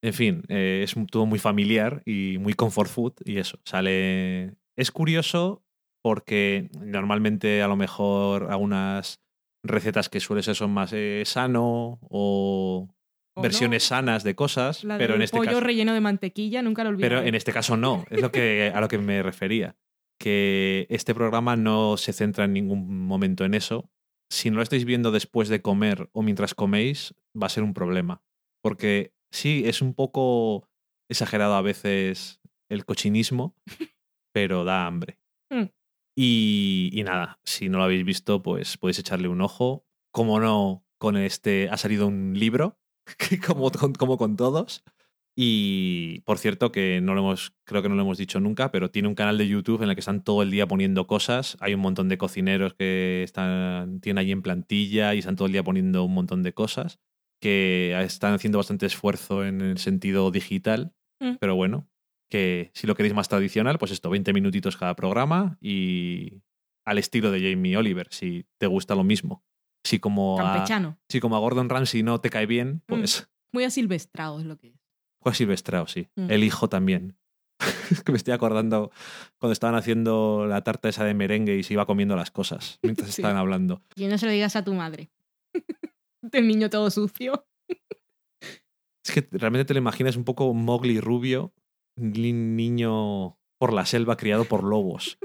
En 0.02 0.12
fin, 0.12 0.42
eh, 0.48 0.82
es 0.84 0.94
todo 1.10 1.24
muy 1.24 1.38
familiar 1.38 2.02
y 2.04 2.36
muy 2.38 2.52
comfort 2.52 2.90
food 2.90 3.14
y 3.24 3.38
eso, 3.38 3.58
sale... 3.64 4.54
Es 4.76 4.90
curioso 4.90 5.64
porque 6.02 6.68
normalmente 6.78 7.62
a 7.62 7.68
lo 7.68 7.76
mejor 7.76 8.50
algunas 8.50 9.23
recetas 9.64 10.08
que 10.08 10.20
suele 10.20 10.42
ser 10.42 10.54
son 10.54 10.70
más 10.72 10.92
eh, 10.92 11.22
sano 11.26 11.98
o, 12.02 12.88
O 13.34 13.42
versiones 13.42 13.84
no. 13.84 13.88
sanas 13.96 14.22
de 14.22 14.34
cosas, 14.34 14.84
La 14.84 14.98
pero 14.98 15.14
del 15.14 15.22
en 15.22 15.24
este 15.24 15.36
pollo 15.38 15.50
caso... 15.50 15.60
relleno 15.60 15.94
de 15.94 16.00
mantequilla, 16.00 16.62
nunca 16.62 16.84
lo 16.84 16.90
olvidé. 16.90 17.08
Pero 17.08 17.22
en 17.22 17.34
este 17.34 17.52
caso 17.52 17.76
no, 17.76 18.04
es 18.10 18.20
lo 18.20 18.30
que, 18.30 18.70
a 18.72 18.80
lo 18.80 18.88
que 18.88 18.98
me 18.98 19.22
refería. 19.22 19.76
Que 20.20 20.86
este 20.90 21.14
programa 21.14 21.56
no 21.56 21.96
se 21.96 22.12
centra 22.12 22.44
en 22.44 22.52
ningún 22.52 23.06
momento 23.06 23.44
en 23.44 23.54
eso. 23.54 23.90
Si 24.30 24.50
no 24.50 24.56
lo 24.56 24.62
estáis 24.62 24.84
viendo 24.84 25.10
después 25.10 25.48
de 25.48 25.60
comer 25.60 26.08
o 26.12 26.22
mientras 26.22 26.54
coméis, 26.54 27.14
va 27.40 27.46
a 27.46 27.50
ser 27.50 27.64
un 27.64 27.74
problema. 27.74 28.22
Porque 28.62 29.12
sí, 29.32 29.64
es 29.66 29.82
un 29.82 29.94
poco 29.94 30.68
exagerado 31.10 31.54
a 31.54 31.62
veces 31.62 32.40
el 32.70 32.84
cochinismo, 32.84 33.56
pero 34.32 34.64
da 34.64 34.86
hambre. 34.86 35.18
Mm. 35.50 35.64
Y, 36.16 36.90
y 36.92 37.02
nada, 37.02 37.40
si 37.44 37.68
no 37.68 37.78
lo 37.78 37.84
habéis 37.84 38.04
visto, 38.04 38.42
pues 38.42 38.76
podéis 38.76 38.98
echarle 39.00 39.28
un 39.28 39.40
ojo. 39.40 39.84
Como 40.12 40.38
no, 40.40 40.84
con 40.98 41.16
este 41.16 41.68
ha 41.70 41.76
salido 41.76 42.06
un 42.06 42.34
libro 42.38 42.78
como, 43.46 43.70
con- 43.70 43.94
como 43.94 44.16
con 44.16 44.36
todos. 44.36 44.84
Y 45.36 46.20
por 46.20 46.38
cierto, 46.38 46.70
que 46.70 47.00
no 47.02 47.14
lo 47.14 47.20
hemos, 47.22 47.54
creo 47.64 47.82
que 47.82 47.88
no 47.88 47.96
lo 47.96 48.02
hemos 48.02 48.18
dicho 48.18 48.38
nunca, 48.38 48.70
pero 48.70 48.90
tiene 48.92 49.08
un 49.08 49.16
canal 49.16 49.36
de 49.36 49.48
YouTube 49.48 49.82
en 49.82 49.88
el 49.88 49.96
que 49.96 50.00
están 50.00 50.22
todo 50.22 50.42
el 50.42 50.50
día 50.52 50.68
poniendo 50.68 51.08
cosas. 51.08 51.56
Hay 51.60 51.74
un 51.74 51.80
montón 51.80 52.08
de 52.08 52.18
cocineros 52.18 52.74
que 52.74 53.24
están, 53.24 54.00
tienen 54.00 54.18
allí 54.18 54.30
en 54.30 54.42
plantilla 54.42 55.12
y 55.14 55.18
están 55.18 55.34
todo 55.34 55.46
el 55.46 55.52
día 55.52 55.64
poniendo 55.64 56.04
un 56.04 56.14
montón 56.14 56.44
de 56.44 56.52
cosas. 56.54 57.00
Que 57.40 57.98
están 58.04 58.32
haciendo 58.34 58.58
bastante 58.58 58.86
esfuerzo 58.86 59.44
en 59.44 59.60
el 59.60 59.78
sentido 59.78 60.30
digital. 60.30 60.94
Mm. 61.20 61.32
Pero 61.40 61.56
bueno, 61.56 61.88
que 62.34 62.72
si 62.74 62.88
lo 62.88 62.96
queréis 62.96 63.14
más 63.14 63.28
tradicional, 63.28 63.78
pues 63.78 63.92
esto, 63.92 64.10
20 64.10 64.32
minutitos 64.32 64.76
cada 64.76 64.96
programa 64.96 65.56
y 65.60 66.42
al 66.84 66.98
estilo 66.98 67.30
de 67.30 67.40
Jamie 67.40 67.76
Oliver, 67.76 68.08
si 68.10 68.44
te 68.58 68.66
gusta 68.66 68.96
lo 68.96 69.04
mismo. 69.04 69.44
Si 69.86 70.00
como, 70.00 70.40
a, 70.40 70.54
Campechano. 70.54 70.98
si 71.08 71.20
como 71.20 71.36
a 71.36 71.38
Gordon 71.38 71.68
Ramsay 71.68 72.02
no 72.02 72.20
te 72.20 72.30
cae 72.30 72.46
bien, 72.46 72.82
pues 72.86 73.30
Muy 73.52 73.62
asilvestrado 73.62 74.40
es 74.40 74.46
lo 74.46 74.56
que 74.56 74.70
es. 74.70 74.80
Juan 75.22 75.34
Silvestrao, 75.36 75.86
sí. 75.86 76.08
Mm. 76.16 76.30
El 76.32 76.42
hijo 76.42 76.68
también. 76.68 77.16
Es 77.92 78.02
que 78.02 78.10
me 78.10 78.18
estoy 78.18 78.34
acordando 78.34 78.90
cuando 79.38 79.52
estaban 79.52 79.76
haciendo 79.76 80.44
la 80.48 80.64
tarta 80.64 80.88
esa 80.88 81.04
de 81.04 81.14
merengue 81.14 81.56
y 81.56 81.62
se 81.62 81.74
iba 81.74 81.86
comiendo 81.86 82.16
las 82.16 82.32
cosas 82.32 82.80
mientras 82.82 83.10
Sí. 83.14 83.20
estaban 83.22 83.36
hablando. 83.36 83.80
Y 83.94 84.06
no 84.06 84.18
se 84.18 84.26
lo 84.26 84.32
digas 84.32 84.56
a 84.56 84.64
tu 84.64 84.74
madre. 84.74 85.12
El 86.32 86.48
niño 86.48 86.68
todo 86.68 86.90
sucio. 86.90 87.46
Es 89.06 89.12
que 89.14 89.28
realmente 89.30 89.66
te 89.66 89.74
lo 89.74 89.78
imaginas 89.78 90.16
un 90.16 90.24
poco 90.24 90.52
Mowgli 90.52 90.98
rubio, 90.98 91.52
niño 91.96 93.38
por 93.58 93.72
la 93.72 93.86
selva 93.86 94.16
criado 94.16 94.44
por 94.44 94.64
lobos. 94.64 95.18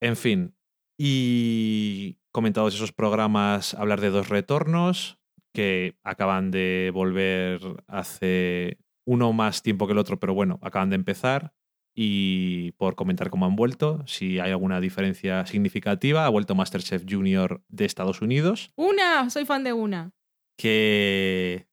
En 0.00 0.16
fin. 0.16 0.54
Y 0.98 2.18
comentados 2.32 2.74
esos 2.74 2.92
programas, 2.92 3.74
hablar 3.74 4.00
de 4.00 4.10
dos 4.10 4.28
retornos 4.28 5.18
que 5.54 5.96
acaban 6.04 6.50
de 6.50 6.90
volver 6.92 7.60
hace 7.86 8.78
uno 9.06 9.32
más 9.32 9.62
tiempo 9.62 9.86
que 9.86 9.92
el 9.92 9.98
otro, 9.98 10.20
pero 10.20 10.34
bueno, 10.34 10.58
acaban 10.62 10.90
de 10.90 10.96
empezar. 10.96 11.52
Y 11.96 12.72
por 12.72 12.94
comentar 12.94 13.28
cómo 13.28 13.46
han 13.46 13.56
vuelto, 13.56 14.06
si 14.06 14.38
hay 14.38 14.52
alguna 14.52 14.80
diferencia 14.80 15.44
significativa, 15.46 16.26
ha 16.26 16.28
vuelto 16.28 16.54
Masterchef 16.54 17.04
Junior 17.08 17.60
de 17.68 17.86
Estados 17.86 18.22
Unidos 18.22 18.70
Una, 18.76 19.30
soy 19.30 19.44
fan 19.46 19.64
de 19.64 19.72
una. 19.72 20.12
que 20.56 21.66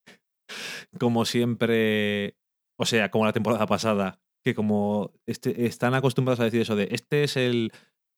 como 0.98 1.24
siempre, 1.26 2.36
o 2.78 2.84
sea, 2.84 3.10
como 3.10 3.24
la 3.24 3.32
temporada 3.32 3.66
pasada, 3.66 4.20
que 4.44 4.54
como 4.54 5.12
este- 5.26 5.66
están 5.66 5.94
acostumbrados 5.94 6.40
a 6.40 6.44
decir 6.44 6.60
eso 6.60 6.76
de 6.76 6.88
este 6.92 7.24
es 7.24 7.36
el, 7.36 7.72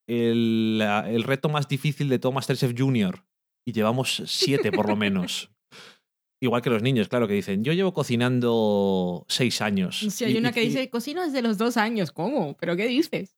el, 0.09 0.83
el 1.07 1.23
reto 1.23 1.49
más 1.49 1.69
difícil 1.69 2.09
de 2.09 2.19
todo 2.19 2.33
Masterchef 2.33 2.75
Junior 2.77 3.25
y 3.67 3.73
llevamos 3.73 4.23
siete 4.27 4.73
por 4.73 4.89
lo 4.89 4.97
menos. 4.97 5.51
Igual 6.41 6.63
que 6.63 6.71
los 6.71 6.83
niños, 6.83 7.09
claro, 7.09 7.27
que 7.27 7.35
dicen, 7.35 7.65
yo 7.65 7.73
llevo 7.73 7.93
cocinando 7.93 9.25
seis 9.29 9.61
años. 9.61 9.99
Si 10.11 10.25
hay 10.25 10.35
Y- 10.35 10.39
una 10.39 10.53
que 10.53 10.63
y- 10.63 10.69
dice, 10.69 10.89
cocino 10.89 11.25
desde 11.25 11.43
los 11.43 11.59
dos 11.59 11.77
años. 11.77 12.13
¿Cómo? 12.13 12.57
¿Pero 12.59 12.77
qué 12.77 12.87
dices? 12.87 13.37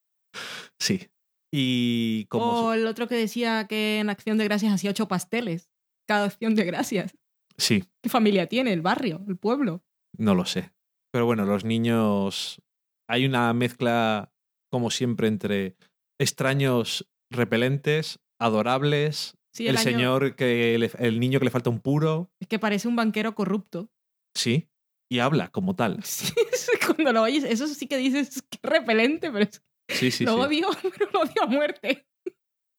Sí. 0.78 1.08
Y 1.52 2.26
como... 2.26 2.44
O 2.66 2.72
el 2.74 2.86
otro 2.86 3.08
que 3.08 3.14
decía 3.16 3.66
que 3.66 3.98
en 4.00 4.10
Acción 4.10 4.36
de 4.38 4.44
Gracias 4.44 4.72
hacía 4.72 4.90
ocho 4.90 5.08
pasteles. 5.08 5.70
Cada 6.06 6.26
Acción 6.26 6.54
de 6.54 6.64
Gracias. 6.64 7.16
Sí, 7.56 7.84
¿Qué 8.02 8.08
familia 8.10 8.46
tiene? 8.46 8.72
¿El 8.72 8.82
barrio? 8.82 9.22
¿El 9.28 9.36
pueblo? 9.36 9.82
No 10.16 10.34
lo 10.34 10.44
sé. 10.44 10.70
Pero 11.12 11.26
bueno, 11.26 11.44
los 11.44 11.64
niños. 11.64 12.60
Hay 13.08 13.26
una 13.26 13.52
mezcla, 13.52 14.32
como 14.70 14.90
siempre, 14.90 15.26
entre 15.28 15.76
extraños 16.20 17.08
repelentes, 17.32 18.20
adorables, 18.40 19.36
Sí, 19.52 19.66
el, 19.66 19.76
año- 19.76 19.82
señor 19.82 20.36
que 20.36 20.78
le- 20.78 20.92
el 20.98 21.18
niño 21.18 21.40
que 21.40 21.46
le 21.46 21.50
falta 21.50 21.70
un 21.70 21.80
puro, 21.80 22.30
Es 22.40 22.46
que 22.46 22.60
parece 22.60 22.86
un 22.86 22.94
banquero 22.94 23.34
corrupto. 23.34 23.90
sí, 24.36 24.68
y 25.10 25.18
habla 25.18 25.48
como 25.48 25.74
tal. 25.74 25.98
Sí, 26.04 26.72
cuando 26.86 27.12
lo 27.12 27.22
oyes, 27.22 27.42
eso 27.44 27.66
sí 27.66 27.86
que 27.88 27.96
dices, 27.96 28.42
qué 28.48 28.58
repelente, 28.62 29.32
pero 29.32 29.44
es- 29.44 29.62
Sí, 29.88 30.10
sí, 30.12 30.24
lo 30.24 30.34
sí. 30.34 30.40
odio, 30.40 30.68
pero 30.96 31.10
lo 31.12 31.20
odio 31.22 31.42
a 31.42 31.46
muerte. 31.46 32.06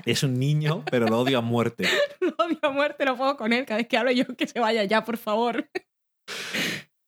Es 0.05 0.23
un 0.23 0.39
niño, 0.39 0.85
pero 0.89 1.07
lo 1.07 1.19
odio 1.19 1.39
a 1.39 1.41
muerte. 1.41 1.83
Lo 2.21 2.33
odio 2.45 2.59
a 2.61 2.69
muerte, 2.69 3.03
no 3.05 3.17
puedo 3.17 3.35
con 3.35 3.51
él. 3.53 3.65
Cada 3.65 3.79
vez 3.79 3.87
que 3.87 3.97
hablo 3.97 4.11
yo, 4.11 4.25
que 4.37 4.47
se 4.47 4.59
vaya 4.59 4.83
ya, 4.85 5.03
por 5.03 5.17
favor. 5.17 5.69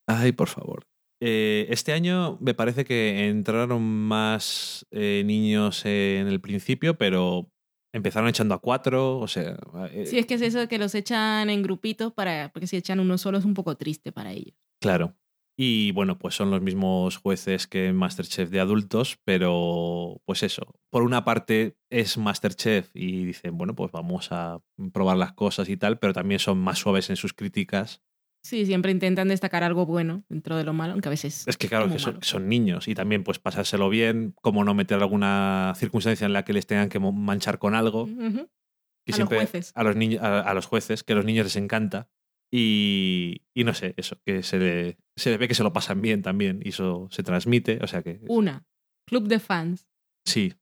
Ay, 0.08 0.32
por 0.34 0.50
favor. 0.50 0.86
Eh, 1.22 1.68
este 1.70 1.94
año 1.94 2.38
me 2.42 2.54
parece 2.54 2.84
que 2.84 3.28
entraron 3.28 3.82
más 3.82 4.86
eh, 4.92 5.24
niños 5.26 5.86
en 5.86 6.28
el 6.28 6.42
principio, 6.42 6.98
pero 6.98 7.50
empezaron 7.94 8.28
echando 8.28 8.56
a 8.56 8.60
cuatro, 8.60 9.20
o 9.20 9.28
sea... 9.28 9.58
eh, 9.92 10.06
Sí, 10.06 10.18
es 10.18 10.26
que 10.26 10.34
es 10.34 10.42
eso 10.42 10.60
de 10.60 10.68
que 10.68 10.80
los 10.80 10.96
echan 10.96 11.50
en 11.50 11.62
grupitos, 11.62 12.12
para, 12.12 12.52
porque 12.52 12.68
si 12.68 12.76
echan 12.76 13.00
uno 13.00 13.18
solo 13.18 13.38
es 13.38 13.46
un 13.46 13.54
poco 13.54 13.78
triste 13.78 14.12
para 14.12 14.32
ellos. 14.32 14.56
Claro. 14.82 15.16
Y 15.56 15.92
bueno, 15.92 16.18
pues 16.18 16.34
son 16.34 16.50
los 16.50 16.62
mismos 16.62 17.18
jueces 17.18 17.68
que 17.68 17.94
Masterchef 17.94 18.50
de 18.50 18.60
adultos, 18.60 19.20
pero 19.24 20.20
pues 20.26 20.42
eso. 20.42 20.80
Por 20.90 21.04
una 21.04 21.24
parte 21.24 21.78
es 21.92 22.18
Masterchef 22.18 22.90
y 22.96 23.26
dicen, 23.26 23.56
bueno, 23.56 23.76
pues 23.76 23.92
vamos 23.92 24.32
a 24.32 24.60
probar 24.92 25.18
las 25.18 25.34
cosas 25.34 25.70
y 25.70 25.78
tal, 25.78 26.00
pero 26.00 26.14
también 26.14 26.40
son 26.40 26.58
más 26.58 26.80
suaves 26.80 27.12
en 27.12 27.18
sus 27.18 27.34
críticas. 27.34 28.02
Sí, 28.46 28.66
siempre 28.66 28.92
intentan 28.92 29.30
destacar 29.30 29.64
algo 29.64 29.86
bueno 29.86 30.26
dentro 30.28 30.58
de 30.58 30.66
lo 30.66 30.74
malo, 30.74 30.92
aunque 30.94 31.08
a 31.08 31.12
veces 31.12 31.48
Es 31.48 31.56
que 31.56 31.70
claro, 31.70 31.90
que 31.90 31.98
son, 31.98 32.50
niños 32.50 32.90
y 32.90 32.94
también 32.94 33.24
pues 33.24 33.40
pasárselo 33.40 33.90
bien, 33.90 34.36
como 34.42 34.66
no 34.66 34.74
meter 34.74 35.02
alguna 35.02 35.74
circunstancia 35.78 36.26
en 36.26 36.34
la 36.34 36.44
que 36.44 36.52
les 36.52 36.68
tengan 36.68 36.90
que 36.90 37.00
manchar 37.00 37.58
con 37.58 37.74
algo. 37.74 38.06
Que 38.06 39.12
A 39.12 39.12
los 39.12 39.16
siempre 39.16 39.38
jueces. 39.38 39.72
A 39.76 39.84
los, 39.84 39.96
niños, 39.96 40.22
a, 40.22 40.42
a 40.42 40.54
los 40.54 40.66
jueces, 40.66 41.04
que 41.04 41.14
a 41.14 41.16
los 41.16 41.26
niños 41.26 41.46
les 41.46 41.56
encanta. 41.56 42.10
Y, 42.52 43.42
y 43.56 43.64
no 43.64 43.74
sé, 43.74 43.96
eso, 43.98 44.18
que 44.26 44.44
se 44.44 44.60
le, 44.60 44.98
se 45.16 45.32
le 45.32 45.38
ve 45.38 45.48
que 45.48 45.56
se 45.56 45.64
lo 45.64 45.74
pasan 45.74 46.02
bien 46.02 46.22
también 46.22 46.62
y 46.64 46.70
eso 46.70 47.08
se 47.10 47.24
transmite. 47.24 47.80
O 47.82 47.88
sea 47.88 48.04
que 48.04 48.20
Una, 48.28 48.66
Club 49.08 49.28
de 49.28 49.40
Fans. 49.40 49.88
sí, 50.26 50.54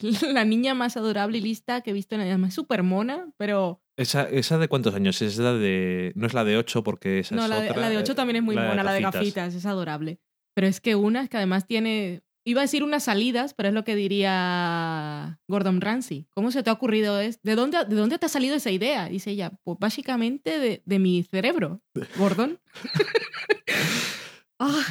La 0.32 0.44
niña 0.44 0.74
más 0.74 0.96
adorable 0.96 1.38
y 1.38 1.40
lista 1.40 1.80
que 1.82 1.90
he 1.90 1.92
visto 1.92 2.14
en 2.14 2.20
la 2.20 2.36
vida. 2.36 2.48
Es 2.48 2.54
súper 2.54 2.82
mona, 2.82 3.30
pero 3.36 3.83
Esa, 3.96 4.28
¿Esa 4.28 4.58
de 4.58 4.68
cuántos 4.68 4.94
años? 4.94 5.22
Es 5.22 5.38
la 5.38 5.52
de. 5.52 6.12
No 6.16 6.26
es 6.26 6.34
la 6.34 6.44
de 6.44 6.56
8 6.56 6.82
porque 6.82 7.20
esa 7.20 7.34
no, 7.34 7.44
es 7.44 7.48
la 7.48 7.60
de, 7.60 7.70
otra. 7.70 7.80
la 7.80 7.90
de 7.90 7.98
8 7.98 8.12
eh, 8.12 8.14
también 8.14 8.36
es 8.36 8.42
muy 8.42 8.56
la 8.56 8.62
de 8.62 8.68
mona, 8.68 8.82
la 8.82 8.92
de 8.92 9.00
gafitas. 9.00 9.54
es 9.54 9.66
adorable. 9.66 10.18
Pero 10.54 10.66
es 10.66 10.80
que 10.80 10.94
una 10.94 11.22
es 11.22 11.28
que 11.28 11.36
además 11.36 11.66
tiene. 11.66 12.22
Iba 12.46 12.60
a 12.60 12.64
decir 12.64 12.84
unas 12.84 13.04
salidas, 13.04 13.54
pero 13.54 13.70
es 13.70 13.74
lo 13.74 13.84
que 13.84 13.96
diría 13.96 15.40
Gordon 15.48 15.80
Ramsay. 15.80 16.26
¿Cómo 16.30 16.50
se 16.50 16.62
te 16.62 16.68
ha 16.68 16.74
ocurrido 16.74 17.18
es? 17.18 17.40
¿De 17.42 17.54
dónde, 17.54 17.86
¿De 17.86 17.94
dónde 17.94 18.18
te 18.18 18.26
ha 18.26 18.28
salido 18.28 18.54
esa 18.54 18.70
idea? 18.70 19.08
Dice 19.08 19.30
ella, 19.30 19.52
pues 19.62 19.78
básicamente 19.80 20.58
de, 20.58 20.82
de 20.84 20.98
mi 20.98 21.22
cerebro, 21.22 21.80
Gordon. 22.18 22.60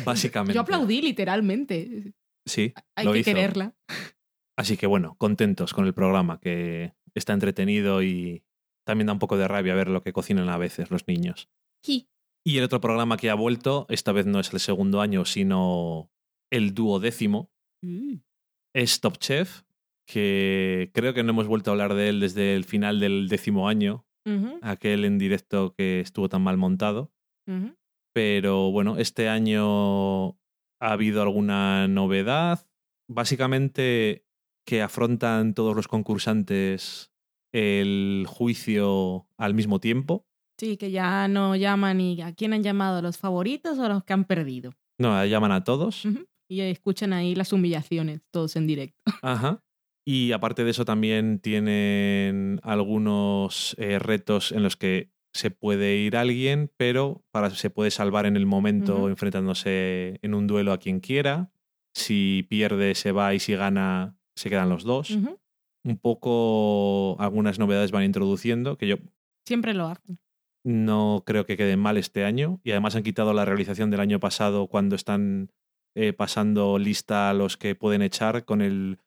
Básicamente. 0.05 0.53
Yo 0.53 0.61
aplaudí 0.61 1.01
literalmente. 1.01 2.13
Sí, 2.45 2.73
Hay 2.95 3.05
lo 3.05 3.13
que 3.13 3.19
hizo. 3.19 3.31
quererla. 3.31 3.75
Así 4.57 4.77
que 4.77 4.87
bueno, 4.87 5.15
contentos 5.17 5.73
con 5.73 5.85
el 5.85 5.93
programa, 5.93 6.39
que 6.39 6.93
está 7.15 7.33
entretenido 7.33 8.03
y 8.03 8.43
también 8.85 9.07
da 9.07 9.13
un 9.13 9.19
poco 9.19 9.37
de 9.37 9.47
rabia 9.47 9.75
ver 9.75 9.87
lo 9.89 10.01
que 10.03 10.13
cocinan 10.13 10.49
a 10.49 10.57
veces 10.57 10.91
los 10.91 11.07
niños. 11.07 11.49
Sí. 11.83 12.09
Y 12.45 12.57
el 12.57 12.63
otro 12.65 12.81
programa 12.81 13.17
que 13.17 13.29
ha 13.29 13.35
vuelto, 13.35 13.85
esta 13.89 14.11
vez 14.11 14.25
no 14.25 14.39
es 14.39 14.53
el 14.53 14.59
segundo 14.59 14.99
año, 15.01 15.25
sino 15.25 16.11
el 16.51 16.73
duodécimo, 16.73 17.49
Mm. 17.81 18.15
es 18.73 19.01
Top 19.01 19.17
Chef, 19.17 19.63
que 20.07 20.89
creo 20.93 21.13
que 21.13 21.23
no 21.23 21.31
hemos 21.31 21.47
vuelto 21.47 21.69
a 21.69 21.73
hablar 21.73 21.93
de 21.95 22.09
él 22.09 22.19
desde 22.21 22.55
el 22.55 22.63
final 22.63 22.99
del 23.01 23.27
décimo 23.27 23.67
año, 23.67 24.05
aquel 24.61 25.03
en 25.05 25.17
directo 25.17 25.73
que 25.73 25.99
estuvo 25.99 26.29
tan 26.29 26.41
mal 26.43 26.57
montado. 26.57 27.11
Pero 28.13 28.71
bueno, 28.71 28.97
este 28.97 29.27
año 29.27 30.29
ha 30.79 30.91
habido 30.91 31.21
alguna 31.21 31.87
novedad. 31.87 32.65
Básicamente 33.09 34.25
que 34.65 34.81
afrontan 34.81 35.53
todos 35.53 35.75
los 35.75 35.87
concursantes 35.87 37.11
el 37.53 38.25
juicio 38.27 39.27
al 39.37 39.53
mismo 39.53 39.79
tiempo. 39.79 40.25
Sí, 40.57 40.77
que 40.77 40.91
ya 40.91 41.27
no 41.27 41.55
llaman 41.55 42.01
y 42.01 42.21
a 42.21 42.33
quién 42.33 42.53
han 42.53 42.63
llamado, 42.63 43.01
los 43.01 43.17
favoritos 43.17 43.79
o 43.79 43.87
los 43.87 44.03
que 44.03 44.13
han 44.13 44.25
perdido. 44.25 44.73
No, 44.99 45.25
llaman 45.25 45.51
a 45.51 45.63
todos. 45.63 46.03
Y 46.49 46.61
escuchan 46.61 47.13
ahí 47.13 47.35
las 47.35 47.53
humillaciones, 47.53 48.21
todos 48.31 48.55
en 48.55 48.67
directo. 48.67 48.97
Ajá. 49.21 49.63
Y 50.05 50.33
aparte 50.33 50.63
de 50.63 50.71
eso 50.71 50.83
también 50.85 51.39
tienen 51.39 52.59
algunos 52.63 53.75
eh, 53.79 53.99
retos 53.99 54.51
en 54.51 54.61
los 54.61 54.75
que 54.75 55.11
se 55.33 55.49
puede 55.49 55.95
ir 55.95 56.15
alguien, 56.15 56.71
pero 56.77 57.23
para, 57.31 57.49
se 57.49 57.69
puede 57.69 57.89
salvar 57.89 58.25
en 58.25 58.35
el 58.35 58.45
momento 58.45 59.09
enfrentándose 59.09 60.19
en 60.21 60.33
un 60.33 60.45
duelo 60.45 60.73
a 60.73 60.77
quien 60.77 60.99
quiera. 60.99 61.51
Si 61.95 62.45
pierde 62.49 62.95
se 62.95 63.11
va 63.11 63.33
y 63.33 63.39
si 63.39 63.55
gana 63.55 64.17
se 64.35 64.49
quedan 64.49 64.69
los 64.69 64.83
dos. 64.83 65.17
Un 65.83 65.97
poco 65.97 67.15
algunas 67.19 67.59
novedades 67.59 67.91
van 67.91 68.03
introduciendo 68.03 68.77
que 68.77 68.87
yo 68.87 68.95
Siempre 69.45 69.73
lo 69.73 69.87
hacen. 69.87 70.19
no 70.63 71.23
creo 71.25 71.45
que 71.45 71.57
queden 71.57 71.79
mal 71.79 71.97
este 71.97 72.23
año. 72.23 72.61
Y 72.63 72.71
además 72.71 72.95
han 72.95 73.03
quitado 73.03 73.33
la 73.33 73.43
realización 73.45 73.89
del 73.91 73.99
año 73.99 74.19
pasado 74.21 74.67
cuando 74.67 74.95
están 74.95 75.51
eh, 75.95 76.13
pasando 76.13 76.79
lista 76.79 77.29
a 77.29 77.33
los 77.33 77.57
que 77.57 77.75
pueden 77.75 78.01
echar 78.01 78.45
con 78.45 78.61
el 78.61 78.97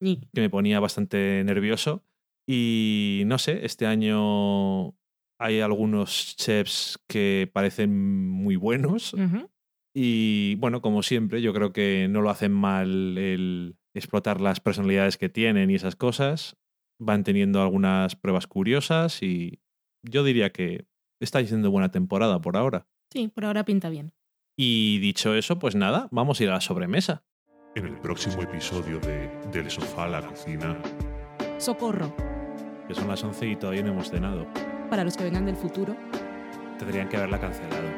que 0.00 0.40
me 0.40 0.50
ponía 0.50 0.78
bastante 0.80 1.42
nervioso. 1.44 2.04
Y 2.46 3.22
no 3.26 3.38
sé, 3.38 3.64
este 3.64 3.86
año 3.86 4.94
Hay 5.40 5.60
algunos 5.60 6.36
chefs 6.36 6.98
que 7.06 7.48
parecen 7.52 8.28
muy 8.28 8.56
buenos. 8.56 9.14
Y 9.94 10.56
bueno, 10.56 10.82
como 10.82 11.02
siempre, 11.02 11.40
yo 11.40 11.54
creo 11.54 11.72
que 11.72 12.08
no 12.10 12.20
lo 12.20 12.30
hacen 12.30 12.52
mal 12.52 13.16
el 13.16 13.77
explotar 13.98 14.40
las 14.40 14.60
personalidades 14.60 15.16
que 15.18 15.28
tienen 15.28 15.70
y 15.70 15.74
esas 15.74 15.96
cosas. 15.96 16.56
Van 17.00 17.22
teniendo 17.24 17.62
algunas 17.62 18.16
pruebas 18.16 18.46
curiosas 18.46 19.22
y 19.22 19.60
yo 20.02 20.24
diría 20.24 20.50
que 20.50 20.86
está 21.20 21.44
siendo 21.44 21.70
buena 21.70 21.90
temporada 21.90 22.40
por 22.40 22.56
ahora. 22.56 22.86
Sí, 23.12 23.28
por 23.28 23.44
ahora 23.44 23.64
pinta 23.64 23.88
bien. 23.88 24.12
Y 24.56 24.98
dicho 24.98 25.34
eso, 25.34 25.58
pues 25.58 25.74
nada, 25.76 26.08
vamos 26.10 26.40
a 26.40 26.42
ir 26.44 26.50
a 26.50 26.54
la 26.54 26.60
sobremesa. 26.60 27.24
En 27.76 27.86
el 27.86 28.00
próximo 28.00 28.42
episodio 28.42 28.98
de 29.00 29.30
Del 29.52 29.70
sofá 29.70 30.04
a 30.04 30.08
la 30.08 30.26
cocina, 30.26 30.76
Socorro. 31.58 32.14
Que 32.88 32.94
son 32.94 33.08
las 33.08 33.22
11 33.22 33.46
y 33.46 33.56
todavía 33.56 33.82
no 33.82 33.92
hemos 33.92 34.10
cenado. 34.10 34.46
Para 34.90 35.04
los 35.04 35.16
que 35.16 35.24
vengan 35.24 35.46
del 35.46 35.56
futuro, 35.56 35.94
Tendrían 36.78 37.08
que 37.08 37.16
haberla 37.16 37.40
cancelado. 37.40 37.88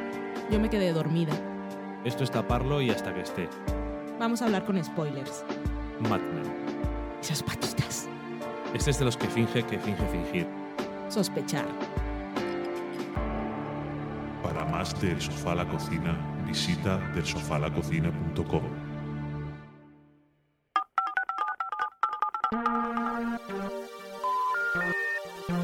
yo 0.50 0.58
me 0.58 0.70
quedé 0.70 0.92
dormida. 0.92 1.32
Esto 2.04 2.24
es 2.24 2.30
taparlo 2.30 2.80
y 2.80 2.90
hasta 2.90 3.14
que 3.14 3.20
esté. 3.20 3.48
Vamos 4.18 4.40
a 4.42 4.46
hablar 4.46 4.64
con 4.64 4.82
spoilers. 4.82 5.44
Mad 6.08 6.20
Men. 6.20 6.50
Esas 7.20 7.42
patitas. 7.42 8.08
Este 8.74 8.90
es 8.90 8.98
de 8.98 9.04
los 9.04 9.16
que 9.16 9.26
finge 9.26 9.62
que 9.64 9.78
finge 9.78 10.06
fingir. 10.06 10.46
Sospechar. 11.08 11.66
para 14.52 14.64
más 14.64 15.00
del 15.00 15.20
sofá 15.20 15.52
a 15.52 15.54
la 15.56 15.68
cocina, 15.68 16.16
visita 16.44 16.98
delsofalacocina.com. 17.14 18.62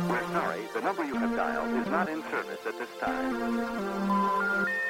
We're 0.08 0.22
sorry, 0.32 0.60
the 0.72 0.80
number 0.82 1.04
you 1.04 1.16
have 1.16 1.34
dialed 1.34 1.74
is 1.80 1.90
not 1.90 2.08
in 2.08 2.22
service 2.30 2.60
at 2.66 2.78
this 2.78 2.88
time. 3.00 4.85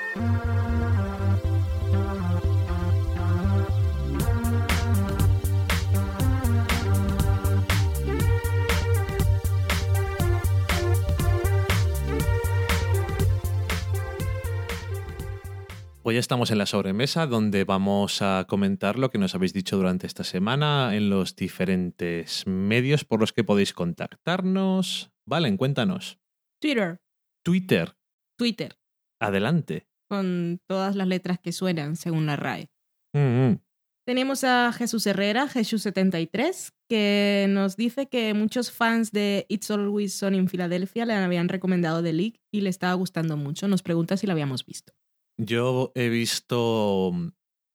Hoy 16.09 16.15
ya 16.15 16.21
estamos 16.21 16.53
en 16.53 16.59
la 16.59 16.67
sobremesa 16.67 17.27
donde 17.27 17.65
vamos 17.65 18.23
a 18.23 18.47
comentar 18.49 18.97
lo 18.97 19.11
que 19.11 19.19
nos 19.19 19.35
habéis 19.35 19.53
dicho 19.53 19.77
durante 19.77 20.07
esta 20.07 20.23
semana 20.23 20.95
en 20.95 21.11
los 21.11 21.35
diferentes 21.35 22.47
medios 22.47 23.05
por 23.05 23.19
los 23.19 23.33
que 23.33 23.43
podéis 23.43 23.73
contactarnos. 23.73 25.11
Valen, 25.27 25.57
cuéntanos. 25.57 26.21
Twitter. 26.63 27.01
Twitter, 27.45 27.97
Twitter. 28.39 28.79
adelante. 29.21 29.89
Con 30.09 30.61
todas 30.69 30.95
las 30.95 31.09
letras 31.09 31.41
que 31.41 31.51
suenan, 31.51 31.97
según 31.97 32.27
la 32.27 32.37
RAE. 32.37 32.71
Mm, 33.13 33.19
mm. 33.19 33.61
Tenemos 34.07 34.45
a 34.45 34.73
Jesús 34.73 35.05
Herrera, 35.09 35.49
Jesús73, 35.49 36.71
que 36.89 37.47
nos 37.49 37.77
dice 37.77 38.07
que 38.07 38.33
muchos 38.33 38.71
fans 38.71 39.11
de 39.11 39.45
It's 39.49 39.73
Always 39.73 40.15
Sunny 40.15 40.39
en 40.39 40.47
Filadelfia 40.49 41.05
le 41.05 41.15
habían 41.15 41.49
recomendado 41.49 42.01
The 42.01 42.13
League 42.13 42.41
y 42.53 42.61
le 42.61 42.71
estaba 42.71 42.95
gustando 42.95 43.37
mucho. 43.37 43.67
Nos 43.67 43.83
pregunta 43.83 44.17
si 44.17 44.29
la 44.29 44.35
habíamos 44.35 44.65
visto. 44.65 44.93
Yo 45.39 45.93
he 45.95 46.09
visto, 46.09 47.11
mm, 47.13 47.29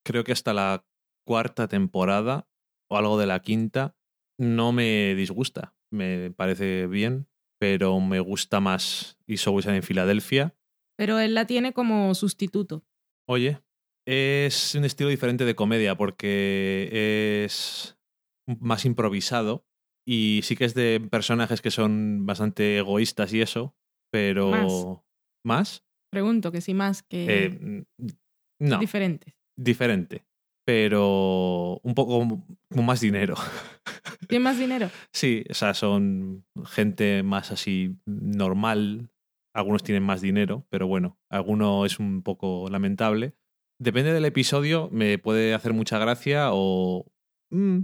creo 0.04 0.24
que 0.24 0.32
hasta 0.32 0.52
la 0.52 0.84
cuarta 1.24 1.68
temporada 1.68 2.48
o 2.90 2.96
algo 2.96 3.18
de 3.18 3.26
la 3.26 3.40
quinta. 3.40 3.96
No 4.38 4.72
me 4.72 5.14
disgusta, 5.14 5.74
me 5.90 6.30
parece 6.30 6.86
bien, 6.86 7.28
pero 7.60 8.00
me 8.00 8.20
gusta 8.20 8.60
más 8.60 9.18
It's 9.26 9.46
Always 9.46 9.66
en 9.66 9.82
Filadelfia. 9.82 10.56
Pero 10.96 11.18
él 11.20 11.34
la 11.34 11.46
tiene 11.46 11.72
como 11.72 12.14
sustituto. 12.14 12.84
Oye, 13.28 13.62
es 14.06 14.74
un 14.74 14.84
estilo 14.84 15.10
diferente 15.10 15.44
de 15.44 15.54
comedia 15.54 15.96
porque 15.96 17.44
es 17.44 17.96
más 18.46 18.84
improvisado 18.84 19.64
y 20.04 20.40
sí 20.42 20.56
que 20.56 20.64
es 20.64 20.74
de 20.74 21.00
personajes 21.10 21.62
que 21.62 21.70
son 21.70 22.26
bastante 22.26 22.78
egoístas 22.78 23.32
y 23.32 23.40
eso, 23.40 23.76
pero 24.10 24.50
Más. 24.50 24.98
¿Más? 25.44 25.84
Pregunto 26.12 26.52
que 26.52 26.60
si 26.60 26.74
más 26.74 27.02
que 27.02 27.46
Eh, 27.46 27.84
no, 28.60 28.78
diferentes. 28.78 29.34
diferente, 29.56 30.26
pero 30.66 31.80
un 31.82 31.94
poco 31.94 32.44
con 32.68 32.84
más 32.84 33.00
dinero. 33.00 33.34
¿Tiene 34.28 34.44
más 34.44 34.58
dinero? 34.58 34.90
Sí, 35.10 35.42
o 35.48 35.54
sea, 35.54 35.72
son 35.72 36.44
gente 36.66 37.22
más 37.22 37.50
así 37.50 37.96
normal. 38.04 39.08
Algunos 39.54 39.82
tienen 39.82 40.02
más 40.02 40.20
dinero, 40.20 40.66
pero 40.68 40.86
bueno, 40.86 41.18
alguno 41.30 41.86
es 41.86 41.98
un 41.98 42.22
poco 42.22 42.68
lamentable. 42.68 43.34
Depende 43.80 44.12
del 44.12 44.26
episodio, 44.26 44.90
me 44.92 45.16
puede 45.18 45.54
hacer 45.54 45.72
mucha 45.72 45.98
gracia 45.98 46.50
o 46.52 47.10
mm, 47.50 47.78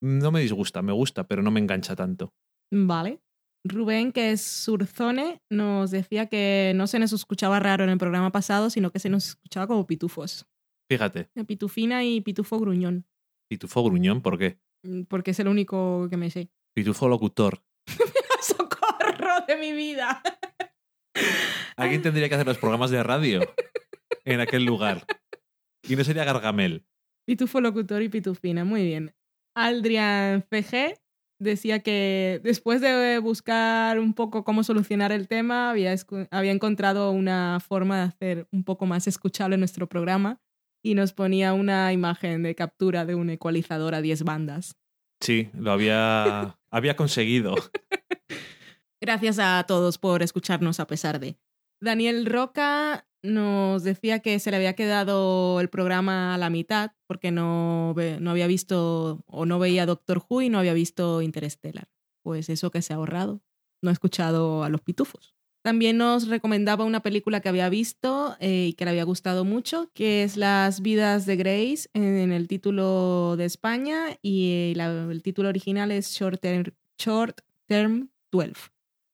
no 0.00 0.30
me 0.30 0.40
disgusta, 0.40 0.80
me 0.80 0.92
gusta, 0.92 1.26
pero 1.26 1.42
no 1.42 1.50
me 1.50 1.58
engancha 1.58 1.96
tanto. 1.96 2.32
Vale. 2.72 3.20
Rubén, 3.66 4.12
que 4.12 4.30
es 4.32 4.42
Surzone, 4.42 5.40
nos 5.50 5.90
decía 5.90 6.26
que 6.26 6.72
no 6.76 6.86
se 6.86 6.98
nos 6.98 7.12
escuchaba 7.12 7.60
raro 7.60 7.84
en 7.84 7.90
el 7.90 7.98
programa 7.98 8.30
pasado, 8.30 8.68
sino 8.68 8.90
que 8.90 8.98
se 8.98 9.08
nos 9.08 9.28
escuchaba 9.28 9.66
como 9.66 9.86
pitufos. 9.86 10.46
Fíjate, 10.90 11.30
De 11.34 11.44
Pitufina 11.44 12.04
y 12.04 12.20
Pitufo 12.20 12.58
Gruñón, 12.58 13.06
pitufo 13.48 13.82
gruñón, 13.82 14.20
¿por 14.20 14.38
qué? 14.38 14.58
mm, 14.82 15.04
porque 15.04 15.30
es 15.30 15.40
el 15.40 15.48
único 15.48 16.08
que 16.10 16.18
me 16.18 16.30
sé. 16.30 16.50
Pitufo 16.74 17.08
locutor. 17.08 17.62
¡Socorro 18.42 19.46
de 19.48 19.56
mi 19.56 19.72
vida! 19.72 20.22
Alguien 21.76 22.02
tendría 22.02 22.28
que 22.28 22.34
hacer 22.34 22.46
los 22.46 22.58
programas 22.58 22.90
de 22.90 23.02
radio 23.02 23.40
en 24.24 24.40
aquel 24.40 24.64
lugar. 24.64 25.06
Y 25.88 25.96
no 25.96 26.04
sería 26.04 26.24
Gargamel. 26.24 26.84
Pitufo 27.26 27.60
locutor 27.60 28.02
y 28.02 28.10
Pitufina, 28.10 28.64
muy 28.64 28.84
bien. 28.84 29.14
Aldrian 29.56 30.42
FG 30.42 30.94
decía 31.38 31.80
que 31.80 32.40
después 32.42 32.80
de 32.80 33.18
buscar 33.18 33.98
un 33.98 34.14
poco 34.14 34.44
cómo 34.44 34.62
solucionar 34.62 35.12
el 35.12 35.28
tema, 35.28 35.70
había, 35.70 35.94
había 36.30 36.52
encontrado 36.52 37.10
una 37.10 37.60
forma 37.60 37.98
de 37.98 38.02
hacer 38.02 38.48
un 38.52 38.64
poco 38.64 38.86
más 38.86 39.06
escuchable 39.06 39.56
nuestro 39.56 39.88
programa 39.88 40.40
y 40.82 40.94
nos 40.94 41.12
ponía 41.12 41.54
una 41.54 41.92
imagen 41.92 42.42
de 42.42 42.54
captura 42.54 43.04
de 43.04 43.14
un 43.14 43.30
ecualizador 43.30 43.94
a 43.94 44.02
10 44.02 44.24
bandas. 44.24 44.76
Sí, 45.20 45.50
lo 45.54 45.72
había, 45.72 46.58
había 46.70 46.96
conseguido. 46.96 47.54
Gracias 49.00 49.38
a 49.38 49.64
todos 49.66 49.98
por 49.98 50.22
escucharnos 50.22 50.80
a 50.80 50.86
pesar 50.86 51.20
de. 51.20 51.36
Daniel 51.80 52.26
Roca 52.26 53.06
nos 53.24 53.82
decía 53.82 54.20
que 54.20 54.38
se 54.38 54.50
le 54.50 54.58
había 54.58 54.74
quedado 54.74 55.58
el 55.60 55.70
programa 55.70 56.34
a 56.34 56.38
la 56.38 56.50
mitad 56.50 56.92
porque 57.06 57.30
no, 57.30 57.94
no 58.20 58.30
había 58.30 58.46
visto 58.46 59.24
o 59.26 59.46
no 59.46 59.58
veía 59.58 59.86
Doctor 59.86 60.22
Who 60.28 60.42
y 60.42 60.50
no 60.50 60.58
había 60.58 60.74
visto 60.74 61.22
Interstellar. 61.22 61.88
Pues 62.22 62.50
eso 62.50 62.70
que 62.70 62.82
se 62.82 62.92
ha 62.92 62.96
ahorrado. 62.96 63.40
No 63.80 63.90
ha 63.90 63.92
escuchado 63.92 64.62
a 64.62 64.68
los 64.68 64.82
pitufos. 64.82 65.34
También 65.62 65.96
nos 65.96 66.28
recomendaba 66.28 66.84
una 66.84 67.00
película 67.00 67.40
que 67.40 67.48
había 67.48 67.70
visto 67.70 68.36
eh, 68.38 68.66
y 68.68 68.72
que 68.74 68.84
le 68.84 68.90
había 68.90 69.04
gustado 69.04 69.46
mucho, 69.46 69.90
que 69.94 70.22
es 70.22 70.36
Las 70.36 70.82
vidas 70.82 71.24
de 71.24 71.36
Grace 71.36 71.88
en 71.94 72.32
el 72.32 72.46
título 72.46 73.36
de 73.38 73.46
España 73.46 74.18
y 74.20 74.74
eh, 74.76 75.08
el 75.10 75.22
título 75.22 75.48
original 75.48 75.90
es 75.90 76.10
Short 76.10 76.38
Term, 76.42 76.74
Short 76.98 77.40
Term 77.64 78.10
12. 78.30 78.52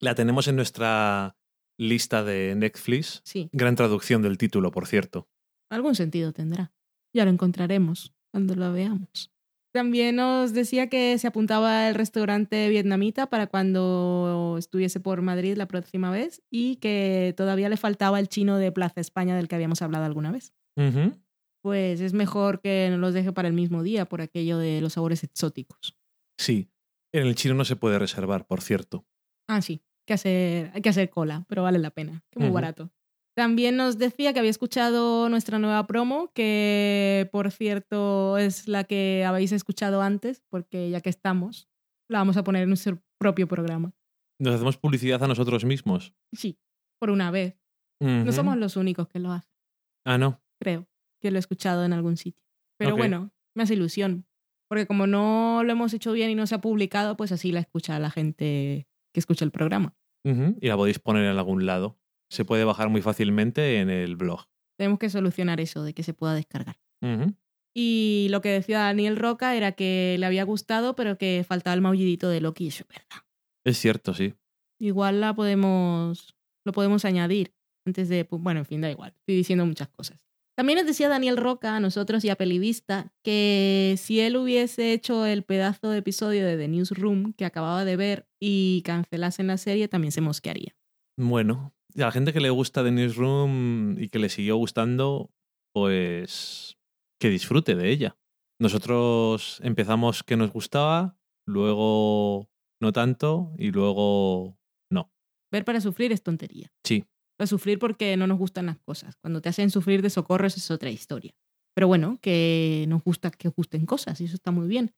La 0.00 0.16
tenemos 0.16 0.48
en 0.48 0.56
nuestra 0.56 1.36
lista 1.80 2.22
de 2.22 2.54
Netflix. 2.54 3.22
Sí, 3.24 3.48
Gran 3.52 3.74
traducción 3.74 4.20
del 4.22 4.36
título, 4.38 4.70
por 4.70 4.86
cierto. 4.86 5.28
algún 5.70 5.94
sentido 5.94 6.32
tendrá. 6.32 6.72
Ya 7.14 7.24
lo 7.24 7.30
encontraremos 7.30 8.12
cuando 8.30 8.54
lo 8.54 8.72
veamos. 8.72 9.32
También 9.72 10.16
nos 10.16 10.52
decía 10.52 10.88
que 10.88 11.16
se 11.18 11.26
apuntaba 11.28 11.86
al 11.86 11.94
restaurante 11.94 12.68
vietnamita 12.68 13.28
para 13.30 13.46
cuando 13.46 14.56
estuviese 14.58 14.98
por 15.00 15.22
Madrid 15.22 15.56
la 15.56 15.68
próxima 15.68 16.10
vez 16.10 16.42
y 16.50 16.76
que 16.76 17.34
todavía 17.36 17.68
le 17.68 17.76
faltaba 17.76 18.18
el 18.18 18.28
chino 18.28 18.56
de 18.58 18.72
Plaza 18.72 19.00
España 19.00 19.36
del 19.36 19.46
que 19.48 19.54
habíamos 19.54 19.80
hablado 19.80 20.04
alguna 20.04 20.32
vez. 20.32 20.52
Pues 21.62 22.00
es 22.00 22.12
mejor 22.14 22.60
que 22.60 22.88
no 22.90 22.98
los 22.98 23.14
deje 23.14 23.32
para 23.32 23.48
el 23.48 23.54
mismo 23.54 23.82
día 23.82 24.06
por 24.06 24.20
aquello 24.22 24.58
de 24.58 24.80
los 24.80 24.94
sabores 24.94 25.22
exóticos. 25.24 25.96
Sí. 26.38 26.68
En 27.12 27.26
el 27.26 27.34
chino 27.34 27.54
no 27.54 27.64
se 27.64 27.76
puede 27.76 27.98
reservar, 27.98 28.46
por 28.46 28.60
cierto. 28.62 29.04
Ah, 29.48 29.62
sí, 29.62 29.82
que 30.10 30.14
hacer, 30.14 30.70
hay 30.74 30.82
que 30.82 30.88
hacer 30.88 31.08
cola, 31.08 31.44
pero 31.48 31.62
vale 31.62 31.78
la 31.78 31.90
pena, 31.90 32.24
que 32.30 32.40
muy 32.40 32.50
barato. 32.50 32.90
También 33.36 33.76
nos 33.76 33.96
decía 33.96 34.32
que 34.32 34.40
había 34.40 34.50
escuchado 34.50 35.28
nuestra 35.28 35.60
nueva 35.60 35.86
promo, 35.86 36.32
que 36.34 37.28
por 37.30 37.52
cierto 37.52 38.36
es 38.36 38.66
la 38.66 38.82
que 38.82 39.24
habéis 39.24 39.52
escuchado 39.52 40.02
antes, 40.02 40.42
porque 40.48 40.90
ya 40.90 41.00
que 41.00 41.10
estamos, 41.10 41.68
la 42.08 42.18
vamos 42.18 42.36
a 42.36 42.42
poner 42.42 42.64
en 42.64 42.70
nuestro 42.70 42.98
propio 43.18 43.46
programa. 43.46 43.92
Nos 44.40 44.56
hacemos 44.56 44.76
publicidad 44.78 45.22
a 45.22 45.28
nosotros 45.28 45.64
mismos. 45.64 46.12
Sí, 46.32 46.58
por 46.98 47.10
una 47.10 47.30
vez. 47.30 47.56
No 48.00 48.32
somos 48.32 48.56
los 48.56 48.76
únicos 48.76 49.06
que 49.08 49.20
lo 49.20 49.30
hacen, 49.30 49.52
Ah, 50.04 50.18
no. 50.18 50.40
creo, 50.58 50.88
que 51.20 51.30
lo 51.30 51.36
he 51.36 51.40
escuchado 51.40 51.84
en 51.84 51.92
algún 51.92 52.16
sitio. 52.16 52.42
Pero 52.78 52.96
bueno, 52.96 53.30
me 53.54 53.62
hace 53.62 53.74
ilusión, 53.74 54.26
porque 54.68 54.86
como 54.86 55.06
no 55.06 55.62
lo 55.62 55.70
hemos 55.70 55.94
hecho 55.94 56.12
bien 56.12 56.30
y 56.30 56.34
no 56.34 56.46
se 56.46 56.56
ha 56.56 56.60
publicado, 56.60 57.16
pues 57.16 57.30
así 57.30 57.52
la 57.52 57.60
escucha 57.60 57.98
la 58.00 58.10
gente 58.10 58.88
que 59.12 59.20
escucha 59.20 59.44
el 59.44 59.50
programa. 59.50 59.94
Y 60.24 60.68
la 60.68 60.76
podéis 60.76 60.98
poner 60.98 61.24
en 61.24 61.36
algún 61.36 61.66
lado. 61.66 61.98
Se 62.28 62.44
puede 62.44 62.64
bajar 62.64 62.88
muy 62.88 63.02
fácilmente 63.02 63.80
en 63.80 63.90
el 63.90 64.16
blog. 64.16 64.46
Tenemos 64.78 64.98
que 64.98 65.10
solucionar 65.10 65.60
eso 65.60 65.82
de 65.82 65.94
que 65.94 66.02
se 66.02 66.14
pueda 66.14 66.34
descargar. 66.34 66.78
Y 67.74 68.28
lo 68.30 68.40
que 68.40 68.50
decía 68.50 68.80
Daniel 68.80 69.16
Roca 69.16 69.54
era 69.54 69.72
que 69.72 70.16
le 70.18 70.26
había 70.26 70.44
gustado, 70.44 70.96
pero 70.96 71.18
que 71.18 71.44
faltaba 71.46 71.74
el 71.74 71.80
maullidito 71.80 72.28
de 72.28 72.40
Loki, 72.40 72.64
y 72.64 72.68
eso 72.68 72.84
es 72.84 72.88
verdad. 72.88 73.24
Es 73.64 73.78
cierto, 73.78 74.14
sí. 74.14 74.34
Igual 74.78 75.20
la 75.20 75.34
podemos, 75.34 76.34
lo 76.64 76.72
podemos 76.72 77.04
añadir 77.04 77.54
antes 77.86 78.08
de, 78.08 78.24
pues, 78.24 78.42
bueno, 78.42 78.60
en 78.60 78.66
fin, 78.66 78.80
da 78.80 78.90
igual, 78.90 79.14
estoy 79.18 79.36
diciendo 79.36 79.66
muchas 79.66 79.88
cosas. 79.88 80.20
También 80.60 80.76
nos 80.76 80.86
decía 80.86 81.08
Daniel 81.08 81.38
Roca 81.38 81.74
a 81.74 81.80
nosotros 81.80 82.22
y 82.22 82.28
a 82.28 82.36
Pelivista 82.36 83.14
que 83.22 83.94
si 83.96 84.20
él 84.20 84.36
hubiese 84.36 84.92
hecho 84.92 85.24
el 85.24 85.42
pedazo 85.42 85.88
de 85.88 85.96
episodio 85.96 86.44
de 86.44 86.58
The 86.58 86.68
Newsroom 86.68 87.32
que 87.32 87.46
acababa 87.46 87.86
de 87.86 87.96
ver 87.96 88.28
y 88.38 88.82
cancelasen 88.82 89.46
la 89.46 89.56
serie, 89.56 89.88
también 89.88 90.12
se 90.12 90.20
mosquearía. 90.20 90.76
Bueno, 91.16 91.72
a 91.96 92.00
la 92.00 92.12
gente 92.12 92.34
que 92.34 92.40
le 92.40 92.50
gusta 92.50 92.84
The 92.84 92.90
Newsroom 92.90 93.98
y 93.98 94.10
que 94.10 94.18
le 94.18 94.28
siguió 94.28 94.56
gustando, 94.56 95.30
pues 95.72 96.76
que 97.18 97.30
disfrute 97.30 97.74
de 97.74 97.88
ella. 97.88 98.18
Nosotros 98.60 99.60
empezamos 99.64 100.22
que 100.22 100.36
nos 100.36 100.52
gustaba, 100.52 101.16
luego 101.46 102.50
no 102.82 102.92
tanto 102.92 103.54
y 103.56 103.70
luego 103.70 104.58
no. 104.92 105.10
Ver 105.50 105.64
para 105.64 105.80
sufrir 105.80 106.12
es 106.12 106.22
tontería. 106.22 106.70
Sí. 106.84 107.06
Para 107.40 107.46
sufrir 107.48 107.78
porque 107.78 108.18
no 108.18 108.26
nos 108.26 108.36
gustan 108.38 108.66
las 108.66 108.76
cosas. 108.80 109.16
Cuando 109.16 109.40
te 109.40 109.48
hacen 109.48 109.70
sufrir 109.70 110.02
de 110.02 110.10
socorros 110.10 110.58
es 110.58 110.70
otra 110.70 110.90
historia. 110.90 111.32
Pero 111.74 111.86
bueno, 111.88 112.18
que 112.20 112.84
nos 112.86 113.02
gusta 113.02 113.30
que 113.30 113.48
os 113.48 113.54
gusten 113.54 113.86
cosas 113.86 114.20
y 114.20 114.24
eso 114.26 114.34
está 114.34 114.50
muy 114.50 114.68
bien. 114.68 114.92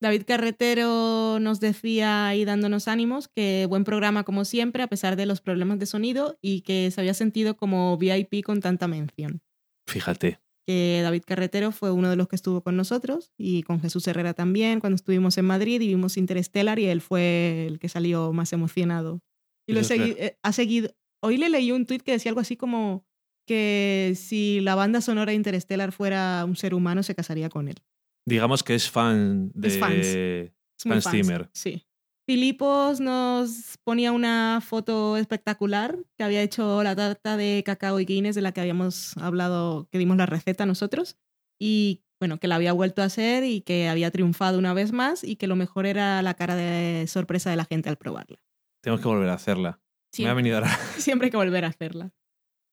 David 0.00 0.22
Carretero 0.24 1.38
nos 1.40 1.58
decía 1.58 2.28
ahí 2.28 2.44
dándonos 2.44 2.86
ánimos 2.86 3.26
que 3.26 3.66
buen 3.68 3.82
programa 3.82 4.22
como 4.22 4.44
siempre 4.44 4.84
a 4.84 4.86
pesar 4.86 5.16
de 5.16 5.26
los 5.26 5.40
problemas 5.40 5.80
de 5.80 5.86
sonido 5.86 6.38
y 6.40 6.60
que 6.60 6.88
se 6.92 7.00
había 7.00 7.14
sentido 7.14 7.56
como 7.56 7.96
VIP 7.98 8.44
con 8.44 8.60
tanta 8.60 8.86
mención. 8.86 9.40
Fíjate. 9.88 10.38
Que 10.68 11.00
David 11.02 11.24
Carretero 11.26 11.72
fue 11.72 11.90
uno 11.90 12.10
de 12.10 12.14
los 12.16 12.28
que 12.28 12.36
estuvo 12.36 12.62
con 12.62 12.76
nosotros 12.76 13.32
y 13.36 13.64
con 13.64 13.80
Jesús 13.80 14.06
Herrera 14.06 14.34
también 14.34 14.78
cuando 14.78 14.94
estuvimos 14.94 15.36
en 15.36 15.46
Madrid 15.46 15.80
y 15.80 15.88
vimos 15.88 16.16
Interstellar 16.16 16.78
y 16.78 16.86
él 16.86 17.00
fue 17.00 17.66
el 17.66 17.80
que 17.80 17.88
salió 17.88 18.32
más 18.32 18.52
emocionado. 18.52 19.20
Y 19.66 19.72
lo 19.72 19.80
he 19.80 19.82
segui- 19.82 20.14
eh, 20.16 20.38
ha 20.44 20.52
seguido. 20.52 20.90
Hoy 21.20 21.36
le 21.36 21.48
leí 21.48 21.72
un 21.72 21.86
tuit 21.86 22.02
que 22.02 22.12
decía 22.12 22.30
algo 22.30 22.40
así 22.40 22.56
como 22.56 23.04
que 23.46 24.12
si 24.14 24.60
la 24.60 24.74
banda 24.74 25.00
sonora 25.00 25.30
de 25.30 25.36
Interstellar 25.36 25.90
fuera 25.90 26.44
un 26.44 26.56
ser 26.56 26.74
humano 26.74 27.02
se 27.02 27.14
casaría 27.14 27.48
con 27.48 27.68
él. 27.68 27.76
Digamos 28.26 28.62
que 28.62 28.74
es 28.74 28.90
fan 28.90 29.50
de 29.54 29.68
Es 29.68 29.78
fans. 29.78 30.06
Fans, 30.80 31.10
Zimmer. 31.10 31.48
Sí. 31.52 31.86
Filipos 32.28 33.00
nos 33.00 33.78
ponía 33.84 34.12
una 34.12 34.60
foto 34.60 35.16
espectacular 35.16 35.98
que 36.18 36.24
había 36.24 36.42
hecho 36.42 36.82
la 36.82 36.94
tarta 36.94 37.38
de 37.38 37.62
cacao 37.64 37.98
y 38.00 38.04
Guinness 38.04 38.34
de 38.34 38.42
la 38.42 38.52
que 38.52 38.60
habíamos 38.60 39.16
hablado, 39.16 39.88
que 39.90 39.96
dimos 39.96 40.18
la 40.18 40.26
receta 40.26 40.66
nosotros. 40.66 41.16
Y 41.58 42.02
bueno, 42.20 42.38
que 42.38 42.46
la 42.46 42.56
había 42.56 42.74
vuelto 42.74 43.00
a 43.00 43.06
hacer 43.06 43.44
y 43.44 43.62
que 43.62 43.88
había 43.88 44.10
triunfado 44.10 44.58
una 44.58 44.74
vez 44.74 44.92
más 44.92 45.24
y 45.24 45.36
que 45.36 45.46
lo 45.46 45.56
mejor 45.56 45.86
era 45.86 46.20
la 46.20 46.34
cara 46.34 46.54
de 46.54 47.06
sorpresa 47.06 47.48
de 47.48 47.56
la 47.56 47.64
gente 47.64 47.88
al 47.88 47.96
probarla. 47.96 48.42
Tenemos 48.82 49.00
que 49.00 49.08
volver 49.08 49.30
a 49.30 49.34
hacerla. 49.34 49.80
Me 50.18 50.24
ha 50.24 50.34
Siempre, 50.34 50.34
venido 50.34 50.56
ahora. 50.58 50.70
siempre 50.98 51.26
hay 51.26 51.30
que 51.30 51.36
volver 51.36 51.64
a 51.64 51.68
hacerla. 51.68 52.10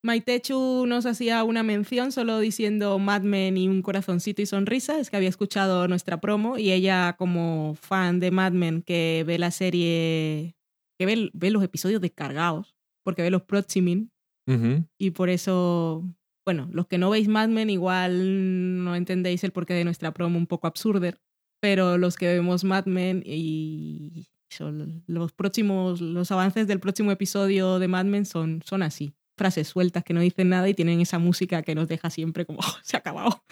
Maitechu 0.03 0.85
nos 0.87 1.05
hacía 1.07 1.43
una 1.43 1.63
mención 1.63 2.11
solo 2.11 2.39
diciendo 2.39 2.99
Mad 2.99 3.21
Men 3.23 3.57
y 3.57 3.67
un 3.67 3.81
corazoncito 3.81 4.41
y 4.41 4.45
sonrisa. 4.45 4.99
Es 4.99 5.09
que 5.09 5.17
había 5.17 5.29
escuchado 5.29 5.87
nuestra 5.87 6.21
promo 6.21 6.57
y 6.59 6.71
ella, 6.71 7.15
como 7.17 7.75
fan 7.75 8.19
de 8.19 8.29
Mad 8.31 8.51
Men, 8.51 8.83
que 8.83 9.23
ve 9.25 9.39
la 9.39 9.49
serie, 9.49 10.55
que 10.99 11.05
ve, 11.07 11.31
ve 11.33 11.49
los 11.49 11.63
episodios 11.63 12.01
descargados, 12.01 12.75
porque 13.03 13.23
ve 13.23 13.31
los 13.31 13.41
próximos 13.43 14.05
Ujú. 14.47 14.85
y 14.99 15.09
por 15.11 15.29
eso, 15.29 16.03
bueno, 16.45 16.69
los 16.71 16.85
que 16.85 16.99
no 16.99 17.09
veis 17.09 17.27
Mad 17.27 17.49
Men 17.49 17.71
igual 17.71 18.83
no 18.83 18.95
entendéis 18.95 19.43
el 19.43 19.51
porqué 19.51 19.73
de 19.73 19.85
nuestra 19.85 20.13
promo 20.13 20.37
un 20.37 20.45
poco 20.45 20.67
absurder, 20.67 21.19
pero 21.59 21.97
los 21.97 22.15
que 22.15 22.27
vemos 22.27 22.63
Mad 22.63 22.85
Men 22.85 23.23
y 23.25 24.27
los 24.60 25.32
próximos, 25.34 26.02
los 26.02 26.32
avances 26.32 26.68
del 26.68 26.80
próximo 26.80 27.11
episodio 27.11 27.80
de 27.80 27.88
Mad 27.88 28.06
Men 28.06 28.26
son, 28.26 28.61
son 28.65 28.84
así. 28.84 29.14
Frases 29.38 29.68
sueltas 29.68 30.03
que 30.06 30.14
no 30.14 30.22
dicen 30.22 30.48
nada 30.48 30.69
y 30.69 30.73
tienen 30.73 31.02
esa 31.02 31.19
música 31.19 31.61
que 31.61 31.76
nos 31.76 31.90
deja 31.90 32.10
siempre 32.10 32.45
como, 32.45 32.60
"Oh, 32.65 32.76
se 32.84 32.95
ha 32.95 32.99
acabado. 32.99 33.44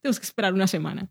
Tenemos 0.00 0.20
que 0.20 0.26
esperar 0.26 0.54
una 0.54 0.68
semana. 0.68 1.10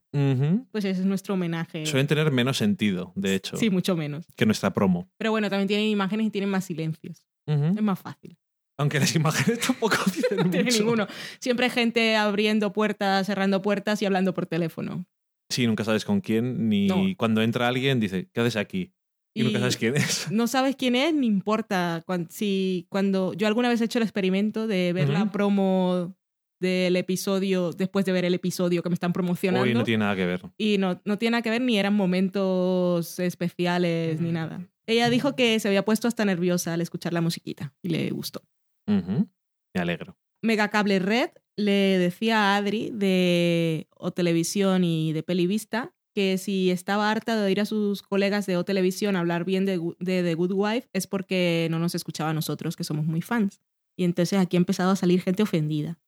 Pues 0.72 0.86
ese 0.86 1.02
es 1.02 1.06
nuestro 1.06 1.34
homenaje. 1.34 1.86
Suelen 1.86 2.08
tener 2.08 2.32
menos 2.32 2.58
sentido, 2.58 3.12
de 3.16 3.36
hecho, 3.36 3.58
Sí, 3.58 3.70
mucho 3.70 3.96
menos. 3.98 4.26
que 4.38 4.46
nuestra 4.46 4.74
promo. 4.74 5.10
Pero 5.18 5.32
bueno, 5.32 5.50
también 5.50 5.68
tienen 5.68 5.88
imágenes 5.88 6.28
y 6.28 6.30
tienen 6.30 6.50
más 6.50 6.64
silencios. 6.66 7.26
Es 7.46 7.82
más 7.82 8.00
fácil. 8.00 8.38
Aunque 8.78 9.00
las 9.02 9.14
imágenes 9.16 9.60
tampoco 9.68 9.98
dicen 10.06 10.38
No 10.46 10.50
tiene 10.50 10.72
ninguno. 10.72 11.08
Siempre 11.42 11.66
hay 11.66 11.72
gente 11.72 12.16
abriendo 12.16 12.72
puertas, 12.72 13.28
cerrando 13.28 13.62
puertas 13.62 14.02
y 14.02 14.06
hablando 14.06 14.34
por 14.34 14.46
teléfono. 14.46 15.06
Sí, 15.50 15.68
nunca 15.68 15.84
sabes 15.84 16.06
con 16.06 16.22
quién, 16.22 16.70
ni 16.70 16.88
No. 16.88 17.04
cuando 17.18 17.42
entra 17.42 17.68
alguien 17.68 18.00
dice, 18.00 18.30
¿qué 18.34 18.40
haces 18.40 18.56
aquí? 18.56 18.94
Y, 19.34 19.44
nunca 19.44 19.60
sabes 19.60 19.78
quién 19.78 19.96
es. 19.96 20.30
No 20.32 20.48
sabes 20.48 20.76
quién 20.76 20.96
es, 20.96 21.14
ni 21.14 21.28
importa. 21.28 22.04
Cuando, 22.06 22.30
si, 22.32 22.86
cuando 22.90 23.34
yo 23.34 23.48
alguna 23.48 23.70
vez 23.70 23.82
he 23.82 23.86
hecho 23.86 24.00
el 24.00 24.04
experimento 24.04 24.68
de 24.68 24.92
ver 24.94 25.10
la 25.10 25.32
promo 25.32 26.16
del 26.60 26.96
episodio, 26.96 27.72
después 27.72 28.06
de 28.06 28.12
ver 28.12 28.26
el 28.26 28.34
episodio 28.34 28.84
que 28.84 28.90
me 28.90 28.94
están 28.94 29.14
promocionando. 29.14 29.64
Hoy 29.64 29.74
no 29.74 29.84
tiene 29.84 30.04
nada 30.04 30.16
que 30.16 30.26
ver. 30.26 30.42
Y 30.58 30.78
no, 30.78 31.02
no 31.06 31.18
tiene 31.18 31.32
nada 31.32 31.42
que 31.42 31.50
ver, 31.50 31.62
ni 31.62 31.78
eran 31.78 31.96
momentos 31.96 33.20
especiales, 33.20 34.22
ni 34.22 34.32
nada. 34.32 34.68
Ella 34.86 35.10
dijo 35.10 35.36
que 35.36 35.60
se 35.60 35.68
había 35.68 35.86
puesto 35.86 36.08
hasta 36.08 36.26
nerviosa 36.26 36.74
al 36.74 36.82
escuchar 36.82 37.14
la 37.14 37.22
musiquita 37.22 37.74
y 37.82 37.90
le 37.90 38.10
gustó. 38.12 38.44
Me 38.86 39.82
alegro. 39.82 40.18
Megacable 40.42 41.00
Red 41.00 41.30
le 41.56 41.98
decía 41.98 42.40
a 42.40 42.58
Adri 42.58 42.92
de 42.94 43.88
O 43.96 44.12
Televisión 44.12 44.84
y 44.84 45.14
de 45.14 45.24
Pelivista 45.24 45.94
que 46.14 46.38
si 46.38 46.72
estaba 46.72 47.10
harta 47.12 47.36
de 47.36 47.46
oír 47.46 47.60
a 47.62 47.66
sus 47.66 48.02
colegas 48.02 48.46
de 48.46 48.58
O 48.58 48.66
Televisión 48.66 49.16
hablar 49.16 49.46
bien 49.46 49.66
de, 49.66 49.80
de 50.00 50.24
The 50.24 50.34
Good 50.36 50.52
Wife 50.54 50.90
es 50.94 51.08
porque 51.08 51.68
no 51.72 51.80
nos 51.80 51.96
escuchaba 51.96 52.30
a 52.32 52.34
nosotros, 52.34 52.76
que 52.76 52.84
somos 52.84 53.06
muy 53.06 53.22
fans. 53.22 53.60
Y 53.98 54.04
entonces 54.04 54.40
aquí 54.40 54.58
ha 54.58 54.60
empezado 54.60 54.92
a 54.92 54.96
salir 54.96 55.22
gente 55.22 55.44
ofendida. 55.44 56.00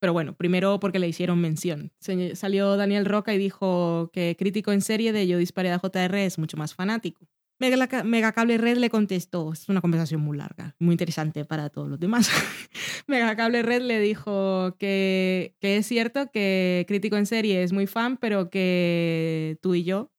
Pero 0.00 0.12
bueno, 0.12 0.34
primero 0.36 0.80
porque 0.80 0.98
le 0.98 1.08
hicieron 1.08 1.40
mención. 1.40 1.92
Se- 2.00 2.34
Salió 2.34 2.76
Daniel 2.76 3.04
Roca 3.04 3.34
y 3.34 3.38
dijo 3.38 4.10
que 4.12 4.36
crítico 4.38 4.72
en 4.72 4.80
serie 4.80 5.12
de 5.12 5.26
Yo 5.26 5.38
disparé 5.38 5.70
a 5.70 5.78
JR 5.78 6.24
es 6.24 6.38
mucho 6.38 6.56
más 6.56 6.74
fanático. 6.74 7.26
Mega- 7.70 8.02
Megacable 8.04 8.58
Red 8.58 8.78
le 8.78 8.90
contestó, 8.90 9.52
es 9.52 9.68
una 9.68 9.80
conversación 9.80 10.20
muy 10.20 10.36
larga, 10.36 10.74
muy 10.78 10.92
interesante 10.94 11.44
para 11.44 11.68
todos 11.70 11.88
los 11.88 11.98
demás. 12.00 12.28
Megacable 13.06 13.62
Red 13.62 13.82
le 13.82 14.00
dijo 14.00 14.76
que, 14.78 15.54
que 15.60 15.76
es 15.76 15.86
cierto 15.86 16.30
que 16.32 16.84
crítico 16.88 17.16
en 17.16 17.26
serie 17.26 17.62
es 17.62 17.72
muy 17.72 17.86
fan, 17.86 18.16
pero 18.16 18.50
que 18.50 19.58
tú 19.62 19.74
y 19.74 19.84
yo 19.84 20.10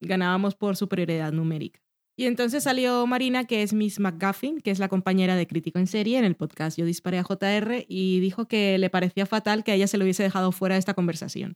ganábamos 0.00 0.54
por 0.54 0.76
superioridad 0.76 1.32
numérica. 1.32 1.80
Y 2.16 2.26
entonces 2.26 2.62
salió 2.64 3.06
Marina, 3.06 3.44
que 3.46 3.62
es 3.62 3.72
Miss 3.72 3.98
McGuffin, 3.98 4.60
que 4.60 4.70
es 4.70 4.78
la 4.78 4.88
compañera 4.88 5.34
de 5.34 5.46
Crítico 5.46 5.78
en 5.78 5.86
Serie 5.86 6.18
en 6.18 6.24
el 6.24 6.36
podcast 6.36 6.78
Yo 6.78 6.84
Disparé 6.84 7.18
a 7.18 7.24
JR, 7.24 7.84
y 7.88 8.20
dijo 8.20 8.46
que 8.46 8.78
le 8.78 8.90
parecía 8.90 9.26
fatal 9.26 9.64
que 9.64 9.72
a 9.72 9.74
ella 9.74 9.86
se 9.88 9.98
le 9.98 10.04
hubiese 10.04 10.22
dejado 10.22 10.52
fuera 10.52 10.74
de 10.74 10.78
esta 10.78 10.94
conversación. 10.94 11.52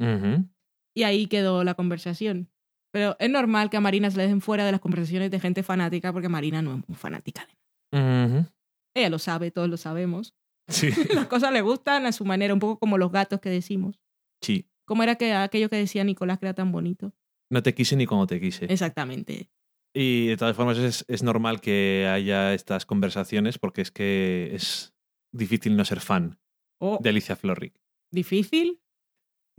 Y 0.95 1.03
ahí 1.05 1.27
quedó 1.27 1.63
la 1.63 1.75
conversación. 1.75 2.49
Pero 2.97 3.15
es 3.19 3.29
normal 3.29 3.69
que 3.69 3.77
a 3.77 3.81
Marina 3.81 4.11
se 4.11 4.17
le 4.17 4.23
dejen 4.23 4.41
fuera 4.41 4.65
de 4.65 4.73
las 4.73 4.81
conversaciones 4.81 5.31
de 5.31 5.39
gente 5.39 5.63
fanática, 5.63 6.15
porque 6.15 6.31
Marina 6.31 6.63
no 6.63 6.77
es 6.79 6.89
muy 6.89 6.97
fanática 6.97 7.47
de 7.93 7.99
nada. 8.01 8.53
Ella 8.95 9.11
lo 9.11 9.19
sabe, 9.19 9.51
todos 9.51 9.69
lo 9.69 9.77
sabemos. 9.77 10.35
Sí. 10.67 10.89
Las 11.15 11.27
cosas 11.27 11.53
le 11.53 11.61
gustan 11.61 12.07
a 12.07 12.13
su 12.13 12.25
manera, 12.25 12.55
un 12.55 12.59
poco 12.61 12.79
como 12.79 12.97
los 12.97 13.13
gatos 13.13 13.41
que 13.41 13.51
decimos. 13.51 14.01
sí. 14.43 14.67
¿Cómo 14.87 15.03
era 15.03 15.17
que 15.17 15.35
aquello 15.35 15.69
que 15.69 15.77
decía 15.77 16.05
Nicolás 16.05 16.39
que 16.39 16.47
era 16.47 16.55
tan 16.55 16.73
bonito? 16.73 17.13
No 17.51 17.61
te 17.63 17.75
quise 17.75 17.97
ni 17.97 18.07
cuando 18.07 18.27
te 18.29 18.41
quise. 18.41 18.65
Exactamente. 18.67 19.51
Y 19.93 20.29
de 20.29 20.37
todas 20.39 20.57
formas 20.57 20.79
es, 20.79 21.05
es 21.09 21.23
normal 21.23 21.61
que 21.61 22.09
haya 22.09 22.55
estas 22.55 22.87
conversaciones 22.87 23.59
porque 23.59 23.83
es 23.83 23.91
que 23.91 24.51
es 24.55 24.95
difícil 25.33 25.77
no 25.77 25.85
ser 25.85 26.01
fan 26.01 26.39
Oh, 26.79 26.99
de 27.03 27.11
Alicia 27.11 27.35
Florrick. 27.37 27.75
¿Difícil? 28.13 28.81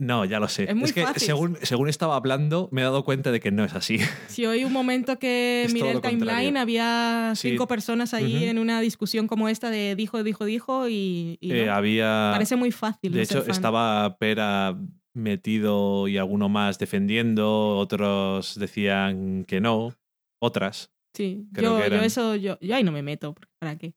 No, 0.00 0.24
ya 0.24 0.38
lo 0.38 0.46
sé. 0.48 0.64
Es 0.70 0.76
muy 0.76 0.92
que 0.92 1.02
fácil. 1.02 1.22
según, 1.26 1.58
según 1.62 1.88
estaba 1.88 2.14
hablando 2.14 2.68
me 2.70 2.82
he 2.82 2.84
dado 2.84 3.04
cuenta 3.04 3.32
de 3.32 3.40
que 3.40 3.50
no 3.50 3.64
es 3.64 3.74
así. 3.74 3.98
Si 4.28 4.46
hoy 4.46 4.64
un 4.64 4.72
momento 4.72 5.18
que 5.18 5.64
Es 5.66 5.74
miré 5.74 5.90
el 5.90 6.00
timeline 6.00 6.56
había 6.56 7.32
Sí. 7.34 7.50
cinco 7.50 7.66
personas 7.66 8.14
ahí 8.14 8.44
en 8.44 8.58
una 8.58 8.80
discusión 8.80 9.26
como 9.26 9.48
esta 9.48 9.70
de 9.70 9.96
dijo, 9.96 10.22
dijo, 10.22 10.44
dijo 10.44 10.88
y, 10.88 11.36
y 11.40 11.52
Eh, 11.52 11.66
no. 11.66 11.74
había... 11.74 12.30
parece 12.32 12.54
muy 12.56 12.70
fácil. 12.70 13.12
De 13.12 13.22
hecho, 13.22 13.42
fan. 13.42 13.50
estaba 13.50 14.16
Pera 14.18 14.78
metido 15.14 16.06
y 16.06 16.16
alguno 16.16 16.48
más 16.48 16.78
defendiendo, 16.78 17.76
otros 17.76 18.56
decían 18.58 19.44
que 19.46 19.60
no, 19.60 19.94
otras. 20.40 20.92
Sí, 21.14 21.48
creo 21.52 21.78
yo, 21.78 21.84
que 21.84 21.90
yo 21.90 22.02
eso, 22.02 22.36
yo, 22.36 22.56
yo 22.60 22.76
ahí 22.76 22.84
no 22.84 22.92
me 22.92 23.02
meto, 23.02 23.34
¿para 23.58 23.76
qué? 23.76 23.94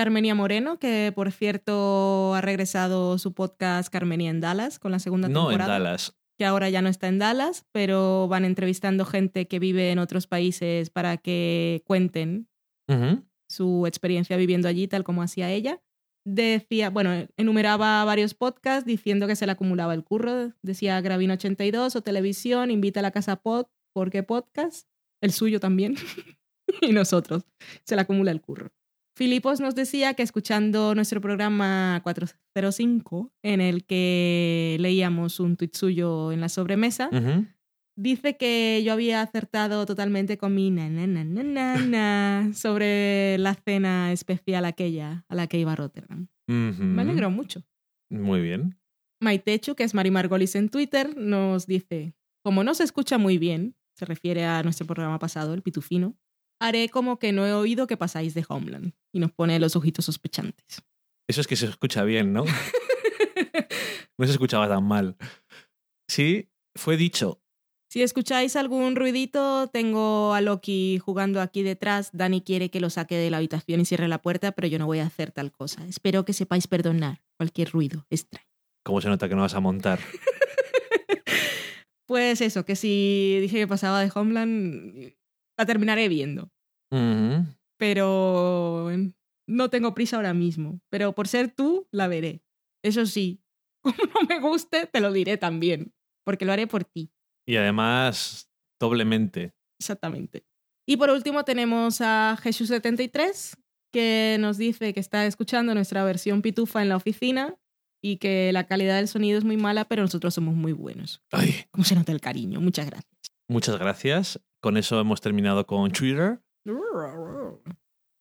Carmenia 0.00 0.34
Moreno, 0.34 0.78
que 0.78 1.12
por 1.14 1.30
cierto 1.30 2.34
ha 2.34 2.40
regresado 2.40 3.18
su 3.18 3.34
podcast 3.34 3.92
Carmenia 3.92 4.30
en 4.30 4.40
Dallas 4.40 4.78
con 4.78 4.92
la 4.92 4.98
segunda 4.98 5.28
No 5.28 5.42
en 5.42 5.58
temporada. 5.58 5.78
Dallas. 5.78 6.16
Que 6.38 6.46
ahora 6.46 6.70
ya 6.70 6.80
no 6.80 6.88
está 6.88 7.06
en 7.08 7.18
Dallas, 7.18 7.66
pero 7.70 8.26
van 8.26 8.46
entrevistando 8.46 9.04
gente 9.04 9.46
que 9.46 9.58
vive 9.58 9.90
en 9.90 9.98
otros 9.98 10.26
países 10.26 10.88
para 10.88 11.18
que 11.18 11.82
cuenten 11.84 12.48
su 13.46 13.86
experiencia 13.86 14.38
viviendo 14.38 14.68
allí, 14.68 14.88
tal 14.88 15.04
como 15.04 15.20
hacía 15.22 15.50
ella. 15.50 15.82
Decía, 16.26 16.88
bueno, 16.88 17.28
enumeraba 17.36 18.02
varios 18.06 18.32
podcasts 18.32 18.86
diciendo 18.86 19.26
que 19.26 19.36
se 19.36 19.44
le 19.44 19.52
acumulaba 19.52 19.92
el 19.92 20.02
curro. 20.02 20.54
Decía 20.62 20.98
Gravina 21.02 21.34
82 21.34 21.94
o 21.94 22.00
televisión, 22.00 22.70
invita 22.70 23.00
a 23.00 23.02
la 23.02 23.10
casa 23.10 23.36
pod, 23.36 23.66
porque 23.92 24.22
podcast, 24.22 24.88
el 25.20 25.32
suyo 25.32 25.60
también. 25.60 25.96
y 26.80 26.94
nosotros, 26.94 27.44
se 27.84 27.96
le 27.96 28.00
acumula 28.00 28.30
el 28.30 28.40
curro. 28.40 28.72
Filipos 29.16 29.60
nos 29.60 29.74
decía 29.74 30.14
que 30.14 30.22
escuchando 30.22 30.94
nuestro 30.94 31.20
programa 31.20 32.00
405, 32.02 33.32
en 33.42 33.60
el 33.60 33.84
que 33.84 34.76
leíamos 34.80 35.40
un 35.40 35.56
tuit 35.56 35.74
suyo 35.74 36.32
en 36.32 36.40
la 36.40 36.48
sobremesa. 36.48 37.10
Dice 37.96 38.36
que 38.36 38.82
yo 38.84 38.92
había 38.94 39.20
acertado 39.20 39.84
totalmente 39.84 40.38
con 40.38 40.54
mi 40.54 40.70
na, 40.70 40.88
na, 40.88 41.06
na, 41.06 41.24
na, 41.24 41.42
na, 41.42 41.76
na 41.76 42.54
sobre 42.54 43.36
la 43.38 43.54
cena 43.54 44.12
especial 44.12 44.64
aquella 44.64 45.24
a 45.28 45.34
la 45.34 45.48
que 45.48 45.58
iba 45.58 45.72
a 45.72 45.76
Rotterdam. 45.76 46.28
Me 46.46 47.02
alegro 47.02 47.30
mucho. 47.30 47.62
Muy 48.08 48.40
bien. 48.40 48.78
Maitechu, 49.20 49.74
que 49.74 49.84
es 49.84 49.92
Mari 49.92 50.10
Margolis 50.10 50.54
en 50.54 50.70
Twitter, 50.70 51.14
nos 51.16 51.66
dice, 51.66 52.14
como 52.42 52.64
no 52.64 52.74
se 52.74 52.84
escucha 52.84 53.18
muy 53.18 53.36
bien, 53.36 53.76
se 53.94 54.06
refiere 54.06 54.46
a 54.46 54.62
nuestro 54.62 54.86
programa 54.86 55.18
pasado, 55.18 55.52
el 55.52 55.62
Pitufino, 55.62 56.16
haré 56.60 56.88
como 56.88 57.18
que 57.18 57.32
no 57.32 57.46
he 57.46 57.52
oído 57.52 57.86
que 57.86 57.96
pasáis 57.96 58.34
de 58.34 58.44
Homeland. 58.48 58.92
Y 59.12 59.18
nos 59.18 59.32
pone 59.32 59.58
los 59.58 59.74
ojitos 59.74 60.04
sospechantes. 60.04 60.82
Eso 61.28 61.40
es 61.40 61.46
que 61.46 61.56
se 61.56 61.66
escucha 61.66 62.04
bien, 62.04 62.32
¿no? 62.32 62.44
No 64.18 64.26
se 64.26 64.32
escuchaba 64.32 64.68
tan 64.68 64.84
mal. 64.84 65.16
Sí, 66.06 66.50
fue 66.76 66.98
dicho. 66.98 67.40
Si 67.90 68.02
escucháis 68.02 68.54
algún 68.54 68.94
ruidito, 68.94 69.68
tengo 69.68 70.34
a 70.34 70.42
Loki 70.42 70.98
jugando 70.98 71.40
aquí 71.40 71.62
detrás. 71.62 72.10
Dani 72.12 72.42
quiere 72.42 72.70
que 72.70 72.80
lo 72.80 72.90
saque 72.90 73.16
de 73.16 73.30
la 73.30 73.38
habitación 73.38 73.80
y 73.80 73.86
cierre 73.86 74.08
la 74.08 74.20
puerta, 74.20 74.52
pero 74.52 74.68
yo 74.68 74.78
no 74.78 74.84
voy 74.84 74.98
a 74.98 75.06
hacer 75.06 75.32
tal 75.32 75.50
cosa. 75.50 75.86
Espero 75.86 76.26
que 76.26 76.34
sepáis 76.34 76.66
perdonar 76.66 77.22
cualquier 77.38 77.70
ruido 77.70 78.04
extraño. 78.10 78.46
¿Cómo 78.84 79.00
se 79.00 79.08
nota 79.08 79.26
que 79.26 79.34
no 79.34 79.40
vas 79.40 79.54
a 79.54 79.60
montar? 79.60 79.98
Pues 82.06 82.40
eso, 82.40 82.64
que 82.64 82.74
si 82.74 83.38
dije 83.40 83.58
que 83.58 83.68
pasaba 83.68 84.00
de 84.00 84.10
Homeland, 84.12 85.14
la 85.60 85.66
terminaré 85.66 86.08
viendo. 86.08 86.50
Pero 87.76 88.90
no 89.46 89.70
tengo 89.70 89.94
prisa 89.94 90.16
ahora 90.16 90.34
mismo. 90.34 90.80
Pero 90.90 91.14
por 91.14 91.28
ser 91.28 91.50
tú, 91.50 91.86
la 91.90 92.08
veré. 92.08 92.42
Eso 92.82 93.06
sí, 93.06 93.42
como 93.82 93.96
no 94.14 94.26
me 94.28 94.40
guste, 94.40 94.86
te 94.86 95.00
lo 95.00 95.12
diré 95.12 95.36
también. 95.36 95.92
Porque 96.24 96.44
lo 96.44 96.52
haré 96.52 96.66
por 96.66 96.84
ti. 96.84 97.10
Y 97.46 97.56
además, 97.56 98.50
doblemente. 98.80 99.54
Exactamente. 99.78 100.44
Y 100.86 100.96
por 100.96 101.10
último 101.10 101.44
tenemos 101.44 102.00
a 102.00 102.36
Jesús73, 102.42 103.56
que 103.92 104.36
nos 104.40 104.56
dice 104.56 104.92
que 104.92 105.00
está 105.00 105.26
escuchando 105.26 105.74
nuestra 105.74 106.04
versión 106.04 106.42
pitufa 106.42 106.82
en 106.82 106.88
la 106.88 106.96
oficina 106.96 107.56
y 108.02 108.16
que 108.16 108.52
la 108.52 108.66
calidad 108.66 108.96
del 108.96 109.08
sonido 109.08 109.38
es 109.38 109.44
muy 109.44 109.56
mala, 109.56 109.86
pero 109.86 110.02
nosotros 110.02 110.34
somos 110.34 110.54
muy 110.54 110.72
buenos. 110.72 111.22
Ay, 111.32 111.64
¿Cómo 111.70 111.84
se 111.84 111.94
nota 111.94 112.12
el 112.12 112.20
cariño? 112.20 112.60
Muchas 112.60 112.86
gracias. 112.86 113.14
muchas 113.48 113.78
gracias. 113.78 114.40
Con 114.60 114.76
eso 114.76 115.00
hemos 115.00 115.20
terminado 115.20 115.66
con 115.66 115.90
Twitter. 115.90 116.40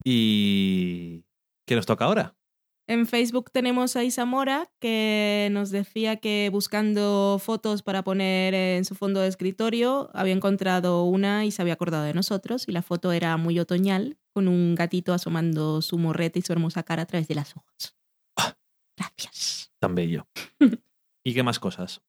¿Y 0.03 1.25
qué 1.65 1.75
nos 1.75 1.85
toca 1.85 2.05
ahora? 2.05 2.35
En 2.87 3.05
Facebook 3.05 3.51
tenemos 3.51 3.95
a 3.95 4.03
Isamora 4.03 4.71
que 4.79 5.49
nos 5.51 5.69
decía 5.69 6.15
que 6.15 6.49
buscando 6.51 7.39
fotos 7.39 7.83
para 7.83 8.03
poner 8.03 8.55
en 8.55 8.83
su 8.83 8.95
fondo 8.95 9.19
de 9.19 9.27
escritorio 9.27 10.09
había 10.13 10.33
encontrado 10.33 11.03
una 11.03 11.45
y 11.45 11.51
se 11.51 11.61
había 11.61 11.75
acordado 11.75 12.05
de 12.05 12.15
nosotros 12.15 12.67
y 12.67 12.71
la 12.71 12.81
foto 12.81 13.11
era 13.11 13.37
muy 13.37 13.59
otoñal 13.59 14.17
con 14.33 14.47
un 14.47 14.73
gatito 14.73 15.13
asomando 15.13 15.83
su 15.83 15.99
morrete 15.99 16.39
y 16.39 16.41
su 16.41 16.51
hermosa 16.51 16.81
cara 16.81 17.03
a 17.03 17.05
través 17.05 17.27
de 17.27 17.35
las 17.35 17.55
hojas. 17.55 17.95
Ah. 18.37 18.57
Gracias. 18.97 19.71
Tan 19.77 19.93
bello. 19.93 20.27
¿Y 21.23 21.33
qué 21.35 21.43
más 21.43 21.59
cosas? 21.59 22.01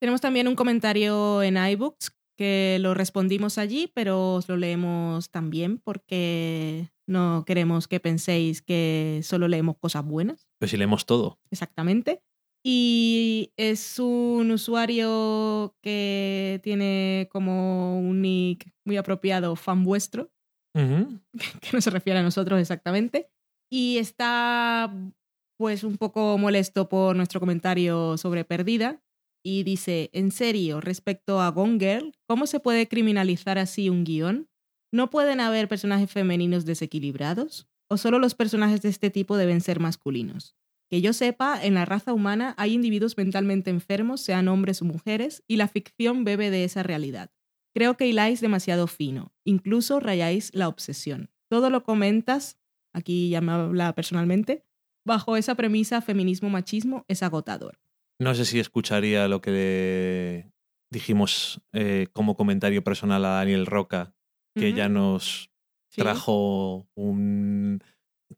Tenemos 0.00 0.22
también 0.22 0.48
un 0.48 0.54
comentario 0.54 1.42
en 1.42 1.58
iBooks 1.58 2.16
que 2.36 2.78
lo 2.80 2.94
respondimos 2.94 3.58
allí, 3.58 3.90
pero 3.94 4.34
os 4.34 4.48
lo 4.48 4.56
leemos 4.56 5.30
también 5.30 5.78
porque 5.78 6.90
no 7.06 7.44
queremos 7.46 7.88
que 7.88 8.00
penséis 8.00 8.62
que 8.62 9.20
solo 9.22 9.48
leemos 9.48 9.76
cosas 9.78 10.04
buenas. 10.04 10.48
Pues 10.58 10.70
si 10.70 10.76
leemos 10.76 11.06
todo. 11.06 11.38
Exactamente. 11.50 12.22
Y 12.66 13.52
es 13.56 13.98
un 13.98 14.50
usuario 14.50 15.76
que 15.82 16.60
tiene 16.62 17.28
como 17.30 18.00
un 18.00 18.22
nick 18.22 18.72
muy 18.86 18.96
apropiado, 18.96 19.54
fan 19.54 19.84
vuestro, 19.84 20.32
que 20.74 21.70
no 21.72 21.80
se 21.80 21.90
refiere 21.90 22.20
a 22.20 22.22
nosotros 22.22 22.58
exactamente. 22.58 23.28
Y 23.70 23.98
está 23.98 24.92
pues 25.58 25.84
un 25.84 25.98
poco 25.98 26.38
molesto 26.38 26.88
por 26.88 27.16
nuestro 27.16 27.38
comentario 27.38 28.16
sobre 28.16 28.44
Perdida. 28.44 29.03
Y 29.46 29.62
dice, 29.62 30.08
en 30.14 30.30
serio, 30.30 30.80
respecto 30.80 31.42
a 31.42 31.50
Gone 31.50 31.78
Girl, 31.78 32.14
¿cómo 32.26 32.46
se 32.46 32.60
puede 32.60 32.88
criminalizar 32.88 33.58
así 33.58 33.90
un 33.90 34.02
guion? 34.02 34.48
¿No 34.90 35.10
pueden 35.10 35.38
haber 35.38 35.68
personajes 35.68 36.10
femeninos 36.10 36.64
desequilibrados? 36.64 37.68
¿O 37.90 37.98
solo 37.98 38.18
los 38.18 38.34
personajes 38.34 38.80
de 38.80 38.88
este 38.88 39.10
tipo 39.10 39.36
deben 39.36 39.60
ser 39.60 39.80
masculinos? 39.80 40.56
Que 40.88 41.02
yo 41.02 41.12
sepa, 41.12 41.62
en 41.62 41.74
la 41.74 41.84
raza 41.84 42.14
humana 42.14 42.54
hay 42.56 42.72
individuos 42.72 43.18
mentalmente 43.18 43.68
enfermos, 43.68 44.22
sean 44.22 44.48
hombres 44.48 44.80
o 44.80 44.86
mujeres, 44.86 45.42
y 45.46 45.56
la 45.56 45.68
ficción 45.68 46.24
bebe 46.24 46.50
de 46.50 46.64
esa 46.64 46.82
realidad. 46.82 47.30
Creo 47.74 47.98
que 47.98 48.06
hiláis 48.06 48.40
demasiado 48.40 48.86
fino, 48.86 49.34
incluso 49.44 50.00
rayáis 50.00 50.54
la 50.54 50.68
obsesión. 50.68 51.28
Todo 51.50 51.68
lo 51.68 51.82
comentas, 51.82 52.56
aquí 52.94 53.28
ya 53.28 53.42
me 53.42 53.52
habla 53.52 53.94
personalmente, 53.94 54.64
bajo 55.04 55.36
esa 55.36 55.54
premisa 55.54 56.00
feminismo-machismo 56.00 57.04
es 57.08 57.22
agotador. 57.22 57.83
No 58.20 58.34
sé 58.34 58.44
si 58.44 58.58
escucharía 58.60 59.28
lo 59.28 59.40
que 59.40 59.50
le 59.50 60.52
dijimos 60.92 61.60
eh, 61.72 62.06
como 62.12 62.36
comentario 62.36 62.84
personal 62.84 63.24
a 63.24 63.30
Daniel 63.30 63.66
Roca, 63.66 64.14
que 64.56 64.72
ya 64.72 64.88
nos 64.88 65.50
Sí. 65.90 66.00
trajo 66.00 66.88
un 66.96 67.80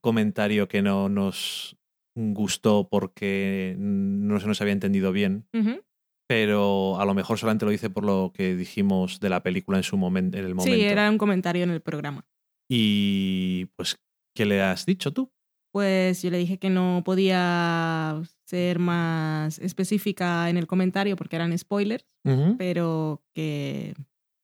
comentario 0.02 0.68
que 0.68 0.82
no 0.82 1.08
nos 1.08 1.76
gustó 2.14 2.88
porque 2.88 3.74
no 3.78 4.38
se 4.40 4.46
nos 4.46 4.60
había 4.60 4.72
entendido 4.74 5.12
bien, 5.12 5.46
pero 6.28 6.98
a 7.00 7.04
lo 7.04 7.14
mejor 7.14 7.38
solamente 7.38 7.64
lo 7.66 7.72
hice 7.72 7.88
por 7.90 8.04
lo 8.04 8.32
que 8.34 8.56
dijimos 8.56 9.20
de 9.20 9.28
la 9.30 9.42
película 9.42 9.76
en 9.78 9.84
su 9.84 9.96
momento, 9.96 10.36
en 10.38 10.44
el 10.44 10.54
momento. 10.54 10.76
Sí, 10.76 10.82
era 10.84 11.08
un 11.10 11.18
comentario 11.18 11.62
en 11.64 11.70
el 11.70 11.80
programa. 11.82 12.26
Y 12.70 13.66
pues, 13.76 13.98
¿qué 14.34 14.44
le 14.44 14.60
has 14.62 14.84
dicho 14.86 15.12
tú? 15.12 15.30
Pues 15.76 16.22
yo 16.22 16.30
le 16.30 16.38
dije 16.38 16.56
que 16.56 16.70
no 16.70 17.02
podía 17.04 18.22
ser 18.46 18.78
más 18.78 19.58
específica 19.58 20.48
en 20.48 20.56
el 20.56 20.66
comentario 20.66 21.16
porque 21.16 21.36
eran 21.36 21.58
spoilers, 21.58 22.06
pero 22.56 23.22
que 23.34 23.92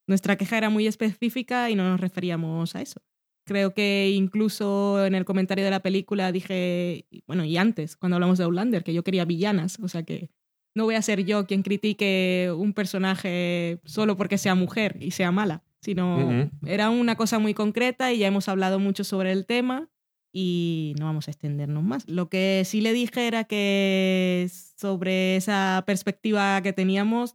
nuestra 0.07 0.37
queja 0.37 0.59
era 0.59 0.69
muy 0.69 0.87
específica 0.87 1.71
y 1.71 1.75
no 1.75 1.85
nos 1.89 2.03
referíamos 2.03 2.77
a 2.77 2.83
eso. 2.83 3.01
Creo 3.47 3.73
que 3.73 4.11
incluso 4.15 5.07
en 5.07 5.15
el 5.15 5.25
comentario 5.25 5.65
de 5.65 5.71
la 5.71 5.81
película 5.81 6.33
dije, 6.33 7.07
bueno, 7.27 7.47
y 7.47 7.57
antes, 7.57 7.97
cuando 7.97 8.17
hablamos 8.17 8.37
de 8.37 8.45
Outlander, 8.45 8.85
que 8.85 8.93
yo 8.93 9.03
quería 9.03 9.25
villanas, 9.25 9.79
o 9.83 9.89
sea 9.89 10.03
que 10.03 10.29
no 10.75 10.85
voy 10.85 10.97
a 10.97 11.03
ser 11.03 11.25
yo 11.25 11.47
quien 11.47 11.63
critique 11.63 12.53
un 12.55 12.75
personaje 12.75 13.81
solo 13.87 14.19
porque 14.19 14.37
sea 14.37 14.55
mujer 14.55 14.99
y 15.01 15.13
sea 15.13 15.33
mala, 15.33 15.65
sino 15.81 16.51
era 16.67 16.91
una 16.91 17.17
cosa 17.17 17.39
muy 17.39 17.55
concreta 17.55 18.13
y 18.13 18.19
ya 18.19 18.27
hemos 18.27 18.51
hablado 18.51 18.79
mucho 18.79 19.03
sobre 19.03 19.33
el 19.33 19.47
tema 19.47 19.89
y 20.33 20.95
no 20.99 21.07
vamos 21.07 21.29
a 21.29 21.31
extendernos 21.31 21.83
más. 21.83 22.09
Lo 22.09 22.29
que 22.29 22.63
sí 22.65 22.81
le 22.81 22.93
dije 22.93 23.27
era 23.27 23.45
que 23.45 24.51
sobre 24.77 25.37
esa 25.37 25.85
perspectiva 25.87 26.61
que 26.63 26.73
teníamos, 26.73 27.35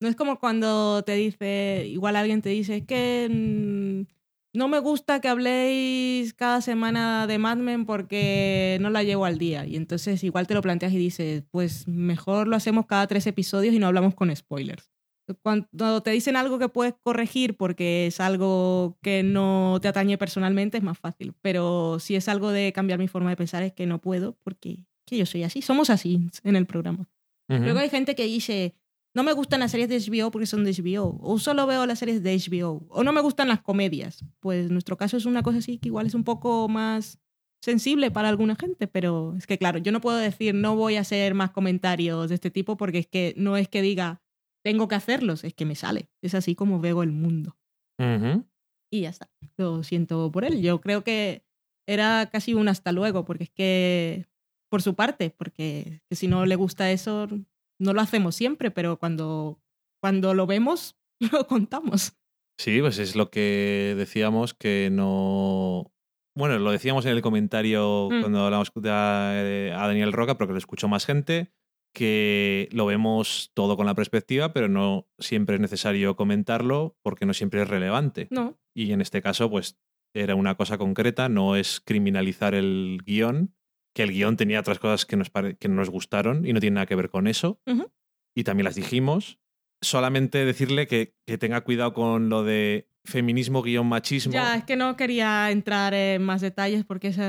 no 0.00 0.08
es 0.08 0.16
como 0.16 0.38
cuando 0.38 1.02
te 1.02 1.14
dice, 1.14 1.86
igual 1.88 2.16
alguien 2.16 2.42
te 2.42 2.50
dice, 2.50 2.76
es 2.76 2.86
que 2.86 3.28
mm, 3.30 4.14
no 4.54 4.68
me 4.68 4.78
gusta 4.78 5.20
que 5.20 5.28
habléis 5.28 6.34
cada 6.34 6.60
semana 6.60 7.26
de 7.26 7.38
Mad 7.38 7.56
Men 7.56 7.86
porque 7.86 8.78
no 8.80 8.90
la 8.90 9.02
llevo 9.02 9.24
al 9.24 9.38
día. 9.38 9.66
Y 9.66 9.76
entonces 9.76 10.22
igual 10.22 10.46
te 10.46 10.54
lo 10.54 10.62
planteas 10.62 10.92
y 10.92 10.98
dices, 10.98 11.44
pues 11.50 11.88
mejor 11.88 12.46
lo 12.46 12.56
hacemos 12.56 12.86
cada 12.86 13.06
tres 13.06 13.26
episodios 13.26 13.74
y 13.74 13.78
no 13.78 13.86
hablamos 13.86 14.14
con 14.14 14.34
spoilers. 14.34 14.93
Cuando 15.42 16.02
te 16.02 16.10
dicen 16.10 16.36
algo 16.36 16.58
que 16.58 16.68
puedes 16.68 16.94
corregir 17.02 17.56
porque 17.56 18.06
es 18.06 18.20
algo 18.20 18.98
que 19.02 19.22
no 19.22 19.78
te 19.80 19.88
atañe 19.88 20.18
personalmente, 20.18 20.78
es 20.78 20.84
más 20.84 20.98
fácil. 20.98 21.34
Pero 21.40 21.98
si 21.98 22.16
es 22.16 22.28
algo 22.28 22.50
de 22.50 22.72
cambiar 22.72 22.98
mi 22.98 23.08
forma 23.08 23.30
de 23.30 23.36
pensar, 23.36 23.62
es 23.62 23.72
que 23.72 23.86
no 23.86 24.00
puedo 24.00 24.36
porque 24.42 24.84
que 25.06 25.18
yo 25.18 25.26
soy 25.26 25.42
así. 25.42 25.62
Somos 25.62 25.90
así 25.90 26.28
en 26.42 26.56
el 26.56 26.66
programa. 26.66 27.08
Ujú. 27.48 27.62
Luego 27.62 27.78
hay 27.78 27.90
gente 27.90 28.14
que 28.14 28.24
dice, 28.24 28.74
no 29.14 29.22
me 29.22 29.32
gustan 29.32 29.60
las 29.60 29.70
series 29.70 29.88
de 29.88 29.98
HBO 29.98 30.30
porque 30.30 30.46
son 30.46 30.64
de 30.64 30.72
HBO, 30.72 31.18
o 31.20 31.38
solo 31.38 31.66
veo 31.66 31.86
las 31.86 31.98
series 31.98 32.22
de 32.22 32.34
HBO, 32.36 32.86
o 32.88 33.04
no 33.04 33.12
me 33.12 33.20
gustan 33.20 33.48
las 33.48 33.60
comedias. 33.60 34.24
Pues 34.40 34.70
nuestro 34.70 34.96
caso 34.96 35.16
es 35.16 35.26
una 35.26 35.42
cosa 35.42 35.58
así 35.58 35.78
que 35.78 35.88
igual 35.88 36.06
es 36.06 36.14
un 36.14 36.24
poco 36.24 36.68
más 36.68 37.18
sensible 37.62 38.10
para 38.10 38.28
alguna 38.28 38.56
gente, 38.56 38.86
pero 38.86 39.34
es 39.38 39.46
que 39.46 39.56
claro, 39.56 39.78
yo 39.78 39.90
no 39.90 40.00
puedo 40.00 40.18
decir 40.18 40.54
no 40.54 40.76
voy 40.76 40.96
a 40.96 41.00
hacer 41.00 41.32
más 41.34 41.50
comentarios 41.50 42.28
de 42.28 42.34
este 42.34 42.50
tipo 42.50 42.76
porque 42.76 42.98
es 42.98 43.06
que 43.06 43.32
no 43.38 43.56
es 43.56 43.68
que 43.68 43.80
diga 43.80 44.20
tengo 44.64 44.88
que 44.88 44.94
hacerlos, 44.94 45.44
es 45.44 45.54
que 45.54 45.64
me 45.66 45.74
sale. 45.74 46.08
Es 46.22 46.34
así 46.34 46.54
como 46.54 46.80
veo 46.80 47.02
el 47.02 47.12
mundo. 47.12 47.56
Y 48.90 49.00
ya 49.02 49.10
está. 49.10 49.28
Lo 49.56 49.82
siento 49.82 50.30
por 50.32 50.44
él. 50.44 50.62
Yo 50.62 50.80
creo 50.80 51.04
que 51.04 51.44
era 51.86 52.28
casi 52.32 52.54
un 52.54 52.68
hasta 52.68 52.92
luego, 52.92 53.24
porque 53.24 53.44
es 53.44 53.50
que, 53.50 54.26
por 54.70 54.82
su 54.82 54.94
parte, 54.94 55.30
porque 55.30 56.00
que 56.08 56.16
si 56.16 56.28
no 56.28 56.46
le 56.46 56.56
gusta 56.56 56.90
eso, 56.90 57.28
no 57.80 57.92
lo 57.92 58.00
hacemos 58.00 58.34
siempre, 58.36 58.70
pero 58.70 58.98
cuando, 58.98 59.60
cuando 60.02 60.32
lo 60.34 60.46
vemos, 60.46 60.96
lo 61.32 61.46
contamos. 61.46 62.16
Sí, 62.58 62.80
pues 62.80 62.98
es 62.98 63.16
lo 63.16 63.30
que 63.30 63.94
decíamos 63.96 64.54
que 64.54 64.88
no. 64.92 65.92
Bueno, 66.36 66.58
lo 66.58 66.70
decíamos 66.72 67.04
en 67.06 67.12
el 67.12 67.22
comentario 67.22 68.08
Mm. 68.10 68.20
cuando 68.20 68.40
hablamos 68.44 68.70
de 68.74 68.90
a, 68.90 69.30
a 69.82 69.86
Daniel 69.88 70.12
Roca, 70.12 70.36
pero 70.36 70.48
que 70.48 70.52
lo 70.54 70.58
escuchó 70.58 70.88
más 70.88 71.04
gente, 71.06 71.52
que 71.94 72.68
lo 72.72 72.84
vemos 72.86 73.50
todo 73.54 73.76
con 73.76 73.86
la 73.86 73.94
perspectiva, 73.94 74.52
pero 74.52 74.68
no 74.68 75.08
siempre 75.18 75.54
es 75.54 75.60
necesario 75.60 76.16
comentarlo 76.16 76.96
porque 77.02 77.24
no 77.24 77.32
siempre 77.32 77.62
es 77.62 77.68
relevante. 77.68 78.26
No, 78.30 78.58
Y 78.74 78.92
en 78.92 79.00
este 79.00 79.22
caso, 79.22 79.48
pues 79.48 79.78
era 80.14 80.34
una 80.34 80.56
cosa 80.56 80.76
concreta, 80.76 81.28
no 81.28 81.56
es 81.56 81.80
criminalizar 81.80 82.54
el 82.54 82.98
guion, 83.06 83.54
que 83.94 84.02
el 84.02 84.10
guion 84.12 84.36
tenía 84.36 84.60
otras 84.60 84.78
cosas 84.80 85.06
que 85.06 85.16
nos, 85.16 85.30
que 85.30 85.68
no 85.68 85.76
nos 85.76 85.88
gustaron 85.90 86.44
y 86.46 86.52
no 86.52 86.60
tiene 86.60 86.74
nada 86.74 86.86
que 86.86 86.96
ver 86.96 87.08
con 87.10 87.26
eso. 87.28 87.60
Ujú. 87.66 87.90
Y 88.36 88.44
también 88.44 88.64
las 88.64 88.74
dijimos. 88.74 89.38
Solamente 89.80 90.44
decirle 90.44 90.86
que, 90.86 91.14
que 91.26 91.38
tenga 91.38 91.60
cuidado 91.62 91.92
con 91.94 92.28
lo 92.28 92.42
de 92.42 92.88
feminismo 93.04 93.62
guion 93.62 93.86
machismo. 93.86 94.32
ya 94.32 94.56
es 94.56 94.64
que 94.64 94.76
no 94.76 94.96
quería 94.96 95.50
entrar 95.50 95.92
en 95.94 96.22
más 96.22 96.40
detalles 96.40 96.84
porque 96.84 97.08
eso, 97.08 97.22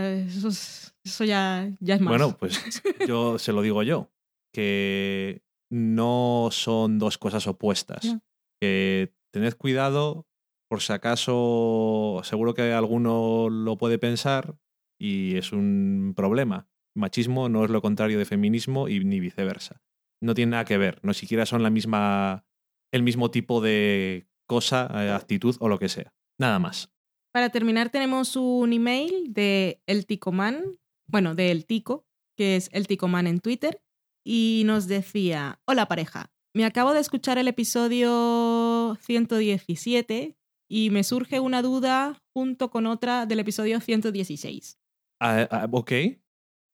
es- 0.48 0.96
eso 1.04 1.24
ya, 1.26 1.70
ya 1.80 1.96
es 1.96 2.02
más. 2.02 2.10
Bueno, 2.12 2.38
pues 2.38 2.60
yo 3.08 3.38
se 3.38 3.52
lo 3.52 3.62
digo 3.62 3.84
yo, 3.84 4.10
que 4.56 5.44
no 5.70 6.48
son 6.50 6.98
dos 6.98 7.18
cosas 7.18 7.46
opuestas. 7.46 8.18
Que 8.62 9.14
tened 9.34 9.54
cuidado, 9.56 10.28
por 10.70 10.82
si 10.82 10.94
acaso, 10.94 12.22
seguro 12.24 12.54
que 12.54 12.72
alguno 12.72 13.50
lo 13.50 13.78
puede 13.78 14.00
pensar 14.00 14.56
y 14.98 15.36
es 15.36 15.52
un 15.52 16.14
problema. 16.16 16.70
Machismo 16.96 17.50
no 17.50 17.66
es 17.66 17.70
lo 17.70 17.82
contrario 17.82 18.18
de 18.18 18.24
feminismo 18.24 18.88
y 18.88 19.04
ni 19.04 19.20
viceversa. 19.20 19.82
No 20.22 20.34
tiene 20.36 20.52
nada 20.52 20.64
que 20.64 20.78
ver, 20.78 21.02
no 21.04 21.14
siquiera 21.14 21.46
son 21.46 21.62
la 21.62 21.70
misma, 21.70 22.46
el 22.94 23.04
mismo 23.04 23.30
tipo 23.30 23.60
de 23.60 24.30
cosa, 24.48 24.90
eh, 24.96 25.12
actitud 25.12 25.58
o 25.60 25.68
lo 25.68 25.80
que 25.80 25.90
sea. 25.90 26.14
Nada 26.40 26.60
más. 26.60 26.94
Para 27.34 27.50
terminar, 27.50 27.90
tenemos 27.90 28.38
un 28.38 28.72
email 28.72 29.34
de 29.34 29.82
El 29.86 30.06
Ticoman, 30.06 30.80
bueno, 31.08 31.36
de 31.36 31.52
El 31.52 31.66
Tico, 31.66 32.06
que 32.38 32.56
es 32.56 32.70
El 32.72 32.88
Ticoman 32.88 33.28
en 33.28 33.42
Twitter, 33.42 33.82
y 34.26 34.64
nos 34.66 34.88
decía: 34.88 35.62
Hola 35.66 35.88
pareja, 35.88 36.34
me 36.54 36.66
acabo 36.66 36.94
de 36.94 37.00
escuchar 37.00 37.38
el 37.38 37.48
episodio 37.48 38.98
117 39.02 40.36
y 40.68 40.90
me 40.90 41.04
surge 41.04 41.40
una 41.40 41.62
duda 41.62 42.22
junto 42.34 42.72
con 42.72 42.88
otra 42.88 43.26
del 43.26 43.40
episodio 43.40 43.80
116. 43.80 44.80
Ah, 45.22 45.48
ah, 45.52 45.68
ok. 45.72 45.92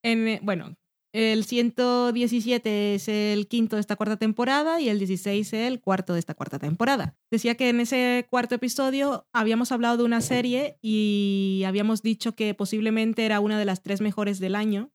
En, 0.03 0.27
eh, 0.27 0.39
bueno, 0.41 0.75
el 1.13 1.43
117 1.43 2.95
es 2.95 3.07
el 3.09 3.47
quinto 3.47 3.75
de 3.75 3.81
esta 3.81 3.97
cuarta 3.97 4.17
temporada 4.17 4.79
y 4.79 4.87
el 4.87 4.97
16 4.97 5.47
es 5.47 5.53
el 5.53 5.81
cuarto 5.81 6.13
de 6.13 6.19
esta 6.19 6.35
cuarta 6.35 6.57
temporada. 6.57 7.17
Decía 7.29 7.55
que 7.55 7.69
en 7.69 7.81
ese 7.81 8.25
cuarto 8.29 8.55
episodio 8.55 9.27
habíamos 9.33 9.73
hablado 9.73 9.97
de 9.97 10.03
una 10.03 10.21
serie 10.21 10.77
y 10.81 11.63
habíamos 11.65 12.01
dicho 12.01 12.33
que 12.33 12.53
posiblemente 12.53 13.25
era 13.25 13.41
una 13.41 13.59
de 13.59 13.65
las 13.65 13.83
tres 13.83 13.99
mejores 13.99 14.39
del 14.39 14.55
año 14.55 14.91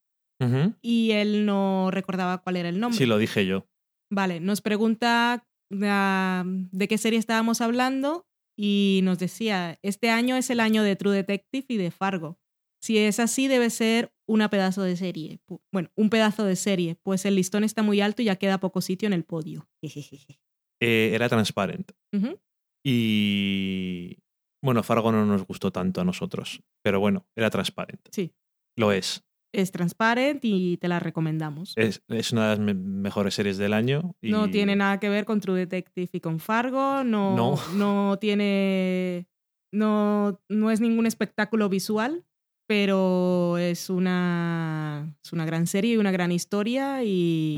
Y 0.83 1.13
él 1.13 1.47
no 1.47 1.91
recordaba 1.91 2.39
cuál 2.39 2.57
era 2.57 2.69
el 2.69 2.79
nombre. 2.79 2.99
Sí, 2.99 3.07
lo 3.07 3.19
dije 3.19 3.47
yo. 3.47 3.67
Vale, 4.11 4.41
nos 4.41 4.61
pregunta 4.61 5.45
ah, 5.83 6.45
de 6.47 6.89
qué 6.89 6.99
serie 6.99 7.19
estábamos 7.19 7.61
hablando 7.61 8.27
y 8.57 9.01
nos 9.03 9.19
decía, 9.19 9.79
este 9.83 10.11
año 10.11 10.37
es 10.37 10.51
el 10.51 10.61
año 10.61 10.83
de 10.83 10.97
True 10.97 11.15
Detective 11.15 11.67
y 11.69 11.77
de 11.77 11.91
Fargo. 11.91 12.39
Si 12.83 12.99
es 12.99 13.19
así, 13.19 13.49
debe 13.49 13.71
ser 13.71 14.13
una 14.29 14.49
pedazo 14.49 14.83
de 14.83 14.97
serie. 14.97 15.41
Bueno, 15.73 15.91
un 15.97 16.11
pedazo 16.11 16.45
de 16.45 16.57
serie, 16.57 16.97
pues 17.03 17.25
el 17.25 17.35
listón 17.35 17.65
está 17.65 17.83
muy 17.83 18.01
alto 18.01 18.23
y 18.23 18.27
ya 18.27 18.37
queda 18.37 18.59
poco 18.59 18.81
sitio 18.81 19.07
en 19.07 19.13
el 19.13 19.25
podio. 19.25 19.69
Eh, 20.79 21.13
era 21.15 21.27
transparent. 21.31 21.93
Ujú. 22.13 22.39
Y 22.85 24.19
bueno, 24.63 24.83
Fargo 24.83 25.11
no 25.11 25.25
nos 25.25 25.47
gustó 25.47 25.73
tanto 25.73 26.03
a 26.03 26.05
nosotros, 26.05 26.63
pero 26.83 27.01
bueno, 27.01 27.27
era 27.35 27.49
transparente. 27.49 28.11
Sí. 28.13 28.35
Lo 28.77 28.93
es. 28.93 29.25
Es 29.53 29.73
transparent 29.73 30.45
y 30.45 30.77
te 30.77 30.89
la 30.89 31.01
recomendamos. 31.01 31.73
Es, 31.77 32.03
es 32.09 32.33
una 32.33 32.45
de 32.45 32.49
las 32.51 32.59
me- 32.59 32.75
mejores 32.75 33.35
series 33.35 33.57
del 33.57 33.73
año. 33.73 34.15
Y 34.21 34.31
No 34.31 34.51
tiene 34.51 34.77
nada 34.77 34.99
que 35.01 35.09
ver 35.09 35.25
con 35.25 35.41
True 35.41 35.59
Detective 35.59 36.09
y 36.13 36.21
con 36.21 36.41
Fargo, 36.41 37.05
no, 37.05 37.35
No. 37.37 37.59
no 37.75 38.19
tiene, 38.19 39.29
no, 39.73 40.41
no 40.49 40.71
es 40.71 40.81
ningún 40.81 41.07
espectáculo 41.07 41.69
visual, 41.69 42.25
pero 42.69 43.57
es 43.59 43.89
una, 43.91 45.17
es 45.25 45.33
una 45.33 45.47
gran 45.47 45.67
serie 45.67 45.95
y 45.95 45.97
una 45.97 46.11
gran 46.11 46.33
historia 46.33 47.03
y 47.05 47.57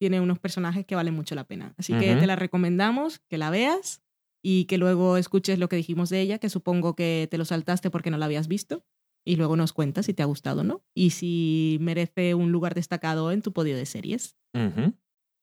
tiene 0.00 0.20
unos 0.20 0.38
personajes 0.38 0.86
que 0.86 0.94
valen 0.94 1.14
mucho 1.14 1.34
la 1.34 1.44
pena. 1.44 1.74
Así 1.76 1.92
que 1.92 2.16
te 2.16 2.26
la 2.26 2.36
recomendamos, 2.36 3.18
que 3.28 3.36
la 3.36 3.50
veas 3.50 4.02
y 4.42 4.64
que 4.64 4.78
luego 4.78 5.18
escuches 5.18 5.58
lo 5.58 5.68
que 5.68 5.76
dijimos 5.76 6.08
de 6.08 6.20
ella, 6.22 6.38
que 6.38 6.48
supongo 6.48 6.94
que 6.96 7.28
te 7.30 7.36
lo 7.36 7.44
saltaste 7.44 7.90
porque 7.90 8.10
no 8.10 8.16
la 8.16 8.24
habías 8.26 8.48
visto. 8.48 8.84
Y 9.24 9.36
luego 9.36 9.56
nos 9.56 9.72
cuentas 9.72 10.06
si 10.06 10.14
te 10.14 10.22
ha 10.22 10.26
gustado 10.26 10.62
o 10.62 10.64
no. 10.64 10.84
Y 10.94 11.10
si 11.10 11.78
merece 11.80 12.34
un 12.34 12.52
lugar 12.52 12.74
destacado 12.74 13.32
en 13.32 13.42
tu 13.42 13.52
podio 13.52 13.76
de 13.76 13.86
series. 13.86 14.36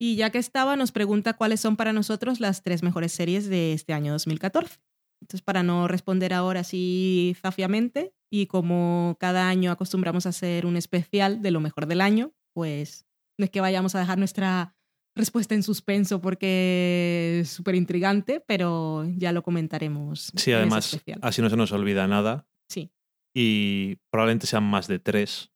Y 0.00 0.16
ya 0.16 0.30
que 0.30 0.38
estaba, 0.38 0.76
nos 0.76 0.92
pregunta 0.92 1.34
cuáles 1.34 1.60
son 1.60 1.76
para 1.76 1.92
nosotros 1.92 2.40
las 2.40 2.62
tres 2.62 2.82
mejores 2.82 3.12
series 3.12 3.48
de 3.48 3.72
este 3.72 3.92
año 3.92 4.12
2014. 4.12 4.80
Entonces, 5.20 5.42
para 5.42 5.62
no 5.62 5.88
responder 5.88 6.32
ahora 6.32 6.60
así 6.60 7.36
zafiamente, 7.40 8.14
y 8.30 8.46
como 8.46 9.16
cada 9.18 9.48
año 9.48 9.72
acostumbramos 9.72 10.26
a 10.26 10.28
hacer 10.28 10.66
un 10.66 10.76
especial 10.76 11.42
de 11.42 11.50
lo 11.50 11.60
mejor 11.60 11.86
del 11.86 12.00
año, 12.00 12.32
pues 12.52 13.06
no 13.38 13.44
es 13.44 13.50
que 13.50 13.60
vayamos 13.60 13.94
a 13.94 14.00
dejar 14.00 14.18
nuestra 14.18 14.76
respuesta 15.16 15.54
en 15.54 15.64
suspenso 15.64 16.20
porque 16.20 17.40
es 17.40 17.50
súper 17.50 17.74
intrigante, 17.74 18.40
pero 18.40 19.04
ya 19.16 19.32
lo 19.32 19.42
comentaremos. 19.42 20.32
Sí, 20.36 20.52
además, 20.52 21.00
así 21.22 21.42
no 21.42 21.50
se 21.50 21.56
nos 21.56 21.72
olvida 21.72 22.06
nada. 22.06 22.46
Sí. 22.68 22.92
Y 23.34 23.96
probablemente 24.10 24.46
sean 24.46 24.64
más 24.64 24.88
de 24.88 24.98
tres. 24.98 25.50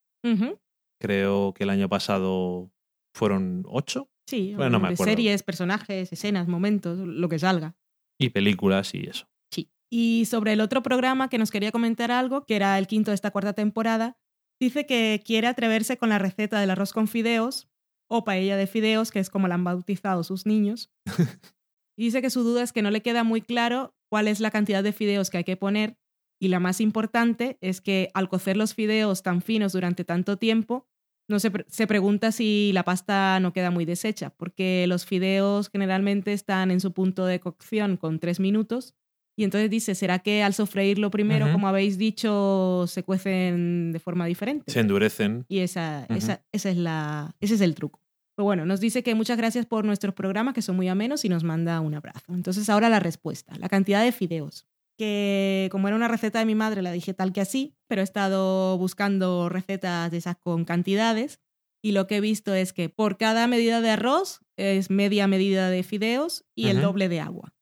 Creo 1.00 1.52
que 1.54 1.64
el 1.64 1.70
año 1.70 1.88
pasado 1.88 2.70
fueron 3.14 3.64
ocho. 3.66 4.08
Sí, 4.28 4.54
Bueno, 4.54 4.70
no 4.70 4.80
me 4.80 4.88
acuerdo. 4.88 5.04
series, 5.12 5.42
personajes, 5.42 6.12
escenas, 6.12 6.46
momentos, 6.48 6.98
lo 6.98 7.28
que 7.28 7.38
salga. 7.38 7.74
Y 8.20 8.30
películas 8.30 8.94
y 8.94 9.08
eso. 9.08 9.28
Sí. 9.52 9.68
Y 9.90 10.24
sobre 10.26 10.52
el 10.52 10.60
otro 10.60 10.82
programa 10.82 11.28
que 11.28 11.38
nos 11.38 11.50
quería 11.50 11.72
comentar 11.72 12.10
algo, 12.12 12.46
que 12.46 12.54
era 12.56 12.78
el 12.78 12.86
quinto 12.86 13.10
de 13.10 13.16
esta 13.16 13.32
cuarta 13.32 13.52
temporada, 13.52 14.16
dice 14.60 14.86
que 14.86 15.20
quiere 15.24 15.48
atreverse 15.48 15.96
con 15.98 16.08
la 16.10 16.18
receta 16.20 16.60
del 16.60 16.70
arroz 16.70 16.92
con 16.92 17.08
fideos 17.08 17.68
o 18.08 18.24
paella 18.24 18.56
de 18.56 18.68
fideos, 18.68 19.10
que 19.10 19.18
es 19.18 19.28
como 19.28 19.48
la 19.48 19.54
han 19.56 19.64
bautizado 19.64 20.22
sus 20.24 20.46
niños. 20.46 20.90
Y 21.94 22.04
dice 22.04 22.22
que 22.22 22.30
su 22.30 22.42
duda 22.42 22.62
es 22.62 22.72
que 22.72 22.80
no 22.80 22.90
le 22.90 23.02
queda 23.02 23.22
muy 23.22 23.42
claro 23.42 23.94
cuál 24.10 24.26
es 24.26 24.40
la 24.40 24.50
cantidad 24.50 24.82
de 24.82 24.94
fideos 24.94 25.28
que 25.28 25.36
hay 25.36 25.44
que 25.44 25.58
poner 25.58 25.98
y 26.42 26.48
la 26.48 26.58
más 26.58 26.80
importante 26.80 27.56
es 27.60 27.80
que 27.80 28.10
al 28.14 28.28
cocer 28.28 28.56
los 28.56 28.74
fideos 28.74 29.22
tan 29.22 29.42
finos 29.42 29.72
durante 29.72 30.04
tanto 30.04 30.38
tiempo, 30.38 30.88
no 31.28 31.38
se, 31.38 31.52
pre- 31.52 31.66
se 31.68 31.86
pregunta 31.86 32.32
si 32.32 32.72
la 32.74 32.82
pasta 32.82 33.38
no 33.38 33.52
queda 33.52 33.70
muy 33.70 33.84
deshecha, 33.84 34.30
porque 34.30 34.86
los 34.88 35.06
fideos 35.06 35.70
generalmente 35.70 36.32
están 36.32 36.72
en 36.72 36.80
su 36.80 36.92
punto 36.92 37.26
de 37.26 37.38
cocción 37.38 37.96
con 37.96 38.18
tres 38.18 38.40
minutos. 38.40 38.94
Y 39.36 39.44
entonces 39.44 39.70
dice, 39.70 39.94
¿será 39.94 40.18
que 40.18 40.42
al 40.42 40.52
sofreírlo 40.52 41.10
primero, 41.10 41.50
como 41.52 41.68
habéis 41.68 41.96
dicho, 41.96 42.86
se 42.88 43.04
cuecen 43.04 43.92
de 43.92 44.00
forma 44.00 44.26
diferente? 44.26 44.70
Se 44.72 44.80
endurecen. 44.80 45.46
Y 45.48 45.60
esa, 45.60 46.06
esa, 46.06 46.42
esa 46.50 46.70
es 46.70 46.76
la, 46.76 47.34
ese 47.40 47.54
es 47.54 47.60
el 47.60 47.74
truco. 47.74 48.00
Pero 48.34 48.44
bueno, 48.44 48.66
nos 48.66 48.80
dice 48.80 49.02
que 49.02 49.14
muchas 49.14 49.36
gracias 49.38 49.64
por 49.64 49.84
nuestros 49.84 50.12
programas, 50.14 50.54
que 50.54 50.60
son 50.62 50.74
muy 50.74 50.88
amenos, 50.88 51.24
y 51.24 51.28
nos 51.28 51.44
manda 51.44 51.80
un 51.80 51.94
abrazo. 51.94 52.34
Entonces 52.34 52.68
ahora 52.68 52.88
la 52.88 52.98
respuesta, 52.98 53.56
la 53.58 53.68
cantidad 53.68 54.02
de 54.04 54.10
fideos. 54.10 54.66
Que 55.02 55.68
como 55.72 55.88
era 55.88 55.96
una 55.96 56.06
receta 56.06 56.38
de 56.38 56.44
mi 56.44 56.54
madre, 56.54 56.80
la 56.80 56.92
dije 56.92 57.12
tal 57.12 57.32
que 57.32 57.40
así, 57.40 57.74
pero 57.88 58.02
he 58.02 58.04
estado 58.04 58.78
buscando 58.78 59.48
recetas 59.48 60.12
de 60.12 60.18
esas 60.18 60.36
con 60.36 60.64
cantidades. 60.64 61.40
Y 61.84 61.90
lo 61.90 62.06
que 62.06 62.18
he 62.18 62.20
visto 62.20 62.54
es 62.54 62.72
que 62.72 62.88
por 62.88 63.16
cada 63.16 63.48
medida 63.48 63.80
de 63.80 63.90
arroz 63.90 64.42
es 64.56 64.90
media 64.90 65.26
medida 65.26 65.70
de 65.70 65.82
fideos 65.82 66.44
y 66.54 66.68
el 66.68 66.80
doble 66.82 67.08
de 67.08 67.18
agua. 67.18 67.52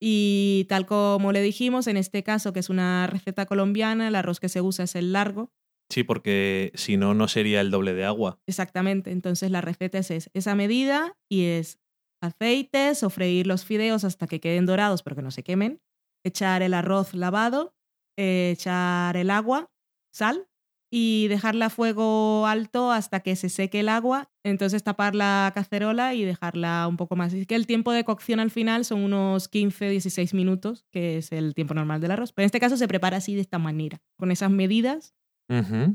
Y 0.00 0.66
tal 0.68 0.86
como 0.86 1.32
le 1.32 1.42
dijimos, 1.42 1.88
en 1.88 1.96
este 1.96 2.22
caso, 2.22 2.52
que 2.52 2.60
es 2.60 2.70
una 2.70 3.08
receta 3.08 3.46
colombiana, 3.46 4.06
el 4.06 4.14
arroz 4.14 4.38
que 4.38 4.48
se 4.48 4.60
usa 4.60 4.84
es 4.84 4.94
el 4.94 5.12
largo, 5.12 5.50
Sí, 5.90 6.02
porque 6.02 6.72
si 6.74 6.96
no, 6.96 7.12
no 7.12 7.28
sería 7.28 7.60
el 7.60 7.70
doble 7.70 7.92
de 7.92 8.04
agua. 8.06 8.38
Exactamente. 8.46 9.10
Entonces 9.10 9.50
la 9.50 9.60
receta 9.60 9.98
es 9.98 10.10
es- 10.10 10.30
esa 10.32 10.54
medida 10.54 11.14
y 11.28 11.44
es 11.44 11.78
aceite, 12.22 12.94
sofreír 12.94 13.46
los 13.46 13.64
fideos 13.66 14.02
hasta 14.04 14.26
que 14.26 14.40
queden 14.40 14.64
dorados 14.64 15.02
pero 15.02 15.16
que 15.16 15.22
no 15.22 15.30
se 15.30 15.42
quemen, 15.42 15.80
echar 16.24 16.62
el 16.62 16.74
arroz 16.74 17.14
lavado, 17.14 17.74
eh, 18.18 18.50
echar 18.56 19.16
el 19.16 19.30
agua, 19.30 19.70
sal 20.12 20.46
y 20.92 21.26
dejarla 21.28 21.66
a 21.66 21.70
fuego 21.70 22.46
alto 22.46 22.92
hasta 22.92 23.18
que 23.20 23.34
se 23.34 23.48
seque 23.48 23.80
el 23.80 23.88
agua. 23.88 24.30
Entonces 24.44 24.84
tapar 24.84 25.14
la 25.16 25.50
cacerola 25.54 26.14
y 26.14 26.24
dejarla 26.24 26.86
un 26.88 26.96
poco 26.96 27.16
más. 27.16 27.32
Así 27.34 27.46
que 27.46 27.56
el 27.56 27.66
tiempo 27.66 27.90
de 27.92 28.04
cocción 28.04 28.38
al 28.38 28.50
final 28.52 28.84
son 28.84 29.00
unos 29.02 29.50
15-16 29.50 30.34
minutos, 30.34 30.84
que 30.92 31.18
es 31.18 31.32
el 31.32 31.54
tiempo 31.54 31.74
normal 31.74 32.00
del 32.00 32.12
arroz. 32.12 32.32
Pero 32.32 32.44
en 32.44 32.46
este 32.46 32.60
caso 32.60 32.76
se 32.76 32.86
prepara 32.86 33.16
así 33.16 33.34
de 33.34 33.40
esta 33.40 33.58
manera, 33.58 34.00
con 34.16 34.30
esas 34.30 34.50
medidas 34.50 35.14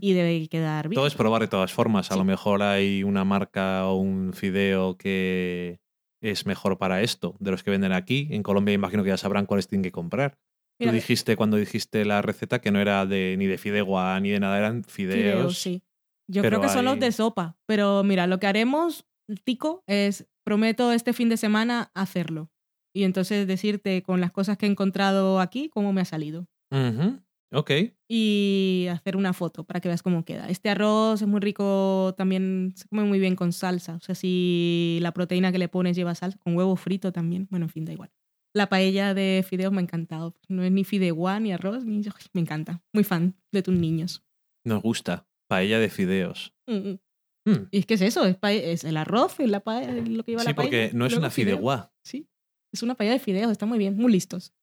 y 0.01 0.13
debe 0.13 0.47
quedar 0.47 0.89
bien. 0.89 0.95
Todo 0.97 1.07
es 1.07 1.15
probar 1.15 1.41
de 1.41 1.47
todas 1.47 1.71
formas. 1.73 2.11
A 2.11 2.13
Sí. 2.15 2.19
lo 2.19 2.25
mejor 2.25 2.61
hay 2.61 3.03
una 3.03 3.23
marca 3.23 3.85
o 3.87 3.95
un 3.95 4.33
fideo 4.33 4.97
que 4.97 5.79
es 6.21 6.45
mejor 6.45 6.77
para 6.77 7.01
esto, 7.01 7.35
de 7.39 7.51
los 7.51 7.63
que 7.63 7.71
venden 7.71 7.93
aquí. 7.93 8.27
En 8.31 8.43
Colombia 8.43 8.73
imagino 8.73 9.03
que 9.03 9.09
ya 9.09 9.17
sabrán 9.17 9.45
cuáles 9.45 9.67
tienen 9.67 9.83
que 9.83 9.91
comprar. 9.91 10.37
Mira, 10.79 10.91
Tú 10.91 10.95
dijiste 10.95 11.35
cuando 11.35 11.57
dijiste 11.57 12.05
la 12.05 12.21
receta 12.21 12.59
que 12.59 12.71
no 12.71 12.79
era 12.79 13.05
de 13.05 13.35
ni 13.37 13.47
de 13.47 13.57
fidegua 13.57 14.19
ni 14.19 14.29
de 14.29 14.39
nada, 14.39 14.57
eran 14.57 14.83
fideos. 14.83 15.13
fideos, 15.13 15.57
sí. 15.57 15.83
Yo 16.27 16.41
creo 16.43 16.61
que 16.61 16.69
son 16.69 16.85
los 16.85 16.99
de 16.99 17.11
sopa. 17.11 17.57
Pero 17.65 18.03
mira, 18.03 18.27
lo 18.27 18.39
que 18.39 18.47
haremos, 18.47 19.05
Tico, 19.43 19.83
es 19.87 20.27
prometo 20.45 20.91
este 20.91 21.13
fin 21.13 21.27
de 21.29 21.37
semana 21.37 21.91
hacerlo. 21.95 22.49
Y 22.93 23.03
entonces 23.03 23.47
decirte 23.47 24.01
con 24.03 24.21
las 24.21 24.31
cosas 24.31 24.57
que 24.57 24.65
he 24.65 24.69
encontrado 24.69 25.39
aquí 25.39 25.69
cómo 25.69 25.91
me 25.93 26.01
ha 26.01 26.05
salido. 26.05 26.47
Ujú. 26.71 27.19
Ok. 27.51 27.71
y 28.07 28.85
hacer 28.91 29.15
una 29.17 29.33
foto 29.33 29.63
para 29.63 29.79
que 29.79 29.87
veas 29.87 30.03
cómo 30.03 30.23
queda. 30.23 30.49
Este 30.49 30.69
arroz 30.69 31.21
es 31.21 31.27
muy 31.27 31.39
rico, 31.39 32.13
también 32.17 32.73
se 32.75 32.87
come 32.87 33.03
muy 33.03 33.19
bien 33.19 33.35
con 33.35 33.51
salsa. 33.53 33.95
O 33.95 33.99
sea, 34.01 34.13
si 34.15 34.99
la 35.01 35.11
proteína 35.13 35.51
que 35.51 35.57
le 35.57 35.67
pones 35.67 35.95
lleva 35.95 36.13
salsa, 36.15 36.37
con 36.39 36.55
huevo 36.55 36.75
frito 36.75 37.11
también. 37.11 37.47
Bueno, 37.49 37.65
en 37.65 37.69
fin, 37.71 37.85
da 37.85 37.93
igual. 37.93 38.11
La 38.53 38.67
paella 38.69 39.13
de 39.13 39.43
fideos 39.47 39.71
me 39.71 39.79
ha 39.79 39.83
encantado. 39.83 40.35
No 40.47 40.63
es 40.63 40.71
ni 40.71 40.83
fideuá, 40.83 41.39
ni 41.39 41.51
arroz, 41.51 41.85
ni... 41.85 42.01
Me 42.33 42.41
encanta. 42.41 42.81
Muy 42.93 43.03
fan 43.03 43.35
de 43.51 43.61
tus 43.63 43.75
niños. 43.75 44.23
Nos 44.65 44.81
gusta. 44.81 45.27
Paella 45.47 45.79
de 45.79 45.89
fideos. 45.89 46.53
Mm, 46.67 46.73
mm. 46.73 46.99
Mm. 47.45 47.67
Y 47.71 47.79
es 47.79 47.85
que 47.85 47.93
es 47.95 48.01
eso, 48.01 48.25
es, 48.25 48.37
es 48.43 48.83
el 48.83 48.97
arroz, 48.97 49.39
es 49.39 49.49
la 49.49 49.61
paella, 49.61 49.93
lo 49.93 50.23
que 50.23 50.31
lleva 50.33 50.41
Sí, 50.43 50.47
la 50.49 50.55
paella. 50.55 50.55
porque 50.55 50.91
no 50.93 51.05
es 51.05 51.15
una 51.15 51.29
fideuá. 51.31 51.91
Sí, 52.03 52.27
es 52.71 52.83
una 52.83 52.95
paella 52.95 53.13
de 53.13 53.19
fideos, 53.19 53.51
está 53.51 53.65
muy 53.65 53.79
bien, 53.79 53.97
muy 53.97 54.11
listos. 54.11 54.53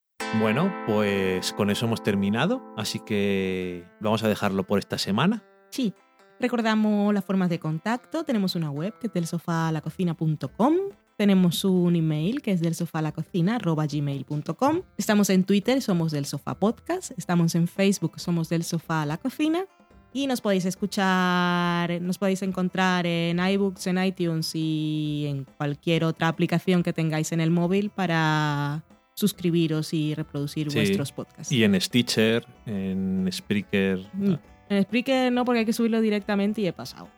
Bueno, 0.41 0.71
pues 0.87 1.53
con 1.55 1.71
eso 1.71 1.87
hemos 1.87 2.03
terminado. 2.03 2.63
Así 2.77 3.01
que 3.01 3.85
vamos 4.01 4.23
a 4.23 4.29
dejarlo 4.29 4.67
por 4.67 4.79
esta 4.79 4.99
semana. 4.99 5.43
Sí. 5.71 5.95
Recordamos 6.39 7.15
las 7.15 7.25
formas 7.25 7.49
de 7.49 7.59
contacto. 7.59 8.25
Tenemos 8.25 8.55
una 8.55 8.71
web 8.71 8.99
que 8.99 9.07
es 9.07 9.13
del 9.15 9.27
sofá 9.27 9.69
a 9.69 9.73
la 9.73 9.81
cocina.com. 9.81 10.75
Tenemos 11.17 11.65
un 11.65 11.97
email 11.97 12.43
que 12.43 12.53
es 12.53 12.61
del 12.61 12.75
gmail.com. 12.75 14.83
Estamos 14.99 15.31
en 15.31 15.45
Twitter, 15.45 15.81
somos 15.81 16.13
del 16.13 16.27
sofá 16.27 16.55
podcast. 16.55 17.13
Estamos 17.17 17.55
en 17.55 17.67
Facebook, 17.67 18.21
somos 18.21 18.51
del 18.51 18.65
sofá 18.65 19.03
a 19.03 19.07
la 19.07 19.17
cocina. 19.17 19.65
Y 20.13 20.27
nos 20.27 20.43
podéis 20.43 20.67
escuchar, 20.67 22.03
nos 22.03 22.19
podéis 22.19 22.43
encontrar 22.43 23.07
en 23.07 23.39
iBooks, 23.39 23.87
en 23.87 24.05
iTunes 24.05 24.51
y 24.55 25.25
en 25.29 25.45
cualquier 25.45 26.05
otra 26.05 26.29
aplicación 26.29 26.83
que 26.83 26.93
tengáis 26.93 27.33
en 27.33 27.41
el 27.41 27.51
móvil 27.51 27.89
para 27.89 28.85
suscribiros 29.17 29.93
y 29.95 30.15
reproducir 30.15 30.71
Sí. 30.71 30.79
vuestros 30.79 31.11
podcasts. 31.11 31.51
Y 31.51 31.65
en 31.65 31.81
Stitcher, 31.81 32.47
en 32.67 33.27
Spreaker. 33.33 33.99
Mm. 34.13 34.35
En 34.69 34.83
Spreaker 34.85 35.33
no, 35.33 35.45
porque 35.45 35.61
hay 35.61 35.65
que 35.67 35.73
subirlo 35.73 36.01
directamente 36.01 36.61
y 36.61 36.67
he 36.67 36.73
pasado. 36.73 37.09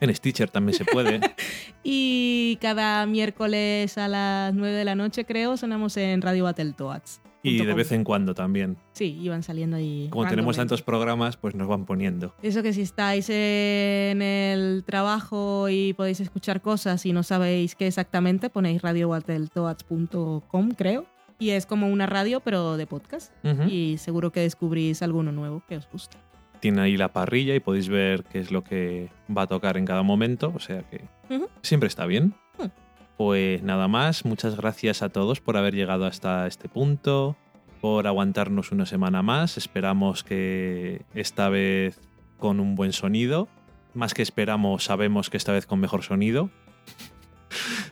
En 0.00 0.12
Stitcher 0.14 0.50
también 0.50 0.76
se 0.76 0.84
puede. 0.84 1.20
Y 1.84 2.58
cada 2.60 3.06
miércoles 3.06 3.96
a 3.98 4.06
las 4.08 4.52
9 4.54 4.72
de 4.74 4.84
la 4.84 4.94
noche, 4.96 5.24
creo, 5.24 5.56
sonamos 5.56 5.96
en 5.96 6.20
Radio 6.22 6.44
Battletoads. 6.44 7.20
y 7.44 7.64
de 7.64 7.74
vez 7.74 7.90
en 7.92 8.04
cuando 8.04 8.34
también. 8.34 8.76
Sí, 8.92 9.18
iban 9.20 9.42
saliendo 9.42 9.76
ahí. 9.76 10.06
Como 10.10 10.28
tenemos 10.28 10.56
tantos 10.56 10.80
programas, 10.82 11.36
pues 11.36 11.54
nos 11.56 11.66
van 11.68 11.84
poniendo. 11.86 12.34
Eso 12.42 12.62
que 12.62 12.72
si 12.72 12.82
estáis 12.82 13.28
en 13.30 14.22
el 14.22 14.84
trabajo 14.86 15.68
y 15.68 15.92
podéis 15.92 16.20
escuchar 16.20 16.60
cosas 16.62 17.04
y 17.06 17.12
no 17.12 17.22
sabéis 17.24 17.74
qué 17.74 17.86
exactamente, 17.88 18.48
ponéis 18.48 18.80
radiobattletoads.com, 18.82 20.70
creo. 20.76 21.06
Y 21.42 21.50
es 21.50 21.66
como 21.66 21.88
una 21.88 22.06
radio, 22.06 22.38
pero 22.38 22.76
de 22.76 22.86
podcast. 22.86 23.32
Y 23.66 23.98
seguro 23.98 24.30
que 24.30 24.38
descubrís 24.38 25.02
alguno 25.02 25.32
nuevo 25.32 25.60
que 25.66 25.76
os 25.76 25.88
guste. 25.90 26.16
Tiene 26.60 26.82
ahí 26.82 26.96
la 26.96 27.12
parrilla 27.12 27.52
y 27.56 27.58
podéis 27.58 27.88
ver 27.88 28.22
qué 28.22 28.38
es 28.38 28.52
lo 28.52 28.62
que 28.62 29.10
va 29.36 29.42
a 29.42 29.46
tocar 29.48 29.76
en 29.76 29.84
cada 29.84 30.04
momento. 30.04 30.52
O 30.54 30.60
sea 30.60 30.84
que 30.88 31.00
siempre 31.62 31.88
está 31.88 32.06
bien. 32.06 32.36
Mm. 32.58 32.66
Pues 33.16 33.60
nada 33.64 33.88
más, 33.88 34.24
muchas 34.24 34.56
gracias 34.56 35.02
a 35.02 35.08
todos 35.08 35.40
por 35.40 35.56
haber 35.56 35.74
llegado 35.74 36.06
hasta 36.06 36.46
este 36.46 36.68
punto, 36.68 37.36
por 37.80 38.06
aguantarnos 38.06 38.70
una 38.70 38.86
semana 38.86 39.22
más. 39.22 39.56
Esperamos 39.56 40.22
que 40.22 41.02
esta 41.12 41.48
vez 41.48 42.00
con 42.38 42.60
un 42.60 42.76
buen 42.76 42.92
sonido. 42.92 43.48
Más 43.94 44.14
que 44.14 44.22
esperamos, 44.22 44.84
sabemos 44.84 45.28
que 45.28 45.38
esta 45.38 45.50
vez 45.50 45.66
con 45.66 45.80
mejor 45.80 46.04
sonido. 46.04 46.50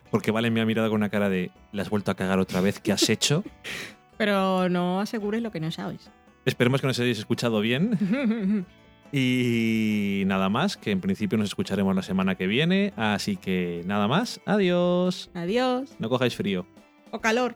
Porque 0.09 0.31
Vale 0.31 0.51
me 0.51 0.61
ha 0.61 0.65
mirado 0.65 0.89
con 0.89 0.97
una 0.97 1.09
cara 1.09 1.29
de, 1.29 1.51
¿la 1.71 1.81
has 1.81 1.89
vuelto 1.89 2.11
a 2.11 2.15
cagar 2.15 2.39
otra 2.39 2.61
vez? 2.61 2.79
¿Qué 2.79 2.91
has 2.91 3.09
hecho? 3.09 3.43
Pero 4.17 4.69
no 4.69 4.99
asegures 5.01 5.41
lo 5.41 5.51
que 5.51 5.59
no 5.59 5.71
sabéis. 5.71 6.09
Esperemos 6.45 6.81
que 6.81 6.87
nos 6.87 6.99
hayáis 6.99 7.19
escuchado 7.19 7.59
bien. 7.61 8.65
Y 9.13 10.23
nada 10.25 10.47
más, 10.47 10.77
que 10.77 10.91
en 10.91 11.01
principio 11.01 11.37
nos 11.37 11.49
escucharemos 11.49 11.93
la 11.95 12.01
semana 12.01 12.35
que 12.35 12.47
viene. 12.47 12.93
Así 12.95 13.35
que 13.35 13.81
nada 13.85 14.07
más, 14.07 14.39
adiós. 14.45 15.29
Adiós. 15.33 15.89
No 15.99 16.07
cojáis 16.07 16.35
frío. 16.35 16.65
O 17.11 17.19
calor. 17.19 17.55